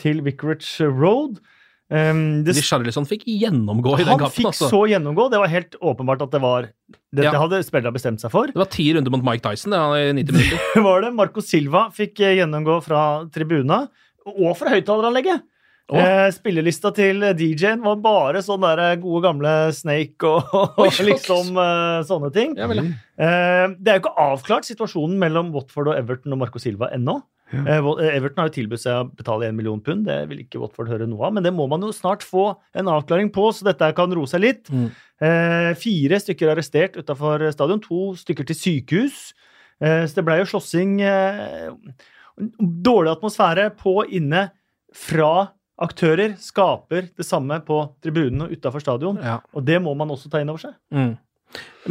til 0.00 0.22
Vicarage 0.26 0.88
Road. 0.90 1.38
Um, 1.90 2.44
det 2.46 2.54
Richarlison 2.54 3.06
fikk 3.06 3.24
gjennomgå 3.26 3.96
i 3.98 4.04
den 4.06 4.12
Han 4.12 4.30
fikk 4.30 4.46
Altså. 4.52 4.68
så 4.70 4.82
gjennomgå. 4.90 5.24
Det 5.32 5.40
var 5.42 5.50
helt 5.50 5.74
åpenbart 5.82 6.20
at 6.26 6.30
det 6.34 6.40
var 6.42 6.68
Dette 7.10 7.24
Ja. 7.26 7.32
hadde 7.38 7.58
spillerne 7.66 7.94
bestemt 7.94 8.20
seg 8.22 8.30
for. 8.30 8.46
Det 8.46 8.54
var 8.58 8.68
ti 8.70 8.92
runder 8.94 9.10
mot 9.10 9.24
Mike 9.26 9.42
Tyson 9.42 9.70
det, 9.74 9.78
han 9.78 9.96
i 9.98 10.22
90 10.22 10.36
minutter. 10.36 10.60
Det 10.74 10.82
var 10.90 11.00
det. 11.02 11.14
Marco 11.18 11.42
Silva 11.42 11.88
fikk 11.94 12.20
eh, 12.22 12.36
gjennomgå 12.38 12.76
fra 12.86 13.04
tribuna, 13.34 13.88
og 14.26 14.52
fra 14.58 14.70
høyttaleranlegget. 14.74 15.42
Eh, 15.98 16.28
spillelista 16.34 16.92
til 16.94 17.24
DJ-en 17.34 17.82
var 17.82 17.96
bare 18.04 18.42
sånn 18.46 18.62
der 18.62 19.00
gode 19.02 19.24
gamle 19.24 19.54
Snake 19.74 20.28
og, 20.28 20.54
og 20.60 20.84
Oi, 20.86 20.92
liksom 21.08 21.56
eh, 21.58 21.98
sånne 22.06 22.30
ting. 22.34 22.54
Ja, 22.58 22.68
vel. 22.70 22.84
Eh, 22.86 23.66
det 23.76 23.90
er 23.90 23.98
jo 23.98 24.04
ikke 24.04 24.16
avklart 24.28 24.68
situasjonen 24.68 25.18
mellom 25.20 25.50
Watford 25.56 25.90
og 25.90 25.98
Everton 25.98 26.36
og 26.36 26.42
Marco 26.44 26.62
Silva 26.62 26.92
ennå. 26.94 27.18
Ja. 27.50 27.64
Eh, 27.66 27.78
eh, 27.78 28.14
Everton 28.14 28.42
har 28.42 28.50
jo 28.50 28.56
tilbudt 28.60 28.82
seg 28.84 29.00
å 29.00 29.08
betale 29.10 29.48
1 29.50 29.56
million 29.58 29.80
pund. 29.82 30.06
Det 30.06 30.18
vil 30.30 30.44
ikke 30.44 30.60
Watford 30.62 30.90
høre 30.92 31.08
noe 31.10 31.26
av, 31.26 31.34
men 31.36 31.46
det 31.46 31.52
må 31.54 31.66
man 31.70 31.82
jo 31.84 31.90
snart 31.94 32.24
få 32.26 32.52
en 32.78 32.90
avklaring 32.92 33.32
på, 33.34 33.48
så 33.54 33.66
dette 33.66 33.90
kan 33.98 34.14
roe 34.14 34.30
seg 34.30 34.44
litt. 34.44 34.70
Mm. 34.70 34.88
Eh, 35.26 35.72
fire 35.80 36.20
stykker 36.22 36.52
arrestert 36.54 36.98
utafor 37.00 37.44
stadion, 37.54 37.82
to 37.82 38.14
stykker 38.20 38.46
til 38.48 38.58
sykehus. 38.58 39.20
Eh, 39.82 40.04
så 40.06 40.20
det 40.20 40.26
ble 40.28 40.38
jo 40.40 40.50
slåssing. 40.52 41.00
Eh, 41.02 41.72
dårlig 42.60 43.16
atmosfære 43.16 43.70
på 43.80 44.00
inne 44.16 44.48
fra 44.96 45.50
aktører 45.80 46.34
skaper 46.40 47.08
det 47.16 47.24
samme 47.26 47.60
på 47.66 47.78
tribunen 48.04 48.42
og 48.46 48.52
utafor 48.52 48.82
stadion. 48.84 49.18
Ja. 49.24 49.38
Og 49.56 49.64
det 49.64 49.78
må 49.82 49.94
man 49.96 50.10
også 50.12 50.30
ta 50.32 50.40
inn 50.42 50.50
over 50.52 50.60
seg. 50.66 50.74
Mm. 50.94 51.14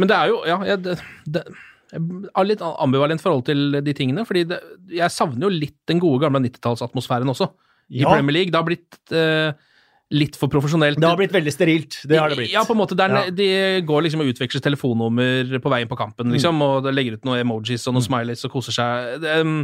Men 0.00 0.08
det 0.08 0.16
er 0.16 0.30
jo 0.32 0.38
Ja, 0.48 0.58
jeg, 0.64 0.82
det, 0.86 0.94
det, 1.26 1.42
jeg 1.92 2.04
har 2.36 2.46
litt 2.46 2.62
ambivalent 2.62 3.20
forhold 3.20 3.44
til 3.50 3.80
de 3.82 3.92
tingene. 3.98 4.22
fordi 4.24 4.44
det, 4.52 4.60
jeg 4.94 5.10
savner 5.10 5.48
jo 5.48 5.50
litt 5.52 5.76
den 5.90 5.98
gode, 6.00 6.22
gamle 6.22 6.40
90-tallsatmosfæren 6.46 7.28
også. 7.34 7.50
I 7.90 8.04
Ja. 8.04 8.12
Premier 8.14 8.32
League. 8.38 8.52
Det 8.54 8.60
har 8.60 8.68
blitt 8.68 9.12
eh, 9.12 9.50
litt 10.14 10.36
for 10.38 10.46
profesjonelt. 10.50 10.98
Det 10.98 11.06
har 11.06 11.18
blitt 11.18 11.34
veldig 11.34 11.52
sterilt. 11.54 12.00
Det 12.06 12.18
har 12.18 12.30
det 12.30 12.38
blitt. 12.38 12.52
Ja, 12.54 12.62
på 12.66 12.72
en 12.74 12.78
måte. 12.80 12.96
Der, 12.98 13.10
Ja. 13.10 13.30
De 13.30 13.48
går 13.86 14.02
liksom 14.06 14.22
og 14.22 14.30
utveksler 14.32 14.62
telefonnummer 14.62 15.58
på 15.62 15.70
veien 15.70 15.90
på 15.90 15.98
kampen, 15.98 16.30
liksom, 16.34 16.62
og 16.62 16.86
legger 16.94 17.18
ut 17.18 17.24
noen 17.26 17.42
emojis 17.44 17.86
og 17.90 17.94
noen 17.94 18.06
smileys 18.06 18.44
og 18.46 18.50
koser 18.54 18.72
seg. 18.74 19.20
Det, 19.22 19.36
um, 19.42 19.60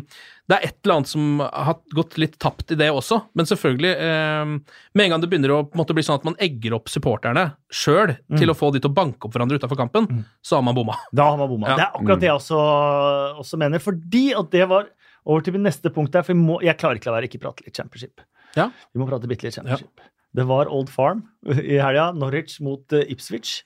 det 0.47 0.57
er 0.57 0.69
et 0.69 0.77
eller 0.85 1.01
annet 1.01 1.11
som 1.11 1.41
har 1.43 1.79
gått 1.97 2.17
litt 2.23 2.37
tapt 2.43 2.71
i 2.71 2.79
det 2.79 2.87
også, 2.95 3.19
men 3.35 3.49
selvfølgelig 3.51 3.93
eh, 3.93 4.53
Med 4.95 5.05
en 5.05 5.15
gang 5.15 5.23
det 5.23 5.31
begynner 5.33 5.55
å 5.57 5.61
måte, 5.79 5.97
bli 5.97 6.05
sånn 6.07 6.21
at 6.21 6.27
man 6.29 6.39
egger 6.43 6.77
opp 6.79 6.91
supporterne 6.93 7.49
sjøl 7.67 8.15
til 8.39 8.53
å 8.53 8.57
få 8.57 8.71
de 8.75 8.83
til 8.83 8.93
å 8.93 8.97
banke 8.97 9.27
opp 9.27 9.35
hverandre 9.35 9.59
utafor 9.59 9.79
kampen, 9.81 10.07
så 10.45 10.59
har 10.59 10.65
man 10.67 10.77
bomma. 10.77 10.95
Da 11.11 11.33
har 11.33 11.41
man 11.41 11.51
bomma. 11.51 11.73
Ja. 11.73 11.79
Det 11.81 11.87
er 11.89 11.99
akkurat 11.99 12.23
det 12.23 12.31
jeg 12.31 12.39
også, 12.39 12.61
også 13.43 13.59
mener. 13.61 13.83
Fordi 13.83 14.25
at 14.39 14.53
det 14.55 14.69
var 14.71 14.87
over 15.27 15.43
til 15.43 15.57
mitt 15.57 15.67
neste 15.67 15.91
punkt 15.95 16.15
der. 16.15 16.25
For 16.27 16.35
jeg, 16.35 16.43
må, 16.43 16.61
jeg 16.65 16.79
klarer 16.81 17.01
ikke 17.01 17.11
la 17.11 17.17
være 17.19 17.31
ikke 17.31 17.43
prate 17.43 17.67
litt 17.67 17.79
championship. 17.79 18.23
Ja. 18.57 18.71
Vi 18.95 19.03
må 19.03 19.09
prate 19.11 19.29
bitte 19.31 19.49
litt 19.49 19.59
championship. 19.59 20.07
Det 20.37 20.47
var 20.49 20.71
Old 20.73 20.93
Farm 20.93 21.27
i 21.57 21.81
helga. 21.83 22.11
Norwich 22.17 22.61
mot 22.65 22.97
eh, 22.97 23.07
Ipswich. 23.13 23.59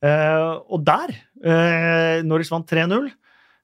Eh, 0.00 0.50
og 0.72 0.84
der 0.86 1.12
uh, 1.44 2.20
Norwich 2.24 2.52
vant 2.52 2.68
3-0. 2.70 3.10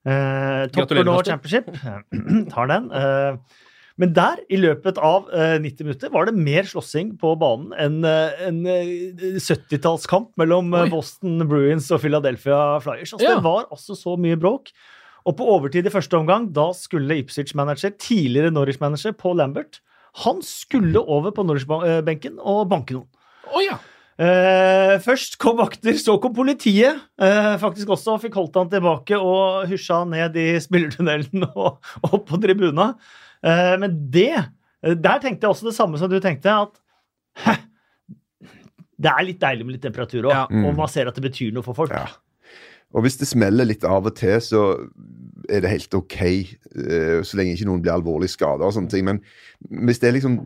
Topper 0.06 1.00
Gratulerer, 1.00 1.08
nå 1.08 1.22
championship. 1.26 1.70
Tar 2.52 2.68
den. 2.70 2.90
Eh, 2.94 3.62
men 3.96 4.12
der, 4.12 4.42
i 4.52 4.58
løpet 4.60 4.98
av 5.00 5.30
eh, 5.32 5.54
90 5.64 5.86
minutter, 5.88 6.10
var 6.12 6.28
det 6.28 6.34
mer 6.36 6.66
slåssing 6.68 7.14
på 7.20 7.30
banen 7.40 7.72
enn 7.80 8.02
eh, 8.04 8.42
en 8.44 8.58
eh, 8.68 9.38
70-tallskamp 9.40 10.34
mellom 10.40 10.68
eh, 10.76 10.84
Oi. 10.84 10.90
Boston 10.92 11.40
Bruins 11.48 11.88
og 11.96 12.02
Philadelphia 12.04 12.60
Flyers. 12.84 13.14
Altså, 13.16 13.24
Ja. 13.24 13.38
Det 13.38 13.46
var 13.48 13.64
altså 13.72 13.96
så 13.96 14.18
mye 14.20 14.36
bråk. 14.38 14.70
Og 15.26 15.34
på 15.40 15.48
overtid 15.56 15.88
i 15.88 15.90
første 15.90 16.14
omgang, 16.20 16.50
da 16.54 16.68
skulle 16.76 17.16
Ipswich-manager, 17.24 17.96
tidligere 17.98 18.52
Norwich-manager 18.54 19.16
Paul 19.18 19.40
Lambert, 19.40 19.80
han 20.22 20.38
skulle 20.44 21.00
over 21.02 21.32
på 21.34 21.42
Norwich-benken 21.48 22.36
og 22.38 22.68
banke 22.70 22.94
noen. 22.94 23.08
Oh, 23.50 23.58
ja! 23.64 23.80
Eh, 24.16 24.94
først 25.04 25.36
kom 25.42 25.58
vakter, 25.60 25.96
så 26.00 26.14
kom 26.22 26.32
politiet. 26.36 27.02
Uh, 27.20 27.54
faktisk 27.60 27.90
også 27.92 28.14
fikk 28.22 28.38
holdt 28.38 28.56
han 28.56 28.70
tilbake 28.72 29.18
og 29.20 29.66
husja 29.68 30.00
han 30.02 30.14
ned 30.14 30.38
i 30.40 30.48
spillertunnelen 30.62 31.44
og 31.52 31.84
opp 32.00 32.24
på 32.30 32.40
tribuna. 32.40 32.94
Uh, 33.44 33.76
men 33.82 33.98
det 34.12 34.32
Der 34.86 35.20
tenkte 35.20 35.44
jeg 35.44 35.50
også 35.50 35.68
det 35.68 35.76
samme 35.76 35.98
som 36.00 36.08
du 36.08 36.16
tenkte, 36.22 36.52
at 36.52 36.80
hæ, 37.44 37.56
det 38.96 39.12
er 39.12 39.24
litt 39.26 39.40
deilig 39.42 39.66
med 39.66 39.76
litt 39.76 39.84
temperatur 39.84 40.28
òg, 40.28 40.32
Ja. 40.32 40.44
Mm. 40.48 40.64
og 40.68 40.76
man 40.78 40.88
ser 40.88 41.08
at 41.10 41.16
det 41.18 41.24
betyr 41.26 41.52
noe 41.52 41.66
for 41.66 41.76
folk. 41.76 41.92
Ja. 41.92 42.06
Og 42.94 43.02
hvis 43.04 43.18
det 43.20 43.28
smeller 43.28 43.66
litt 43.68 43.84
av 43.84 44.06
og 44.08 44.14
til, 44.16 44.38
så 44.40 44.62
er 45.50 45.60
det 45.60 45.72
helt 45.72 45.94
OK, 45.98 46.20
eh, 46.22 47.18
så 47.26 47.36
lenge 47.38 47.56
ikke 47.56 47.66
noen 47.68 47.82
blir 47.84 47.92
alvorlig 47.92 48.30
skada 48.32 48.64
og 48.64 48.72
sånne 48.76 48.92
ting. 48.92 49.04
Men 49.04 49.20
hvis 49.90 50.00
det 50.00 50.08
er 50.08 50.16
liksom 50.16 50.38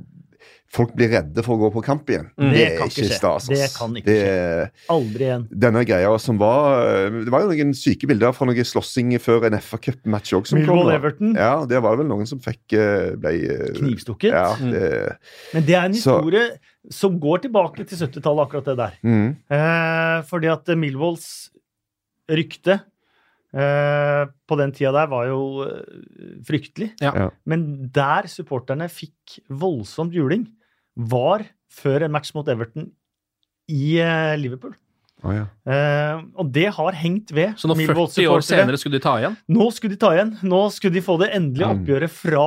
folk 0.71 0.93
blir 0.95 1.09
redde 1.11 1.43
for 1.43 1.57
å 1.57 1.61
gå 1.65 1.69
på 1.75 1.83
kamp 1.83 2.07
igjen. 2.13 2.29
Mm. 2.39 2.51
Det 2.53 2.57
Det 2.57 2.67
er 2.67 2.77
kan 2.79 2.89
ikke 2.93 3.07
skje. 3.09 3.17
stas. 3.19 3.47
Det 3.51 3.71
kan 3.75 3.95
ikke 3.99 4.05
Det 4.07 4.19
er- 4.23 4.71
Aldri 4.89 5.25
igjen. 5.27 5.49
Denne 5.51 5.85
greia 5.85 6.13
som 6.21 6.39
var 6.39 6.87
eh, 6.87 7.11
Det 7.25 7.31
var 7.35 7.41
jo 7.43 7.49
noen 7.51 7.75
syke 7.75 8.07
bilder 8.07 8.33
fra 8.33 8.47
noe 8.47 8.55
slåssing 8.65 9.11
før 9.19 9.47
en 9.47 9.59
FA 9.59 9.79
Cup-match 9.79 10.33
òg. 10.33 10.47
Everton. 10.95 11.35
Ja, 11.35 11.65
det 11.67 11.83
var 11.83 11.97
det 11.97 12.05
vel 12.05 12.09
noen 12.13 12.27
som 12.27 12.39
fikk 12.39 12.73
eh, 12.79 13.17
ble 13.17 13.35
eh, 13.51 13.73
Knivstukket. 13.81 14.31
Ja, 14.31 14.55
Mm. 14.61 15.17
Men 15.55 15.63
det 15.67 15.75
er 15.75 15.85
en 15.87 15.93
Så- 15.95 16.19
historie 16.23 16.59
som 16.89 17.19
går 17.21 17.43
tilbake 17.43 17.85
til 17.87 17.99
70-tallet, 17.99 18.47
akkurat 18.49 18.65
det 18.65 18.77
der. 18.77 18.93
mm, 19.03 19.37
Eh, 19.51 20.23
fordi 20.23 20.47
at 20.53 20.65
Millwalls 20.79 21.51
rykte 22.31 22.81
eh, 23.53 24.25
på 24.49 24.57
den 24.57 24.71
tida 24.73 24.93
der 24.93 25.09
var 25.11 25.27
jo 25.27 25.67
fryktelig. 26.47 26.93
Ja. 27.03 27.13
Ja. 27.17 27.29
Men 27.45 27.91
der 27.93 28.29
supporterne 28.31 28.89
fikk 28.89 29.41
voldsomt 29.51 30.13
juling, 30.15 30.47
var 30.97 31.45
før 31.71 32.05
en 32.05 32.13
match 32.13 32.33
mot 32.35 32.47
Everton 32.49 32.91
i 33.71 33.99
eh, 34.03 34.37
Liverpool. 34.41 34.75
Oh, 35.23 35.35
ja. 35.37 35.45
Eh, 35.69 36.23
og 36.41 36.49
det 36.53 36.71
har 36.73 36.93
hengt 36.97 37.31
ved 37.37 37.53
Så 37.61 37.69
nå 37.69 37.75
40 37.77 38.27
år 38.33 38.41
senere 38.43 38.79
skulle 38.81 38.97
de 38.99 39.03
ta 39.05 39.19
igjen? 39.21 39.37
Nå 39.53 39.67
skulle 39.77 39.93
de 39.93 40.01
ta 40.01 40.15
igjen. 40.17 40.31
Nå 40.43 40.61
skulle 40.73 40.95
de 40.97 41.03
få 41.05 41.19
det 41.21 41.29
endelige 41.37 41.69
Mm. 41.69 41.83
oppgjøret 41.85 42.11
fra 42.11 42.47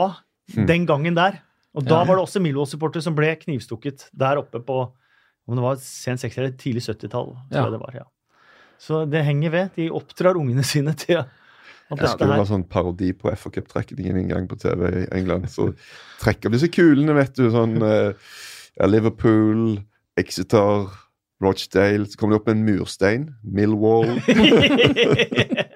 Mm. 0.58 0.66
den 0.68 0.86
gangen 0.86 1.16
der. 1.16 1.40
Og 1.76 1.86
da 1.86 2.00
Ja. 2.02 2.04
var 2.04 2.16
det 2.18 2.26
også 2.26 2.42
Millwall-supporter 2.42 3.02
som 3.02 3.16
ble 3.16 3.36
knivstukket 3.36 4.10
der 4.14 4.38
oppe 4.38 4.60
på 4.60 4.92
om 5.48 5.56
det 5.56 5.62
var 5.62 5.76
sen 5.78 6.18
60- 6.18 6.38
eller 6.38 6.52
tidlig 6.52 6.82
70-tall. 6.84 7.34
tror 7.52 7.52
Ja. 7.52 7.64
jeg 7.64 7.72
det 7.72 7.80
var, 7.80 7.92
ja. 7.94 8.04
Så 8.80 9.10
det 9.10 9.24
henger 9.24 9.50
ved. 9.52 9.72
De 9.76 9.90
oppdrar 9.90 10.36
ungene 10.36 10.64
sine 10.66 10.94
til 10.98 11.24
Det 11.96 12.06
dette 12.06 12.16
skulle 12.16 12.34
her 12.34 12.42
være 12.42 12.52
sånn 12.52 12.68
parodi 12.70 13.12
på 13.18 13.32
FA 13.40 13.54
Cup-trekningen 13.58 14.20
en 14.24 14.34
gang 14.34 14.50
på 14.50 14.60
TV 14.62 14.90
i 15.04 15.06
England. 15.16 15.50
Så 15.52 15.70
trekker 16.24 16.54
disse 16.54 16.72
kulene, 16.74 17.16
vet 17.18 17.38
du. 17.40 17.48
Sånn 17.54 17.80
uh, 17.86 18.34
Liverpool, 18.90 19.80
Exeter, 20.20 20.90
Rochdale. 21.44 22.08
Så 22.10 22.20
kommer 22.20 22.38
det 22.38 22.44
opp 22.44 22.52
en 22.54 22.66
murstein. 22.68 23.30
Millwall. 23.44 24.18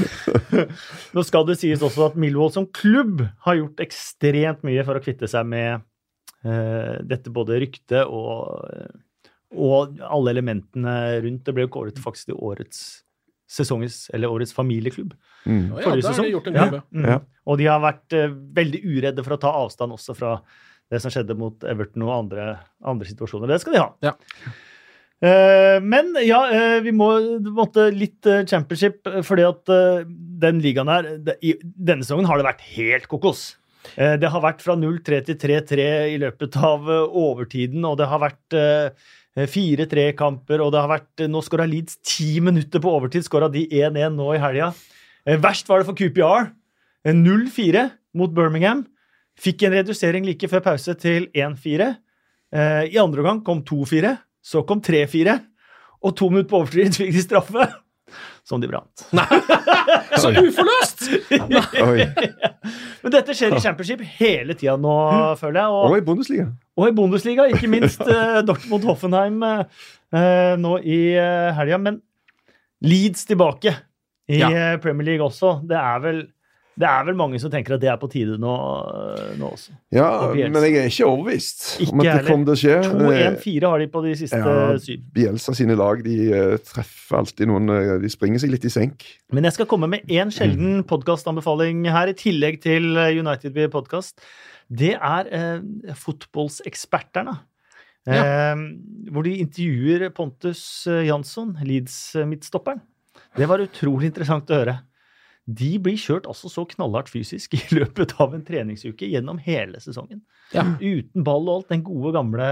Nå 1.14 1.24
skal 1.26 1.46
det 1.48 1.58
sies 1.60 1.82
også 1.84 2.08
at 2.10 2.18
Millwall 2.20 2.52
som 2.54 2.68
klubb 2.74 3.24
har 3.46 3.58
gjort 3.58 3.82
ekstremt 3.84 4.64
mye 4.66 4.84
for 4.86 4.98
å 4.98 5.04
kvitte 5.04 5.28
seg 5.30 5.48
med 5.48 5.82
uh, 6.46 6.98
dette 7.08 7.32
både 7.34 7.60
ryktet 7.62 8.08
og, 8.08 8.62
og 9.52 10.02
alle 10.06 10.34
elementene 10.36 10.96
rundt. 11.24 11.44
Det 11.46 11.56
ble 11.56 11.66
jo 11.68 11.74
kåret 11.78 12.02
faktisk 12.02 12.32
til 12.32 12.40
årets 12.40 13.01
sesongens, 13.52 14.06
eller 14.16 14.32
årets 14.32 14.54
familieklubb. 14.56 15.12
Mm. 15.44 15.72
Å 15.74 15.78
ja, 15.78 15.84
forrige 15.86 16.02
da 16.02 16.08
har 16.08 16.16
sesong. 16.16 16.26
de 16.28 16.34
gjort 16.36 16.50
en 16.50 16.58
Ja, 16.58 16.66
jobb, 16.66 16.74
ja. 16.78 16.82
mm. 16.98 17.06
Ja. 17.12 17.20
Og 17.52 17.60
de 17.60 17.68
har 17.68 17.80
vært 17.84 18.16
uh, 18.16 18.26
veldig 18.58 18.82
uredde 18.88 19.24
for 19.26 19.36
å 19.36 19.40
ta 19.42 19.54
avstand 19.62 19.96
også 19.96 20.16
fra 20.18 20.34
det 20.92 21.00
som 21.00 21.12
skjedde 21.12 21.36
mot 21.40 21.64
Everton 21.64 22.04
og 22.04 22.12
andre, 22.16 22.50
andre 22.84 23.08
situasjoner. 23.08 23.48
Det 23.52 23.62
skal 23.62 23.76
de 23.76 23.82
ha. 23.82 23.88
Ja. 24.04 24.16
Uh, 25.22 25.78
men 25.86 26.10
ja, 26.26 26.40
uh, 26.50 26.78
vi 26.82 26.90
må 26.96 27.12
måtte 27.54 27.86
litt 27.94 28.26
uh, 28.26 28.42
championship, 28.48 29.06
fordi 29.22 29.44
at 29.46 29.72
den 30.42 30.62
ligaen 30.64 30.90
her 30.90 31.12
det, 31.22 31.36
I 31.46 31.54
denne 31.62 32.02
sesongen 32.02 32.26
har 32.26 32.40
det 32.40 32.48
vært 32.48 32.64
helt 32.74 33.06
kokos. 33.10 33.52
Eh, 33.98 34.14
det 34.18 34.30
har 34.30 34.42
vært 34.44 34.62
fra 34.62 34.76
0-3 34.78 35.20
til 35.26 35.38
3-3 35.42 35.86
i 36.12 36.18
løpet 36.22 36.54
av 36.62 36.86
overtiden, 36.90 37.82
og 37.86 37.96
det 37.98 38.06
har 38.10 38.22
vært 38.22 38.56
eh, 39.36 39.48
4-3-kamper, 39.48 40.62
og 40.62 40.72
det 40.74 40.80
har 40.82 40.90
vært 40.90 41.24
Nå 41.30 41.42
skåra 41.44 41.66
Leeds 41.68 41.98
ti 42.06 42.40
minutter 42.44 42.82
på 42.82 42.92
overtid. 42.92 43.24
Skåra 43.26 43.50
de 43.52 43.66
1-1 43.68 44.16
nå 44.16 44.30
i 44.36 44.40
helga. 44.42 44.72
Eh, 45.26 45.38
Verst 45.40 45.68
var 45.70 45.82
det 45.82 45.88
for 45.88 45.98
QPR. 45.98 46.50
Eh, 47.04 47.14
0-4 47.16 47.88
mot 48.18 48.32
Birmingham. 48.34 48.84
Fikk 49.40 49.64
en 49.64 49.76
redusering 49.78 50.26
like 50.28 50.48
før 50.50 50.60
pause 50.64 50.94
til 51.00 51.28
1-4. 51.32 51.94
Eh, 52.52 52.82
I 52.92 53.00
andre 53.00 53.22
omgang 53.24 53.40
kom 53.46 53.62
2-4. 53.64 54.16
Så 54.42 54.64
kom 54.66 54.82
3-4. 54.82 55.38
Og 56.02 56.16
to 56.18 56.28
minutter 56.30 56.50
på 56.50 56.60
overtid 56.64 56.96
fikk 57.00 57.14
de 57.14 57.24
straffe. 57.24 57.68
Som 58.48 58.60
de 58.62 58.66
brant. 58.70 59.04
Så 60.22 60.32
uforløst! 60.34 61.04
Oi. 61.86 62.06
Men 63.02 63.14
dette 63.14 63.34
skjer 63.38 63.54
i 63.56 63.60
championship 63.62 64.02
hele 64.18 64.56
tida 64.58 64.74
nå, 64.80 64.94
føler 65.40 65.60
jeg. 65.62 65.70
Og 65.76 65.86
Og, 65.92 65.96
i 66.00 66.04
Bundesliga. 66.06 66.48
og 66.78 66.88
i 66.88 66.94
Bundesliga, 66.96 67.46
ikke 67.54 67.70
minst 67.70 68.02
eh, 68.02 68.40
Dortmund 68.46 68.84
Hoffenheim 68.88 69.38
eh, 69.46 70.54
nå 70.58 70.76
i 70.82 70.98
uh, 71.18 71.52
helga. 71.58 71.78
Men 71.78 72.00
Leeds 72.82 73.26
tilbake 73.30 73.76
i 74.32 74.40
Ja. 74.42 74.50
eh, 74.50 74.76
Premier 74.82 75.12
League 75.12 75.26
også. 75.26 75.60
Det 75.68 75.78
er 75.78 76.02
vel 76.02 76.22
det 76.80 76.86
er 76.88 77.02
vel 77.04 77.16
mange 77.18 77.36
som 77.42 77.50
tenker 77.52 77.74
at 77.76 77.82
det 77.82 77.90
er 77.92 77.98
på 78.00 78.08
tide 78.08 78.38
nå, 78.40 78.52
nå 79.36 79.48
også. 79.52 79.74
Ja, 79.92 80.06
men 80.32 80.56
jeg 80.64 80.78
er 80.80 80.86
ikke 80.88 81.04
overbevist 81.10 81.64
Ikke 81.84 81.92
om 81.92 82.00
at 82.00 82.08
det 82.08 82.22
kommer 82.30 82.48
til 82.48 82.54
å 82.54 82.60
skje. 82.62 82.76
Eh, 82.78 83.34
2-1-4 83.36 83.68
har 83.68 83.82
de 83.82 83.88
på 83.92 84.02
de 84.06 84.14
siste 84.22 84.38
Ja. 84.40 84.78
syv. 84.80 85.02
Bielsa 85.12 85.52
sine 85.58 85.76
lag 85.76 86.00
de 86.06 86.16
eh, 86.32 86.54
treffer 86.64 87.18
alltid 87.20 87.50
noen 87.50 87.68
eh, 87.74 87.92
De 88.00 88.08
springer 88.12 88.40
seg 88.40 88.54
litt 88.54 88.64
i 88.64 88.72
senk. 88.72 89.04
Men 89.36 89.44
jeg 89.44 89.58
skal 89.58 89.68
komme 89.68 89.90
med 89.92 90.08
én 90.08 90.32
sjelden 90.32 90.80
podkastanbefaling 90.88 91.84
her, 91.92 92.08
i 92.08 92.16
tillegg 92.16 92.62
til 92.64 92.96
eh, 92.96 93.12
United 93.20 93.52
Be 93.52 93.68
Podcast. 93.72 94.24
Det 94.72 94.94
er 94.96 95.28
eh, 95.28 95.94
fotballsekspertene. 96.00 97.34
Eh, 98.08 98.62
hvor 99.12 99.22
de 99.28 99.36
intervjuer 99.44 100.08
Pontus 100.16 100.86
eh, 100.90 101.04
Jansson, 101.06 101.52
Leeds-midtstopperen. 101.62 102.80
Det 103.36 103.46
var 103.48 103.62
utrolig 103.64 104.08
interessant 104.10 104.48
å 104.50 104.58
høre. 104.58 104.78
De 105.46 105.70
blir 105.82 105.98
kjørt 105.98 106.28
altså 106.30 106.50
så 106.52 106.64
knallhardt 106.70 107.10
fysisk 107.10 107.54
i 107.58 107.62
løpet 107.74 108.14
av 108.22 108.34
en 108.36 108.44
treningsuke 108.46 109.08
gjennom 109.10 109.40
hele 109.42 109.80
sesongen. 109.82 110.22
Ja. 110.54 110.66
Uten 110.78 111.24
ball 111.26 111.48
og 111.48 111.56
alt. 111.56 111.72
Den 111.72 111.86
gode, 111.86 112.14
gamle 112.16 112.50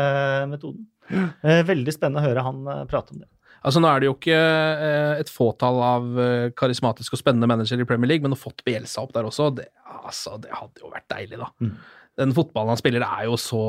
metoden. 0.51 0.89
Eh, 1.11 1.63
veldig 1.67 1.95
spennende 1.95 2.23
å 2.23 2.29
høre 2.29 2.47
han 2.47 2.65
eh, 2.71 2.89
prate 2.91 3.15
om 3.15 3.23
det. 3.23 3.31
Altså 3.61 3.83
Nå 3.83 3.91
er 3.91 4.01
det 4.01 4.09
jo 4.09 4.17
ikke 4.17 4.41
eh, 4.41 5.21
et 5.21 5.31
fåtall 5.31 5.81
av 5.85 6.21
karismatiske 6.57 7.19
og 7.19 7.21
spennende 7.21 7.51
managere 7.51 7.85
i 7.85 7.89
Premier 7.89 8.09
League, 8.15 8.25
men 8.25 8.35
å 8.37 8.41
fått 8.41 8.65
Bielsa 8.65 9.05
opp 9.05 9.13
der 9.17 9.29
også, 9.29 9.51
det, 9.59 9.69
altså, 9.85 10.39
det 10.41 10.55
hadde 10.55 10.83
jo 10.83 10.93
vært 10.93 11.11
deilig, 11.13 11.41
da. 11.43 11.51
Mm. 11.61 11.75
Den 12.21 12.35
fotballen 12.37 12.73
han 12.73 12.81
spiller, 12.81 13.05
er 13.07 13.29
jo 13.29 13.37
så 13.39 13.61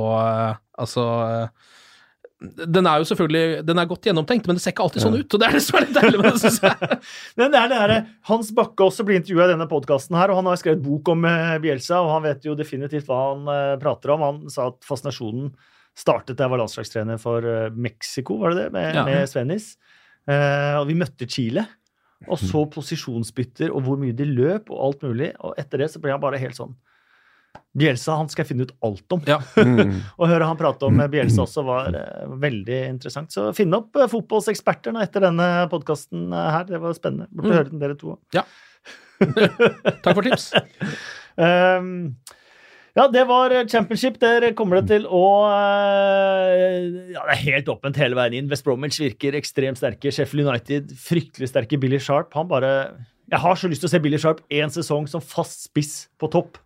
Altså 0.82 1.04
Den 2.42 2.88
er 2.90 3.02
jo 3.02 3.06
selvfølgelig 3.06 3.66
Den 3.68 3.78
er 3.78 3.86
godt 3.86 4.08
gjennomtenkt, 4.08 4.48
men 4.50 4.58
det 4.58 4.64
ser 4.64 4.74
ikke 4.74 4.86
alltid 4.88 5.04
sånn 5.04 5.18
ut, 5.20 5.34
og 5.36 5.42
det 5.42 5.48
er 5.48 5.58
det 5.58 5.62
som 5.62 5.78
er 5.78 5.84
litt 5.86 5.98
deilig 6.00 6.22
med 6.22 6.28
det, 6.32 6.40
syns 6.42 6.58
jeg. 6.64 7.00
Men 7.38 7.52
det 7.54 7.60
er 7.60 7.68
det 7.70 7.82
her, 7.82 7.94
Hans 8.32 8.50
Bakke 8.58 8.88
også 8.88 9.06
blir 9.06 9.20
intervjua 9.20 9.46
i 9.46 9.52
denne 9.54 9.68
podkasten, 9.70 10.18
og 10.18 10.34
han 10.40 10.50
har 10.50 10.58
skrevet 10.58 10.82
bok 10.82 11.12
om 11.14 11.28
eh, 11.30 11.58
Bielsa, 11.62 12.00
og 12.02 12.10
han 12.16 12.26
vet 12.26 12.48
jo 12.50 12.56
definitivt 12.58 13.06
hva 13.12 13.20
han 13.28 13.52
eh, 13.54 13.76
prater 13.84 14.16
om. 14.16 14.26
Han 14.26 14.40
sa 14.50 14.72
at 14.72 14.82
fascinasjonen 14.88 15.52
startet 16.02 16.40
da 16.40 16.48
jeg 16.48 16.54
var 16.56 16.64
landslagstrener 16.64 17.22
for 17.22 17.46
eh, 17.46 17.70
Mexico, 17.78 18.40
var 18.42 18.56
det 18.56 18.64
det, 18.66 18.72
med, 18.74 18.90
Ja. 18.98 19.06
med 19.06 19.30
Svennis. 19.30 19.76
Eh, 20.26 20.76
og 20.80 20.88
vi 20.90 20.98
møtte 20.98 21.30
Chile, 21.30 21.68
og 22.30 22.38
så 22.42 22.66
posisjonsbytter 22.74 23.72
og 23.74 23.86
hvor 23.86 23.98
mye 24.02 24.14
de 24.18 24.26
løp 24.30 24.70
og 24.74 24.82
alt 24.88 25.06
mulig. 25.06 25.32
Og 25.46 25.54
etter 25.62 25.82
det 25.82 25.92
så 25.94 26.02
ble 26.02 26.14
han 26.14 26.22
bare 26.22 26.42
helt 26.42 26.58
sånn 26.58 26.74
Bielsa 27.72 28.18
han 28.20 28.28
skal 28.28 28.44
jeg 28.44 28.50
finne 28.52 28.66
ut 28.68 28.74
alt 28.84 29.14
om. 29.16 29.22
Ja. 29.30 29.38
Å 30.22 30.28
høre 30.28 30.48
han 30.50 30.58
prate 30.60 30.90
om 30.90 30.98
Bielsa 31.12 31.46
også 31.46 31.64
var 31.68 31.94
uh, 31.96 32.34
veldig 32.42 32.82
interessant. 32.90 33.32
Så 33.32 33.46
finn 33.56 33.72
opp 33.78 33.96
eh, 33.96 34.10
fotballsekspertene 34.12 35.04
etter 35.06 35.24
denne 35.30 35.48
podkasten 35.72 36.30
her. 36.36 36.66
Det 36.68 36.82
var 36.84 36.98
spennende. 36.98 37.30
Burde 37.32 37.52
Mm. 37.52 37.56
høre 37.58 37.72
den 37.72 37.82
dere 37.84 37.96
to 38.00 38.18
òg. 38.18 38.42
Takk 40.04 40.14
for 40.18 40.26
tips. 40.26 40.50
Um, 41.38 42.16
ja, 42.98 43.06
det 43.08 43.24
var 43.30 43.54
championship. 43.72 44.18
Der 44.20 44.50
kommer 44.58 44.82
det 44.82 44.90
til 44.92 45.06
å 45.08 45.22
uh, 45.48 46.90
Ja, 47.14 47.24
det 47.24 47.36
er 47.38 47.44
helt 47.46 47.70
åpent 47.72 48.00
hele 48.02 48.18
veien 48.20 48.36
inn. 48.42 48.50
West 48.52 48.66
Bromwich 48.68 49.00
virker 49.02 49.38
ekstremt 49.40 49.80
sterke. 49.80 50.12
Sheffield 50.12 50.50
United 50.50 50.92
fryktelig 51.00 51.52
sterke. 51.54 51.80
Billy 51.80 52.02
Sharp 52.04 52.36
han 52.36 52.50
bare 52.52 52.74
Jeg 53.32 53.40
har 53.46 53.56
så 53.56 53.72
lyst 53.72 53.86
til 53.86 53.92
å 53.92 53.94
se 53.96 54.04
Billy 54.04 54.20
Sharp 54.20 54.44
én 54.52 54.74
sesong 54.74 55.08
som 55.12 55.24
fast 55.24 55.70
spiss 55.70 55.94
på 56.20 56.28
topp. 56.36 56.60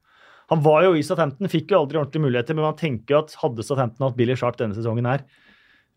Han 0.53 0.61
var 0.65 0.83
jo 0.85 0.93
i 0.97 1.03
Southampton, 1.05 1.49
fikk 1.51 1.73
jo 1.73 1.81
aldri 1.81 1.99
ordentlige 1.99 2.25
muligheter, 2.25 2.57
men 2.57 2.67
man 2.67 2.77
tenker 2.79 3.15
jo 3.15 3.21
at 3.23 3.33
hadde 3.41 3.65
Southampton 3.65 4.07
hatt 4.07 4.17
Billy 4.17 4.35
Sharp 4.37 4.59
denne 4.59 4.77
sesongen 4.77 5.07
her 5.09 5.23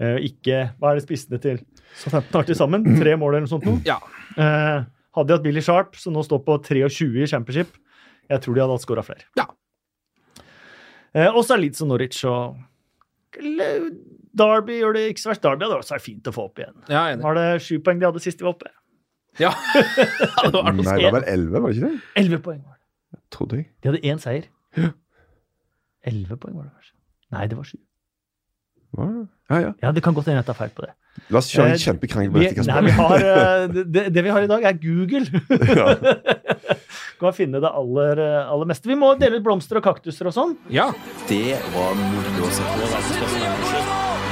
eh, 0.01 0.17
Ikke 0.29 0.71
Hva 0.79 0.93
er 0.93 1.01
det 1.01 1.05
spissene 1.05 1.41
til 1.43 1.61
Southampton 1.99 2.41
har 2.41 2.49
til 2.49 2.59
sammen? 2.59 2.87
Tre 3.03 3.17
mål 3.21 3.37
eller 3.37 3.47
noe 3.47 3.53
sånt 3.53 3.69
noe? 3.69 3.83
Ja. 3.89 3.99
Eh, 4.37 4.87
hadde 5.19 5.29
de 5.29 5.37
hatt 5.37 5.45
Billy 5.45 5.65
Sharp, 5.65 5.99
som 6.01 6.17
nå 6.17 6.25
står 6.25 6.43
på 6.47 6.59
23 6.69 7.25
i 7.25 7.31
championship, 7.31 7.77
jeg 8.29 8.45
tror 8.45 8.57
de 8.57 8.65
hadde 8.65 8.77
hatt 8.77 8.85
skåra 8.85 9.05
flere. 9.05 9.29
Ja. 9.41 9.49
Eh, 11.17 11.29
og 11.29 11.43
så 11.45 11.57
er 11.57 11.65
Leeds 11.65 11.85
og 11.85 11.93
Norwich 11.93 12.25
og 12.29 12.59
Derby 14.39 14.79
gjør 14.79 14.97
det 14.97 15.05
ikke 15.13 15.23
så 15.23 15.33
verst. 15.33 15.45
Derby 15.45 15.67
hadde 15.67 15.79
også 15.81 15.97
vært 15.97 16.05
fint 16.05 16.29
å 16.31 16.35
få 16.35 16.49
opp 16.49 16.61
igjen. 16.61 16.77
Ja, 16.89 17.09
enig. 17.13 17.25
Var 17.25 17.39
det 17.39 17.47
sju 17.65 17.79
poeng 17.85 18.01
de 18.01 18.09
hadde 18.09 18.23
sist 18.25 18.41
de 18.41 18.47
var 18.47 18.57
oppe? 18.57 18.73
Ja. 19.39 19.53
det 19.77 20.53
var 20.55 20.73
Nei, 20.75 20.83
det 20.89 21.13
var 21.13 21.21
vel 21.21 21.29
11, 21.29 21.55
var 21.55 21.69
det 21.69 21.77
ikke 21.77 21.89
det? 21.89 22.03
Elleve 22.23 22.41
poeng 22.45 22.61
var 22.63 22.75
det. 22.75 22.78
Trodde 23.35 23.57
jeg. 23.61 23.69
De 23.83 23.89
hadde 23.93 24.01
én 24.05 24.21
seier. 24.23 24.49
Elleve 26.09 26.37
poeng 26.41 26.57
var 26.57 26.69
det 26.69 26.73
kanskje. 26.77 26.95
Nei, 27.35 27.47
det 27.51 27.59
var 27.59 27.69
sju. 27.69 27.79
Ja, 28.97 29.59
ja. 29.61 29.73
Ja, 29.83 29.93
det 29.93 30.03
kan 30.03 30.15
godt 30.17 30.27
hende 30.31 30.41
jeg 30.41 30.47
tar 30.49 30.57
feil 30.57 30.71
på 30.77 30.87
det. 30.87 30.95
La 31.33 31.41
oss 31.43 31.51
kjøre 31.51 31.73
Eh, 31.73 31.77
en 31.77 31.83
kjempekrangel 31.83 32.31
på 32.33 32.41
dette. 32.41 32.65
nei, 32.69 32.83
vi 32.87 32.91
har, 32.95 33.25
eh, 33.27 33.69
det, 33.97 34.05
det 34.15 34.25
vi 34.25 34.31
har 34.33 34.43
i 34.47 34.51
dag, 34.51 34.65
er 34.65 34.79
Google. 34.81 35.27
Ja. 35.77 35.95
kan 37.21 37.35
finne 37.35 37.61
det 37.61 37.69
aller, 37.75 38.23
eh, 38.23 38.53
aller 38.53 38.71
meste. 38.71 38.89
Vi 38.89 38.97
må 38.97 39.13
dele 39.19 39.41
ut 39.41 39.45
blomster 39.45 39.81
og 39.81 39.85
kaktuser 39.89 40.31
og 40.31 40.37
sånn. 40.37 40.57
Ja. 40.73 40.89
Det 41.29 41.59
var 41.75 41.97
moro 41.99 42.47
å 42.47 42.53
se 42.55 42.63
på. 42.63 42.93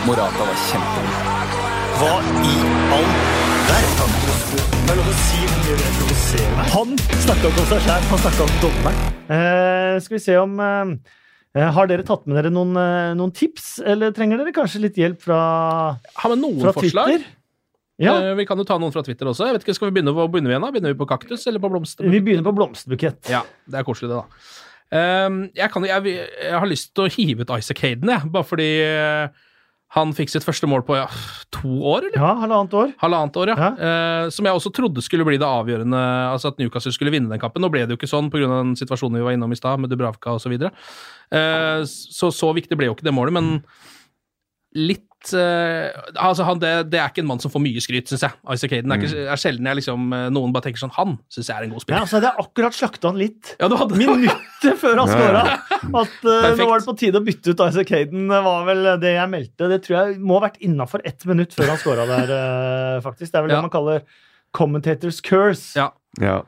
Morata 0.06 0.46
var 0.46 0.60
kjempegod. 0.68 1.10
Hva 1.96 2.14
i 2.46 2.54
all 2.96 3.35
Han 6.76 6.92
snakka 7.24 7.48
ikke 7.48 7.62
om 7.62 7.68
seg 7.70 7.80
sjæl, 7.86 8.02
han 8.10 8.20
snakka 8.22 8.44
om 8.44 8.50
dommeren. 8.62 8.98
Eh, 9.32 9.94
skal 10.04 10.14
vi 10.16 10.20
se 10.22 10.34
om 10.38 10.52
eh, 10.62 10.90
eh, 11.56 11.70
Har 11.74 11.88
dere 11.90 12.04
tatt 12.06 12.26
med 12.28 12.36
dere 12.38 12.52
noen, 12.52 12.76
eh, 12.78 13.14
noen 13.18 13.32
tips, 13.34 13.78
eller 13.82 14.12
trenger 14.14 14.38
dere 14.42 14.52
kanskje 14.54 14.82
litt 14.84 14.98
hjelp 15.00 15.22
fra, 15.24 15.38
Har 16.20 16.34
vi 16.34 16.38
noen 16.42 16.60
fra 16.62 16.74
forslag? 16.76 17.10
Twitter? 17.14 17.32
Ja, 17.98 18.12
Eh, 18.20 18.34
Vi 18.36 18.44
kan 18.46 18.58
jo 18.60 18.66
ta 18.68 18.76
noen 18.78 18.92
fra 18.92 19.02
Twitter 19.02 19.26
også. 19.30 19.46
Jeg 19.48 19.56
vet 19.56 19.64
ikke, 19.66 19.74
Skal 19.78 19.90
vi 19.90 19.96
begynne, 19.98 20.12
hvor 20.14 20.28
begynner 20.28 20.52
vi 20.52 20.54
igjen? 20.54 20.66
da? 20.66 20.70
Begynner 20.74 20.92
vi 20.94 21.00
på 21.00 21.08
kaktus 21.08 21.46
eller 21.48 21.58
på 21.64 21.70
blomsterbukett? 21.72 22.12
vi 22.12 22.20
begynner 22.20 22.44
på 22.46 22.54
blomsterbukett. 22.58 23.30
Ja, 23.32 23.42
det 23.66 23.80
er 23.80 23.84
koselig, 23.88 24.10
det, 24.12 24.20
da. 24.20 24.26
Ehm, 24.96 25.40
jeg, 25.56 25.70
kan, 25.72 25.82
jeg, 25.88 26.04
jeg 26.04 26.52
har 26.60 26.66
lyst 26.70 26.92
til 26.94 27.06
å 27.08 27.10
hive 27.10 27.42
ut 27.42 27.50
Isaac 27.58 27.80
Hayden, 27.82 28.12
jeg. 28.12 28.30
Bare 28.30 28.44
fordi 28.46 28.68
eh, 28.84 29.28
han 29.94 30.10
fikk 30.16 30.32
sitt 30.32 30.44
første 30.44 30.66
mål 30.68 30.82
på 30.86 30.96
ja, 30.98 31.06
to 31.54 31.70
år, 31.86 32.08
eller? 32.08 32.18
Ja, 32.18 32.32
halvannet 32.42 32.74
år. 32.74 32.90
Halvannet 33.00 33.36
år, 33.38 33.52
ja. 33.52 33.56
Ja. 33.56 33.68
Eh, 33.86 34.30
som 34.34 34.48
jeg 34.48 34.58
også 34.58 34.72
trodde 34.74 35.04
skulle 35.04 35.24
bli 35.28 35.38
det 35.38 35.46
avgjørende, 35.46 36.00
altså 36.32 36.50
at 36.50 36.58
Newcastle 36.60 36.92
skulle 36.94 37.14
vinne 37.14 37.30
den 37.30 37.40
kampen. 37.40 37.62
Nå 37.62 37.70
ble 37.72 37.84
det 37.86 37.94
jo 37.94 38.00
ikke 38.00 38.10
sånn 38.10 38.28
pga. 38.32 38.48
den 38.50 38.74
situasjonen 38.78 39.20
vi 39.20 39.26
var 39.28 39.36
innom 39.36 39.54
i 39.54 39.58
stad, 39.58 39.80
med 39.80 39.92
Dubravka 39.92 40.34
osv. 40.36 40.56
Så, 40.58 40.72
eh, 41.38 41.82
så 41.86 42.32
så 42.34 42.50
viktig 42.56 42.76
ble 42.76 42.90
jo 42.90 42.96
ikke 42.96 43.06
det 43.06 43.14
målet, 43.14 43.38
men 43.38 43.62
litt 44.76 45.05
eh, 45.34 45.88
altså 46.14 46.44
han, 46.46 46.60
det, 46.62 46.70
det 46.92 47.00
er 47.00 47.10
ikke 47.10 47.22
en 47.24 47.28
mann 47.30 47.40
som 47.42 47.52
får 47.52 47.62
mye 47.64 47.82
skryt, 47.82 48.10
syns 48.10 48.24
jeg. 48.26 48.36
Isaac 48.54 48.74
Hayden 48.76 48.94
er, 48.94 49.02
ikke, 49.02 49.24
er 49.32 49.40
sjelden 49.40 49.68
jeg 49.70 49.80
liksom, 49.80 50.06
eh, 50.14 50.26
noen 50.34 50.54
bare 50.54 50.68
tenker 50.68 50.82
sånn 50.84 50.94
Han 50.98 51.16
syns 51.32 51.50
jeg 51.50 51.56
er 51.56 51.66
en 51.66 51.74
god 51.74 51.84
spiller. 51.84 51.98
Ja, 52.02 52.08
så 52.10 52.18
hadde 52.18 52.26
det 52.26 52.32
er 52.32 52.46
akkurat 52.46 52.78
slakta 52.78 53.10
han 53.12 53.20
litt. 53.20 53.52
Ja, 53.58 53.70
du 53.72 53.76
hadde 53.80 54.00
Minuttet 54.00 54.80
før 54.82 55.02
han 55.02 55.10
skåra. 55.10 55.44
At 55.86 56.18
uh, 56.26 56.48
nå 56.58 56.68
var 56.68 56.82
det 56.82 56.88
på 56.88 56.96
tide 57.00 57.22
å 57.22 57.26
bytte 57.26 57.54
ut 57.54 57.64
Isaac 57.66 57.92
Hayden, 57.94 58.26
var 58.30 58.66
vel 58.68 58.90
det 59.02 59.14
jeg 59.16 59.32
meldte. 59.32 59.70
Det 59.72 59.80
tror 59.86 59.98
jeg 59.98 60.18
må 60.20 60.38
ha 60.38 60.46
vært 60.48 60.60
innafor 60.64 61.04
ett 61.08 61.26
minutt 61.28 61.54
før 61.56 61.72
han 61.74 61.80
skåra 61.82 62.08
der, 62.10 62.34
uh, 62.34 63.04
faktisk. 63.04 63.32
Det 63.32 63.40
er 63.40 63.46
vel 63.46 63.56
Ja. 63.56 63.60
det 63.60 63.68
man 63.68 63.74
kaller 63.74 64.04
commentators 64.56 65.20
curse. 65.24 65.74
Ja. 65.78 65.90
Ja. 66.22 66.40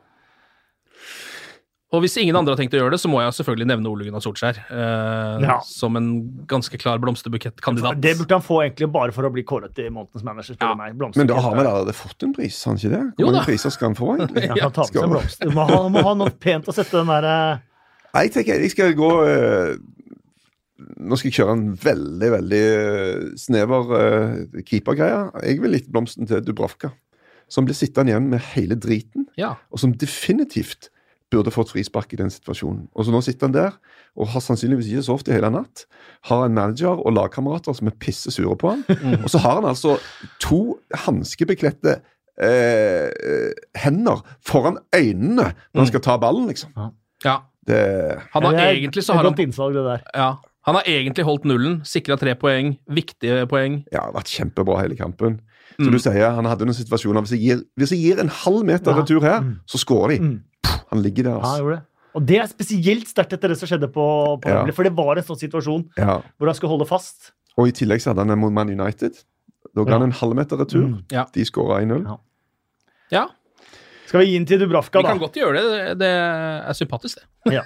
Og 1.89 2.03
hvis 2.05 2.19
ingen 2.21 2.37
andre 2.37 2.53
har 2.53 2.59
tenkt 2.61 2.75
å 2.77 2.81
gjøre 2.83 2.93
det, 2.93 2.99
så 3.01 3.09
må 3.09 3.23
jeg 3.23 3.33
selvfølgelig 3.39 3.67
nevne 3.71 3.89
Ole 3.89 4.05
Gunnar 4.05 4.21
Solskjær 4.21 4.59
eh, 4.61 5.45
Ja. 5.47 5.55
som 5.65 5.97
en 5.97 6.09
ganske 6.51 6.77
klar 6.77 6.99
blomsterbukett-kandidat. 7.01 7.97
Det 8.05 8.13
burde 8.19 8.37
han 8.37 8.45
få 8.45 8.59
egentlig 8.67 8.91
bare 8.93 9.15
for 9.17 9.25
å 9.25 9.31
bli 9.33 9.41
kåret 9.49 9.73
til 9.79 9.89
månedens 9.97 10.27
manager. 10.27 10.59
Ja. 10.61 10.75
meg. 10.77 10.99
Men 11.17 11.31
da 11.31 11.39
har 11.41 11.57
vi 11.57 11.63
allerede 11.65 11.95
fått 11.97 12.27
en 12.29 12.35
pris, 12.37 12.59
har 12.65 12.75
han 12.75 12.83
ikke 12.83 12.93
det? 12.93 13.01
Hvor 13.17 13.31
mange 13.33 13.45
priser 13.49 13.73
skal 13.73 13.89
han 13.89 13.97
få, 13.97 14.11
egentlig? 14.19 14.45
Ja, 14.51 14.67
han 14.67 14.75
tar 14.77 14.85
med 14.85 14.91
seg 14.93 14.99
Skal- 15.01 15.15
blomster. 15.15 15.55
Må 15.57 15.65
ha, 15.71 15.79
må 15.97 16.03
ha 16.11 16.13
noe 16.21 16.35
pent 16.45 16.69
å 16.69 16.77
sette 16.77 17.01
den 17.01 17.09
der 17.15 17.29
eh, 17.33 17.65
Nei, 18.13 18.27
Jeg 18.27 18.35
tenker 18.37 18.61
jeg 18.67 18.71
skal 18.77 18.93
gå 18.97 19.09
eh, 19.29 19.73
Nå 20.99 21.17
skal 21.19 21.29
jeg 21.31 21.39
kjøre 21.41 21.57
en 21.57 21.65
veldig, 21.83 22.29
veldig 22.37 22.61
eh, 22.69 23.25
snever 23.41 23.91
uh, 23.97 24.61
keepergreie. 24.69 25.25
Jeg 25.43 25.59
vil 25.65 25.73
litt 25.75 25.89
blomsten 25.91 26.29
til 26.31 26.45
Dubravka. 26.47 26.93
Som 27.51 27.65
blir 27.67 27.75
sittende 27.77 28.13
igjen 28.13 28.29
med 28.31 28.45
hele 28.53 28.77
driten, 28.79 29.25
Ja. 29.41 29.55
og 29.73 29.81
som 29.83 29.95
definitivt 29.97 30.91
burde 31.31 31.51
fått 31.53 31.71
frispark 31.75 32.13
i 32.13 32.17
den 32.17 32.31
situasjonen. 32.33 32.87
Og 32.97 33.05
så 33.05 33.13
nå 33.13 33.21
sitter 33.23 33.47
han 33.49 33.55
der 33.57 33.75
og 34.19 34.29
har 34.33 34.41
sannsynligvis 34.41 34.89
ikke 34.91 35.03
sovet 35.07 35.29
i 35.29 35.35
hele 35.37 35.51
natt. 35.53 35.85
Har 36.31 36.47
en 36.47 36.55
manager 36.57 36.99
og 37.05 37.13
lagkamerater 37.15 37.77
som 37.77 37.87
er 37.91 37.97
pisse 38.01 38.33
sure 38.35 38.57
på 38.59 38.71
han. 38.73 38.85
Mm. 38.89 39.23
Og 39.25 39.31
så 39.31 39.39
har 39.45 39.59
han 39.61 39.69
altså 39.69 39.99
to 40.43 40.79
hanskebekledte 41.05 41.99
eh, 42.41 43.09
eh, 43.13 43.53
hender 43.85 44.23
foran 44.47 44.79
øynene 44.97 45.53
når 45.53 45.83
han 45.83 45.91
skal 45.93 46.01
ta 46.05 46.17
ballen, 46.23 46.49
liksom. 46.51 46.73
ja. 47.25 47.39
Det 47.69 47.79
Han 48.33 48.43
har 48.47 48.53
det 48.57 48.61
er 48.65 48.71
egentlig 48.79 49.03
så 49.05 49.13
har 49.19 49.27
han, 49.29 49.35
innsalg, 49.45 49.75
det 49.77 49.83
der. 49.85 50.05
ja, 50.17 50.31
han 50.65 50.75
har 50.79 50.87
egentlig 50.89 51.25
holdt 51.29 51.45
nullen, 51.45 51.83
sikra 51.85 52.17
tre 52.17 52.33
poeng, 52.35 52.79
viktige 52.89 53.43
poeng. 53.51 53.83
ja, 53.93 54.07
vært 54.15 54.31
kjempebra 54.33 54.79
hele 54.81 54.97
kampen. 54.97 55.41
Mm. 55.79 55.91
Du 55.93 55.99
sier, 56.01 56.31
han 56.35 56.49
hadde 56.49 56.65
noen 56.67 56.75
situasjoner 56.75 57.23
Hvis 57.23 57.35
jeg 57.37 57.41
gir, 57.45 57.61
hvis 57.79 57.93
jeg 57.93 58.01
gir 58.01 58.19
en 58.23 58.33
halv 58.33 58.65
meter 58.67 58.91
Ja. 58.91 59.03
retur 59.03 59.21
her, 59.23 59.41
Mm. 59.45 59.61
så 59.69 59.79
skårer 59.79 60.09
de. 60.17 60.19
Mm. 60.19 60.41
Han 60.91 61.03
ligger 61.03 61.25
der, 61.25 61.31
Ja, 61.31 61.39
altså. 61.43 61.63
gjorde 61.63 61.77
det. 61.77 61.85
Og 62.19 62.27
det 62.27 62.39
er 62.41 62.47
spesielt 62.51 63.07
sterkt 63.11 63.33
etter 63.37 63.49
det 63.53 63.59
som 63.61 63.69
skjedde 63.69 63.89
på, 63.93 64.05
på 64.43 64.49
Ja. 64.49 64.65
For 64.73 64.83
det 64.89 64.95
var 64.97 65.17
en 65.21 65.23
sånn 65.25 65.39
situasjon 65.39 65.89
Ja. 65.99 66.21
hvor 66.39 66.47
han 66.49 66.55
skulle 66.55 66.71
holde 66.77 66.87
fast. 66.89 67.33
Og 67.59 67.69
i 67.69 67.73
tillegg 67.73 68.01
så 68.01 68.11
hadde 68.15 68.25
han 68.25 68.31
en 68.31 68.39
mot 68.39 68.53
Man 68.53 68.69
United. 68.71 69.13
Da 69.75 69.85
ga 69.85 69.91
Ja. 69.91 69.99
han 69.99 70.03
en 70.09 70.13
halvmeter 70.13 70.57
retur. 70.59 70.87
Mm. 70.89 71.03
Ja. 71.13 71.27
De 71.33 71.45
skåra 71.45 71.81
1-0. 71.83 72.05
Ja. 72.07 72.17
Ja, 73.11 73.27
Skal 74.07 74.21
vi 74.21 74.27
gi 74.33 74.39
den 74.39 74.47
til 74.47 74.59
Dubravka, 74.61 75.03
da? 75.03 75.13
vi 75.13 75.19
kan 75.19 75.19
godt 75.21 75.35
gjøre 75.37 75.53
det. 75.61 75.99
Det 76.01 76.09
er 76.09 76.73
sympatisk, 76.73 77.19
det. 77.45 77.53
Ja. 77.59 77.63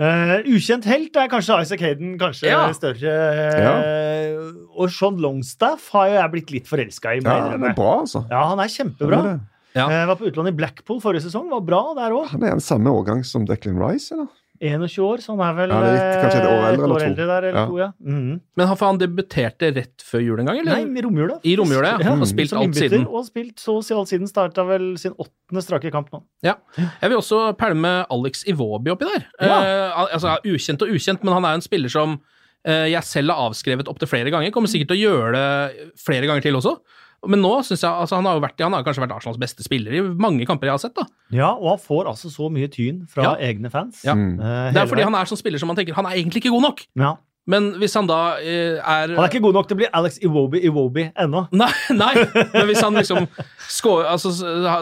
Uh, 0.00 0.40
ukjent 0.56 0.84
helt 0.88 1.16
er 1.20 1.28
kanskje 1.30 1.58
Isaac 1.62 1.80
Hayden 1.84 2.14
kanskje 2.18 2.48
Ja. 2.48 2.72
større. 2.72 3.12
eh, 3.52 4.38
Og 4.76 4.88
Sean 4.90 5.18
Longstaff 5.20 5.90
har 5.92 6.08
jo 6.08 6.14
jeg 6.14 6.30
blitt 6.32 6.50
litt 6.50 6.66
forelska 6.66 7.12
i. 7.16 7.20
Ja, 7.22 7.50
han 7.50 7.62
er 7.64 7.74
bra, 7.76 8.00
altså. 8.00 8.24
Ja, 8.30 8.46
han 8.48 8.58
er 8.58 8.68
kjempebra. 8.72 9.16
Han 9.20 9.26
er. 9.34 9.40
Ja. 9.74 9.88
Jeg 9.88 10.06
var 10.10 10.16
på 10.20 10.28
utlandet 10.28 10.52
i 10.52 10.56
Blackpool 10.60 11.00
forrige 11.00 11.24
sesong, 11.24 11.48
var 11.50 11.60
bra 11.64 11.82
der 11.96 12.12
òg. 12.12 12.26
han 12.34 12.42
er 12.44 12.50
den 12.58 12.60
samme 12.60 12.90
årgang 12.92 13.24
som 13.24 13.44
Declan 13.48 13.78
Rice, 13.80 14.12
eller? 14.14 14.28
21 14.62 15.02
år, 15.02 15.18
så 15.18 15.32
han 15.34 15.40
er 15.42 15.54
vel 15.58 15.70
Ja, 15.72 15.78
er 15.82 15.90
litt- 15.90 16.20
kanskje 16.22 16.38
et 16.38 16.46
år 16.46 16.52
eh, 16.52 16.66
eldre 16.70 16.84
eller 16.84 16.98
to. 17.02 17.14
der, 17.26 17.42
eller 17.48 17.56
Ja. 17.58 17.66
to, 17.66 17.78
ja. 17.80 17.88
Mm. 18.04 18.40
Men 18.54 18.66
han, 18.68 18.76
for 18.76 18.86
han 18.86 18.98
debuterte 19.00 19.74
rett 19.74 20.04
før 20.06 20.20
jul 20.22 20.38
en 20.38 20.46
gang, 20.46 20.58
eller? 20.60 20.84
Nei, 20.86 21.00
i 21.00 21.02
romjula. 21.02 21.38
I 21.42 21.56
romjula, 21.58 21.98
ja. 21.98 22.12
Og 22.14 22.26
spilt 22.30 22.50
som 22.52 22.58
alt 22.60 22.68
innbytter, 22.68 22.88
siden. 22.94 23.06
Og 23.10 23.24
spilt 23.26 23.56
så 23.58 23.74
å 23.80 23.82
si 23.82 23.92
alt 23.96 24.06
siden. 24.12 24.28
Starta 24.30 24.62
vel 24.68 24.96
sin 24.98 25.16
åttende 25.18 25.64
strake 25.64 25.90
kamp 25.90 26.12
nå. 26.12 26.22
Ja. 26.46 26.54
Jeg 26.78 27.10
vil 27.10 27.18
også 27.18 27.56
pælme 27.58 28.06
Alex 28.08 28.44
Iwobi 28.46 28.92
oppi 28.94 29.04
der. 29.10 29.26
Ja. 29.40 29.58
Uh, 29.58 30.06
altså, 30.14 30.36
ukjent 30.46 30.80
og 30.86 30.94
ukjent, 30.94 31.24
men 31.24 31.34
han 31.34 31.44
er 31.44 31.54
en 31.58 31.60
spiller 31.66 31.90
som 31.90 32.20
uh, 32.68 32.86
jeg 32.86 33.02
selv 33.02 33.32
har 33.34 33.50
avskrevet 33.50 33.88
opptil 33.90 34.06
flere 34.06 34.30
ganger. 34.30 34.52
Kommer 34.54 34.68
sikkert 34.70 34.92
til 34.94 35.00
å 35.00 35.10
gjøre 35.10 35.32
det 35.34 35.90
flere 35.98 36.28
ganger 36.30 36.40
til 36.46 36.54
også. 36.54 36.78
Men 37.26 37.38
nå 37.40 37.50
synes 37.62 37.80
jeg, 37.84 37.90
altså 37.90 38.16
han 38.18 38.24
har 38.26 38.34
jo 38.34 38.40
vært, 38.42 38.58
han 38.64 38.72
har 38.74 38.82
kanskje 38.82 39.02
vært 39.04 39.12
Arsenals 39.14 39.38
beste 39.38 39.62
spiller 39.62 39.92
i 39.94 40.00
mange 40.18 40.46
kamper 40.48 40.66
jeg 40.66 40.72
har 40.74 40.78
sett. 40.82 40.94
da. 40.96 41.04
Ja, 41.30 41.52
og 41.54 41.68
han 41.76 41.78
får 41.78 42.08
altså 42.10 42.30
så 42.34 42.48
mye 42.50 42.66
tyn 42.68 43.04
fra 43.08 43.22
Ja. 43.22 43.34
egne 43.38 43.70
fans. 43.70 44.02
Ja. 44.04 44.14
Mm. 44.14 44.38
Det 44.38 44.76
er 44.82 44.86
fordi 44.90 45.04
han 45.06 45.14
er 45.14 45.24
sånn 45.30 45.38
spiller 45.38 45.58
som 45.62 45.68
man 45.70 45.76
tenker 45.76 45.94
han 45.94 46.06
er 46.06 46.16
egentlig 46.18 46.42
ikke 46.42 46.50
god 46.50 46.62
nok. 46.62 46.86
ja. 46.98 47.16
Men 47.50 47.72
hvis 47.80 47.96
han 47.98 48.06
da 48.06 48.36
eh, 48.38 48.76
er 48.78 49.10
Han 49.16 49.18
er 49.24 49.26
ikke 49.32 49.40
god 49.42 49.56
nok 49.56 49.66
til 49.66 49.74
å 49.74 49.80
bli 49.80 49.86
Alex 49.98 50.20
Iwobi 50.22 50.60
Iwobi 50.68 51.08
ennå. 51.18 51.40
Nei, 51.62 51.70
nei, 51.90 52.12
men 52.52 52.68
hvis 52.68 52.82
han 52.84 52.94
liksom 52.94 53.26
score, 53.66 54.04
altså, 54.06 54.30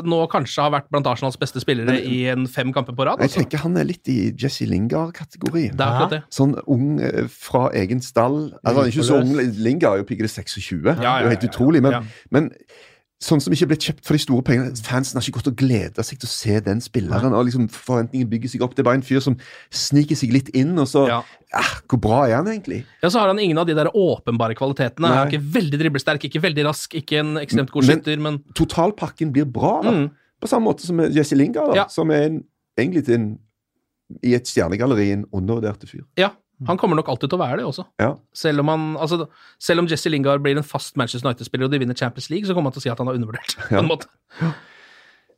nå 0.04 0.18
kanskje 0.32 0.60
har 0.66 0.74
vært 0.74 0.90
blant 0.92 1.08
Arsenals 1.08 1.38
beste 1.40 1.62
spillere 1.64 1.96
i 2.04 2.18
en 2.28 2.44
fem 2.50 2.68
kamper 2.76 2.92
på 2.98 3.06
rad. 3.08 3.16
Jeg 3.22 3.30
Altså. 3.30 3.40
tenker 3.40 3.64
han 3.64 3.78
er 3.80 3.88
litt 3.88 4.10
i 4.12 4.18
Jesse 4.36 4.68
Lingard-kategorien. 4.68 5.72
Det 5.72 5.86
er 5.86 5.94
akkurat 5.94 6.14
det. 6.18 6.22
Sånn 6.36 6.52
ung 6.66 7.00
eh, 7.00 7.24
fra 7.32 7.70
egen 7.80 8.04
stall. 8.04 8.38
Altså, 8.60 8.76
han 8.76 8.84
er 8.84 8.92
ikke 8.92 9.08
så 9.08 9.20
ung. 9.24 9.32
Lingard 9.64 9.96
er 9.96 10.04
jo 10.04 10.08
piggere 10.12 10.28
26. 10.28 10.84
Ja, 10.84 10.94
det 11.00 11.06
ja, 11.08 11.16
er 11.16 11.24
jo 11.28 11.32
helt 11.32 11.44
ja, 11.44 11.48
ja. 11.48 11.54
utrolig. 11.54 11.82
Men, 11.88 11.96
Ja. 11.96 12.02
men 12.30 12.50
sånn 13.20 13.40
som 13.44 13.52
ikke 13.52 13.66
er 13.66 13.68
blitt 13.74 13.84
kjøpt 13.84 14.04
for 14.08 14.16
de 14.16 14.22
store 14.22 14.42
pengene 14.42 14.70
Fansen 14.80 15.18
har 15.18 15.24
ikke 15.26 15.36
gått 15.42 15.50
og 15.50 15.56
gleda 15.60 16.02
seg 16.02 16.18
til 16.22 16.26
å 16.26 16.32
se 16.32 16.54
den 16.64 16.80
spilleren. 16.80 17.34
og 17.36 17.44
liksom 17.44 17.66
Forventningen 17.68 18.30
bygger 18.30 18.48
seg 18.48 18.62
opp. 18.64 18.74
Det 18.74 18.80
er 18.80 18.88
bare 18.88 18.94
en 18.96 19.02
fyr 19.04 19.20
som 19.20 19.36
sniker 19.70 20.16
seg 20.16 20.32
litt 20.32 20.48
inn, 20.56 20.72
og 20.78 20.86
så 20.88 21.06
Ja. 21.06 21.18
ah, 21.52 21.80
Hvor 21.86 22.00
bra 22.00 22.22
er 22.28 22.36
han 22.36 22.46
egentlig? 22.48 22.84
Ja, 23.02 23.08
så 23.10 23.20
har 23.20 23.26
han 23.28 23.38
ingen 23.38 23.58
av 23.58 23.66
de 23.66 23.74
der 23.74 23.90
åpenbare 23.92 24.54
kvalitetene. 24.56 25.06
Han 25.08 25.28
er 25.28 25.30
ikke 25.30 25.52
veldig 25.52 25.78
driblesterk, 25.82 26.24
ikke 26.24 26.40
veldig 26.40 26.64
rask, 26.64 26.94
ikke 26.94 27.18
en 27.20 27.34
ekstremt 27.36 27.70
god 27.70 27.84
Men- 27.86 27.98
skytter, 28.00 28.18
men 28.20 28.38
Totalpakken 28.54 29.32
blir 29.32 29.44
bra, 29.44 29.82
da. 29.82 29.90
mm, 29.90 30.10
På 30.40 30.48
samme 30.48 30.64
måte 30.72 30.80
som 30.86 30.96
Jesse 30.98 31.36
Lingard, 31.36 31.74
da, 31.74 31.74
Ja. 31.82 31.86
som 31.88 32.10
er 32.10 32.22
en, 32.24 32.44
egentlig 32.78 33.04
til 33.04 33.14
en, 33.14 33.38
i 34.24 34.32
et 34.34 34.44
stjernegalleri 34.46 35.12
en 35.12 35.26
undervurderte 35.32 35.86
fyr. 35.86 36.04
ja. 36.16 36.30
Han 36.68 36.76
kommer 36.76 36.96
nok 36.98 37.08
alltid 37.08 37.30
til 37.30 37.38
å 37.38 37.40
være 37.40 37.56
det 37.60 37.64
også. 37.64 37.86
Ja. 38.02 38.10
Selv 38.36 38.60
om, 38.60 38.68
han, 38.68 38.82
altså, 39.00 39.28
selv 39.58 39.80
om 39.80 39.86
Jesse 39.88 40.10
Lingard 40.12 40.42
blir 40.44 40.56
en 40.58 40.66
fast 40.66 40.96
Manchester 41.00 41.28
United-spiller 41.30 41.64
og 41.64 41.72
de 41.72 41.78
vinner 41.80 41.96
Champions 41.96 42.28
League, 42.30 42.44
så 42.48 42.52
kommer 42.56 42.68
han 42.70 42.76
til 42.76 42.82
å 42.82 42.84
si 42.84 42.90
at 42.92 42.98
han 43.00 43.08
har 43.08 43.16
undervurdert. 43.16 43.56
på 43.70 43.78
en 43.80 43.88
måte. 43.88 44.06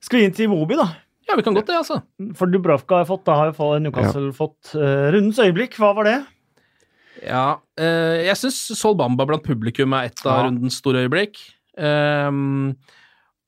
Skal 0.02 0.18
vi 0.18 0.24
inn 0.26 0.34
til 0.34 0.48
Iwobi, 0.48 0.74
da? 0.80 0.88
Ja, 1.28 1.36
vi 1.38 1.44
kan 1.46 1.54
godt 1.54 1.68
det, 1.70 1.76
altså. 1.78 2.00
For 2.34 2.50
Dubravka 2.50 2.98
har 3.02 3.06
fått, 3.06 3.22
da 3.28 3.36
har 3.38 3.52
jo 3.52 3.56
fått- 3.60 3.82
Newcastle 3.84 4.32
fått 4.34 4.72
uh, 4.74 5.12
rundens 5.14 5.38
øyeblikk. 5.38 5.76
Hva 5.78 5.92
var 5.94 6.08
det? 6.10 6.16
Ja, 7.22 7.44
uh, 7.78 8.16
jeg 8.26 8.34
syns 8.40 8.58
Sol 8.80 8.96
Bamba 8.98 9.24
blant 9.28 9.44
publikum 9.46 9.94
er 9.94 10.10
et 10.10 10.24
av 10.26 10.40
Ja. 10.40 10.48
rundens 10.48 10.80
store 10.82 11.04
øyeblikk. 11.06 11.38
Um, 11.78 12.74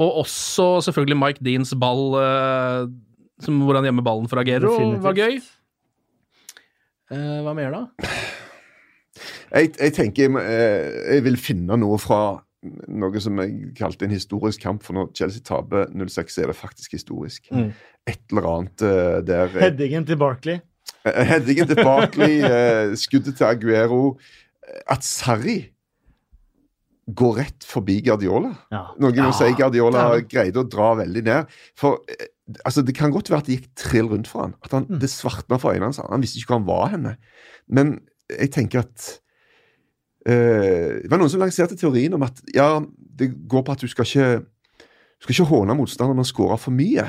og 0.00 0.22
også 0.24 0.68
selvfølgelig 0.86 1.18
Mike 1.18 1.42
Deans 1.44 1.74
ball, 1.74 2.14
uh, 2.14 2.86
som, 3.42 3.58
hvor 3.66 3.74
han 3.74 3.84
gjemmer 3.90 4.06
ballen 4.06 4.30
for 4.30 4.38
Definitivt. 4.46 5.02
var 5.02 5.18
gøy. 5.18 5.42
Eh, 7.12 7.40
hva 7.44 7.52
mer, 7.56 7.74
da? 7.74 8.08
Jeg, 9.54 9.74
jeg 9.78 9.92
tenker 9.94 10.24
jeg, 10.26 10.44
jeg 11.14 11.24
vil 11.26 11.36
finne 11.38 11.76
noe 11.78 11.98
fra 12.02 12.20
noe 12.88 13.20
som 13.20 13.36
jeg 13.42 13.74
kalte 13.76 14.06
en 14.06 14.14
historisk 14.14 14.62
kamp, 14.64 14.80
for 14.86 14.96
når 14.96 15.10
Chelsea 15.18 15.42
taper 15.44 15.90
0-6, 15.92 16.38
er 16.40 16.48
det 16.48 16.56
faktisk 16.56 16.94
historisk. 16.96 17.50
Mm. 17.52 17.68
Et 18.08 18.22
eller 18.32 18.48
annet 18.48 18.84
eh, 18.88 19.18
der 19.28 19.50
eh, 19.52 19.60
Headingen 19.66 20.06
til 20.08 20.16
Barkley. 20.20 20.62
eh, 21.04 21.20
Headingen 21.28 21.68
til 21.68 21.82
Barkley, 21.84 22.38
eh, 22.48 22.94
skuddet 22.96 23.36
til 23.36 23.44
Aguero 23.50 24.00
eh, 24.64 24.80
At 24.96 25.04
Sarri 25.04 25.58
går 27.04 27.36
rett 27.42 27.66
forbi 27.68 27.98
Guardiola. 28.06 28.54
Ja. 28.72 28.86
Noen 28.96 29.18
vil 29.20 29.34
si 29.36 29.50
Guardiola 29.58 30.06
Ja. 30.14 30.22
greide 30.24 30.62
å 30.62 30.68
dra 30.72 30.94
veldig 31.02 31.22
ned. 31.28 31.52
For 31.76 32.00
eh, 32.08 32.30
altså 32.64 32.82
Det 32.82 32.94
kan 32.96 33.10
godt 33.10 33.30
være 33.30 33.40
at 33.40 33.46
det 33.46 33.58
gikk 33.58 33.68
trill 33.76 34.08
rundt 34.12 34.28
for 34.28 34.42
han. 34.42 34.54
At 34.64 34.72
han, 34.72 34.86
Mm. 34.88 35.00
Det 35.00 35.10
svartna 35.10 35.56
for 35.56 35.72
øynene 35.72 35.90
hans. 35.90 36.00
Han 36.10 36.22
visste 36.22 36.38
ikke 36.38 36.52
hvor 36.52 36.58
han 36.58 36.66
var 36.66 36.88
henne. 36.92 37.16
Men 37.68 37.98
jeg 38.30 38.50
tenker 38.50 38.78
at 38.84 39.20
øh, 40.28 41.02
Det 41.02 41.10
var 41.10 41.18
noen 41.20 41.30
som 41.30 41.40
lanserte 41.40 41.76
teorien 41.76 42.14
om 42.14 42.22
at 42.22 42.40
ja, 42.54 42.80
det 43.18 43.32
går 43.48 43.62
på 43.62 43.72
at 43.72 43.80
du 43.80 43.88
skal 43.88 44.04
ikke 44.04 44.44
du 44.44 45.22
skal 45.26 45.32
ikke 45.32 45.50
håne 45.56 45.74
motstanderen 45.78 46.16
når 46.16 46.24
man 46.24 46.28
scorer 46.28 46.60
for 46.60 46.74
mye. 46.74 47.06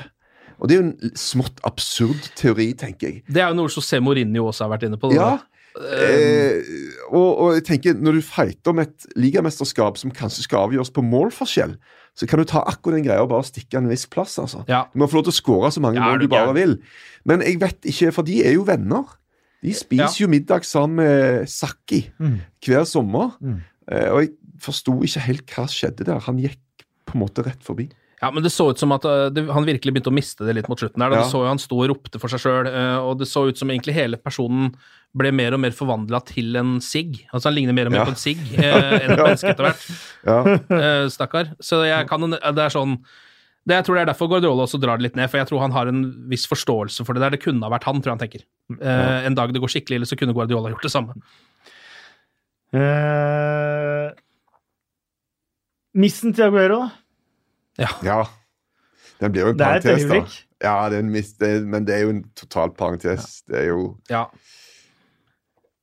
Og 0.59 0.69
det 0.69 0.75
er 0.75 0.81
jo 0.81 0.87
en 0.87 1.17
smått 1.19 1.59
absurd 1.67 2.29
teori, 2.39 2.69
tenker 2.79 3.09
jeg. 3.09 3.23
Det 3.27 3.41
er 3.43 3.49
jo 3.51 3.57
noe 3.57 3.71
José 3.71 3.99
Mourinho 3.99 4.45
også 4.47 4.63
har 4.63 4.71
vært 4.77 4.85
inne 4.87 4.99
på. 5.01 5.09
det 5.11 5.17
Ja. 5.19 5.33
Eh, 5.75 6.03
eh, 6.07 6.61
og, 7.09 7.29
og 7.43 7.53
jeg 7.57 7.65
tenker 7.67 7.97
når 7.99 8.19
du 8.19 8.21
fighter 8.23 8.71
om 8.71 8.79
et 8.79 9.07
ligamesterskap 9.19 9.97
som 9.99 10.13
kanskje 10.15 10.45
skal 10.45 10.69
avgjøres 10.69 10.93
på 10.95 11.03
målforskjell, 11.03 11.75
så 12.15 12.27
kan 12.27 12.39
du 12.39 12.45
ta 12.47 12.61
akkurat 12.63 12.95
den 12.99 13.03
greia 13.09 13.21
og 13.25 13.29
bare 13.33 13.43
stikke 13.43 13.77
en 13.77 13.89
viss 13.91 14.05
plass, 14.07 14.37
altså. 14.39 14.63
ja. 14.71 14.85
Du 14.93 14.99
må 15.01 15.07
få 15.11 15.17
lov 15.19 15.25
til 15.27 15.33
å 15.35 15.39
skåre 15.41 15.71
så 15.75 15.81
mange 15.83 15.99
Ja, 15.99 16.07
mål 16.07 16.21
du 16.23 16.27
bare 16.31 16.53
vil. 16.55 16.77
Men 17.27 17.41
jeg 17.43 17.59
vet 17.59 17.81
ikke, 17.91 18.11
for 18.15 18.23
de 18.27 18.37
er 18.45 18.53
jo 18.55 18.63
venner. 18.63 19.03
De 19.65 19.73
spiser 19.75 20.21
jo 20.23 20.27
middag 20.31 20.63
sammen 20.63 20.95
med 21.01 21.49
Sakki 21.49 22.05
Mm. 22.19 22.37
hver 22.63 22.85
sommer. 22.87 23.35
Mm. 23.41 23.59
Eh, 23.91 24.09
og 24.13 24.21
jeg 24.21 24.31
forsto 24.61 24.95
ikke 25.03 25.19
helt 25.27 25.45
hva 25.55 25.65
skjedde 25.67 26.05
der. 26.05 26.19
Han 26.19 26.37
gikk 26.39 26.59
på 27.05 27.15
en 27.17 27.21
måte 27.25 27.43
rett 27.45 27.61
forbi. 27.65 27.89
Ja, 28.25 28.31
men 28.33 28.41
det 28.41 28.49
så 28.55 28.71
ut 28.73 28.81
som 28.81 28.91
at 28.95 29.05
uh, 29.05 29.27
det, 29.29 29.45
han 29.53 29.67
virkelig 29.69 29.93
begynte 29.93 30.09
å 30.09 30.15
miste 30.17 30.45
det 30.47 30.55
litt 30.57 30.69
mot 30.71 30.81
slutten. 30.81 30.97
der. 31.03 31.13
Da. 31.13 31.21
Ja. 31.21 31.27
Du 31.27 31.33
så 31.35 31.43
jo 31.45 31.49
han 31.51 31.61
sto 31.61 31.77
og 31.83 31.89
ropte 31.93 32.17
for 32.21 32.33
seg 32.33 32.41
sjøl, 32.41 32.69
og 33.05 33.19
det 33.21 33.27
så 33.29 33.45
ut 33.51 33.59
som 33.61 33.69
egentlig 33.69 33.93
hele 33.97 34.17
personen 34.17 34.71
ble 35.15 35.29
mer 35.31 35.53
og 35.55 35.61
mer 35.63 35.71
forvandla 35.77 36.19
til 36.27 36.57
en 36.59 36.73
sigg. 36.83 37.21
Altså 37.31 37.47
han 37.47 37.55
ligner 37.55 37.77
mer 37.77 37.87
og 37.87 37.93
mer 37.93 38.01
Ja. 38.01 38.07
på 38.09 38.15
en 38.15 38.19
sigg 38.19 38.41
uh, 38.57 38.97
enn 38.97 39.13
et 39.13 39.21
menneske 39.23 39.53
etter 39.53 39.69
hvert. 39.69 39.85
Ja, 40.25 40.39
Eh, 40.75 41.05
Stakkar. 41.13 41.53
Så 41.63 41.83
jeg 41.87 42.09
kan 42.09 42.25
Det 42.33 42.41
er 42.65 42.73
sånn 42.73 42.97
det, 43.65 43.77
Jeg 43.77 43.85
tror 43.87 43.95
det 43.97 44.01
er 44.03 44.09
derfor 44.11 44.27
Guardiola 44.29 44.65
også 44.67 44.77
drar 44.81 44.97
det 44.99 45.05
litt 45.07 45.15
ned, 45.17 45.29
for 45.31 45.39
jeg 45.39 45.47
tror 45.49 45.61
han 45.63 45.73
har 45.77 45.87
en 45.89 46.01
viss 46.29 46.43
forståelse 46.49 47.05
for 47.05 47.15
det 47.17 47.23
der. 47.23 47.33
Det 47.37 47.41
kunne 47.45 47.63
ha 47.65 47.71
vært 47.73 47.87
han, 47.87 48.01
tror 48.01 48.11
jeg 48.11 48.17
han 48.17 48.23
tenker. 48.25 48.43
Eh, 48.81 49.25
en 49.29 49.37
dag 49.37 49.53
det 49.55 49.61
går 49.63 49.71
skikkelig 49.73 50.01
ille, 50.01 50.09
så 50.09 50.17
kunne 50.19 50.35
Guardiola 50.37 50.73
gjort 50.73 50.85
det 50.85 50.91
samme. 50.93 51.15
Eh, 52.75 54.11
missen 55.95 56.33
til 56.35 56.49
Aguero, 56.49 56.81
da? 56.83 56.91
Ja. 57.79 58.23
Den 59.21 59.31
blir 59.31 59.45
jo 59.45 59.53
en 59.53 59.57
Det 59.59 59.67
er 59.67 59.79
et 59.79 59.83
parentes, 59.83 60.03
da. 60.03 60.15
øyeblikk. 60.15 60.35
Ja, 60.63 60.75
det 60.89 60.97
er 60.97 61.03
en 61.03 61.11
mist, 61.11 61.39
det 61.39 61.49
er, 61.49 61.65
men 61.67 61.85
det 61.87 61.95
er 61.95 62.05
jo 62.05 62.13
en 62.15 62.23
total 62.35 62.71
parentes. 62.75 63.41
Det 63.47 63.57
er 63.63 63.67
jo 63.69 63.97
Ja. 64.09 64.25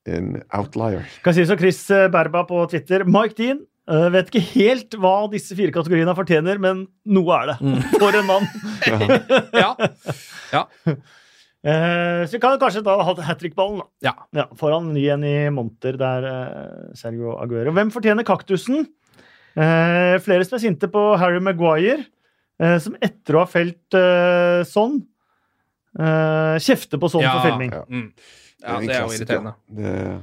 en 0.07 0.43
outlier. 0.53 1.05
Kan 1.23 1.35
si 1.37 1.45
som 1.47 1.59
Chris 1.61 1.85
Berba 2.13 2.43
på 2.49 2.65
Twitter. 2.71 3.05
Mike 3.07 3.37
Dean 3.39 3.61
uh, 3.91 4.09
vet 4.13 4.31
ikke 4.33 4.43
helt 4.55 4.97
hva 4.99 5.15
disse 5.33 5.55
fire 5.59 5.71
kategoriene 5.75 6.15
fortjener, 6.19 6.59
men 6.63 6.87
noe 7.07 7.37
er 7.39 7.53
det. 7.53 7.59
For 8.03 8.19
en 8.19 8.27
mann. 8.27 8.49
ja. 9.55 9.75
ja. 10.53 10.65
Uh, 11.63 12.25
så 12.27 12.35
vi 12.35 12.43
kan 12.43 12.59
kanskje 12.59 12.83
da 12.83 12.97
ha 12.99 13.15
hat 13.29 13.39
trick-ballen, 13.39 13.85
da. 13.85 14.17
Ja. 14.35 14.49
foran 14.59 14.91
ny 14.97 15.05
en 15.15 15.23
i 15.29 15.37
monter 15.55 15.97
der, 16.01 16.27
uh, 16.27 16.97
Sergio 16.99 17.37
Aguero. 17.39 17.71
Hvem 17.77 17.93
fortjener 17.95 18.27
kaktusen? 18.27 18.89
Eh, 19.57 20.17
flere 20.25 20.45
som 20.49 20.57
er 20.57 20.63
sinte 20.65 20.89
på 20.93 21.01
Harry 21.21 21.41
Maguire, 21.45 22.07
eh, 22.63 22.79
som 22.81 22.95
etter 23.05 23.37
å 23.37 23.43
ha 23.45 23.49
felt 23.51 23.97
eh, 23.99 24.63
sånn, 24.69 25.01
eh, 25.99 26.57
kjefter 26.63 26.99
på 27.03 27.11
sånn 27.13 27.23
Ja. 27.27 27.35
for 27.39 27.51
filming. 27.51 27.73
Ja. 27.73 27.85
Mm. 27.89 28.13
ja, 28.63 28.79
det 28.81 28.97
er 28.97 29.03
jo 29.07 29.13
irriterende. 29.19 29.55
Det, 29.69 30.23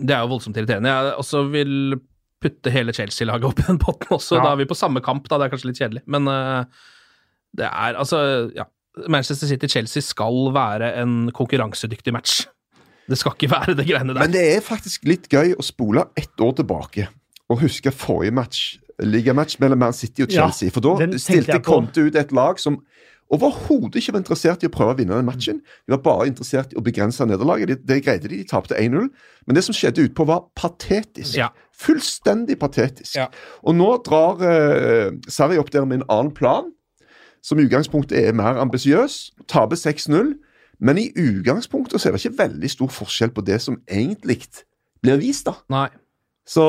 Det 0.00 0.14
er 0.16 0.22
jo 0.24 0.30
voldsomt 0.32 0.56
irriterende. 0.56 0.88
Jeg 0.88 1.16
også 1.20 1.42
vil 1.52 2.00
putte 2.40 2.70
hele 2.72 2.92
Chelsea-laget 2.96 3.44
opp 3.50 3.58
i 3.60 3.66
den 3.68 3.78
potten 3.78 4.14
også. 4.16 4.38
Ja. 4.38 4.44
Da 4.46 4.52
er 4.54 4.56
vi 4.62 4.68
på 4.70 4.76
samme 4.78 5.02
kamp, 5.04 5.26
da. 5.28 5.36
Det 5.38 5.46
er 5.48 5.52
kanskje 5.52 5.68
litt 5.72 5.80
kjedelig. 5.82 6.02
Men 6.08 6.28
eh, 6.28 6.64
det 7.56 7.66
er 7.68 7.98
altså 8.00 8.22
Ja. 8.56 8.64
Manchester 9.08 9.46
City-Chelsea 9.46 10.02
skal 10.02 10.50
være 10.52 10.88
en 10.98 11.30
konkurransedyktig 11.32 12.12
match. 12.12 12.46
Det 13.08 13.16
skal 13.18 13.32
ikke 13.36 13.48
være 13.52 13.74
det 13.78 13.86
greiene 13.86 14.12
der. 14.14 14.20
Men 14.24 14.32
det 14.34 14.42
er 14.56 14.60
faktisk 14.64 15.04
litt 15.06 15.28
gøy 15.30 15.52
å 15.54 15.62
spole 15.64 16.08
ett 16.18 16.34
år 16.42 16.56
tilbake 16.58 17.06
og 17.50 17.60
huske 17.64 17.90
forrige 17.90 18.34
match, 18.34 18.78
ligamatch 19.00 19.58
mellom 19.60 19.78
Man 19.78 19.96
City 19.96 20.22
og 20.22 20.30
Ja, 20.30 20.46
Chelsea. 20.46 20.70
For 20.70 20.84
da 20.84 21.18
stilte. 21.18 21.58
Conte 21.64 22.04
ut 22.06 22.16
et 22.16 22.32
lag 22.32 22.60
som 22.60 22.80
overhodet 23.30 24.00
ikke 24.00 24.14
var 24.14 24.22
interessert 24.22 24.64
i 24.64 24.68
å 24.68 24.72
prøve 24.74 24.94
å 24.94 24.98
vinne 24.98 25.16
den 25.18 25.26
matchen. 25.26 25.60
De 25.86 25.94
var 25.94 26.02
bare 26.04 26.26
interessert 26.30 26.74
i 26.74 26.78
å 26.78 26.84
begrense 26.84 27.24
nederlaget. 27.26 27.70
Det, 27.70 27.78
det 27.88 28.00
greide 28.04 28.28
de. 28.28 28.40
De 28.42 28.48
tapte 28.50 28.78
1-0. 28.78 29.08
Men 29.46 29.58
det 29.58 29.64
som 29.66 29.76
skjedde 29.76 30.04
utpå, 30.08 30.26
var 30.30 30.48
patetisk. 30.58 31.36
Ja. 31.38 31.50
Fullstendig 31.80 32.58
patetisk. 32.60 33.14
Ja. 33.16 33.28
Og 33.62 33.78
nå 33.78 33.88
drar 34.06 34.42
eh, 34.46 35.14
Sarri 35.30 35.58
opp 35.62 35.70
der 35.74 35.86
med 35.86 36.02
en 36.02 36.08
annen 36.10 36.34
plan, 36.36 36.70
som 37.42 37.58
i 37.58 37.64
utgangspunktet 37.64 38.18
er 38.18 38.36
mer 38.36 38.58
ambisiøs. 38.60 39.30
Taper 39.48 39.78
6-0. 39.78 40.34
Men 40.80 40.98
i 40.98 41.10
utgangspunktet 41.14 42.00
så 42.00 42.08
er 42.08 42.16
det 42.16 42.24
ikke 42.24 42.42
veldig 42.42 42.70
stor 42.72 42.92
forskjell 42.98 43.32
på 43.36 43.44
det 43.46 43.60
som 43.62 43.78
egentlig 43.86 44.40
blir 45.04 45.20
vist, 45.20 45.46
da. 45.48 45.58
Nei. 45.72 45.88
Så 46.48 46.64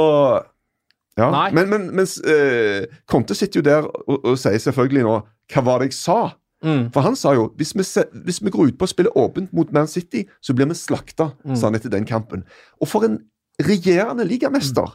ja. 1.22 1.30
Nei. 1.34 1.48
Men, 1.56 1.70
men 1.72 1.88
mens 2.02 2.18
eh, 2.26 2.86
Conte 3.10 3.36
sitter 3.38 3.62
jo 3.62 3.66
der 3.70 3.88
og, 3.88 4.18
og 4.26 4.38
sier 4.42 4.58
selvfølgelig 4.62 5.04
nå 5.08 5.16
Hva 5.54 5.64
var 5.68 5.80
det 5.84 5.92
jeg 5.92 5.98
sa? 6.00 6.20
Mm. 6.64 6.84
For 6.94 7.02
han 7.08 7.16
sa 7.18 7.32
jo 7.34 7.48
hvis 7.58 7.72
vi, 7.74 7.84
se, 7.88 8.04
hvis 8.26 8.38
vi 8.46 8.52
går 8.54 8.70
ut 8.70 8.78
på 8.78 8.86
å 8.86 8.92
spille 8.92 9.10
åpent 9.18 9.50
mot 9.58 9.72
Man 9.74 9.88
City, 9.90 10.28
så 10.46 10.54
blir 10.54 10.68
vi 10.70 10.78
slakta, 10.78 11.32
Mm. 11.44 11.56
sa 11.58 11.68
han 11.72 11.76
etter 11.80 11.90
den 11.90 12.06
kampen. 12.06 12.44
Og 12.82 12.88
for 12.92 13.06
en 13.08 13.18
regjerende 13.62 14.26
ligamester 14.30 14.94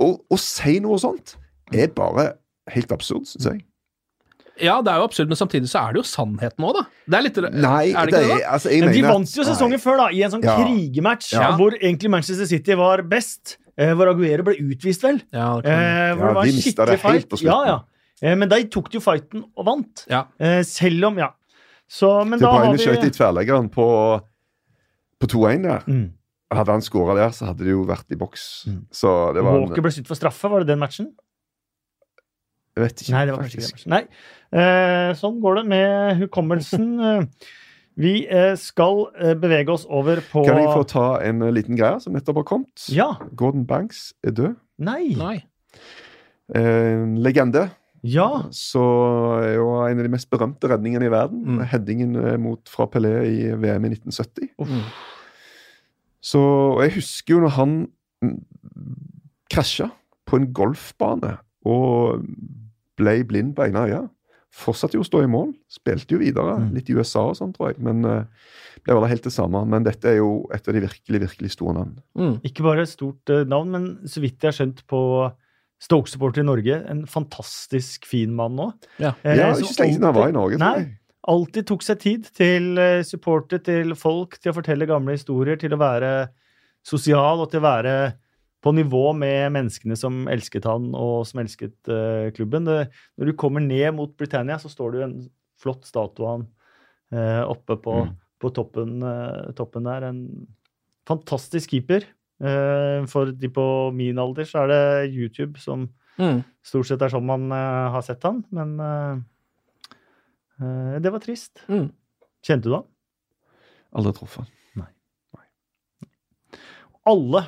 å, 0.00 0.06
å 0.32 0.38
si 0.40 0.78
noe 0.80 0.96
sånt 1.02 1.36
er 1.72 1.92
bare 1.92 2.30
helt 2.72 2.92
absurd, 2.96 3.28
syns 3.28 3.50
jeg. 3.50 3.60
Ja, 4.62 4.78
det 4.84 4.92
er 4.92 5.00
jo 5.00 5.06
absurd, 5.08 5.30
men 5.32 5.38
samtidig 5.40 5.68
så 5.72 5.80
er 5.80 5.94
det 5.94 6.02
jo 6.02 6.06
sannheten 6.06 6.64
òg, 6.68 6.76
da. 6.76 6.82
Det 7.08 7.16
er 7.18 7.24
litt 7.24 7.38
Nei, 7.56 7.86
er 7.96 8.08
det 8.08 8.12
ikke 8.12 8.18
det, 8.18 8.28
da? 8.28 8.50
altså, 8.52 8.68
jeg 8.72 8.82
Men 8.84 8.92
de 8.96 9.02
vant 9.06 9.32
jo 9.38 9.46
sesongen 9.48 9.80
før, 9.80 9.96
da, 10.02 10.06
i 10.12 10.20
en 10.26 10.32
sånn 10.34 10.44
Ja. 10.44 10.56
krigematch, 10.60 11.30
Ja. 11.32 11.52
hvor 11.56 11.72
egentlig 11.78 12.10
Manchester 12.12 12.46
City 12.46 12.76
var 12.78 13.02
best. 13.02 13.56
Eh, 13.78 13.92
hvor 13.96 14.10
Aguero 14.12 14.44
ble 14.44 14.54
utvist, 14.60 15.02
vel. 15.02 15.22
Ja, 15.32 15.56
det 15.60 15.64
kan- 15.64 15.72
Eh, 15.72 16.14
hvor 16.14 16.26
Ja, 16.26 16.28
det 16.28 16.34
var 16.34 16.44
de 16.44 16.50
skikkelig 16.52 16.86
det 16.86 17.00
helt 17.00 17.22
fight. 17.22 17.28
på 17.30 17.36
slutten. 17.40 17.46
Ja, 17.46 17.64
ja. 17.66 17.78
Eh, 18.22 18.34
men 18.36 18.48
de 18.48 18.64
tok 18.68 18.90
jo 18.94 19.00
fighten 19.00 19.44
og 19.56 19.64
vant. 19.66 20.04
ja. 20.10 20.24
Eh, 20.38 20.62
selv 20.62 21.04
om, 21.06 21.16
ja. 21.18 21.30
Så, 21.88 22.24
men 22.26 22.38
Til 22.38 22.46
da 22.46 22.52
har 22.52 22.72
vi 22.72 22.78
skjøt 22.84 23.04
i 23.04 23.10
tverrleggeren 23.10 23.70
på, 23.70 24.20
på 25.20 25.26
2-1 25.26 25.62
der. 25.62 25.80
mm. 25.86 26.12
Hadde 26.52 26.68
han 26.70 26.80
skåra 26.84 27.14
der, 27.16 27.30
så 27.32 27.46
hadde 27.46 27.64
de 27.64 27.70
jo 27.70 27.84
vært 27.88 28.10
i 28.12 28.14
boks. 28.16 28.64
Mm. 28.68 28.84
Så 28.92 29.32
det 29.34 29.42
var 29.42 29.56
en, 29.56 29.68
ble 29.72 29.90
skutt 29.90 30.06
for 30.06 30.14
straffe, 30.14 30.50
var 30.50 30.60
det 30.60 30.66
den 30.68 30.78
matchen? 30.78 31.14
Jeg 32.76 32.84
vet 32.84 33.02
ikke. 33.02 33.12
Nei, 33.12 33.24
det 33.26 33.32
var 33.34 33.42
kanskje 33.42 33.56
ikke 33.56 33.68
den 33.68 33.72
matchen. 33.72 33.90
Nei. 33.90 34.60
Eh, 34.60 35.12
sånn 35.14 35.40
går 35.40 35.54
det 35.56 35.66
med 35.66 36.20
hukommelsen. 36.20 36.86
Vi 38.00 38.12
eh, 38.24 38.54
skal 38.56 39.06
eh, 39.20 39.34
bevege 39.36 39.72
oss 39.72 39.84
over 39.84 40.22
på 40.30 40.44
Kan 40.46 40.60
jeg 40.62 40.70
få 40.72 40.84
ta 40.88 41.06
en 41.26 41.42
eh, 41.44 41.52
liten 41.52 41.76
greie 41.76 42.00
som 42.00 42.16
nettopp 42.16 42.40
har 42.40 42.48
kommet? 42.48 42.86
Ja. 42.92 43.10
Gordon 43.36 43.66
Banks 43.68 44.12
er 44.24 44.36
død. 44.36 44.56
Nei. 44.82 45.12
Nei. 45.18 45.36
En 46.56 47.18
legende. 47.22 47.68
Ja. 48.02 48.48
Så 48.50 48.82
er 49.42 49.56
jo 49.58 49.68
en 49.84 50.00
av 50.00 50.06
de 50.06 50.12
mest 50.12 50.30
berømte 50.32 50.70
redningene 50.72 51.06
i 51.06 51.12
verden. 51.12 51.44
Mm. 51.44 51.64
Headingen 51.70 52.16
mot, 52.42 52.62
fra 52.68 52.88
Pelé 52.90 53.12
i 53.28 53.36
VM 53.52 53.86
i 53.86 53.92
1970. 53.94 54.54
Mm. 54.58 54.80
Så 56.22 56.40
og 56.40 56.82
jeg 56.86 56.96
husker 56.96 57.36
jo 57.36 57.44
når 57.44 57.54
han 57.58 57.76
mm, 58.24 58.36
krasja 59.52 59.90
på 60.26 60.38
en 60.38 60.48
golfbane 60.54 61.36
og 61.68 62.24
ble 62.98 63.16
blind 63.28 63.54
på 63.56 63.66
ene 63.68 63.86
øyet. 63.88 64.10
Fortsatte 64.52 64.98
jo 64.98 65.02
å 65.04 65.08
stå 65.08 65.22
i 65.24 65.30
mål. 65.32 65.54
Spilte 65.72 66.12
jo 66.12 66.18
videre, 66.20 66.58
Mm. 66.60 66.74
litt 66.76 66.90
i 66.90 66.94
USA 66.94 67.22
og 67.30 67.36
sånn, 67.38 67.54
tror 67.56 67.70
jeg. 67.72 67.78
Men 67.80 68.04
uh, 68.04 68.24
ble 68.84 68.94
vel 68.98 69.08
helt 69.08 69.24
det 69.24 69.32
samme. 69.32 69.62
Men 69.66 69.82
dette 69.86 70.10
er 70.10 70.18
jo 70.18 70.46
et 70.52 70.66
av 70.68 70.74
de 70.76 70.82
virkelig, 70.84 71.20
virkelig 71.24 71.50
store 71.54 71.72
navnene. 71.78 72.02
Mm. 72.18 72.34
Ikke 72.44 72.62
bare 72.66 72.82
et 72.84 72.92
stort 72.92 73.32
uh, 73.32 73.44
navn, 73.48 73.70
men 73.72 73.86
så 74.04 74.20
vidt 74.20 74.42
jeg 74.44 74.50
har 74.52 74.58
skjønt 74.58 74.82
på 74.86 75.00
Stoke-supporter 75.82 76.44
i 76.44 76.46
Norge, 76.46 76.76
en 76.86 77.06
fantastisk 77.10 78.04
fin 78.06 78.30
mann 78.38 78.54
nå. 78.54 78.68
Ja. 79.02 79.14
Eh, 79.24 79.34
Ja, 79.40 79.48
ikke 79.50 79.72
så 79.72 79.82
lenge 79.82 79.96
siden 79.96 80.04
han 80.06 80.14
var 80.14 80.28
i 80.28 80.36
Norge, 80.36 80.58
Nei, 80.60 80.84
alltid 81.26 81.66
tok 81.66 81.82
seg 81.82 81.98
tid 81.98 82.28
til 82.36 82.78
uh, 82.78 83.02
supporter, 83.02 83.58
til 83.58 83.94
folk, 83.98 84.36
til 84.38 84.52
å 84.52 84.58
fortelle 84.60 84.86
gamle 84.86 85.16
historier, 85.16 85.56
til 85.58 85.74
å 85.74 85.80
være 85.80 86.28
sosial 86.86 87.40
og 87.42 87.50
til 87.50 87.58
å 87.62 87.66
være 87.66 87.94
på 88.62 88.72
nivå 88.76 89.10
med 89.18 89.50
menneskene 89.56 89.96
som 89.98 90.28
elsket 90.30 90.66
han 90.70 90.92
og 90.94 91.24
som 91.26 91.40
elsket 91.42 91.74
uh, 91.90 92.30
klubben. 92.36 92.64
Det, 92.68 92.92
når 93.18 93.30
du 93.32 93.36
kommer 93.38 93.60
ned 93.64 93.94
mot 93.96 94.12
Britannia, 94.16 94.58
så 94.62 94.70
står 94.70 94.92
det 94.92 95.00
jo 95.00 95.06
en 95.08 95.16
flott 95.62 95.86
statue 95.88 96.26
av 96.26 96.36
han 96.36 96.44
uh, 97.12 97.42
oppe 97.50 97.76
på, 97.82 97.96
Mm. 98.06 98.12
på 98.42 98.50
toppen, 98.54 99.02
uh, 99.02 99.50
toppen 99.58 99.84
der. 99.86 100.06
En 100.08 100.46
fantastisk 101.06 101.70
keeper. 101.74 102.06
Eh, 102.42 103.04
for 103.06 103.30
de 103.38 103.48
på 103.54 103.64
min 103.94 104.18
alder 104.18 104.42
så 104.42 104.64
er 104.64 104.70
det 104.72 105.12
YouTube 105.14 105.60
som 105.62 105.88
Mm. 106.18 106.42
stort 106.62 106.86
sett 106.88 107.02
er 107.02 107.08
sånn 107.08 107.24
man 107.26 107.50
har 107.50 108.02
sett 108.02 108.22
han, 108.22 108.44
men 108.50 108.76
det 111.02 111.12
var 111.12 111.22
trist. 111.22 111.62
Mm. 111.68 111.92
Kjente 112.42 112.66
du 112.66 112.74
han? 112.74 112.84
Aldri 113.94 114.12
truffet. 114.18 114.50
Alle 117.06 117.44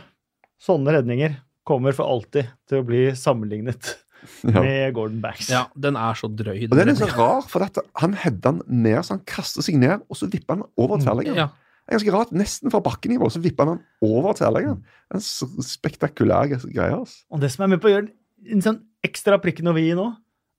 sånne 0.64 0.94
redninger 0.96 1.36
kommer 1.68 1.94
for 1.96 2.08
alltid 2.10 2.48
til 2.68 2.80
å 2.82 2.86
bli 2.88 3.04
sammenlignet 3.18 3.92
Ja. 4.40 4.56
med 4.64 4.94
Gordon 4.96 5.18
Banks. 5.20 5.50
Ja, 5.52 5.66
den 5.76 5.98
er 6.00 6.16
så 6.16 6.30
drøy. 6.32 6.62
Og 6.70 6.78
den 6.78 6.88
er 6.94 6.96
så 6.96 7.10
rar, 7.12 7.42
for 7.48 7.60
dette, 7.60 7.82
han 8.00 8.14
header 8.16 8.54
den 8.54 8.62
ned, 8.86 9.02
så 9.04 9.18
han 9.18 9.24
kaster 9.28 9.60
seg 9.66 9.76
ned, 9.76 10.00
og 10.08 10.16
så 10.16 10.30
vipper 10.32 10.56
han 10.56 10.62
over 10.80 10.96
tverrleggeren. 11.02 11.36
Ja. 11.42 11.50
Det 11.84 11.92
er 11.92 11.98
ganske 11.98 12.14
rart. 12.14 12.30
Nesten 12.32 12.72
fra 12.72 12.80
bakkenivå, 12.80 13.28
så 13.28 13.42
vipper 13.44 13.68
han 13.68 13.76
den 13.82 14.08
over 14.08 14.32
tverrleggeren. 14.38 14.78
En 15.12 15.20
spektakulær 15.68 16.48
greie. 16.64 16.88
Altså. 16.96 17.20
Og 17.28 17.42
det 17.44 17.50
som 17.52 17.66
er 17.66 17.74
med 17.74 17.82
på 17.84 17.90
å 17.90 17.94
gjøre 17.98 18.08
en 18.54 18.64
sånn 18.64 18.80
ekstra 19.04 19.36
prikken 19.44 19.68
over 19.68 19.84
i 19.84 19.92
nå, 19.96 20.06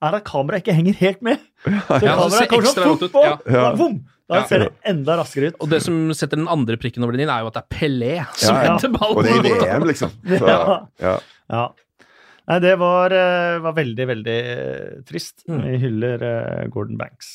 er 0.06 0.18
at 0.20 0.26
kameraet 0.28 0.62
ikke 0.66 0.76
henger 0.78 0.98
helt 1.02 1.26
med. 1.26 1.42
Så 1.66 2.02
Ja, 2.06 2.16
kameraet 2.22 2.52
kommer 2.54 2.70
sånn 2.70 2.92
fort 3.00 3.14
på, 3.16 3.24
ja. 3.26 3.36
Ja. 3.50 3.66
boom, 3.80 4.02
da 4.32 4.42
ser 4.50 4.64
det 4.64 4.70
enda 4.90 5.16
raskere 5.20 5.52
ut. 5.52 5.58
Og 5.62 5.70
det 5.70 5.80
som 5.86 5.98
setter 6.18 6.40
den 6.40 6.48
andre 6.50 6.78
prikken 6.82 7.04
over 7.06 7.14
den 7.14 7.26
inn, 7.28 7.32
er 7.34 7.44
jo 7.46 7.50
at 7.52 7.58
det 7.60 7.64
er 7.66 7.74
Pelé 7.76 8.14
som 8.34 8.56
Ja, 8.56 8.62
ja. 8.64 8.70
henter 8.72 8.94
ballen. 8.96 9.18
Og 9.20 9.24
det 9.28 9.34
er 9.36 9.50
i 9.52 9.58
VM, 9.62 9.86
liksom. 9.92 10.14
Så, 10.42 10.46
Ja. 10.50 10.78
ja. 11.04 11.16
Ja. 11.54 11.66
Nei, 12.46 12.60
det 12.62 12.72
var, 12.78 13.14
eh, 13.14 13.56
var 13.62 13.74
veldig, 13.78 14.06
veldig 14.10 14.36
eh, 14.52 14.96
trist. 15.10 15.44
Mm. 15.50 15.62
Vi 15.66 15.78
hyller 15.82 16.26
eh, 16.26 16.68
Gordon 16.74 16.98
Banks. 16.98 17.30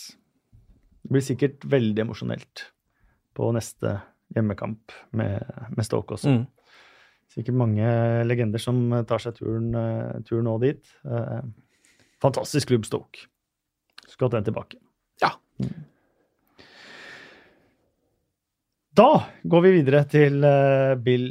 Det 1.02 1.10
blir 1.14 1.24
sikkert 1.26 1.64
veldig 1.66 2.04
emosjonelt 2.04 2.64
på 3.38 3.48
neste 3.54 3.96
hjemmekamp 4.36 4.94
med, 5.18 5.46
med 5.74 5.86
Stoke 5.86 6.14
også. 6.14 6.30
Mm. 6.30 6.44
Sikkert 7.30 7.58
mange 7.58 7.86
legender 8.26 8.58
som 8.62 8.82
tar 9.06 9.22
seg 9.22 9.36
turen, 9.38 9.70
turen 10.26 10.46
nå 10.46 10.56
dit. 10.62 10.82
Fantastisk 12.22 12.70
klubb 12.72 12.86
Stoke. 12.86 13.26
Skulle 14.10 14.26
hatt 14.28 14.38
den 14.40 14.48
tilbake. 14.50 14.78
Ja. 15.22 15.30
Mm. 15.62 15.76
Da 19.00 19.08
går 19.48 19.62
vi 19.64 19.70
videre 19.78 20.02
til 20.12 20.42
eh, 20.44 20.94
Bill 21.00 21.30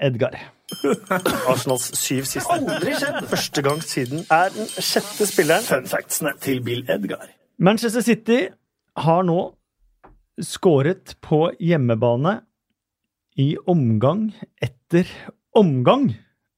Edgar. 0.00 0.38
Arsenals 1.50 1.90
syv 2.00 2.24
siste. 2.30 2.48
Aldri 2.54 2.94
skjedd! 2.96 3.18
Første 3.28 3.64
gang 3.66 3.82
siden 3.84 4.22
er 4.32 4.54
den 4.54 4.70
sjette 4.72 5.26
spilleren. 5.28 5.66
Fun 5.68 5.90
factsene 5.90 6.32
til 6.40 6.62
Bill 6.64 6.80
Edgar. 6.90 7.26
Manchester 7.60 8.00
City 8.06 8.38
har 9.04 9.26
nå 9.28 9.36
skåret 10.42 11.12
på 11.22 11.44
hjemmebane 11.62 12.38
i 13.38 13.50
omgang 13.70 14.30
etter 14.64 15.10
omgang. 15.54 16.08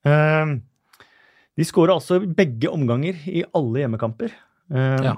Eh, 0.06 0.54
De 1.56 1.64
skårer 1.64 1.96
altså 1.96 2.20
begge 2.36 2.68
omganger 2.70 3.18
i 3.32 3.42
alle 3.56 3.82
hjemmekamper. 3.82 4.30
Eh, 4.70 5.00
Ja. 5.10 5.16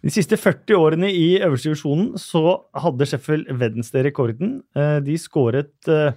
De 0.00 0.12
siste 0.12 0.38
40 0.40 0.78
årene 0.80 1.10
i 1.12 1.40
øverste 1.44 1.68
divisjonen 1.68 2.14
så 2.20 2.42
hadde 2.80 3.08
Sheffield 3.08 3.50
Wednesday 3.60 4.06
rekorden. 4.06 4.60
Eh, 4.76 4.98
De 5.04 5.16
skåret 5.20 5.90
eh, 5.92 6.14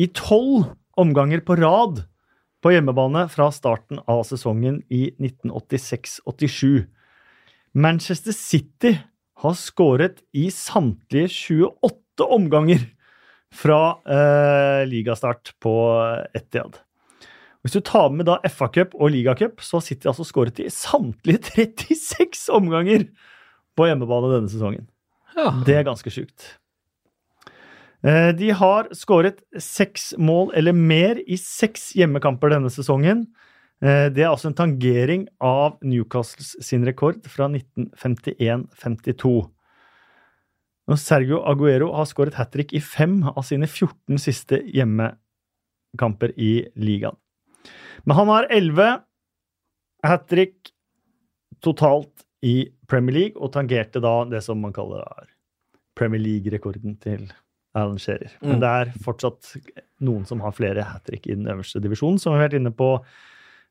i 0.00 0.08
tolv 0.16 0.70
omganger 0.98 1.42
på 1.44 1.58
rad 1.60 2.02
på 2.64 2.72
hjemmebane 2.72 3.26
fra 3.30 3.50
starten 3.54 4.00
av 4.08 4.24
sesongen 4.26 4.80
i 4.90 5.10
1986-87. 5.20 6.88
Manchester 7.78 8.34
City 8.34 8.96
har 9.44 9.54
skåret 9.60 10.24
i 10.34 10.48
samtlige 10.50 11.28
28 11.30 12.26
omganger 12.34 12.88
fra 13.54 13.98
eh, 14.08 14.82
ligastart 14.88 15.52
på 15.62 15.74
Etiad. 16.36 16.80
Hvis 17.64 17.74
du 17.74 17.80
tar 17.84 18.10
med 18.14 18.26
da 18.28 18.36
FA-cup 18.46 18.94
og 18.94 19.10
ligacup, 19.10 19.58
så 19.64 19.78
har 19.80 19.86
City 19.88 20.06
altså 20.08 20.24
skåret 20.28 20.60
i 20.62 20.68
samtlige 20.72 21.42
36 21.56 22.48
omganger 22.54 23.08
på 23.78 23.88
hjemmebane 23.90 24.30
denne 24.36 24.50
sesongen. 24.52 24.86
Ja. 25.36 25.50
Det 25.66 25.74
er 25.78 25.84
ganske 25.86 26.10
sjukt. 26.10 26.54
Eh, 28.06 28.30
De 28.38 28.52
har 28.54 28.88
skåret 28.94 29.42
seks 29.58 30.12
mål 30.18 30.52
eller 30.58 30.72
mer 30.74 31.18
i 31.26 31.36
seks 31.38 31.92
hjemmekamper 31.98 32.54
denne 32.54 32.70
sesongen. 32.70 33.26
Eh, 33.82 34.06
Det 34.14 34.22
er 34.22 34.30
altså 34.30 34.48
en 34.52 34.58
tangering 34.58 35.26
av 35.42 35.78
Newcastles 35.82 36.54
sin 36.64 36.86
rekord 36.86 37.26
fra 37.30 37.48
1951-52. 37.50 39.48
Sergio 40.96 41.42
Aguero 41.44 41.90
har 41.92 42.06
skåret 42.08 42.38
hat 42.38 42.52
trick 42.54 42.70
i 42.72 42.80
fem 42.80 43.18
av 43.28 43.42
sine 43.44 43.66
14 43.68 44.16
siste 44.22 44.62
hjemmekamper 44.72 46.32
i 46.40 46.64
ligaen. 46.80 47.18
Men 48.06 48.16
han 48.16 48.28
har 48.32 48.46
elleve 48.54 48.88
hat 50.06 50.28
trick 50.30 50.70
totalt 51.64 52.24
i 52.46 52.68
Premier 52.88 53.14
League, 53.16 53.36
og 53.42 53.52
tangerte 53.52 54.00
da 54.00 54.22
det 54.30 54.42
som 54.46 54.60
man 54.62 54.72
kaller 54.72 55.02
Premier 55.98 56.22
League-rekorden 56.22 56.94
til 57.02 57.26
Alan 57.74 57.98
Shearer. 57.98 58.30
Men 58.40 58.56
Mm. 58.56 58.60
det 58.60 58.68
er 58.68 58.92
fortsatt 59.04 59.56
noen 60.00 60.24
som 60.26 60.40
har 60.40 60.52
flere 60.52 60.82
hat 60.86 61.04
trick 61.04 61.26
i 61.26 61.34
den 61.34 61.46
øverste 61.50 61.82
divisjonen, 61.82 62.18
som 62.18 62.32
vi 62.32 62.38
har 62.38 62.48
vært 62.48 62.60
inne 62.60 62.70
på 62.70 63.04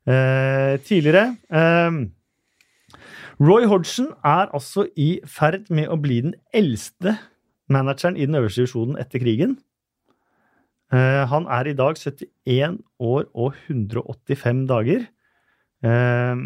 eh, 0.06 0.76
tidligere. 0.84 1.36
Eh, 1.50 1.90
Roy 3.40 3.64
Hodgson 3.66 4.12
er 4.24 4.48
altså 4.52 4.86
i 4.96 5.20
ferd 5.24 5.70
med 5.70 5.88
å 5.88 5.96
bli 6.00 6.20
den 6.20 6.34
eldste 6.52 7.18
manageren 7.70 8.16
i 8.16 8.26
den 8.26 8.34
øverste 8.34 8.64
divisjonen 8.64 8.98
etter 8.98 9.20
krigen. 9.22 9.58
Eh, 10.94 11.24
han 11.28 11.48
er 11.52 11.68
i 11.68 11.76
dag 11.76 11.98
71 12.00 12.78
år 13.04 13.26
og 13.34 13.56
185 13.68 14.64
dager. 14.70 15.04
Eh, 15.84 16.44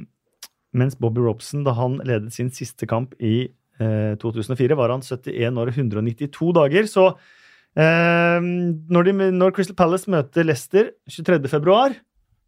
mens 0.73 0.97
Bobby 0.99 1.23
Robson, 1.23 1.63
da 1.67 1.75
han 1.77 2.01
ledet 2.09 2.33
sin 2.35 2.51
siste 2.51 2.89
kamp 2.91 3.15
i 3.21 3.47
eh, 3.79 4.15
2004, 4.23 4.77
var 4.79 4.95
han 4.95 5.05
71 5.05 5.61
år 5.63 5.71
og 5.71 5.79
192 5.79 6.53
dager. 6.59 6.91
Så 6.91 7.09
eh, 7.79 8.41
når, 8.43 9.09
de, 9.09 9.31
når 9.31 9.55
Crystal 9.57 9.79
Palace 9.79 10.11
møter 10.11 10.49
Leicester 10.49 10.91
23. 11.11 11.41
februar, 11.53 11.95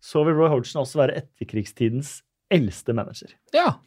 så 0.04 0.24
vil 0.26 0.36
Roy 0.36 0.50
Hodgson 0.52 0.82
også 0.82 1.00
være 1.04 1.20
etterkrigstidens 1.22 2.18
eldste 2.52 2.92
manager. 2.96 3.32
Ja. 3.54 3.78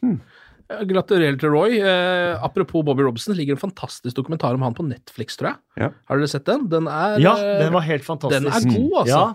Eh, 0.70 0.84
Gratulerer 0.90 1.38
til 1.40 1.50
Roy. 1.54 1.78
Eh, 1.80 2.44
apropos 2.44 2.84
Bobby 2.84 3.02
Robson, 3.06 3.34
ligger 3.36 3.56
en 3.56 3.62
fantastisk 3.70 4.16
dokumentar 4.18 4.54
om 4.54 4.62
han 4.66 4.74
på 4.76 4.84
Netflix, 4.86 5.36
tror 5.40 5.52
jeg. 5.54 5.58
Ja. 5.84 5.90
Har 6.10 6.20
dere 6.20 6.28
sett 6.28 6.44
den? 6.48 6.68
Den 6.68 6.86
er, 6.92 7.18
Ja, 7.22 7.34
eh, 7.36 7.62
den 7.64 7.72
var 7.72 7.80
helt 7.86 8.04
fantastisk. 8.04 8.42
den 8.44 8.72
er 8.72 8.76
god, 8.76 8.96
altså. 9.02 9.18
Ja. 9.18 9.34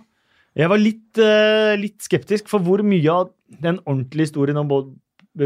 Jeg 0.56 0.70
var 0.70 0.78
litt, 0.78 1.18
eh, 1.18 1.76
litt 1.82 1.98
skeptisk 2.06 2.48
for 2.48 2.60
hvor 2.60 2.84
mye 2.86 3.10
av 3.10 3.32
den 3.62 3.80
ordentlige 3.88 4.28
historien 4.30 4.58
om 4.58 4.68
Bob, 4.68 4.96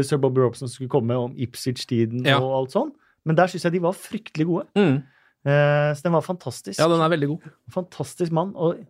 Sir 0.02 0.18
Bobby 0.18 0.40
Robson 0.42 0.68
skulle 0.68 0.90
komme, 0.90 1.16
om 1.16 1.32
Ipswich-tiden 1.34 2.26
Ja. 2.26 2.36
og 2.38 2.52
alt 2.58 2.70
sånn. 2.72 2.92
Men 3.24 3.36
der 3.36 3.46
syns 3.46 3.62
jeg 3.64 3.72
de 3.72 3.78
var 3.80 3.92
fryktelig 3.94 4.46
gode. 4.46 4.66
mm. 4.76 5.02
Eh, 5.46 5.94
så 5.94 6.02
den 6.02 6.12
var 6.12 6.20
fantastisk. 6.20 6.78
Ja, 6.78 6.88
den 6.88 7.00
er 7.00 7.08
veldig 7.08 7.28
god. 7.28 7.50
Fantastisk 7.70 8.30
mann. 8.32 8.52
Og 8.56 8.84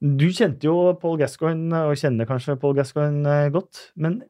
du 0.00 0.26
kjente 0.28 0.60
jo 0.62 0.92
Paul 0.94 1.16
Gascoigne, 1.18 1.72
og 1.72 1.96
kjenner 1.96 2.24
kanskje 2.28 2.60
Paul 2.60 2.74
Gascoigne 2.74 3.50
godt. 3.50 3.90
Men 3.96 4.22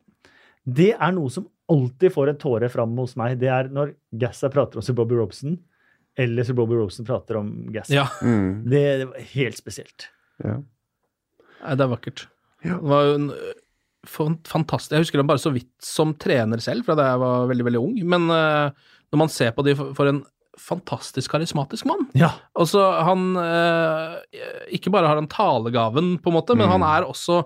det 0.67 0.95
er 0.99 1.13
noe 1.13 1.29
som 1.29 1.47
alltid 1.69 2.13
får 2.15 2.29
en 2.33 2.39
tåre 2.41 2.69
fram 2.73 2.97
hos 2.97 3.15
meg. 3.21 3.39
Det 3.41 3.49
er 3.53 3.69
når 3.73 3.95
Gassa 4.19 4.49
prater 4.53 4.79
om 4.81 4.83
Sir 4.87 4.95
Bobby 4.99 5.15
Robson, 5.19 5.59
eller 6.19 6.45
Sir 6.45 6.55
Bobby 6.59 6.75
Robson 6.79 7.05
prater 7.07 7.37
om 7.41 7.53
Gassa. 7.73 7.93
Ja, 7.95 8.07
Mm, 8.23 8.65
Det, 8.69 8.83
det 8.99 9.07
var 9.11 9.21
helt 9.35 9.57
spesielt. 9.61 10.09
ja. 10.45 10.57
Nei, 11.59 11.75
det 11.75 11.83
er 11.85 11.91
vakkert. 11.91 12.27
Ja. 12.65 12.77
Det 12.79 12.87
var 12.89 13.09
en 13.17 13.33
fantastisk 14.07 14.93
Jeg 14.95 15.03
husker 15.05 15.19
ham 15.19 15.27
bare 15.31 15.43
så 15.43 15.51
vidt 15.53 15.71
som 15.83 16.13
trener 16.15 16.61
selv, 16.63 16.85
fra 16.87 16.95
da 16.99 17.09
jeg 17.13 17.21
var 17.23 17.47
veldig, 17.51 17.65
veldig 17.67 17.81
ung. 17.83 17.97
Men 18.09 18.29
uh, 18.31 18.71
når 19.13 19.19
man 19.25 19.29
ser 19.33 19.51
på 19.57 19.65
de 19.67 19.75
for, 19.79 19.91
for 19.99 20.11
en 20.11 20.23
fantastisk 20.59 21.31
karismatisk 21.31 21.87
mann 21.87 22.07
Ja. 22.19 22.33
Altså, 22.59 22.81
han 23.07 23.29
ø, 23.39 24.19
Ikke 24.75 24.91
bare 24.91 25.07
har 25.07 25.15
han 25.21 25.29
talegaven, 25.31 26.17
på 26.19 26.33
en 26.33 26.35
måte, 26.35 26.57
men 26.59 26.67
Mm. 26.67 26.73
han 26.81 26.83
er 26.89 27.07
også 27.07 27.45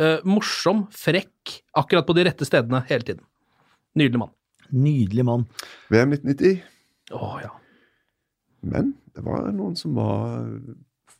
ø, 0.00 0.16
morsom, 0.24 0.86
frekk, 0.90 1.58
akkurat 1.76 2.06
på 2.08 2.14
de 2.16 2.24
rette 2.24 2.44
stedene 2.48 2.80
hele 2.88 3.04
tiden. 3.04 3.20
Nydelig 3.94 4.18
mann. 4.18 4.32
Nydelig 4.74 5.24
mann. 5.26 5.44
VM 5.92 6.14
1990. 6.16 6.62
Å 7.14 7.28
ja. 7.42 7.52
Men 8.64 8.94
det 9.14 9.22
var 9.26 9.50
noen 9.54 9.76
som 9.78 9.94
var 9.98 10.48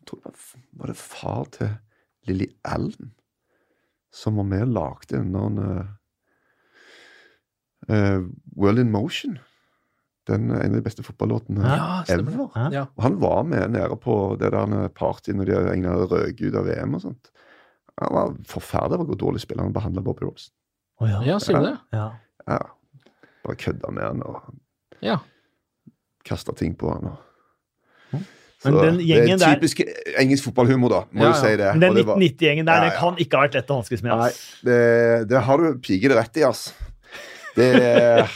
var, 0.05 0.91
det 0.91 0.97
far 1.01 1.47
til 1.55 1.71
Lilly 2.29 2.49
Allen 2.69 3.13
som 4.15 4.37
var 4.39 4.47
med 4.47 4.63
og 4.69 4.75
lagde 4.77 5.23
noen 5.27 5.59
uh, 7.91 8.21
World 8.55 8.83
in 8.85 8.93
Motion. 8.95 9.39
Den 10.29 10.51
er 10.55 10.63
en 10.63 10.77
av 10.77 10.79
de 10.79 10.85
beste 10.87 11.05
fotballåtene 11.05 11.65
Ja, 11.67 12.03
ever. 12.09 12.47
Ja. 12.73 12.85
Og 12.95 13.03
han 13.05 13.19
var 13.21 13.43
med 13.49 13.75
nede 13.75 13.97
på 14.01 14.37
det 14.41 14.53
der 14.55 14.89
partyet 14.97 15.37
når 15.37 15.51
de 15.51 15.57
England 15.75 16.13
røk 16.13 16.41
ut 16.41 16.57
av 16.57 16.69
VM 16.69 16.95
og 16.97 17.03
sånt. 17.09 17.33
Han 18.01 18.15
var 18.15 18.37
forferdelig 18.49 19.09
hvor 19.11 19.21
dårlig 19.21 19.43
spiller 19.43 19.67
han 19.67 19.75
behandla 19.75 20.05
Bobby 20.05 20.25
Robson. 20.25 20.55
Oh, 21.03 21.11
ja. 21.11 21.21
ja, 21.27 21.41
sier 21.43 21.59
du 21.59 21.67
det? 21.67 21.77
ja. 21.93 22.09
Ja, 22.49 22.59
bare 23.45 23.57
kødda 23.57 23.91
med 23.93 24.03
han 24.05 24.23
og 24.23 24.43
Ja. 25.03 25.19
kasta 26.25 26.53
ting 26.57 26.75
på 26.77 26.91
han. 26.93 27.05
Og. 27.13 27.17
Men 28.13 28.73
Så 28.73 28.81
det 28.81 29.07
der- 29.07 29.45
er 29.45 29.55
typisk 29.59 29.81
engelsk 30.19 30.45
fotballhumor, 30.47 30.89
da, 30.89 31.01
må 31.13 31.25
Ja, 31.27 31.33
du 31.33 31.35
si 31.41 31.57
det. 31.57 31.73
Men 31.75 31.81
den 31.81 31.91
Og 31.91 31.97
det 31.97 32.07
var- 32.07 32.17
1990-gjengen 32.17 32.65
der, 32.67 32.73
Ja, 32.75 32.81
den 32.89 32.99
kan 32.99 33.17
ikke 33.19 33.37
ha 33.37 33.43
vært 33.47 33.55
lett 33.55 33.69
å 33.69 33.75
hanskes 33.83 34.03
med. 34.03 34.17
Nei, 34.17 34.31
det, 34.65 35.29
det 35.29 35.41
har 35.43 35.57
du 35.59 35.79
pigelig 35.79 36.17
rett 36.17 36.37
i, 36.37 36.43
ass. 36.49 36.73
Det 37.55 38.27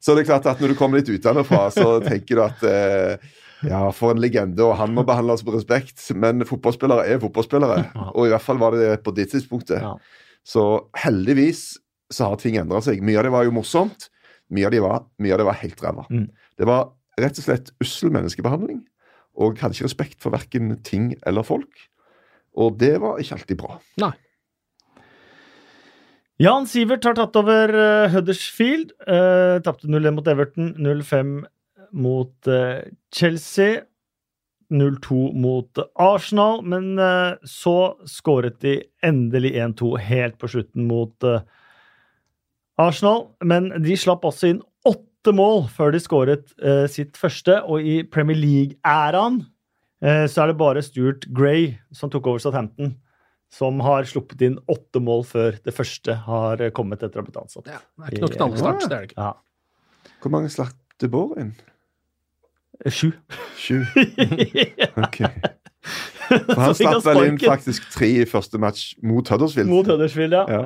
Så 0.00 0.14
det 0.14 0.22
er 0.22 0.28
klart 0.30 0.46
at 0.46 0.60
når 0.60 0.68
du 0.68 0.74
kommer 0.78 0.98
litt 1.00 1.08
utenfra, 1.10 1.66
så 1.74 1.98
tenker 2.04 2.38
du 2.38 2.42
at 2.44 2.62
eh, 2.62 3.16
ja, 3.68 3.90
for 3.90 4.12
en 4.14 4.20
legende, 4.22 4.60
og 4.64 4.76
han 4.78 4.94
må 4.94 5.04
behandles 5.04 5.42
med 5.44 5.54
respekt. 5.58 5.98
Men 6.16 6.44
fotballspillere 6.46 7.04
er 7.10 7.18
fotballspillere, 7.18 7.90
og 8.14 8.26
i 8.26 8.30
hvert 8.30 8.44
fall 8.46 8.56
var 8.62 8.70
det 8.78 9.02
på 9.02 9.12
det 9.14 9.28
tidspunktet. 9.32 9.82
Ja. 9.82 9.96
Så 10.46 10.86
heldigvis 10.96 11.76
så 12.12 12.30
har 12.30 12.40
ting 12.40 12.58
endra 12.60 12.80
seg. 12.84 13.02
Mye 13.04 13.20
av 13.20 13.28
det 13.28 13.34
var 13.34 13.48
jo 13.48 13.56
morsomt. 13.56 14.08
Mye 14.54 14.68
av 14.68 14.72
det 14.74 14.84
var, 14.84 15.02
av 15.04 15.42
det 15.42 15.48
var 15.48 15.58
helt 15.60 15.82
ræva. 15.84 16.06
Mm. 16.10 16.28
Det 16.58 16.68
var 16.68 16.88
rett 17.20 17.40
og 17.40 17.44
slett 17.44 17.72
ussel 17.84 18.12
menneskebehandling. 18.14 18.80
Og 19.38 19.60
hadde 19.60 19.76
ikke 19.76 19.88
respekt 19.88 20.22
for 20.22 20.34
verken 20.34 20.72
ting 20.86 21.12
eller 21.28 21.46
folk. 21.46 21.84
Og 22.58 22.78
det 22.80 22.96
var 23.02 23.20
ikke 23.20 23.38
alltid 23.38 23.60
bra. 23.60 23.76
Nei. 24.02 24.14
Jan 26.38 26.68
Sivert 26.70 27.06
har 27.06 27.16
tatt 27.18 27.36
over 27.38 27.74
uh, 27.74 28.08
Huddersfield. 28.12 28.94
Uh, 29.04 29.58
Tapte 29.66 29.90
0-1 29.90 30.14
mot 30.14 30.30
Everton, 30.30 30.72
0-5 30.78 31.38
mot 31.98 32.50
uh, 32.50 32.86
Chelsea. 33.14 33.82
0-2 34.68 35.32
mot 35.32 35.78
Arsenal, 35.94 36.60
men 36.62 36.98
uh, 36.98 37.34
så 37.44 37.96
skåret 38.06 38.60
de 38.60 38.82
endelig 39.04 39.54
1-2 39.56 39.94
helt 40.04 40.36
på 40.38 40.50
slutten 40.52 40.84
mot 40.90 41.24
eh, 41.24 41.40
Arsenal. 42.80 43.28
Men 43.44 43.70
de 43.84 43.96
slapp 43.98 44.24
også 44.28 44.52
inn 44.52 44.62
åtte 44.88 45.34
mål 45.34 45.66
før 45.74 45.92
de 45.94 46.00
skåret 46.02 46.52
eh, 46.62 46.86
sitt 46.90 47.18
første, 47.20 47.58
og 47.66 47.82
i 47.84 48.00
Premier 48.06 48.38
League-æraen 48.38 49.42
eh, 50.04 50.24
så 50.30 50.44
er 50.44 50.52
det 50.52 50.58
bare 50.60 50.84
Stuart 50.86 51.26
Gray 51.34 51.72
som 51.94 52.12
tok 52.12 52.30
over 52.30 52.42
Southampton, 52.42 52.94
som 53.52 53.80
har 53.84 54.06
sluppet 54.08 54.42
inn 54.44 54.58
åtte 54.70 55.00
mål 55.02 55.24
før 55.28 55.58
det 55.64 55.74
første 55.74 56.14
har 56.28 56.62
eh, 56.62 56.72
kommet 56.76 57.02
etter 57.02 57.18
å 57.20 57.24
ha 57.24 57.28
blitt 57.28 57.40
ansatt. 57.42 57.68
Ja, 57.68 57.80
det 57.82 58.10
er 58.10 58.16
ikke 58.18 58.26
noe 58.26 58.36
knallstart. 58.38 58.84
det 58.86 58.88
er 58.88 58.94
det 58.94 59.10
ikke. 59.10 59.28
Ja. 59.28 60.12
Hvor 60.22 60.34
mange 60.34 60.52
slapp 60.52 60.76
det 61.02 61.10
bor 61.12 61.34
inn? 61.40 61.54
Sju. 62.86 63.10
Sju? 63.58 63.82
Ok. 65.02 65.22
For 66.28 66.60
han 66.60 66.76
slapp 66.76 67.04
vel 67.06 67.22
inn 67.30 67.38
faktisk 67.40 67.86
tre 67.94 68.08
i 68.20 68.26
første 68.28 68.60
match 68.60 68.92
mot 69.04 69.28
Huddersfield. 69.30 69.70
Mot 69.70 69.88
Huddersfield, 69.88 70.34
ja. 70.36 70.44
Ja. 70.50 70.60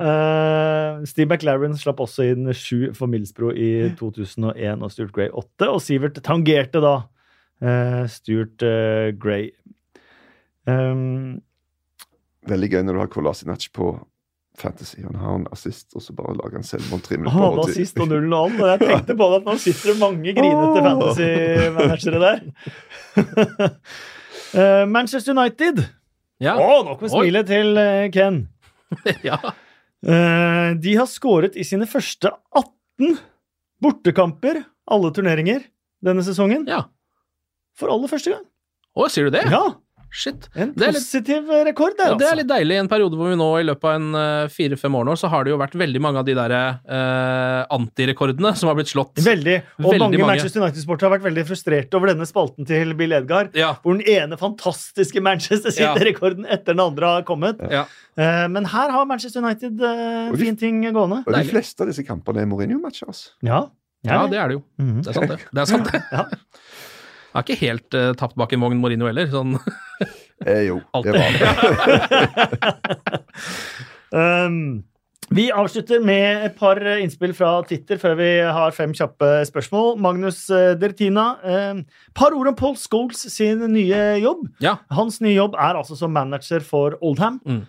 Uh, 0.98 1.06
Steve 1.08 1.28
McLaren 1.30 1.76
slapp 1.78 2.02
også 2.02 2.26
inn 2.32 2.50
sju 2.56 2.90
for 2.96 3.10
Millsbro 3.12 3.52
i 3.54 3.92
2001 3.98 4.82
og 4.82 4.94
Stuart 4.94 5.14
Gray 5.14 5.30
åtte. 5.30 5.68
Og 5.68 5.82
Sivert 5.84 6.18
tangerte 6.26 6.82
da 6.82 6.96
uh, 7.04 8.02
Stuart 8.10 8.64
uh, 8.66 9.12
Gray. 9.18 9.52
Um, 10.66 11.42
Veldig 12.48 12.72
gøy 12.72 12.82
når 12.86 12.96
du 12.96 13.02
har 13.04 13.12
Kolasinac 13.12 13.68
på 13.76 13.94
Fantasy. 14.58 15.00
Han 15.06 15.16
har 15.16 15.36
en 15.38 15.46
assist, 15.54 15.94
og 15.96 16.02
så 16.04 16.14
bare 16.16 16.34
lager 16.36 16.58
han 16.58 16.66
selvmord 16.66 17.04
tre 17.06 17.16
minutter 17.16 17.38
han 17.38 17.44
på 17.44 17.52
hadde 17.54 17.70
assist 17.72 18.00
og 18.02 18.10
nullen 18.10 18.34
og 18.36 18.42
alt, 18.50 18.58
og 18.58 18.72
jeg 18.72 18.82
tenkte 18.82 19.16
på 19.16 19.28
det 19.30 19.38
at 19.38 19.46
nå 19.48 19.54
sitter 19.62 19.92
det 19.92 19.94
mange 20.02 20.34
grinete 20.36 20.82
fantasy-managere 20.88 22.20
der. 22.26 22.42
Eh, 24.52 24.86
Manchester 24.86 25.32
United. 25.36 25.82
Ja. 26.42 26.56
Å, 26.58 26.82
nok 26.86 27.04
med 27.04 27.12
smilet 27.12 27.48
til 27.48 27.76
uh, 27.78 28.06
Ken. 28.12 28.42
ja. 29.28 29.38
uh, 29.40 30.68
de 30.76 30.96
har 30.98 31.08
skåret 31.08 31.56
i 31.56 31.64
sine 31.66 31.86
første 31.88 32.32
18 32.58 33.16
bortekamper, 33.82 34.62
alle 34.92 35.12
turneringer, 35.14 35.64
denne 36.04 36.24
sesongen. 36.26 36.66
ja. 36.70 36.84
For 37.78 37.88
aller 37.88 38.10
første 38.10 38.34
gang. 38.34 38.42
Å, 38.92 39.06
sier 39.08 39.30
du 39.30 39.32
det? 39.32 39.46
Ja, 39.48 39.62
Shit. 40.12 40.48
En 40.54 40.74
Det 40.76 40.84
er 40.84 40.92
litt- 40.92 41.00
positiv 41.00 41.46
rekord 41.64 41.94
der, 41.96 42.10
Ja, 42.12 42.14
det 42.20 42.26
er 42.26 42.30
altså. 42.32 42.36
litt 42.42 42.48
deilig 42.50 42.74
i 42.76 42.80
en 42.82 42.88
periode 42.88 43.16
hvor 43.16 43.30
vi 43.32 43.36
nå 43.40 43.46
i 43.60 43.64
løpet 43.64 43.84
av 43.88 43.94
en 43.96 44.14
eh, 44.14 44.48
fire-fem 44.52 44.92
år 44.98 45.06
nå, 45.08 45.14
så 45.16 45.30
har 45.32 45.44
det 45.44 45.50
jo 45.54 45.56
vært 45.58 45.72
veldig 45.80 46.00
mange 46.04 46.18
av 46.20 46.26
de 46.28 46.34
der 46.36 46.52
eh, 46.52 47.64
antirekordene 47.72 48.52
som 48.58 48.68
har 48.68 48.76
blitt 48.76 48.90
slått. 48.92 49.14
Veldig. 49.24 49.56
Og 49.80 49.88
Veldig 49.88 50.00
mange, 50.04 50.18
mange. 50.20 50.26
Manchester 50.34 50.60
United-sportere 50.62 51.08
har 51.08 51.14
vært 51.18 51.26
veldig 51.30 51.46
frustrerte 51.48 51.94
over 51.96 52.12
denne 52.12 52.28
spalten 52.28 52.68
til 52.68 52.92
Bill 52.98 53.12
Edgar. 53.16 53.48
Ja. 53.56 53.72
Hvor 53.82 53.96
den 53.96 54.04
ene 54.06 54.36
fantastiske 54.40 55.22
Manchester 55.24 55.72
City-rekorden 55.72 56.44
etter 56.46 56.74
den 56.76 56.84
andre 56.84 57.14
har 57.16 57.22
kommet. 57.28 57.62
Ja. 57.72 57.86
Eh, 58.18 58.46
men 58.52 58.68
her 58.68 58.90
har 58.92 59.06
Manchester 59.08 59.40
United 59.40 59.80
eh, 59.80 60.30
de- 60.32 60.36
fin 60.44 60.56
ting 60.60 60.82
gående. 60.92 61.22
Og 61.24 61.32
de 61.32 61.38
Deilig. 61.40 61.54
fleste 61.56 61.80
av 61.80 61.88
disse 61.88 62.04
kampene 62.04 62.42
er 62.44 62.46
Mourinho-matcher. 62.52 63.08
altså. 63.08 63.30
Ja, 63.42 63.64
ja, 64.04 64.26
det 64.26 64.36
er 64.36 64.48
det 64.48 64.54
jo. 64.58 64.62
Mhm. 64.82 65.02
Det 65.04 65.08
er 65.08 65.12
sant, 65.14 65.28
det. 65.30 65.38
det, 65.54 65.60
er 65.62 65.64
sant, 65.64 65.92
det. 65.92 66.02
Har 67.32 67.44
ikke 67.44 67.60
helt 67.62 67.96
uh, 67.96 68.12
tapt 68.18 68.36
bak 68.38 68.52
en 68.52 68.62
vogn 68.64 68.80
Mourinho 68.82 69.08
heller. 69.10 69.30
Sånn. 69.32 69.56
Eh, 70.42 70.64
jo, 70.66 70.80
Alltid. 70.90 71.14
det 71.14 71.20
var 71.22 71.30
det. 71.38 73.20
Um, 74.12 74.82
vi 75.32 75.46
avslutter 75.48 76.02
med 76.04 76.42
et 76.44 76.56
par 76.58 76.76
eh, 76.84 77.00
innspill 77.00 77.32
fra 77.36 77.54
Twitter 77.64 77.96
før 78.00 78.18
vi 78.18 78.28
har 78.44 78.74
fem 78.76 78.92
kjappe 78.96 79.30
spørsmål. 79.48 79.94
Magnus 80.04 80.42
uh, 80.52 80.74
Dertina. 80.76 81.24
Um, 81.40 81.84
par 82.18 82.36
ord 82.36 82.50
om 82.50 82.58
Paul 82.58 82.76
Scholes 82.76 83.22
sin 83.32 83.62
nye 83.72 84.02
jobb. 84.20 84.44
Ja. 84.60 84.76
Hans 84.92 85.22
nye 85.24 85.38
jobb 85.38 85.56
er 85.56 85.78
altså 85.80 85.96
som 85.96 86.12
manager 86.12 86.60
for 86.66 86.98
Oldham. 87.00 87.40
Mm. 87.48 87.62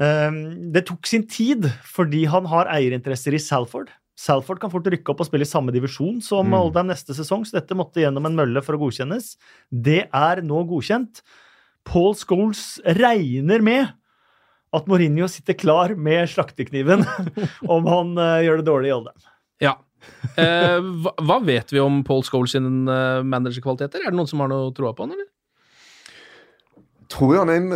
Um, 0.00 0.40
det 0.72 0.86
tok 0.88 1.04
sin 1.10 1.26
tid 1.28 1.68
fordi 1.84 2.24
han 2.32 2.48
har 2.48 2.70
eierinteresser 2.72 3.36
i 3.36 3.42
Salford. 3.42 3.92
Salford 4.20 4.60
kan 4.60 4.72
fort 4.72 4.88
rykke 4.92 5.12
opp 5.12 5.22
og 5.24 5.28
spille 5.28 5.46
i 5.46 5.48
samme 5.48 5.72
divisjon 5.72 6.18
som 6.24 6.50
Mm. 6.50 6.58
Oldham 6.58 6.90
neste 6.90 7.16
sesong, 7.16 7.46
så 7.46 7.56
dette 7.56 7.76
måtte 7.78 8.02
gjennom 8.02 8.26
en 8.26 8.36
mølle 8.36 8.62
for 8.62 8.76
å 8.76 8.82
godkjennes. 8.82 9.36
Det 9.70 10.08
er 10.12 10.42
nå 10.42 10.64
godkjent. 10.68 11.22
Paul 11.84 12.14
Scholes 12.14 12.80
regner 12.84 13.64
med 13.64 13.88
at 14.76 14.86
Mourinho 14.86 15.26
sitter 15.26 15.56
klar 15.56 15.96
med 15.96 16.28
slaktekniven 16.28 17.06
om 17.74 17.88
han 17.88 18.12
uh, 18.18 18.42
gjør 18.44 18.60
det 18.60 18.68
dårlig 18.68 18.90
i 18.90 18.96
Oldham. 18.98 19.30
Ja. 19.60 19.78
Eh, 20.36 20.78
hva, 21.02 21.12
hva 21.16 21.40
vet 21.44 21.72
vi 21.72 21.80
om 21.80 22.04
Paul 22.04 22.22
Scholes 22.24 22.52
sin 22.54 22.84
uh, 22.88 23.24
managerkvaliteter? 23.24 24.04
Er 24.04 24.12
det 24.12 24.20
noen 24.20 24.28
som 24.30 24.44
har 24.44 24.52
noe 24.52 24.70
troa 24.76 24.92
på 24.94 25.08
han, 25.08 25.16
eller? 25.16 25.30
tror 27.10 27.34
jeg 27.34 27.42
han 27.42 27.50
er 27.52 27.60
en, 27.60 27.72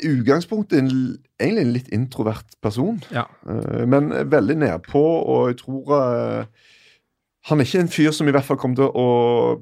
i 0.00 0.78
en, 0.78 1.00
egentlig 1.40 1.64
en 1.64 1.72
litt 1.74 1.88
introvert 1.94 2.58
person. 2.62 3.00
Ja. 3.14 3.26
Eh, 3.48 3.86
men 3.90 4.12
veldig 4.30 4.58
nedpå, 4.62 5.00
og 5.00 5.50
jeg 5.50 5.60
tror 5.62 5.94
eh, 5.96 6.68
han 7.48 7.60
er 7.60 7.66
ikke 7.66 7.80
en 7.80 7.92
fyr 7.92 8.12
som 8.12 8.28
i 8.28 8.34
hvert 8.36 8.44
fall 8.44 8.58
kom 8.60 8.74
til 8.76 8.90
å 8.92 9.06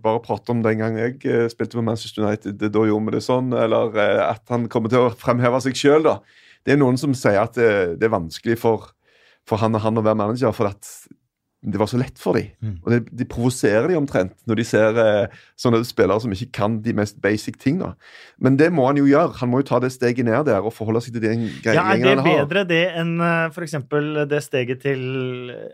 bare 0.02 0.22
prate 0.24 0.50
om 0.50 0.64
den 0.64 0.80
gang 0.82 0.98
jeg 0.98 1.20
eh, 1.30 1.46
spilte 1.52 1.78
for 1.78 1.86
Manchester 1.86 2.26
United. 2.26 2.58
Da 2.58 2.84
gjorde 2.84 3.06
vi 3.06 3.14
det 3.14 3.24
sånn. 3.24 3.52
Eller 3.54 3.94
at 4.26 4.42
han 4.50 4.66
kommer 4.72 4.92
til 4.92 5.06
å 5.06 5.14
fremheve 5.14 5.60
seg 5.62 5.78
sjøl, 5.78 6.08
da. 6.08 6.18
Det 6.66 6.74
er 6.74 6.80
noen 6.80 6.98
som 7.00 7.14
sier 7.16 7.38
at 7.40 7.54
det, 7.56 8.00
det 8.00 8.08
er 8.08 8.16
vanskelig 8.16 8.58
for, 8.60 8.90
for 9.48 9.62
han 9.62 9.78
og 9.78 9.84
han 9.84 10.00
å 10.00 10.04
være 10.04 10.18
manager, 10.18 10.52
for 10.56 10.72
at 10.72 10.90
det 11.58 11.78
var 11.80 11.88
så 11.90 11.98
lett 11.98 12.20
for 12.22 12.38
dem. 12.38 12.52
Mm. 12.62 12.74
Og 12.84 12.92
det, 12.92 12.98
de 13.18 13.26
provoserer 13.26 13.88
de 13.90 13.96
omtrent 13.98 14.34
når 14.46 14.60
de 14.60 14.66
ser 14.66 15.00
eh, 15.02 15.40
sånne 15.58 15.80
spillere 15.86 16.22
som 16.22 16.34
ikke 16.34 16.52
kan 16.54 16.76
de 16.84 16.94
mest 16.94 17.18
basic 17.22 17.58
tingene. 17.58 17.96
Men 18.38 18.58
det 18.60 18.70
må 18.74 18.86
han 18.86 19.00
jo 19.00 19.08
gjøre. 19.08 19.34
Han 19.40 19.50
må 19.50 19.62
jo 19.64 19.68
ta 19.72 19.80
det 19.82 19.90
steget 19.94 20.28
ned 20.28 20.46
der 20.46 20.62
og 20.62 20.76
forholde 20.76 21.02
seg 21.02 21.16
til 21.16 21.26
den 21.26 21.48
greia 21.64 21.80
Ja, 21.80 21.96
er 21.96 22.22
det 22.22 22.26
bedre 22.28 22.64
det 22.68 22.84
enn 23.00 23.18
f.eks. 23.18 23.58
for 23.58 23.66
eksempel 23.66 24.22
det 24.30 24.42
steget 24.46 24.84
til 24.86 25.02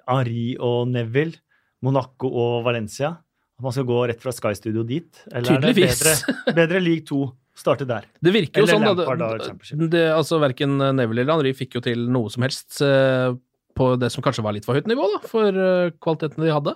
Henri 0.09 0.55
og 0.57 0.89
Neville, 0.95 1.37
Monaco 1.85 2.33
og 2.33 2.65
Valencia? 2.65 3.19
At 3.55 3.69
man 3.69 3.77
skal 3.77 3.87
gå 3.87 4.01
rett 4.09 4.25
fra 4.25 4.33
Sky 4.35 4.57
Studio 4.57 4.83
dit? 4.89 5.25
Eller 5.31 5.59
er 5.59 5.67
det 5.69 5.77
bedre, 5.79 6.17
bedre 6.57 6.81
League 6.81 7.05
2? 7.11 7.25
Starte 7.55 7.85
der. 7.87 8.07
Det 8.19 8.33
virker 8.35 8.65
jo 8.65 8.67
Eller 8.67 8.81
sånn, 8.81 8.83
da. 8.83 9.05
Lampard, 9.05 9.21
da, 9.21 9.53
Det, 9.63 9.87
det, 9.93 10.07
altså, 10.11 10.41
verken 10.43 10.73
Neville 10.75 11.23
eller 11.23 11.37
Henri 11.37 11.53
fikk 11.55 11.77
jo 11.77 11.83
til 11.85 12.09
noe 12.11 12.33
som 12.33 12.43
helst 12.43 12.81
eh, 12.83 13.37
på 13.75 13.95
det 14.01 14.11
som 14.15 14.23
kanskje 14.25 14.45
var 14.47 14.55
litt 14.57 14.65
for 14.67 14.75
høyt 14.79 14.87
nivå, 14.91 15.07
da, 15.17 15.21
for 15.29 15.49
eh, 15.49 15.91
kvalitetene 16.03 16.47
de 16.47 16.53
hadde. 16.55 16.75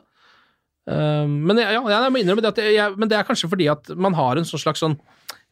Eh, 0.88 1.26
men 1.28 1.56
jeg, 1.60 1.76
ja, 1.78 1.82
jeg 1.94 2.12
må 2.14 2.22
innrømme 2.22 2.42
det 2.44 2.52
at 2.54 2.62
jeg, 2.64 2.96
men 2.98 3.08
det 3.10 3.18
er 3.18 3.26
kanskje 3.28 3.50
fordi 3.52 3.68
at 3.72 3.90
man 3.96 4.14
har 4.18 4.36
en 4.40 4.48
sånn 4.48 4.64
slags 4.66 4.84
sånn 4.84 4.98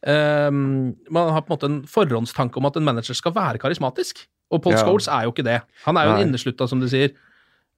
Um, 0.05 0.93
Man 1.09 1.31
har 1.33 1.41
på 1.41 1.49
en 1.49 1.55
måte 1.55 1.65
en 1.65 1.77
forhåndstanke 1.89 2.59
om 2.61 2.67
at 2.69 2.75
en 2.77 2.85
manager 2.85 3.17
skal 3.17 3.33
være 3.33 3.57
karismatisk. 3.57 4.19
Og 4.53 4.61
Paul 4.61 4.75
Ja. 4.75 4.83
Scholes 4.85 5.07
er 5.09 5.23
jo 5.25 5.31
ikke 5.31 5.43
det. 5.47 5.55
Han 5.87 5.97
er 5.97 6.05
jo 6.05 6.11
Nei. 6.11 6.19
en 6.21 6.27
inneslutta, 6.29 6.67
som 6.69 6.79
du 6.79 6.85
sier. 6.87 7.15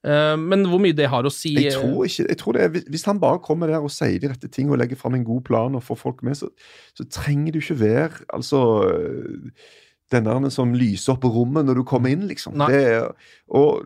Eh, 0.04 0.36
men 0.36 0.66
hvor 0.68 0.78
mye 0.84 0.92
det 0.94 1.08
har 1.08 1.24
å 1.24 1.32
si 1.32 1.54
Jeg 1.56 1.72
tror 1.72 2.04
ikke, 2.04 2.28
jeg 2.28 2.36
tror 2.38 2.52
det 2.52 2.62
er, 2.62 2.68
hvis- 2.92 3.06
han 3.08 3.18
bare 3.18 3.40
kommer 3.40 3.68
der 3.72 3.80
og 3.80 3.88
sier 3.90 4.20
de 4.20 4.28
rette 4.28 4.50
ting 4.52 4.68
og 4.70 4.76
legger 4.78 4.96
fram 5.00 5.14
en 5.16 5.24
god 5.24 5.42
plan 5.48 5.74
og 5.74 5.82
får 5.82 5.96
folk 5.96 6.22
med, 6.22 6.36
så, 6.36 6.50
så 6.94 7.08
trenger 7.08 7.52
du 7.52 7.58
ikke 7.58 7.80
være 7.80 8.20
altså 8.36 8.60
den 10.10 10.24
der 10.26 10.50
som 10.50 10.72
lyser 10.74 11.12
opp 11.14 11.24
rommet 11.24 11.64
når 11.68 11.74
du 11.80 11.84
kommer 11.86 12.10
inn, 12.10 12.24
liksom. 12.28 12.56
Det 12.66 12.80
er, 12.92 13.08
og 13.54 13.84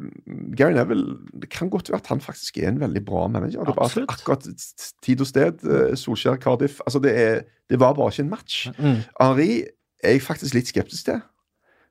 Gary 0.57 0.73
Neville 0.73 1.19
Det 1.43 1.51
kan 1.53 1.69
godt 1.73 1.91
være 1.91 2.01
at 2.01 2.07
han 2.13 2.21
faktisk 2.25 2.59
er 2.63 2.69
en 2.71 2.81
veldig 2.81 3.05
bra 3.05 3.27
manager. 3.29 3.65
Det 3.69 3.77
var 3.77 3.85
Absolutt. 3.91 4.11
akkurat 4.11 4.47
tid 5.05 5.21
og 5.21 5.27
sted, 5.29 5.65
øh, 5.69 5.95
Solskjær, 5.97 6.37
Cardiff 6.41 6.81
altså 6.87 6.99
det, 7.05 7.13
er, 7.21 7.41
det 7.71 7.81
var 7.81 7.93
bare 7.95 8.09
ikke 8.13 8.25
en 8.25 8.31
match. 8.31 8.69
Mm. 8.79 9.03
Henri 9.21 9.51
er 10.03 10.17
jeg 10.17 10.23
faktisk 10.23 10.55
litt 10.55 10.69
skeptisk 10.73 11.05
til. 11.11 11.21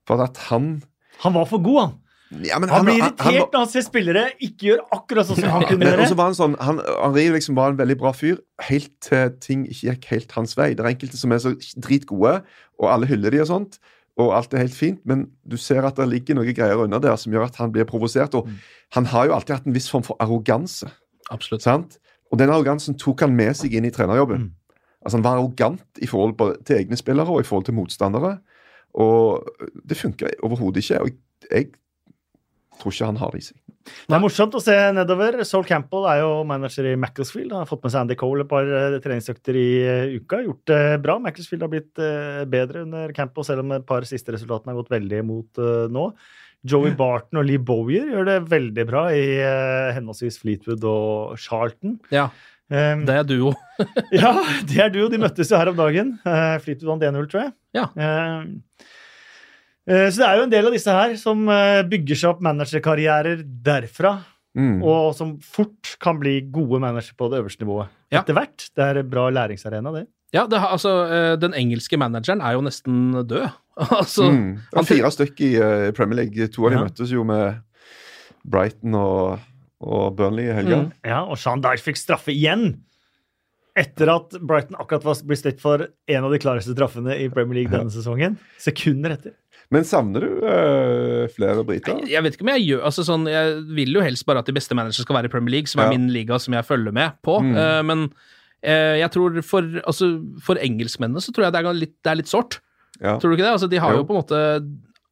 For 0.08 0.22
at 0.24 0.38
han 0.50 0.82
Han 1.24 1.34
var 1.34 1.46
for 1.46 1.62
god, 1.64 1.80
han. 1.82 2.44
ja, 2.44 2.58
men 2.60 2.70
Han 2.70 2.86
blir 2.86 2.98
irritert 2.98 3.22
han- 3.22 3.50
når 3.54 3.60
han 3.60 3.70
ser 3.70 3.82
spillere 3.86 4.24
ikke 4.42 4.66
gjør 4.72 4.80
akkurat 4.98 5.28
sånn 5.30 5.40
som 5.40 5.50
han 5.54 5.64
kunne 5.70 5.86
gjøre. 5.86 6.02
også 6.08 6.16
var 6.18 6.26
han 6.32 6.34
sånn, 6.40 6.56
han, 6.60 6.80
Henri 7.04 7.30
liksom 7.30 7.56
var 7.56 7.70
en 7.70 7.78
veldig 7.78 7.98
bra 8.02 8.12
fyr, 8.12 8.38
helt 8.66 8.92
til 9.06 9.30
ting 9.40 9.68
ikke 9.70 9.92
gikk 9.94 10.06
helt 10.10 10.32
hans 10.32 10.58
vei. 10.58 10.72
Det 10.74 10.82
er 10.82 10.90
enkelte 10.96 11.18
som 11.22 11.32
er 11.32 11.38
så 11.44 11.54
dritgode, 11.78 12.42
og 12.82 12.90
alle 12.90 13.06
hyller 13.06 13.30
de 13.32 13.40
og 13.46 13.48
sånt, 13.48 13.78
og 14.22 14.34
alt 14.38 14.54
er 14.54 14.62
helt 14.62 14.76
fint, 14.78 15.00
men 15.10 15.26
du 15.50 15.56
ser 15.58 15.86
at 15.88 15.98
det 15.98 16.06
ligger 16.12 16.38
noen 16.38 16.54
greier 16.54 16.84
under 16.84 17.02
der 17.02 17.16
som 17.18 17.34
gjør 17.34 17.48
at 17.48 17.56
han 17.58 17.72
blir 17.74 17.88
provosert. 17.90 18.36
Og 18.38 18.50
han 18.94 19.08
har 19.10 19.26
jo 19.26 19.34
alltid 19.34 19.56
hatt 19.56 19.70
en 19.70 19.76
viss 19.76 19.90
form 19.90 20.06
for 20.06 20.20
arroganse, 20.22 20.90
Absolutt. 21.34 21.66
sant? 21.66 21.98
Og 22.32 22.38
den 22.42 22.52
arrogansen 22.54 22.98
tok 23.00 23.24
han 23.26 23.34
med 23.38 23.56
seg 23.58 23.74
inn 23.74 23.88
i 23.90 23.94
trenerjobben. 23.94 24.48
Mm. 24.48 24.78
Altså 25.04 25.18
Han 25.18 25.26
var 25.26 25.38
arrogant 25.38 26.02
i 26.02 26.08
forhold 26.08 26.64
til 26.66 26.80
egne 26.80 26.98
spillere 26.98 27.30
og 27.30 27.42
i 27.42 27.48
forhold 27.48 27.66
til 27.66 27.76
motstandere. 27.78 28.38
Og 28.94 29.50
det 29.90 29.98
funka 29.98 30.30
overhodet 30.46 30.84
ikke. 30.84 31.02
Og 31.02 31.10
jeg 31.52 31.68
tror 32.82 32.94
ikke 32.94 33.10
han 33.12 33.22
har 33.22 33.34
det 33.34 33.44
i 33.44 33.48
seg. 33.50 33.60
Det 33.84 34.16
er 34.16 34.22
morsomt 34.24 34.54
å 34.56 34.62
se 34.64 34.76
nedover. 34.96 35.42
Sol 35.48 35.66
Campbell 35.68 36.06
er 36.08 36.22
jo 36.22 36.30
manager 36.48 36.88
i 36.88 36.94
Macclesfield. 37.00 37.52
Han 37.52 37.66
har 37.66 37.70
fått 37.70 37.84
med 37.84 37.92
seg 37.92 38.06
Andy 38.06 38.16
Cole 38.20 38.46
et 38.46 38.52
par 38.52 38.70
eh, 38.80 38.96
treningsøkter 39.04 39.60
i 39.60 39.68
eh, 39.82 40.14
uka. 40.22 40.40
Gjort 40.46 40.72
det 40.72 40.80
bra. 41.04 41.18
Macclesfield 41.24 41.66
har 41.66 41.74
blitt 41.74 42.00
eh, 42.00 42.46
bedre 42.50 42.86
under 42.86 43.12
Campbell, 43.18 43.48
selv 43.48 43.66
om 43.66 43.76
et 43.76 43.86
par 43.90 44.08
siste 44.08 44.36
resultatene 44.36 44.72
har 44.72 44.80
gått 44.80 44.94
veldig 44.96 45.20
imot 45.26 45.60
eh, 45.60 45.92
nå. 45.92 46.08
Joey 46.64 46.94
Barton 46.96 47.42
og 47.42 47.48
Lee 47.50 47.60
Bowyer 47.60 48.08
gjør 48.08 48.30
det 48.30 48.38
veldig 48.54 48.88
bra 48.88 49.04
i 49.12 49.26
eh, 49.36 49.92
henholdsvis 49.98 50.40
Fleetwood 50.40 50.88
og 50.88 51.36
Charlton. 51.44 52.00
Ja, 52.16 52.30
Um, 52.74 53.04
det 53.06 53.14
er 53.14 53.26
duo. 53.28 53.52
ja, 54.16 54.32
det 54.66 54.80
er 54.82 54.92
du, 54.94 55.04
og 55.06 55.12
de 55.14 55.20
møttes 55.22 55.52
jo 55.52 55.60
her 55.60 55.70
om 55.70 55.78
dagen. 55.78 56.16
Uh, 56.26 56.56
Fleetwood 56.64 56.96
vant 56.96 57.04
1-0, 57.06 57.28
tror 57.30 57.42
jeg. 57.44 57.52
Ja. 57.76 57.84
Eh, 57.94 58.08
eh, 58.08 58.93
så 59.86 60.18
det 60.22 60.28
er 60.28 60.38
jo 60.40 60.44
en 60.48 60.54
del 60.54 60.68
av 60.70 60.72
disse 60.76 60.92
her 60.96 61.16
som 61.20 61.48
eh, 61.52 61.82
bygger 61.84 62.16
seg 62.16 62.30
opp 62.36 62.42
managerkarrierer 62.46 63.44
derfra, 63.44 64.20
Mm. 64.54 64.84
og 64.86 65.16
som 65.18 65.40
fort 65.42 65.96
kan 66.00 66.20
bli 66.22 66.36
gode 66.54 66.78
managere 66.80 67.16
på 67.18 67.26
det 67.32 67.40
øverste 67.42 67.64
nivået 67.66 67.88
Ja. 68.14 68.20
etter 68.22 68.36
hvert. 68.38 68.68
Det 68.78 68.84
er 68.86 69.00
en 69.00 69.10
bra 69.10 69.24
læringsarena, 69.34 69.92
det. 69.96 70.04
Ja, 70.32 70.46
det 70.46 70.60
har, 70.62 70.70
altså, 70.76 70.92
eh, 71.10 71.36
Den 71.42 71.54
engelske 71.58 71.98
manageren 71.98 72.40
er 72.40 72.54
jo 72.54 72.62
nesten 72.62 73.26
død. 73.26 73.50
altså, 73.78 74.30
Mm. 74.30 74.56
Det 74.70 74.78
han 74.78 74.84
er 74.84 74.90
fire 74.92 75.10
stykker 75.12 75.42
i 75.48 75.56
eh, 75.88 75.92
Premier 75.92 76.18
League. 76.22 76.48
To 76.54 76.66
av 76.68 76.70
dem 76.72 76.80
Ja. 76.80 76.86
møttes 76.86 77.10
jo 77.10 77.24
med 77.24 77.64
Brighton 78.46 78.94
og, 78.94 79.40
og 79.82 80.16
Burnley 80.18 80.46
i 80.52 80.54
helga. 80.54 80.84
Mm. 80.84 80.92
Ja, 81.04 81.24
og 81.26 81.38
Sean 81.42 81.60
Dyche 81.66 81.82
fikk 81.90 81.98
straffe 81.98 82.30
igjen! 82.30 82.84
Etter 83.76 84.08
at 84.14 84.36
Brighton 84.40 84.78
akkurat 84.78 85.04
var 85.04 85.16
blitt 85.26 85.40
stilt 85.42 85.60
for 85.60 85.82
en 86.08 86.24
av 86.24 86.30
de 86.32 86.38
klareste 86.38 86.76
straffene 86.78 87.16
i 87.18 87.28
Premier 87.34 87.64
League 87.64 87.74
denne 87.74 87.90
sesongen. 87.90 88.38
Sekunder 88.62 89.16
etter. 89.18 89.34
Men 89.72 89.84
savner 89.88 90.22
du 90.26 90.44
eh, 90.46 91.28
flere 91.34 91.64
briter? 91.66 92.02
Jeg 92.10 92.22
vet 92.26 92.36
ikke 92.36 92.46
om 92.46 92.52
jeg 92.54 92.66
gjør 92.68 92.84
altså 92.90 93.06
sånn, 93.08 93.24
Jeg 93.32 93.64
vil 93.78 93.94
jo 93.96 94.02
helst 94.06 94.26
bare 94.26 94.40
at 94.44 94.46
de 94.50 94.54
beste 94.54 94.76
managerne 94.76 95.06
skal 95.08 95.16
være 95.16 95.30
i 95.30 95.34
Premier 95.34 95.56
League, 95.58 95.68
som 95.72 95.82
er 95.82 95.92
Ja. 95.92 95.98
min 95.98 96.10
liga 96.14 96.40
som 96.40 96.54
jeg 96.54 96.66
følger 96.68 96.94
med 96.94 97.16
på. 97.24 97.40
Mm. 97.42 97.56
Uh, 97.56 97.82
men 97.84 98.04
uh, 98.68 98.96
jeg 99.00 99.10
tror 99.12 99.42
for, 99.42 99.62
altså, 99.88 100.12
for 100.44 100.56
engelskmennene 100.62 101.22
så 101.24 101.32
tror 101.34 101.46
jeg 101.48 101.54
det 101.56 101.64
er 101.64 101.74
litt, 101.74 101.96
det 102.04 102.12
er 102.12 102.20
litt 102.22 102.32
sårt. 102.32 102.60
Ja. 103.02 103.18
Tror 103.18 103.32
du 103.32 103.38
ikke 103.38 103.48
det? 103.48 103.56
Altså, 103.56 103.70
de 103.72 103.80
har 103.82 103.92
jo 103.96 104.04
Jo. 104.04 104.06
på 104.06 104.14
en 104.14 104.22
måte 104.22 104.40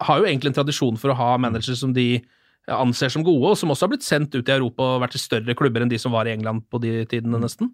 Har 0.02 0.19
jo 0.19 0.26
egentlig 0.26 0.52
en 0.52 0.60
tradisjon 0.64 0.98
for 0.98 1.11
å 1.11 1.15
ha 1.18 1.38
managere 1.38 1.76
som 1.78 1.94
de 1.94 2.22
anser 2.69 3.10
som 3.10 3.23
gode, 3.26 3.52
og 3.52 3.57
som 3.57 3.69
også 3.73 3.86
har 3.88 3.90
blitt 3.90 4.06
sendt 4.06 4.34
ut 4.38 4.48
i 4.48 4.53
Europa 4.53 4.82
og 4.95 5.02
vært 5.02 5.15
i 5.18 5.22
større 5.22 5.53
klubber 5.57 5.82
enn 5.82 5.90
de 5.90 5.98
som 5.98 6.11
var 6.14 6.26
i 6.30 6.32
England 6.34 6.64
på 6.72 6.80
de 6.82 7.06
tidene, 7.10 7.40
nesten. 7.41 7.72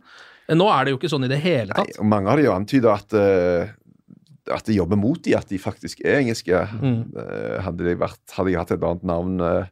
Nå 0.50 0.68
er 0.72 0.86
det 0.86 0.92
jo 0.94 0.98
ikke 1.00 1.12
sånn 1.12 1.26
i 1.28 1.30
det 1.32 1.40
hele 1.44 1.72
Nei, 1.76 1.84
tatt. 1.92 2.00
og 2.00 2.08
mange 2.08 2.32
har 2.32 2.40
jo 2.40 2.54
antyda 2.56 2.94
at 2.96 3.14
eh, 3.20 3.74
at 4.54 4.66
de 4.68 4.76
jobber 4.78 4.98
mot 5.00 5.20
de, 5.24 5.36
at 5.38 5.48
de 5.50 5.58
faktisk 5.60 6.02
er 6.06 6.22
engelske. 6.22 6.60
Mm. 6.82 7.00
Eh, 7.18 7.58
hadde, 7.66 7.84
de 7.88 7.96
vært, 8.00 8.20
hadde 8.38 8.52
jeg 8.54 8.60
hatt 8.62 8.72
et 8.76 8.84
annet 8.84 9.04
navn, 9.08 9.40
eh, 9.42 9.66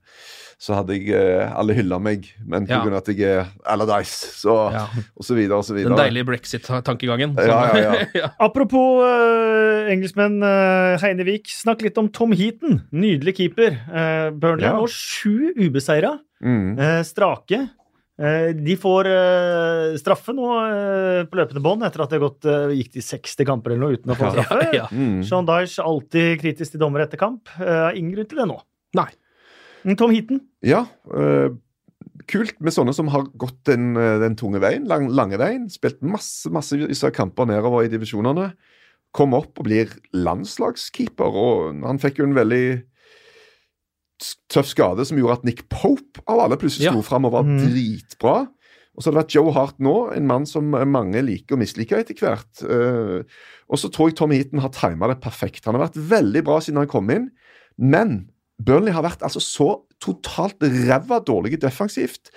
så 0.59 0.77
hadde 0.77 0.95
jeg 0.95 1.09
eh, 1.15 1.51
alle 1.59 1.75
hylla 1.75 1.99
meg. 1.99 2.27
Men 2.47 2.65
Ja. 2.67 2.81
pga. 2.83 2.97
at 2.97 3.07
jeg 3.11 3.21
er 3.27 3.47
Allardyce, 3.65 4.31
så 4.39 4.71
Ja. 4.71 4.85
og 5.17 5.23
så 5.27 5.35
videre 5.35 5.57
og 5.57 5.65
så 5.67 5.73
videre. 5.75 5.95
Den 5.95 6.05
deilige 6.05 6.25
brexit-tankegangen. 6.25 7.35
Ja, 7.37 7.75
ja, 7.75 8.05
ja. 8.15 8.29
Apropos 8.39 9.03
uh, 9.03 9.89
engelskmenn, 9.91 10.41
uh, 10.43 10.97
Heine 11.03 11.25
Vik, 11.27 11.47
snakk 11.51 11.81
litt 11.81 11.97
om 11.97 12.07
Tom 12.09 12.31
Heaton. 12.31 12.81
Nydelig 12.91 13.35
keeper. 13.35 13.79
Uh, 13.89 14.31
Burnley 14.31 14.65
Ja. 14.67 14.73
har 14.75 14.81
nå 14.81 14.87
sju 14.91 15.51
ubeseira. 15.59 16.19
Mm. 16.43 16.77
Uh, 16.79 17.01
strake. 17.03 17.69
Eh, 18.15 18.53
de 18.55 18.77
får 18.79 19.09
eh, 19.11 19.97
straffe 19.99 20.31
nå 20.31 20.45
eh, 20.61 21.25
på 21.27 21.35
løpende 21.35 21.63
bånd 21.63 21.83
etter 21.83 22.05
at 22.05 22.13
det 22.15 22.21
gått, 22.23 22.47
gikk 22.71 22.93
de 22.93 23.03
60 23.03 23.47
kamper 23.49 23.73
eller 23.73 23.83
noe 23.83 23.99
uten 23.99 24.13
å 24.13 24.15
få 24.15 24.31
straffe. 24.31 24.59
Ja, 24.69 24.85
ja. 24.85 24.87
Mm. 24.95 25.19
Sean 25.27 25.49
Dyche 25.49 25.83
alltid 25.83 26.39
kritisk 26.43 26.75
til 26.75 26.83
dommer 26.83 27.03
etter 27.03 27.19
kamp. 27.19 27.51
Ingen 27.59 28.15
grunn 28.15 28.31
til 28.31 28.41
det 28.41 28.47
nå. 28.53 28.57
Nei. 28.95 29.09
Tom 29.99 30.13
Heaton 30.15 30.39
Ja, 30.65 30.85
eh, 31.13 31.51
kult 32.31 32.55
med 32.63 32.73
sånne 32.73 32.95
som 32.95 33.11
har 33.13 33.27
gått 33.37 33.59
den, 33.69 33.91
den 33.93 34.39
tunge 34.39 34.63
veien, 34.63 34.87
lang, 34.89 35.09
lange 35.11 35.37
veien. 35.41 35.67
Spilt 35.69 35.99
masse 36.01 36.49
masse 36.53 37.11
kamper 37.13 37.51
nedover 37.51 37.83
i 37.83 37.91
divisjonene. 37.91 38.53
Kom 39.15 39.35
opp 39.37 39.59
og 39.59 39.67
blir 39.67 39.91
landslagskeeper, 40.15 41.37
og 41.37 41.83
han 41.85 41.99
fikk 42.01 42.23
jo 42.23 42.29
en 42.29 42.35
veldig 42.35 42.65
tøff 44.51 44.69
skade 44.69 45.05
som 45.07 45.19
gjorde 45.19 45.39
at 45.39 45.47
Nick 45.47 45.65
Pope 45.71 46.23
av 46.25 46.45
alle 46.45 46.59
plutselig 46.59 46.87
Ja. 46.87 46.93
sto 46.95 47.03
fram 47.05 47.27
og 47.27 47.35
var 47.35 47.47
mm. 47.47 47.57
dritbra. 47.63 48.37
Og 48.95 49.03
så 49.03 49.09
har 49.09 49.15
det 49.15 49.23
vært 49.25 49.35
Joe 49.35 49.51
Hart 49.51 49.81
nå, 49.83 49.95
en 50.15 50.27
mann 50.27 50.45
som 50.47 50.69
mange 50.71 51.19
liker 51.25 51.57
og 51.57 51.59
misliker 51.59 51.99
etter 51.99 52.15
hvert. 52.15 52.61
Eh, 52.63 53.25
og 53.67 53.81
så 53.81 53.89
tror 53.91 54.09
jeg 54.09 54.19
Tom 54.21 54.31
Heaton 54.31 54.63
har 54.63 54.71
tima 54.71 55.09
det 55.11 55.19
perfekt. 55.23 55.65
Han 55.67 55.75
har 55.75 55.89
vært 55.89 55.99
veldig 55.99 56.43
bra 56.47 56.61
siden 56.63 56.79
han 56.79 56.91
kom 56.91 57.11
inn, 57.11 57.27
men 57.75 58.29
Burnley 58.63 58.95
har 58.95 59.03
vært 59.03 59.25
altså 59.25 59.41
så 59.43 59.69
totalt 59.99 60.63
ræva 60.63 61.19
dårlige 61.27 61.59
defensivt 61.59 62.31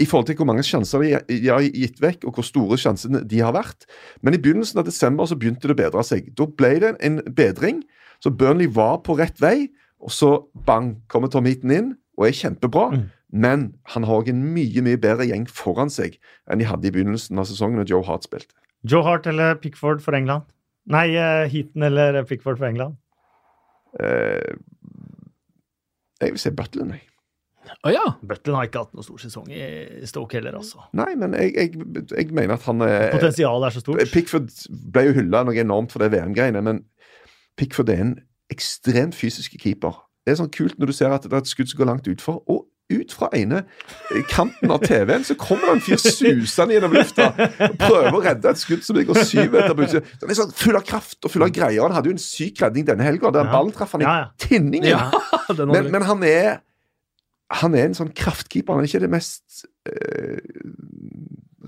i 0.00 0.06
forhold 0.08 0.28
til 0.28 0.36
hvor 0.36 0.48
mange 0.48 0.64
sjanser 0.64 1.00
de 1.28 1.48
har 1.48 1.64
gitt 1.64 2.00
vekk, 2.02 2.26
og 2.28 2.36
hvor 2.36 2.44
store 2.44 2.76
sjansene 2.80 3.22
de 3.28 3.40
har 3.40 3.54
vært. 3.56 3.86
Men 4.24 4.36
i 4.36 4.40
begynnelsen 4.40 4.80
av 4.80 4.88
desember 4.88 5.28
så 5.28 5.38
begynte 5.40 5.68
det 5.68 5.76
å 5.76 5.80
bedre 5.80 6.04
seg. 6.04 6.28
Da 6.36 6.46
ble 6.48 6.74
det 6.82 6.94
en 7.04 7.20
bedring. 7.36 7.80
Så 8.20 8.32
Burnley 8.32 8.68
var 8.68 9.00
på 9.06 9.16
rett 9.16 9.40
vei, 9.40 9.70
og 10.00 10.12
så 10.14 10.30
bang, 10.66 10.94
kommer 11.12 11.30
Tom 11.32 11.48
Heaton 11.48 11.72
inn 11.74 11.90
og 12.18 12.28
er 12.28 12.36
kjempebra. 12.36 12.86
Mm. 12.94 13.08
Men 13.30 13.66
han 13.92 14.06
har 14.08 14.22
òg 14.22 14.30
en 14.32 14.40
mye 14.54 14.82
mye 14.82 14.98
bedre 15.00 15.28
gjeng 15.28 15.44
foran 15.46 15.92
seg 15.92 16.16
enn 16.50 16.62
de 16.62 16.66
hadde 16.66 16.88
i 16.88 16.94
begynnelsen 16.94 17.38
av 17.38 17.46
sesongen 17.46 17.78
da 17.78 17.86
Joe 17.86 18.02
Hart 18.08 18.26
spilte. 18.26 18.56
Joe 18.82 19.04
Hart 19.06 19.28
eller 19.30 19.54
Pickford 19.60 20.02
for 20.02 20.16
England? 20.16 20.48
Nei, 20.90 21.12
eh, 21.14 21.44
Heaton 21.52 21.84
eller 21.86 22.22
Pickford 22.26 22.58
for 22.58 22.66
England? 22.66 22.96
Eh, 24.00 24.56
jeg 26.20 26.34
vil 26.34 26.42
si 26.42 26.52
Butland, 26.56 26.96
jeg. 26.96 27.06
Å 27.86 27.92
ja. 27.92 28.06
Butland 28.26 28.56
har 28.56 28.66
ikke 28.66 28.82
hatt 28.82 28.96
noen 28.96 29.06
stor 29.06 29.20
sesong 29.22 29.50
i 29.52 30.06
Stoke 30.08 30.38
heller, 30.38 30.56
altså. 30.58 30.82
Nei, 30.96 31.12
men 31.20 31.36
jeg, 31.38 31.52
jeg, 31.54 32.08
jeg 32.10 32.32
mener 32.34 32.56
at 32.56 32.66
han 32.66 32.82
er 32.84 33.12
Potensialet 33.14 33.68
er 33.68 33.76
så 33.76 33.84
stort. 33.84 34.02
Pickford 34.10 34.50
ble 34.90 35.06
jo 35.06 35.14
hylla 35.20 35.44
noe 35.46 35.60
enormt 35.60 35.94
for 35.94 36.02
det 36.02 36.10
VM-greiene, 36.16 36.64
men 36.66 36.82
Pickford 37.60 37.92
er 37.92 38.02
en 38.02 38.16
ekstremt 38.50 39.14
fysiske 39.14 39.58
keeper. 39.62 39.96
Det 40.26 40.34
er 40.34 40.40
sånn 40.42 40.50
kult 40.52 40.78
når 40.78 40.90
du 40.90 40.92
ser 40.96 41.14
at 41.14 41.24
det 41.24 41.32
er 41.32 41.42
et 41.44 41.48
skudd 41.50 41.70
som 41.70 41.78
går 41.80 41.88
langt 41.90 42.08
utfor, 42.10 42.42
og 42.50 42.66
ut 42.90 43.12
fra 43.14 43.28
ene 43.38 43.60
kanten 44.32 44.72
av 44.74 44.80
TV-en 44.82 45.22
så 45.22 45.36
kommer 45.38 45.68
det 45.68 45.74
en 45.76 45.82
fyr 45.86 46.00
susende 46.02 46.74
gjennom 46.74 46.96
lufta 46.96 47.28
og 47.30 47.76
prøver 47.78 48.16
å 48.18 48.22
redde 48.24 48.50
et 48.50 48.58
skudd 48.58 48.82
som 48.82 48.96
ligger 48.98 49.14
syv 49.22 49.52
meter 49.54 49.76
på 49.78 49.84
utsida. 49.86 50.02
Han 50.24 50.32
er 50.34 50.38
sånn 50.40 50.50
full 50.58 50.74
av 50.80 50.82
kraft 50.88 51.22
og 51.28 51.30
full 51.30 51.44
av 51.46 51.52
greier. 51.54 51.84
Han 51.86 51.94
hadde 51.94 52.10
jo 52.10 52.16
en 52.16 52.22
syk 52.24 52.58
redning 52.64 52.88
denne 52.88 53.06
helga, 53.06 53.30
der 53.30 53.46
Ja. 53.46 53.52
ballen 53.52 53.70
traff 53.76 53.94
han 53.94 54.02
i 54.02 54.08
Ja, 54.08 54.16
ja. 54.24 54.26
tinningen. 54.42 54.90
ja. 54.90 55.06
Men, 55.70 55.90
men 55.94 56.02
han 56.02 56.22
er 56.26 56.60
han 57.50 57.74
er 57.74 57.86
en 57.88 57.94
sånn 57.98 58.10
kraftkeeper. 58.14 58.74
Han 58.74 58.84
er 58.84 58.90
ikke 58.90 59.00
det 59.02 59.10
mest 59.10 59.64
eh, 59.90 60.38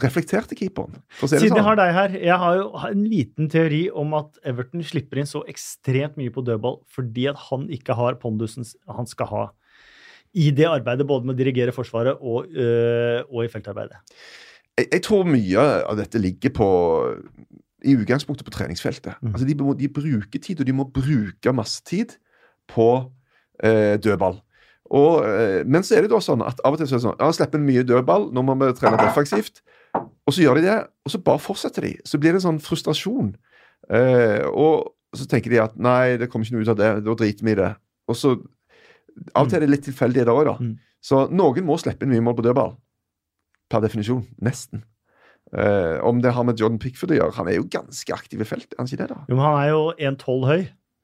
reflekterte 0.01 0.57
keeperen. 0.57 0.95
Siden 1.21 1.43
jeg 1.43 1.53
sånn. 1.53 1.65
har 1.67 1.77
deg 1.77 1.91
her, 1.97 2.15
jeg 2.17 2.39
har 2.43 2.59
jo 2.61 2.69
en 2.89 3.03
liten 3.05 3.51
teori 3.53 3.83
om 4.03 4.15
at 4.17 4.39
Everton 4.49 4.85
slipper 4.87 5.21
inn 5.21 5.29
så 5.29 5.43
ekstremt 5.51 6.17
mye 6.21 6.33
på 6.33 6.45
dødball 6.47 6.79
fordi 6.93 7.27
at 7.33 7.41
han 7.51 7.67
ikke 7.73 7.97
har 7.99 8.17
pondusen 8.23 8.65
han 8.89 9.11
skal 9.11 9.29
ha 9.33 9.43
i 10.33 10.49
det 10.57 10.65
arbeidet, 10.65 11.05
både 11.05 11.29
med 11.29 11.37
å 11.37 11.41
dirigere 11.43 11.75
Forsvaret 11.77 12.21
og, 12.25 12.49
øh, 12.57 13.21
og 13.29 13.43
i 13.45 13.51
feltarbeidet. 13.53 13.99
jeg, 14.79 14.87
jeg 14.87 15.03
tror 15.05 15.29
mye 15.29 15.67
av 15.85 15.99
dette 16.01 16.21
ligger 16.23 16.55
på 16.57 16.69
i 17.83 17.97
utgangspunktet 17.99 18.47
på 18.47 18.55
treningsfeltet. 18.55 19.19
Mm. 19.21 19.35
Altså 19.35 19.49
de, 19.49 19.57
må, 19.59 19.75
de 19.75 19.91
bruker 19.91 20.41
tid, 20.41 20.63
og 20.63 20.69
de 20.69 20.75
må 20.77 20.87
bruke 20.89 21.53
masse 21.53 21.83
tid 21.85 22.15
på 22.71 22.89
øh, 23.65 23.99
dødball. 24.01 24.39
Og, 24.93 25.25
eh, 25.25 25.63
men 25.67 25.85
så 25.85 25.97
er 25.97 26.05
det 26.05 26.13
da 26.13 26.21
sånn 26.23 26.45
at 26.45 26.61
av 26.67 26.75
og 26.75 26.81
til 26.81 26.89
så 26.89 26.97
er 26.97 27.01
det 27.01 27.07
sånn 27.07 27.21
Ja, 27.23 27.31
slipper 27.33 27.63
mye 27.63 27.85
dødball, 27.89 28.29
nå 28.35 28.45
må 28.45 28.57
vi 28.61 28.73
trene 28.79 29.01
defensivt. 29.01 29.63
Og 30.27 30.35
så 30.35 30.43
gjør 30.45 30.59
de 30.61 30.65
det, 30.67 30.77
og 31.07 31.11
så 31.15 31.21
bare 31.25 31.43
fortsetter 31.43 31.87
de. 31.87 31.93
Så 32.09 32.19
blir 32.21 32.33
det 32.35 32.41
en 32.43 32.47
sånn 32.49 32.61
frustrasjon. 32.63 33.33
Eh, 33.93 34.45
og 34.49 34.93
så 35.17 35.27
tenker 35.29 35.53
de 35.53 35.61
at 35.61 35.75
nei, 35.77 36.17
det 36.21 36.31
kommer 36.33 36.47
ikke 36.47 36.57
noe 36.57 36.65
ut 36.67 36.73
av 36.73 36.79
det, 36.81 36.91
da 37.05 37.15
driter 37.19 37.45
vi 37.45 37.53
i 37.57 37.59
det. 37.61 37.73
Og 38.09 38.17
så 38.19 38.37
Av 39.37 39.45
og 39.45 39.51
til 39.51 39.59
er 39.59 39.67
det 39.67 39.73
litt 39.75 39.83
tilfeldig 39.85 40.23
der 40.25 40.31
òg, 40.33 40.47
da. 40.49 40.55
Mm. 40.57 40.77
Så 41.05 41.27
noen 41.29 41.67
må 41.69 41.75
slippe 41.77 42.07
inn 42.07 42.15
mye 42.15 42.23
mål 42.25 42.39
på 42.39 42.45
dødball. 42.47 42.71
Per 43.69 43.83
definisjon. 43.85 44.23
Nesten. 44.41 44.85
Eh, 45.53 45.99
om 46.09 46.23
det 46.25 46.33
har 46.33 46.47
med 46.49 46.57
Jordan 46.57 46.79
Pickford 46.81 47.11
å 47.13 47.17
gjøre 47.19 47.35
Han 47.37 47.49
er 47.51 47.59
jo 47.59 47.67
ganske 47.69 48.15
aktiv 48.15 48.41
i 48.41 48.47
feltet, 48.49 48.73
er 48.73 48.81
han 48.81 48.89
ikke 48.89 49.03
det? 49.03 49.09
da? 49.11 49.19
Jo, 49.29 49.37
men 49.37 49.45
han 49.45 49.59
er 49.61 49.69
jo 49.69 49.83
1,12 50.01 50.47
høy. 50.49 50.63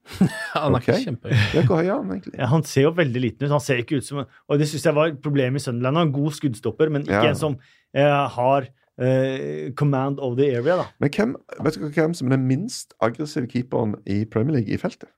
Han 0.55 0.73
er 0.73 0.81
ikke 0.81 0.95
kjempehøy. 1.03 1.65
Hvor 1.67 1.75
høy 1.77 1.83
er 1.85 1.91
han 1.99 2.07
egentlig? 2.15 2.33
Ja, 2.39 2.47
han 2.49 2.63
ser 2.65 2.87
jo 2.87 2.91
veldig 2.97 3.21
liten 3.21 3.45
ut. 3.45 3.51
Han 3.53 3.61
ser 3.61 3.83
ikke 3.83 3.99
ut 3.99 4.07
som 4.07 4.23
Og 4.23 4.57
det 4.57 4.65
syns 4.71 4.87
jeg 4.87 4.95
var 4.97 5.11
et 5.11 5.19
problem 5.21 5.59
i 5.59 5.61
Sunderland. 5.61 5.99
Han 5.99 6.01
er 6.01 6.09
en 6.09 6.15
god 6.15 6.33
skuddstopper, 6.39 6.89
men 6.89 7.03
ikke 7.05 7.19
Ja. 7.19 7.29
en 7.29 7.37
som 7.37 7.59
eh, 7.93 8.23
har 8.39 8.69
eh, 9.01 9.71
command 9.79 10.19
of 10.19 10.37
the 10.37 10.47
area, 10.57 10.77
da. 10.81 10.87
Men 10.99 11.13
hvem, 11.15 11.35
vet 11.63 11.79
du 11.79 11.87
hvem 11.87 12.13
som 12.13 12.29
er 12.29 12.35
den 12.35 12.47
minst 12.49 12.93
aggressive 13.01 13.47
keeperen 13.47 13.95
i 14.05 14.25
Premier 14.25 14.59
League 14.59 14.73
i 14.73 14.77
feltet? 14.77 15.09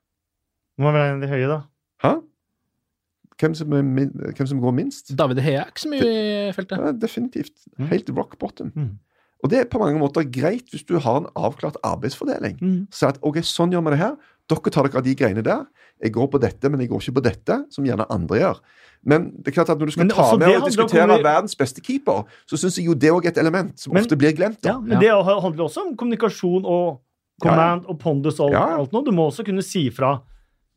Må 0.81 0.91
være 0.91 1.11
en 1.11 1.21
av 1.21 1.25
de 1.25 1.31
høye, 1.31 1.47
da. 1.49 1.61
Hæ? 2.03 2.15
Hvem 3.41 3.55
som, 3.57 3.73
er 3.73 3.85
min, 3.85 4.11
hvem 4.37 4.47
som 4.47 4.59
går 4.61 4.73
minst? 4.77 5.13
David 5.17 5.41
Hea 5.41 5.63
er 5.63 5.71
ikke 5.71 5.81
så 5.81 5.89
mye 5.89 6.09
i 6.09 6.51
feltet. 6.53 6.77
Ja, 6.77 6.91
definitivt. 6.93 7.55
Mm. 7.77 7.87
Helt 7.89 8.11
rock 8.17 8.37
bottom. 8.39 8.69
Mm. 8.75 8.91
Og 9.41 9.49
det 9.49 9.59
er 9.59 9.69
på 9.69 9.79
mange 9.81 9.97
måter 9.97 10.27
greit 10.29 10.69
hvis 10.69 10.85
du 10.85 10.99
har 11.01 11.23
en 11.23 11.29
avklart 11.35 11.79
arbeidsfordeling. 11.83 12.59
Mm. 12.61 12.83
Så 12.93 13.09
at 13.09 13.17
ok, 13.25 13.41
sånn 13.45 13.73
gjør 13.73 13.87
vi 13.87 13.95
det 13.95 14.01
her, 14.03 14.13
Dere 14.49 14.71
tar 14.73 14.87
dere 14.87 14.97
av 14.97 15.03
de 15.05 15.15
greiene 15.15 15.43
der. 15.45 15.65
Jeg 16.01 16.13
går 16.15 16.27
på 16.33 16.39
dette, 16.41 16.69
men 16.69 16.81
jeg 16.81 16.89
går 16.89 17.03
ikke 17.03 17.17
på 17.19 17.23
dette, 17.23 17.57
som 17.69 17.85
gjerne 17.85 18.07
andre 18.09 18.39
gjør. 18.41 18.57
Men 19.05 19.29
det 19.37 19.51
er 19.51 19.55
klart 19.55 19.69
at 19.73 19.79
når 19.79 19.89
du 19.89 19.91
skal 19.95 20.05
Men 20.05 20.15
ta 20.15 20.25
med 20.37 20.49
og 20.49 20.63
om 20.63 20.67
diskutere 20.69 21.07
hvor 21.09 21.23
verdens 21.25 21.55
beste 21.57 21.81
keeper, 21.81 22.25
så 22.49 22.57
syns 22.57 22.77
jeg 22.77 22.85
jo 22.85 22.93
det 22.93 23.09
òg 23.13 23.25
er 23.25 23.33
et 23.33 23.37
element 23.41 23.77
som 23.79 23.93
Men- 23.93 24.03
ofte 24.03 24.17
blir 24.17 24.33
glemt. 24.37 24.59
Ja, 24.65 24.77
men 24.79 24.89
men 24.89 24.99
det 24.99 25.09
handler 25.09 25.65
også 25.65 25.87
om 25.87 25.95
kommunikasjon 25.95 26.65
og 26.65 27.01
command 27.41 27.85
og 27.89 27.99
pondus 27.99 28.39
og 28.39 28.51
alt, 28.51 28.53
ja. 28.53 28.77
alt 28.77 28.91
noe. 28.93 29.03
Du 29.03 29.11
må 29.11 29.29
også 29.29 29.45
kunne 29.45 29.63
si 29.65 29.89
fra 29.89 30.21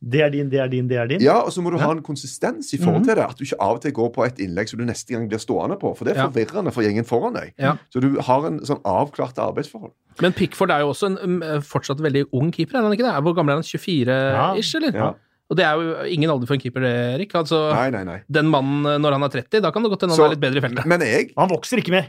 det 0.01 0.21
er 0.21 0.29
din, 0.29 0.49
det 0.49 0.59
er 0.59 0.67
din, 0.67 0.87
det 0.87 0.97
er 0.97 1.07
din. 1.07 1.21
Ja, 1.21 1.39
og 1.41 1.51
så 1.51 1.61
må 1.63 1.71
du 1.71 1.77
Ja. 1.77 1.85
ha 1.85 1.91
en 1.91 2.01
konsistens 2.03 2.73
i 2.73 2.77
forhold 2.77 3.01
Mhm. 3.01 3.05
til 3.07 3.15
det. 3.15 3.23
At 3.29 3.37
du 3.37 3.43
ikke 3.43 3.59
av 3.59 3.75
og 3.75 3.81
til 3.81 3.91
går 3.91 4.09
på 4.13 4.25
et 4.25 4.37
innlegg 4.37 4.69
som 4.69 4.77
du 4.79 4.85
neste 4.85 5.07
gang 5.13 5.27
blir 5.29 5.39
stående 5.39 5.79
på. 5.79 5.95
For 5.97 6.05
det 6.05 6.15
er 6.17 6.21
Ja. 6.23 6.27
forvirrende 6.29 6.71
for 6.73 6.81
gjengen 6.83 7.05
foran 7.05 7.33
deg. 7.33 7.53
Ja. 7.57 7.77
Så 7.93 8.01
du 8.01 8.19
har 8.19 8.45
en 8.45 8.59
sånn 8.59 8.81
avklart 8.83 9.33
arbeidsforhold. 9.37 9.91
Men 10.21 10.33
Pickford 10.33 10.69
er 10.71 10.79
jo 10.79 10.89
også 10.91 11.05
en 11.07 11.41
um, 11.41 11.61
fortsatt 11.61 11.97
veldig 11.99 12.25
ung 12.33 12.51
keeper, 12.51 12.77
er 12.77 12.81
han 12.83 12.91
ikke 12.91 13.03
det? 13.03 13.23
Hvor 13.23 13.33
gammel 13.35 13.51
er 13.51 13.55
han? 13.55 13.63
24-ish, 13.63 14.75
eller? 14.75 14.91
Ja. 14.93 15.13
Og 15.49 15.57
det 15.57 15.65
er 15.65 15.73
jo 15.77 16.03
ingen 16.09 16.29
alder 16.29 16.47
for 16.47 16.55
en 16.55 16.59
keeper, 16.59 16.81
Erik. 16.81 17.31
Altså, 17.37 17.71
Nei, 17.73 17.89
nei, 17.91 18.03
nei. 18.03 18.21
den 18.31 18.45
mannen 18.49 18.85
eh, 18.85 18.97
når 18.97 19.11
han 19.13 19.23
er 19.23 19.29
30, 19.29 19.61
da 19.61 19.69
kan 19.71 19.83
det 19.83 19.91
godt 19.91 20.01
hende 20.01 20.15
han 20.17 20.25
er 20.25 20.35
litt 20.35 20.39
bedre 20.41 20.57
i 20.57 20.61
feltet. 20.67 20.85
Men 20.85 20.99
jeg 21.01 21.31
Han 21.37 21.49
vokser 21.49 21.77
ikke 21.77 21.91
mer. 21.91 22.07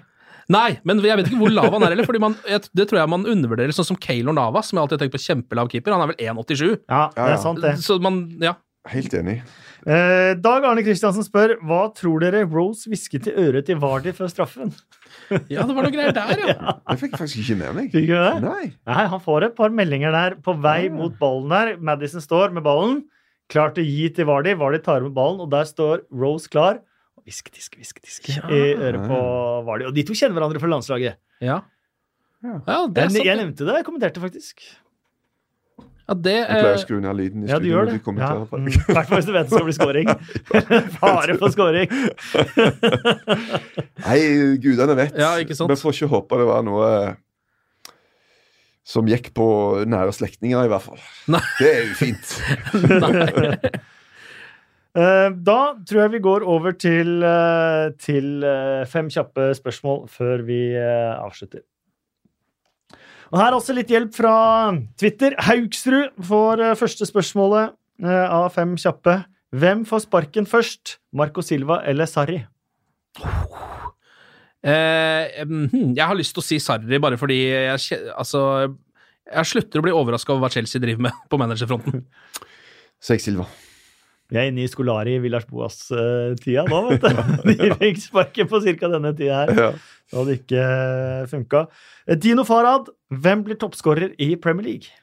Nei, 0.53 0.77
men 0.87 1.01
jeg 1.03 1.19
vet 1.19 1.29
ikke 1.31 1.41
hvor 1.41 1.51
lav 1.51 1.73
han 1.75 1.83
er 1.83 1.95
heller, 1.97 2.07
fordi 2.07 2.21
man, 2.23 2.37
det 2.47 2.85
tror 2.87 3.01
jeg 3.01 3.11
man 3.11 3.27
undervurderer. 3.27 3.75
Sånn 3.75 3.89
som 3.89 3.99
Keylor 3.99 4.37
Navas, 4.37 4.69
som 4.71 4.79
jeg 4.79 4.85
alltid 4.85 4.99
har 4.99 5.05
tenkt 5.07 5.17
på 5.17 5.25
kjempelav 5.25 5.71
keeper. 5.73 5.97
Han 5.97 6.05
er 6.05 6.13
vel 6.13 6.21
1,87. 6.23 6.67
Ja, 6.87 7.01
det 7.11 7.19
Ja, 7.19 7.27
ja. 7.27 7.27
er 7.33 7.41
sant, 7.43 7.63
det. 7.65 7.73
Så 7.83 7.99
man, 8.03 8.21
ja. 8.43 8.55
Helt 8.87 9.15
enig. 9.19 9.41
Eh, 9.87 10.33
Dag 10.43 10.65
Arne 10.67 10.83
Kristiansen 10.87 11.23
spør 11.27 11.57
hva 11.67 11.81
tror 11.95 12.23
dere 12.23 12.45
Rose 12.47 12.87
hvisket 12.91 13.27
i 13.31 13.35
øret 13.39 13.67
til 13.67 13.79
Vardy 13.83 14.13
før 14.15 14.31
straffen? 14.31 14.71
ja, 15.53 15.63
det 15.67 15.75
var 15.75 15.87
noe 15.87 15.93
greier 15.95 16.15
der, 16.15 16.43
ja. 16.53 16.77
Det 16.91 16.99
fikk 17.03 17.17
jeg 17.17 17.21
faktisk 17.25 17.43
ikke 17.43 17.59
med 17.65 17.77
meg. 17.81 17.91
Fikk 17.95 18.09
du 18.11 18.15
det? 18.15 18.33
Nei. 18.47 18.65
Nei, 18.87 19.05
han 19.11 19.23
får 19.23 19.49
et 19.49 19.57
par 19.59 19.75
meldinger 19.75 20.15
der 20.15 20.39
på 20.43 20.55
vei 20.63 20.85
ja. 20.87 20.95
mot 20.95 21.15
ballen 21.19 21.51
der. 21.55 21.75
Madison 21.83 22.23
står 22.23 22.55
med 22.55 22.67
ballen, 22.67 23.01
klar 23.51 23.75
til 23.75 23.83
å 23.87 23.91
gi 23.91 24.11
til 24.15 24.31
Vardy. 24.31 24.55
Vardy 24.59 24.83
tar 24.87 25.03
med 25.07 25.15
ballen, 25.19 25.43
og 25.43 25.51
der 25.55 25.67
står 25.67 26.07
Rose 26.15 26.51
klar. 26.51 26.79
Hviske, 27.27 27.51
tiske, 27.51 27.77
hviske, 27.81 28.01
tiske 28.07 28.37
Ja. 28.37 28.47
i 28.47 28.75
øret 28.79 29.03
på 29.11 29.17
Vali. 29.67 29.85
Og 29.89 29.95
de 29.97 30.05
to 30.07 30.15
kjenner 30.15 30.39
hverandre 30.39 30.61
fra 30.63 30.69
landslaget. 30.71 31.17
Ja, 31.43 31.61
Ja. 32.45 32.61
ja 32.67 32.87
det 32.87 32.99
er 32.99 33.09
Jeg, 33.09 33.11
sant. 33.17 33.25
jeg 33.25 33.37
det. 33.37 33.39
nevnte 33.45 33.65
det, 33.67 33.75
jeg 33.81 33.85
kommenterte 33.89 34.21
faktisk. 34.23 34.63
Ja, 36.07 36.15
det, 36.15 36.33
Jeg 36.37 36.47
pleier 36.47 36.69
å 36.71 36.75
eh, 36.77 36.83
skru 36.85 37.01
ned 37.03 37.17
lyden 37.19 37.43
i 37.43 37.49
Ja, 37.51 37.57
du 37.59 37.65
studio 37.67 37.81
når 37.83 37.91
du 37.91 37.99
kommenterer 37.99 38.39
I 38.39 38.71
ja. 38.71 38.95
hvert 38.95 39.09
fall 39.09 39.19
hvis 39.19 39.27
du 39.27 39.33
vet 39.35 39.49
det 39.49 39.57
skal 39.57 39.67
bli 39.67 39.75
scoring. 39.75 40.09
Fare 41.01 41.35
for 41.41 41.51
scoring. 41.51 41.91
Nei, 44.07 44.19
gudene 44.63 44.95
vet. 45.03 45.19
Ja, 45.19 45.33
ikke 45.43 45.57
sant? 45.59 45.73
Vi 45.73 45.79
får 45.81 45.97
ikke 45.99 46.11
håpe 46.15 46.39
det 46.39 46.47
var 46.47 46.63
noe 46.63 46.91
som 48.87 49.09
gikk 49.11 49.33
på 49.35 49.49
nære 49.83 50.13
slektninger, 50.15 50.63
i 50.63 50.71
hvert 50.71 50.85
fall. 50.87 51.01
Nei. 51.35 51.43
Det 51.59 51.73
er 51.75 51.81
jo 51.89 51.95
fint. 51.99 52.37
Eh, 54.97 55.31
Da 55.45 55.61
tror 55.85 56.03
jeg 56.07 56.13
vi 56.17 56.23
går 56.25 56.45
over 56.49 56.73
til, 56.73 57.23
eh, 57.23 57.91
til 58.01 58.45
eh, 58.45 58.85
fem 58.89 59.09
kjappe 59.13 59.51
spørsmål 59.59 60.07
før 60.09 60.45
vi 60.47 60.61
avslutter. 60.77 61.61
Og 63.33 63.41
Her 63.41 63.51
er 63.51 63.57
også 63.59 63.75
litt 63.75 63.91
hjelp 63.91 64.15
fra 64.15 64.71
Twitter. 64.97 65.35
Haugsrud 65.39 66.15
får 66.23 66.63
første 66.79 67.07
spørsmålet 67.09 67.75
av 68.07 68.53
fem 68.55 68.77
kjappe. 68.79 69.25
Hvem 69.57 69.83
får 69.89 70.05
sparken 70.05 70.47
først? 70.47 70.99
Marco 71.13 71.43
Silva 71.43 71.81
eller 71.85 72.07
Sarri? 72.07 72.39
eh, 74.63 75.43
hmm, 75.43 75.95
jeg 75.97 76.07
har 76.07 76.15
lyst 76.15 76.37
til 76.37 76.43
å 76.43 76.47
si 76.47 76.59
Sarri, 76.63 77.01
bare 77.03 77.19
fordi 77.19 77.41
jeg, 77.51 77.99
altså, 78.15 78.43
jeg 79.27 79.51
slutter 79.51 79.81
å 79.83 79.87
bli 79.89 79.97
overraska 79.97 80.33
over 80.33 80.47
hva 80.47 80.53
Chelsea 80.55 80.81
driver 80.83 81.09
med 81.09 81.13
på 81.29 81.41
managerfronten. 81.41 82.05
Så 83.03 83.17
jeg 83.17 83.27
Silva. 83.27 83.49
Vi 84.33 84.39
er 84.41 84.51
inne 84.51 84.65
i 84.65 84.71
Skolari 84.71 85.17
Villars 85.23 85.47
Boas-tida 85.47 86.67
nå, 86.67 86.83
vet 86.91 87.05
du. 87.05 87.21
De 87.63 87.71
fikk 87.79 88.03
sparken 88.03 88.51
på 88.51 88.61
ca. 88.65 88.91
denne 88.97 89.15
tida 89.19 89.43
her. 89.45 89.55
Ja. 89.55 89.71
Det 90.07 90.21
hadde 90.21 90.37
ikke 90.41 90.69
funka. 91.33 91.65
Dino 92.23 92.45
Farad, 92.47 92.93
hvem 93.11 93.43
blir 93.47 93.59
toppskårer 93.59 94.15
i 94.23 94.35
Premier 94.39 94.67
League? 94.67 94.95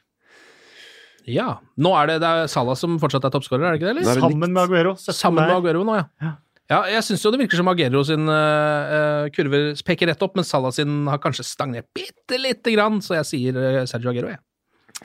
Ja. 1.28 1.58
Nå 1.80 1.92
er 1.96 2.12
det, 2.12 2.20
det 2.24 2.30
er 2.30 2.48
Salah 2.52 2.76
som 2.76 2.96
fortsatt 3.00 3.24
er 3.24 3.32
toppskårer, 3.32 3.64
er 3.64 3.74
det 3.74 3.80
ikke 3.80 3.90
det? 3.90 3.94
Eller? 3.96 4.10
er 4.12 4.24
Sammen 4.26 4.52
med 4.52 4.62
Aguero. 4.64 4.94
Sammen 5.00 5.40
med. 5.40 5.56
Aguero 5.56 5.84
nå, 5.88 5.96
ja. 6.00 6.08
Ja. 6.24 6.34
Ja, 6.72 6.78
jeg 6.88 7.04
syns 7.04 7.20
jo 7.20 7.28
det 7.32 7.42
virker 7.42 7.60
som 7.60 7.68
Aguero 7.68 8.00
sin 8.08 8.24
eh, 8.32 8.92
eh, 8.96 9.26
kurver 9.36 9.74
peker 9.84 10.08
rett 10.08 10.22
opp, 10.24 10.32
men 10.38 10.46
Salah 10.48 10.72
sin 10.72 11.02
har 11.12 11.20
kanskje 11.20 11.44
stagnert 11.44 11.90
bitte 11.96 12.38
lite 12.40 12.72
grann, 12.72 13.02
så 13.04 13.18
jeg 13.18 13.28
sier 13.28 13.58
eh, 13.60 13.82
Sergio 13.88 14.14
Aguero, 14.14 14.32
jeg. 14.32 14.40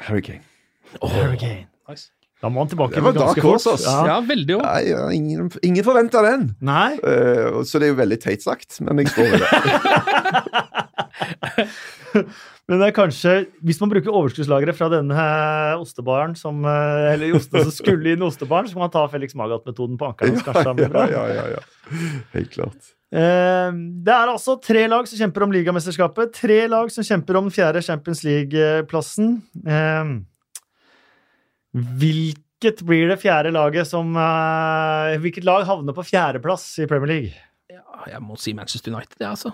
Harry 0.07 0.23
Kane. 0.23 0.45
Harry 1.03 1.39
Kane. 1.39 1.67
Nice. 1.89 2.13
Da 2.40 2.48
må 2.48 2.64
han 2.64 2.70
tilbake 2.72 3.02
med 3.03 3.18
ganske 3.20 3.44
fort. 3.44 3.66
Ja. 3.84 3.95
Ja, 4.07 4.18
veldig 4.24 4.56
òg. 4.56 4.64
Nei, 4.64 4.84
ja, 4.88 5.02
ingen, 5.11 5.49
ingen 5.66 5.84
forventa 5.88 6.24
den. 6.26 6.53
Nei, 6.64 6.95
Uh, 6.99 7.61
så 7.68 7.80
det 7.82 7.90
er 7.90 7.94
jo 7.94 7.99
veldig 7.99 8.20
teit 8.22 8.44
sagt, 8.44 8.80
men 8.86 9.02
jeg 9.02 9.11
står 9.11 9.28
ved 9.34 9.40
det. 9.44 9.49
men 12.70 12.80
det 12.82 12.88
er 12.88 12.94
kanskje 12.95 13.34
Hvis 13.66 13.80
man 13.82 13.91
bruker 13.91 14.14
overskuddslageret 14.16 14.78
fra 14.78 14.88
denne 14.91 15.26
ostebaren 15.80 16.36
som 16.38 16.64
eh, 16.68 17.10
Eller 17.14 17.36
oste 17.38 17.64
som 17.66 17.74
skulle 17.74 18.14
inn 18.14 18.24
i 18.24 18.28
ostebaren, 18.28 18.70
så 18.70 18.78
kan 18.78 18.86
man 18.86 18.94
ta 18.94 19.03
Felix 19.11 19.36
Magath-metoden 19.38 19.99
på 19.99 20.10
ankeren. 20.11 20.40
Ja, 20.40 21.06
ja, 21.11 21.26
ja, 21.36 21.45
ja. 21.57 21.61
Helt 22.36 22.52
klart. 22.56 22.94
Eh, 23.11 23.70
Det 24.06 24.16
er 24.16 24.34
altså 24.34 24.57
tre 24.64 24.88
lag 24.91 25.07
som 25.10 25.22
kjemper 25.22 25.48
om 25.48 25.53
ligamesterskapet. 25.56 26.34
Tre 26.40 26.60
lag 26.72 26.91
som 26.94 27.06
kjemper 27.06 27.40
om 27.40 27.49
den 27.49 27.56
fjerde 27.56 27.84
Champions 27.86 28.24
League-plassen. 28.28 29.40
Eh, 29.66 30.16
Hvilket 31.75 32.81
blir 32.87 33.11
det 33.11 33.19
fjerde 33.21 33.51
laget 33.53 33.87
som 33.87 34.15
uh, 34.17 35.13
Hvilket 35.21 35.45
lag 35.47 35.67
havner 35.69 35.95
på 35.95 36.05
fjerdeplass 36.07 36.65
i 36.81 36.87
Premier 36.89 37.11
League? 37.13 37.43
Ja, 37.69 37.83
jeg 38.15 38.23
må 38.25 38.37
si 38.41 38.55
Manchester 38.57 38.93
United, 38.95 39.15
jeg, 39.19 39.27
ja, 39.27 39.35
altså. 39.35 39.53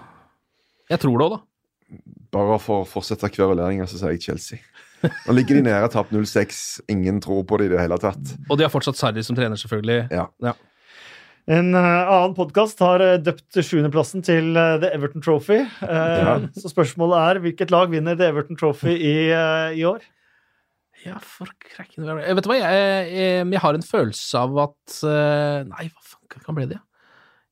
Jeg 0.90 1.02
tror 1.02 1.18
det 1.20 1.26
òg, 1.28 1.36
da. 1.36 2.00
Bare 2.36 2.58
for 2.62 2.84
å 2.84 2.88
fortsette 2.90 3.30
kveruleringa, 3.34 3.88
så 3.90 4.00
sier 4.00 4.16
jeg 4.16 4.24
Chelsea. 4.30 4.62
Nå 5.28 5.36
ligger 5.36 5.60
de 5.60 5.66
nede, 5.68 5.90
tapt 5.94 6.14
0-6. 6.16 6.62
Ingen 6.94 7.20
tror 7.22 7.44
på 7.48 7.60
det 7.62 7.68
i 7.68 7.74
det 7.76 7.82
hele 7.84 7.98
tatt. 8.02 8.32
Og 8.50 8.58
de 8.58 8.66
har 8.66 8.72
fortsatt 8.74 8.98
Sarri 8.98 9.24
som 9.26 9.38
trener, 9.38 9.60
selvfølgelig. 9.60 10.08
Ja. 10.14 10.56
En 11.46 11.76
eh, 11.78 12.08
annen 12.10 12.34
podkast 12.38 12.80
har 12.82 13.04
eh, 13.06 13.20
døpt 13.22 13.60
sjuendeplassen 13.62 14.24
til 14.26 14.54
The 14.56 14.90
Everton 14.96 15.22
Trophy. 15.26 15.60
Eh, 15.62 16.16
Ja. 16.26 16.38
Så 16.58 16.72
spørsmålet 16.74 17.22
er 17.22 17.42
hvilket 17.44 17.74
lag 17.74 17.92
vinner 17.94 18.18
The 18.18 18.32
Everton 18.32 18.58
Trophy 18.58 18.96
i, 18.98 19.16
i 19.78 19.86
år? 19.86 20.02
Ja, 21.06 21.20
for 21.22 21.50
krekken 21.62 22.08
Eh, 22.10 22.34
Vet 22.34 22.44
du 22.46 22.50
hva, 22.50 22.58
jeg, 22.58 23.10
jeg, 23.14 23.48
jeg 23.54 23.62
har 23.62 23.78
en 23.78 23.86
følelse 23.86 24.40
av 24.42 24.56
at 24.64 24.96
eh, 25.06 25.60
Nei, 25.70 25.88
hva 25.92 26.06
faen 26.12 26.46
kan 26.48 26.58
bli 26.58 26.66
det? 26.72 26.80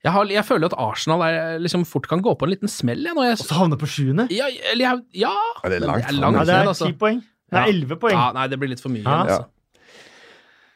Jeg, 0.03 0.11
har, 0.11 0.25
jeg 0.27 0.43
føler 0.43 0.67
at 0.67 0.73
Arsenal 0.83 1.21
er, 1.23 1.59
liksom 1.63 1.85
fort 1.87 2.09
kan 2.11 2.19
gå 2.25 2.33
på 2.35 2.43
en 2.43 2.51
liten 2.51 2.67
smell. 2.71 3.05
Jeg, 3.07 3.15
når 3.15 3.29
jeg, 3.29 3.37
Og 3.39 3.45
så 3.47 3.55
havner 3.61 3.79
på 3.79 3.87
sjuende? 3.87 4.25
ja, 4.35 4.49
ja, 4.51 4.95
Ja, 5.15 5.35
det 5.63 5.77
er 5.77 5.85
langt 5.85 6.03
det 6.03 6.09
er 6.11 6.17
langt 6.19 6.41
Ja, 6.41 6.43
det 6.49 6.57
er 6.57 6.71
altså. 6.73 6.89
ti 6.91 6.97
poeng. 6.99 7.21
Nei, 7.53 7.61
Ja. 7.61 7.69
elleve 7.71 7.95
poeng. 8.01 8.17
Ja, 8.17 8.25
nei, 8.35 8.47
det 8.51 8.57
blir 8.59 8.73
litt 8.73 8.81
for 8.83 8.91
mye. 8.91 9.05
Ja. 9.05 9.19
Altså. 9.23 9.45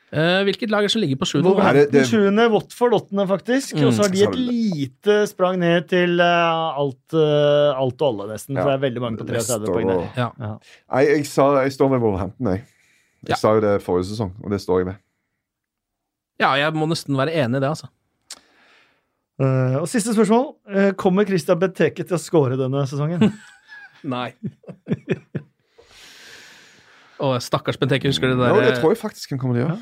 Eh, 0.07 0.41
hvilket 0.47 0.71
lag 0.71 0.85
er 0.87 0.87
som 0.87 1.01
ligger 1.03 1.17
på 1.19 1.27
sjuende? 1.27 1.51
sjuende, 2.07 2.45
Watford 2.53 2.93
åttende, 2.95 3.25
faktisk. 3.27 3.73
Mm. 3.75 3.87
Og 3.89 3.93
så 3.93 4.05
har 4.05 4.13
de 4.13 4.21
et 4.23 4.37
lite 4.39 5.15
sprang 5.27 5.57
ned 5.59 5.89
til 5.91 6.21
eh, 6.23 6.77
alt, 6.79 7.11
eh, 7.11 7.73
alt 7.75 8.01
og 8.01 8.07
alle, 8.13 8.27
nesten. 8.31 8.55
For 8.55 8.69
det 8.71 8.77
er 8.77 8.83
veldig 8.85 9.03
mange 9.03 9.19
på 9.19 9.27
33 9.27 9.35
Leicester 9.35 9.67
poeng 9.67 9.87
der. 9.91 9.97
og- 9.97 10.15
Ja. 10.15 10.29
Ja. 10.39 10.53
Nei, 10.93 11.01
jeg, 11.09 11.25
sa, 11.27 11.49
jeg 11.61 11.73
står 11.75 11.89
med 11.91 11.99
Wolverhampton, 11.99 12.47
jeg. 12.53 12.63
Jeg 13.27 13.29
Ja. 13.29 13.35
sa 13.35 13.53
jo 13.57 13.59
det 13.59 13.81
forrige 13.83 14.05
sesong, 14.13 14.31
og 14.43 14.49
det 14.51 14.61
står 14.61 14.79
jeg 14.79 14.85
ved. 14.93 14.95
ja, 16.39 16.53
jeg 16.53 16.73
må 16.73 16.85
nesten 16.87 17.17
være 17.17 17.33
enig 17.33 17.57
i 17.57 17.59
det, 17.59 17.69
altså. 17.69 17.87
Uh, 19.39 19.81
og 19.81 19.87
siste 19.87 20.13
spørsmål. 20.15 20.55
Uh, 20.65 20.91
kommer 20.93 21.25
Christian 21.27 21.59
Benteke 21.59 22.03
til 22.07 22.15
å 22.15 22.19
score 22.19 22.55
denne 22.57 22.87
sesongen? 22.87 23.33
Nei. 24.03 24.31
Å, 27.19 27.35
stakkars 27.41 27.77
Benteke, 27.77 28.07
husker 28.09 28.29
du 28.29 28.35
det 28.37 28.47
Ja, 28.47 28.55
der 28.55 28.71
det 28.71 28.79
tror 28.81 28.93
jeg 28.93 29.01
faktisk 29.01 29.29
han 29.33 29.39
kommer 29.41 29.57
til 29.57 29.65
å 29.65 29.67
gjøre. 29.67 29.77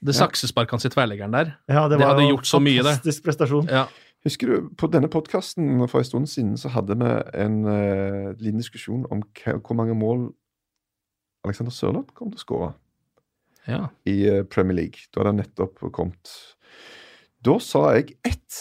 Det 0.00 0.14
saksesparket 0.16 0.76
hans 0.76 0.86
i 0.88 0.90
tverrleggeren 0.92 1.34
der? 1.34 1.52
Ja, 1.68 1.88
det 1.88 1.98
Det 2.00 2.06
hadde 2.08 2.28
gjort 2.28 2.48
så 2.48 2.60
mye, 2.62 2.80
det. 2.80 2.88
Fantastisk 2.88 3.24
prestasjon. 3.24 3.68
Ja. 3.68 3.86
Husker 4.24 4.46
du, 4.46 4.68
På 4.76 4.86
denne 4.86 5.08
podkasten 5.08 5.80
for 5.88 6.00
en 6.00 6.04
stund 6.04 6.28
siden 6.28 6.56
så 6.60 6.68
hadde 6.68 6.96
vi 7.00 7.10
en 7.40 7.64
uh, 7.64 8.32
liten 8.40 8.60
diskusjon 8.60 9.06
om 9.10 9.22
hvor 9.44 9.76
mange 9.76 9.96
mål 9.96 10.30
Alexander 11.44 11.72
Sørloth 11.72 12.12
kom 12.14 12.32
til 12.32 12.40
å 12.40 12.44
skåre 12.44 12.70
ja. 13.68 13.86
i 14.04 14.28
uh, 14.28 14.42
Premier 14.44 14.76
League. 14.76 15.08
Da 15.08 15.22
hadde 15.22 15.34
han 15.34 15.40
nettopp 15.40 15.80
kommet. 15.92 16.32
Da 17.40 17.56
sa 17.64 17.86
jeg 17.96 18.18
ett, 18.28 18.60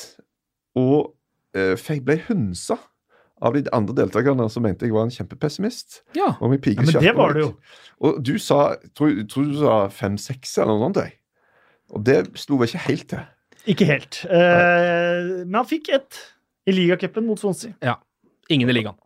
og 0.80 1.12
uh, 1.58 1.76
jeg 1.76 2.06
ble 2.08 2.22
hunsa 2.30 2.80
av 3.40 3.56
de 3.56 3.68
andre 3.76 3.96
deltakerne 3.96 4.48
som 4.52 4.64
mente 4.64 4.88
jeg 4.88 4.96
var 4.96 5.08
en 5.08 5.14
kjempepessimist. 5.14 6.02
ja. 6.16 6.34
Ja, 6.96 7.04
men 7.04 7.08
det 7.08 7.16
var 7.16 7.36
det 7.36 7.44
jo. 7.46 7.54
Og 8.00 8.20
du 8.24 8.38
sa 8.40 8.78
tror, 8.96 9.12
tror 9.32 9.48
du 9.48 9.60
sa 9.60 9.80
fem-seks 9.92 10.58
eller 10.60 10.76
noe 10.76 10.88
sånt. 10.88 11.04
jeg. 11.04 11.19
Og 11.96 12.04
det 12.06 12.20
slo 12.40 12.60
vel 12.62 12.70
ikke 12.70 12.86
helt 12.88 13.08
til. 13.16 13.26
Ikke 13.70 13.86
helt. 13.90 14.22
Eh, 14.30 15.44
men 15.46 15.60
han 15.62 15.68
fikk 15.70 15.90
ett 15.96 16.22
i 16.70 16.76
ligacupen 16.76 17.26
mot 17.28 17.40
Swansea. 17.42 17.98
Ingen 18.50 18.70
i 18.72 18.74
ligaen. 18.80 18.98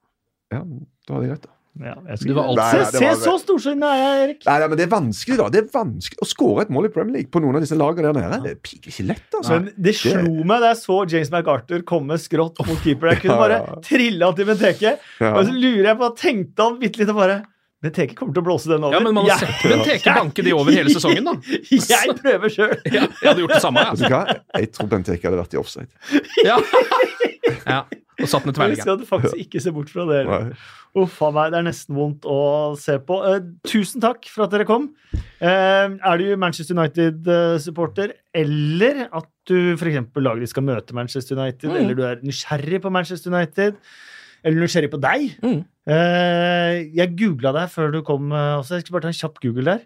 Ja, 0.53 0.61
da 0.63 1.15
var 1.15 1.23
det 1.23 1.33
greit, 1.33 1.43
da. 1.47 1.49
Ja, 1.81 1.95
Du 2.21 2.33
var. 2.37 2.51
Nei, 2.53 2.65
Se, 2.69 2.77
nei, 2.77 2.89
det 2.93 2.99
se 3.01 3.23
så 3.25 3.31
storsinnet 3.41 3.87
er 3.89 3.97
jeg, 3.97 4.17
Erik. 4.27 4.43
Nei, 4.45 4.57
nei, 4.61 4.67
men 4.69 4.77
Det 4.77 4.83
er 4.85 4.91
vanskelig 4.91 5.37
da, 5.39 5.47
det 5.49 5.61
er 5.63 5.69
vanskelig 5.73 6.19
å 6.21 6.27
skåre 6.29 6.65
et 6.67 6.73
mål 6.75 6.85
i 6.85 6.91
Premier 6.93 7.15
League 7.17 7.31
på 7.33 7.41
noen 7.41 7.57
av 7.57 7.63
disse 7.65 7.77
lagene 7.79 8.11
der 8.13 8.19
nede. 8.29 8.37
Det 8.43 8.51
er 8.53 8.91
ikke 8.91 9.05
lett, 9.09 9.25
altså. 9.39 9.55
Men 9.57 9.71
det 9.87 9.95
slo 9.97 10.43
meg 10.45 10.61
da 10.61 10.69
jeg 10.69 10.79
så 10.83 10.99
James 11.09 11.31
McArthur 11.33 11.81
komme 11.89 12.19
skrått 12.21 12.61
mot 12.67 12.77
keeper. 12.85 13.09
Jeg 13.15 13.23
kunne 13.23 13.39
Ja, 13.39 13.41
bare 13.41 13.57
ja. 13.63 13.79
trille 13.89 14.29
han 14.29 14.37
til 14.37 14.45
Benteke. 14.51 14.93
Ja. 15.17 15.31
Og 15.33 15.49
så 15.49 15.55
lurer 15.57 15.89
jeg 15.89 15.97
på, 16.03 16.11
tenkte 16.21 16.67
han 16.69 16.77
bitte 16.83 17.01
litt 17.01 17.09
og 17.15 17.19
bare 17.23 17.39
Benteke 17.83 18.15
kommer 18.15 18.33
til 18.37 18.41
å 18.43 18.45
blåse 18.47 18.69
den 18.71 18.83
over. 18.87 18.95
Ja, 18.95 19.01
men 19.03 19.13
man 19.17 19.25
har 19.27 19.35
Jeg- 19.35 19.49
sett 19.51 19.71
Benteke 19.73 20.13
banke 20.15 20.43
de 20.47 20.53
over 20.55 20.71
hele 20.71 20.89
sesongen, 20.93 21.25
da. 21.27 21.33
Jeg 21.93 22.15
prøver 22.21 22.53
sjøl. 22.53 22.77
Ja, 22.87 23.01
jeg 23.09 23.27
hadde 23.27 23.43
gjort 23.43 23.57
det 23.57 23.61
samme, 23.65 23.83
Vet 23.91 23.99
jeg. 23.99 24.09
du 24.09 24.15
hva? 24.15 24.37
Jeg 24.61 24.71
tror 24.77 24.87
Benteke 24.93 25.27
hadde 25.29 25.41
vært 25.43 25.53
i 25.57 25.59
offside. 25.59 25.91
Ja. 26.47 26.57
ja. 27.67 27.81
Og 28.21 28.29
satt 28.29 28.45
ned 28.45 28.53
tverrligga. 28.55 28.83
skal 28.85 29.01
faktisk 29.09 29.39
ikke 29.41 29.59
se 29.63 29.71
bort 29.73 29.89
fra 29.91 30.03
det. 30.07 30.19
Uff 30.95 31.15
a 31.25 31.31
meg, 31.33 31.49
det 31.51 31.57
er 31.59 31.65
nesten 31.65 31.95
vondt 31.97 32.27
å 32.29 32.77
se 32.77 32.99
på. 33.01 33.17
Uh, 33.25 33.39
tusen 33.67 34.03
takk 34.03 34.27
for 34.29 34.45
at 34.45 34.51
dere 34.53 34.67
kom. 34.69 34.85
Uh, 35.41 35.97
er 35.97 36.21
du 36.21 36.27
Manchester 36.39 36.77
United-supporter, 36.77 38.13
eller 38.37 39.07
at 39.09 39.27
du 39.49 39.73
f.eks. 39.73 39.97
laget 40.21 40.51
skal 40.53 40.63
møte 40.69 40.93
Manchester 40.95 41.35
United, 41.41 41.71
Mm. 41.73 41.75
eller 41.81 41.95
du 41.97 42.03
er 42.05 42.21
nysgjerrig 42.23 42.79
på 42.85 42.91
Manchester 42.93 43.33
United, 43.33 43.75
eller 44.43 44.61
nysgjerrig 44.65 44.91
på 44.93 44.99
deg 45.01 45.29
Mm. 45.43 45.61
eh, 45.87 46.83
Jeg 46.95 47.15
googla 47.19 47.53
deg 47.55 47.69
før 47.73 47.91
du 47.93 48.01
kom 48.05 48.31
eh, 48.31 48.57
også. 48.59 48.75
Jeg 48.77 48.85
skal 48.85 48.93
bare 48.97 49.05
ta 49.07 49.13
en 49.13 49.19
kjapp 49.21 49.39
google 49.43 49.63
der. 49.71 49.81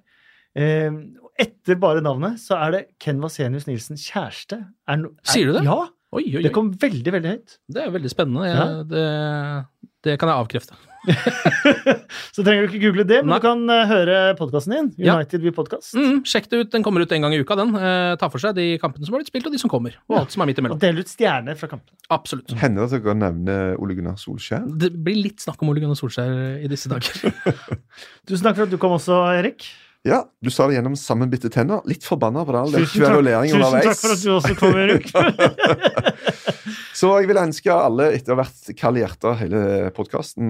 Eh, 0.58 0.92
etter 1.40 1.78
bare 1.78 2.02
navnet 2.02 2.40
så 2.42 2.58
er 2.66 2.72
det 2.74 2.82
Ken 3.00 3.20
Vasenius 3.22 3.68
Nilsen 3.70 3.96
kjæreste. 4.02 4.58
Er 4.90 4.98
no, 4.98 5.10
er, 5.22 5.32
Sier 5.32 5.52
du 5.52 5.54
det? 5.60 5.64
Ja. 5.68 5.84
Oi, 6.18 6.24
oi, 6.38 6.42
Det 6.42 6.54
kom 6.56 6.72
veldig, 6.80 7.12
veldig 7.14 7.30
høyt. 7.36 7.58
Det 7.70 7.82
er 7.84 7.92
veldig 7.92 8.10
spennende. 8.10 8.46
Jeg, 8.48 8.58
Ja. 8.58 8.84
det, 8.88 9.88
det 10.08 10.20
kan 10.20 10.30
jeg 10.32 10.38
avkrefte. 10.40 10.78
Så 12.36 12.44
trenger 12.44 12.66
du 12.66 12.72
ikke 12.72 12.82
google 12.84 13.06
det, 13.08 13.22
men 13.24 13.32
Nei. 13.32 13.40
du 13.40 13.46
kan 13.46 13.64
eh, 13.74 13.84
høre 13.90 14.18
podkasten 14.40 14.76
din. 14.76 14.90
Ja. 15.02 15.16
United 15.18 15.46
We 15.46 15.54
Podcast. 15.56 15.94
Mm, 15.98 16.20
sjekk 16.28 16.50
det 16.52 16.60
ut. 16.62 16.72
Den 16.74 16.86
kommer 16.86 17.04
ut 17.06 17.14
en 17.16 17.26
gang 17.26 17.36
i 17.36 17.40
uka, 17.42 17.58
den. 17.60 17.74
Eh, 17.78 18.12
ta 18.20 18.30
for 18.34 18.44
seg 18.44 18.58
de 18.58 18.68
kampene 18.82 19.08
som 19.08 19.16
har 19.16 19.24
blitt 19.24 19.32
spilt, 19.32 19.48
og 19.50 19.56
de 19.56 19.62
som 19.62 19.72
kommer. 19.72 19.98
Og 20.12 20.20
alt 20.22 20.36
som 20.36 20.44
er 20.44 20.52
midt 20.52 20.62
Og 20.66 20.78
del 20.82 21.02
ut 21.02 21.12
stjerner 21.12 21.58
fra 21.60 21.72
kampen. 21.72 21.90
Absolutt. 22.14 22.54
Hender 22.60 22.86
det 22.86 23.00
at 23.00 23.08
dere 23.08 23.18
nevner 23.24 23.76
Ole 23.82 23.98
Gunnar 23.98 24.20
Solskjær? 24.22 24.68
Det 24.80 24.94
blir 24.94 25.20
litt 25.30 25.44
snakk 25.44 25.64
om 25.64 25.74
Ole 25.74 25.84
Gunnar 25.84 26.00
Solskjær 26.00 26.64
i 26.64 26.72
disse 26.72 26.92
dager. 26.92 27.36
Tusen 28.28 28.48
takk 28.48 28.60
for 28.60 28.68
at 28.68 28.74
du 28.74 28.80
kom 28.82 28.98
også, 29.00 29.24
Erik. 29.38 29.70
Ja, 30.08 30.22
du 30.44 30.50
sa 30.54 30.68
det 30.70 30.78
gjennom 30.78 30.96
sammenbitte 31.00 31.50
tenner. 31.52 31.82
Litt 31.90 32.06
forbanna 32.08 32.46
på 32.48 32.54
det. 32.54 32.60
all 32.62 32.76
den 32.76 32.86
Tusen 32.86 33.04
takk, 33.04 33.24
tusen 33.26 33.82
takk 33.84 34.00
for 34.00 34.14
at 34.14 34.24
du 34.24 34.30
også 34.38 34.54
kom, 34.60 34.78
Erik. 34.80 35.08
Så 36.98 37.12
jeg 37.20 37.28
vil 37.30 37.38
ønske 37.38 37.70
alle, 37.70 38.08
etter 38.18 38.34
å 38.34 38.40
ha 38.40 38.46
vært 38.48 38.72
kald 38.80 38.98
i 38.98 39.04
hele 39.38 39.60
podkasten, 39.94 40.50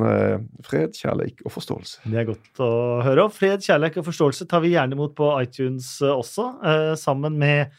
fred, 0.64 0.96
kjærlighet 0.96 1.44
og 1.44 1.52
forståelse. 1.52 2.06
Det 2.08 2.22
er 2.22 2.30
godt 2.30 2.62
å 2.64 2.70
høre. 3.04 3.26
Og 3.28 3.36
fred, 3.36 3.60
kjærlighet 3.66 4.00
og 4.00 4.08
forståelse 4.08 4.48
tar 4.48 4.64
vi 4.64 4.72
gjerne 4.72 4.96
imot 4.96 5.18
på 5.18 5.28
iTunes 5.42 5.98
eh, 6.00 6.14
også, 6.14 6.48
eh, 6.64 6.94
sammen 7.00 7.36
med 7.42 7.74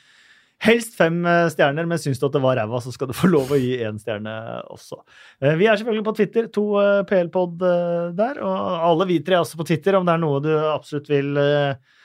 helst 0.65 0.97
fem 0.99 1.21
eh, 1.27 1.47
stjerner, 1.53 1.87
men 1.89 2.01
syns 2.03 2.21
du 2.21 2.27
at 2.29 2.35
det 2.35 2.43
var 2.43 2.59
ræva, 2.59 2.81
så 2.83 2.93
skal 2.95 3.11
du 3.11 3.17
få 3.17 3.31
lov 3.35 3.53
å 3.55 3.61
gi 3.61 3.79
én 3.87 4.01
stjerne 4.03 4.35
også. 4.75 5.01
Eh, 5.43 5.55
Vi 5.61 5.69
er 5.69 5.79
selvfølgelig 5.79 6.07
på 6.09 6.17
Twitter, 6.21 6.51
to 6.55 6.67
eh, 6.83 7.05
PL-pod 7.09 7.63
eh, 7.69 8.09
der, 8.19 8.43
og 8.45 8.83
alle 8.91 9.09
vi 9.11 9.21
tre 9.25 9.39
er 9.39 9.45
også 9.47 9.61
på 9.61 9.69
Twitter, 9.71 9.99
om 9.99 10.09
det 10.09 10.17
er 10.17 10.25
noe 10.25 10.43
du 10.45 10.53
absolutt 10.75 11.09
vil 11.13 11.39
eh, 11.41 11.71
eh, 11.73 11.98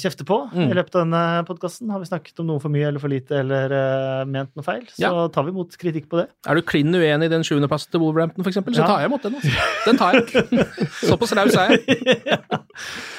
kjefte 0.00 0.24
på 0.26 0.36
Mm. 0.52 0.70
i 0.70 0.74
løpet 0.76 0.94
av 0.96 1.02
denne 1.04 1.22
podkasten. 1.48 1.90
Har 1.90 1.98
vi 2.00 2.06
snakket 2.08 2.38
om 2.40 2.46
noe 2.46 2.60
for 2.62 2.68
mye 2.72 2.86
eller 2.88 3.00
for 3.02 3.08
lite 3.12 3.32
eller 3.40 3.72
uh, 3.72 4.24
ment 4.24 4.50
noe 4.56 4.62
feil, 4.64 4.84
så 4.90 4.98
Ja. 5.02 5.28
tar 5.28 5.42
vi 5.44 5.50
imot 5.54 5.76
kritikk 5.78 6.08
på 6.08 6.16
det. 6.20 6.28
Er 6.46 6.54
du 6.54 6.62
klin 6.62 6.92
uenig 6.94 7.24
i 7.26 7.32
den 7.32 7.42
sjuendeplassen 7.46 7.90
til 7.90 8.00
Wolverhampton, 8.00 8.42
for 8.44 8.50
eksempel, 8.50 8.74
så 8.74 8.82
Ja. 8.82 8.86
tar 8.86 9.00
jeg 9.00 9.10
imot 9.10 9.22
den. 9.22 9.34
Altså. 9.34 9.50
Den 9.86 9.96
tar 9.96 10.12
jeg. 10.14 10.26
Såpass 11.10 11.32
raus 11.36 11.54
er 11.56 11.68
jeg. 11.70 11.78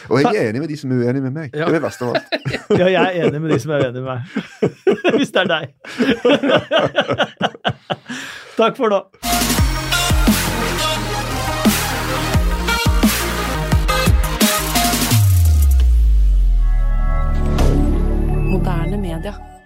Og 0.10 0.22
jeg 0.24 0.36
er 0.36 0.50
enig 0.52 0.60
med 0.62 0.70
de 0.70 0.78
som 0.78 0.92
er 0.92 0.96
uenige 1.06 1.24
med 1.24 1.34
meg. 1.34 1.50
Ja. 1.54 1.66
Det 1.66 1.76
er 1.76 1.80
det 1.80 1.86
verste 1.88 2.02
av 2.04 2.16
alt. 2.16 2.24
Ja, 2.80 2.86
jeg 2.88 3.04
er 3.06 3.28
enig 3.28 3.42
med 3.42 3.50
de 3.52 3.60
som 3.60 3.72
er 3.72 3.80
uenige 3.86 4.04
med 4.04 4.10
meg. 4.12 4.22
Hvis 5.18 5.32
det 5.32 5.42
er 5.42 5.50
deg. 5.54 5.66
Takk 8.58 8.76
for 8.78 8.90
nå. 8.90 9.04
Moderne 18.58 18.98
media. 18.98 19.57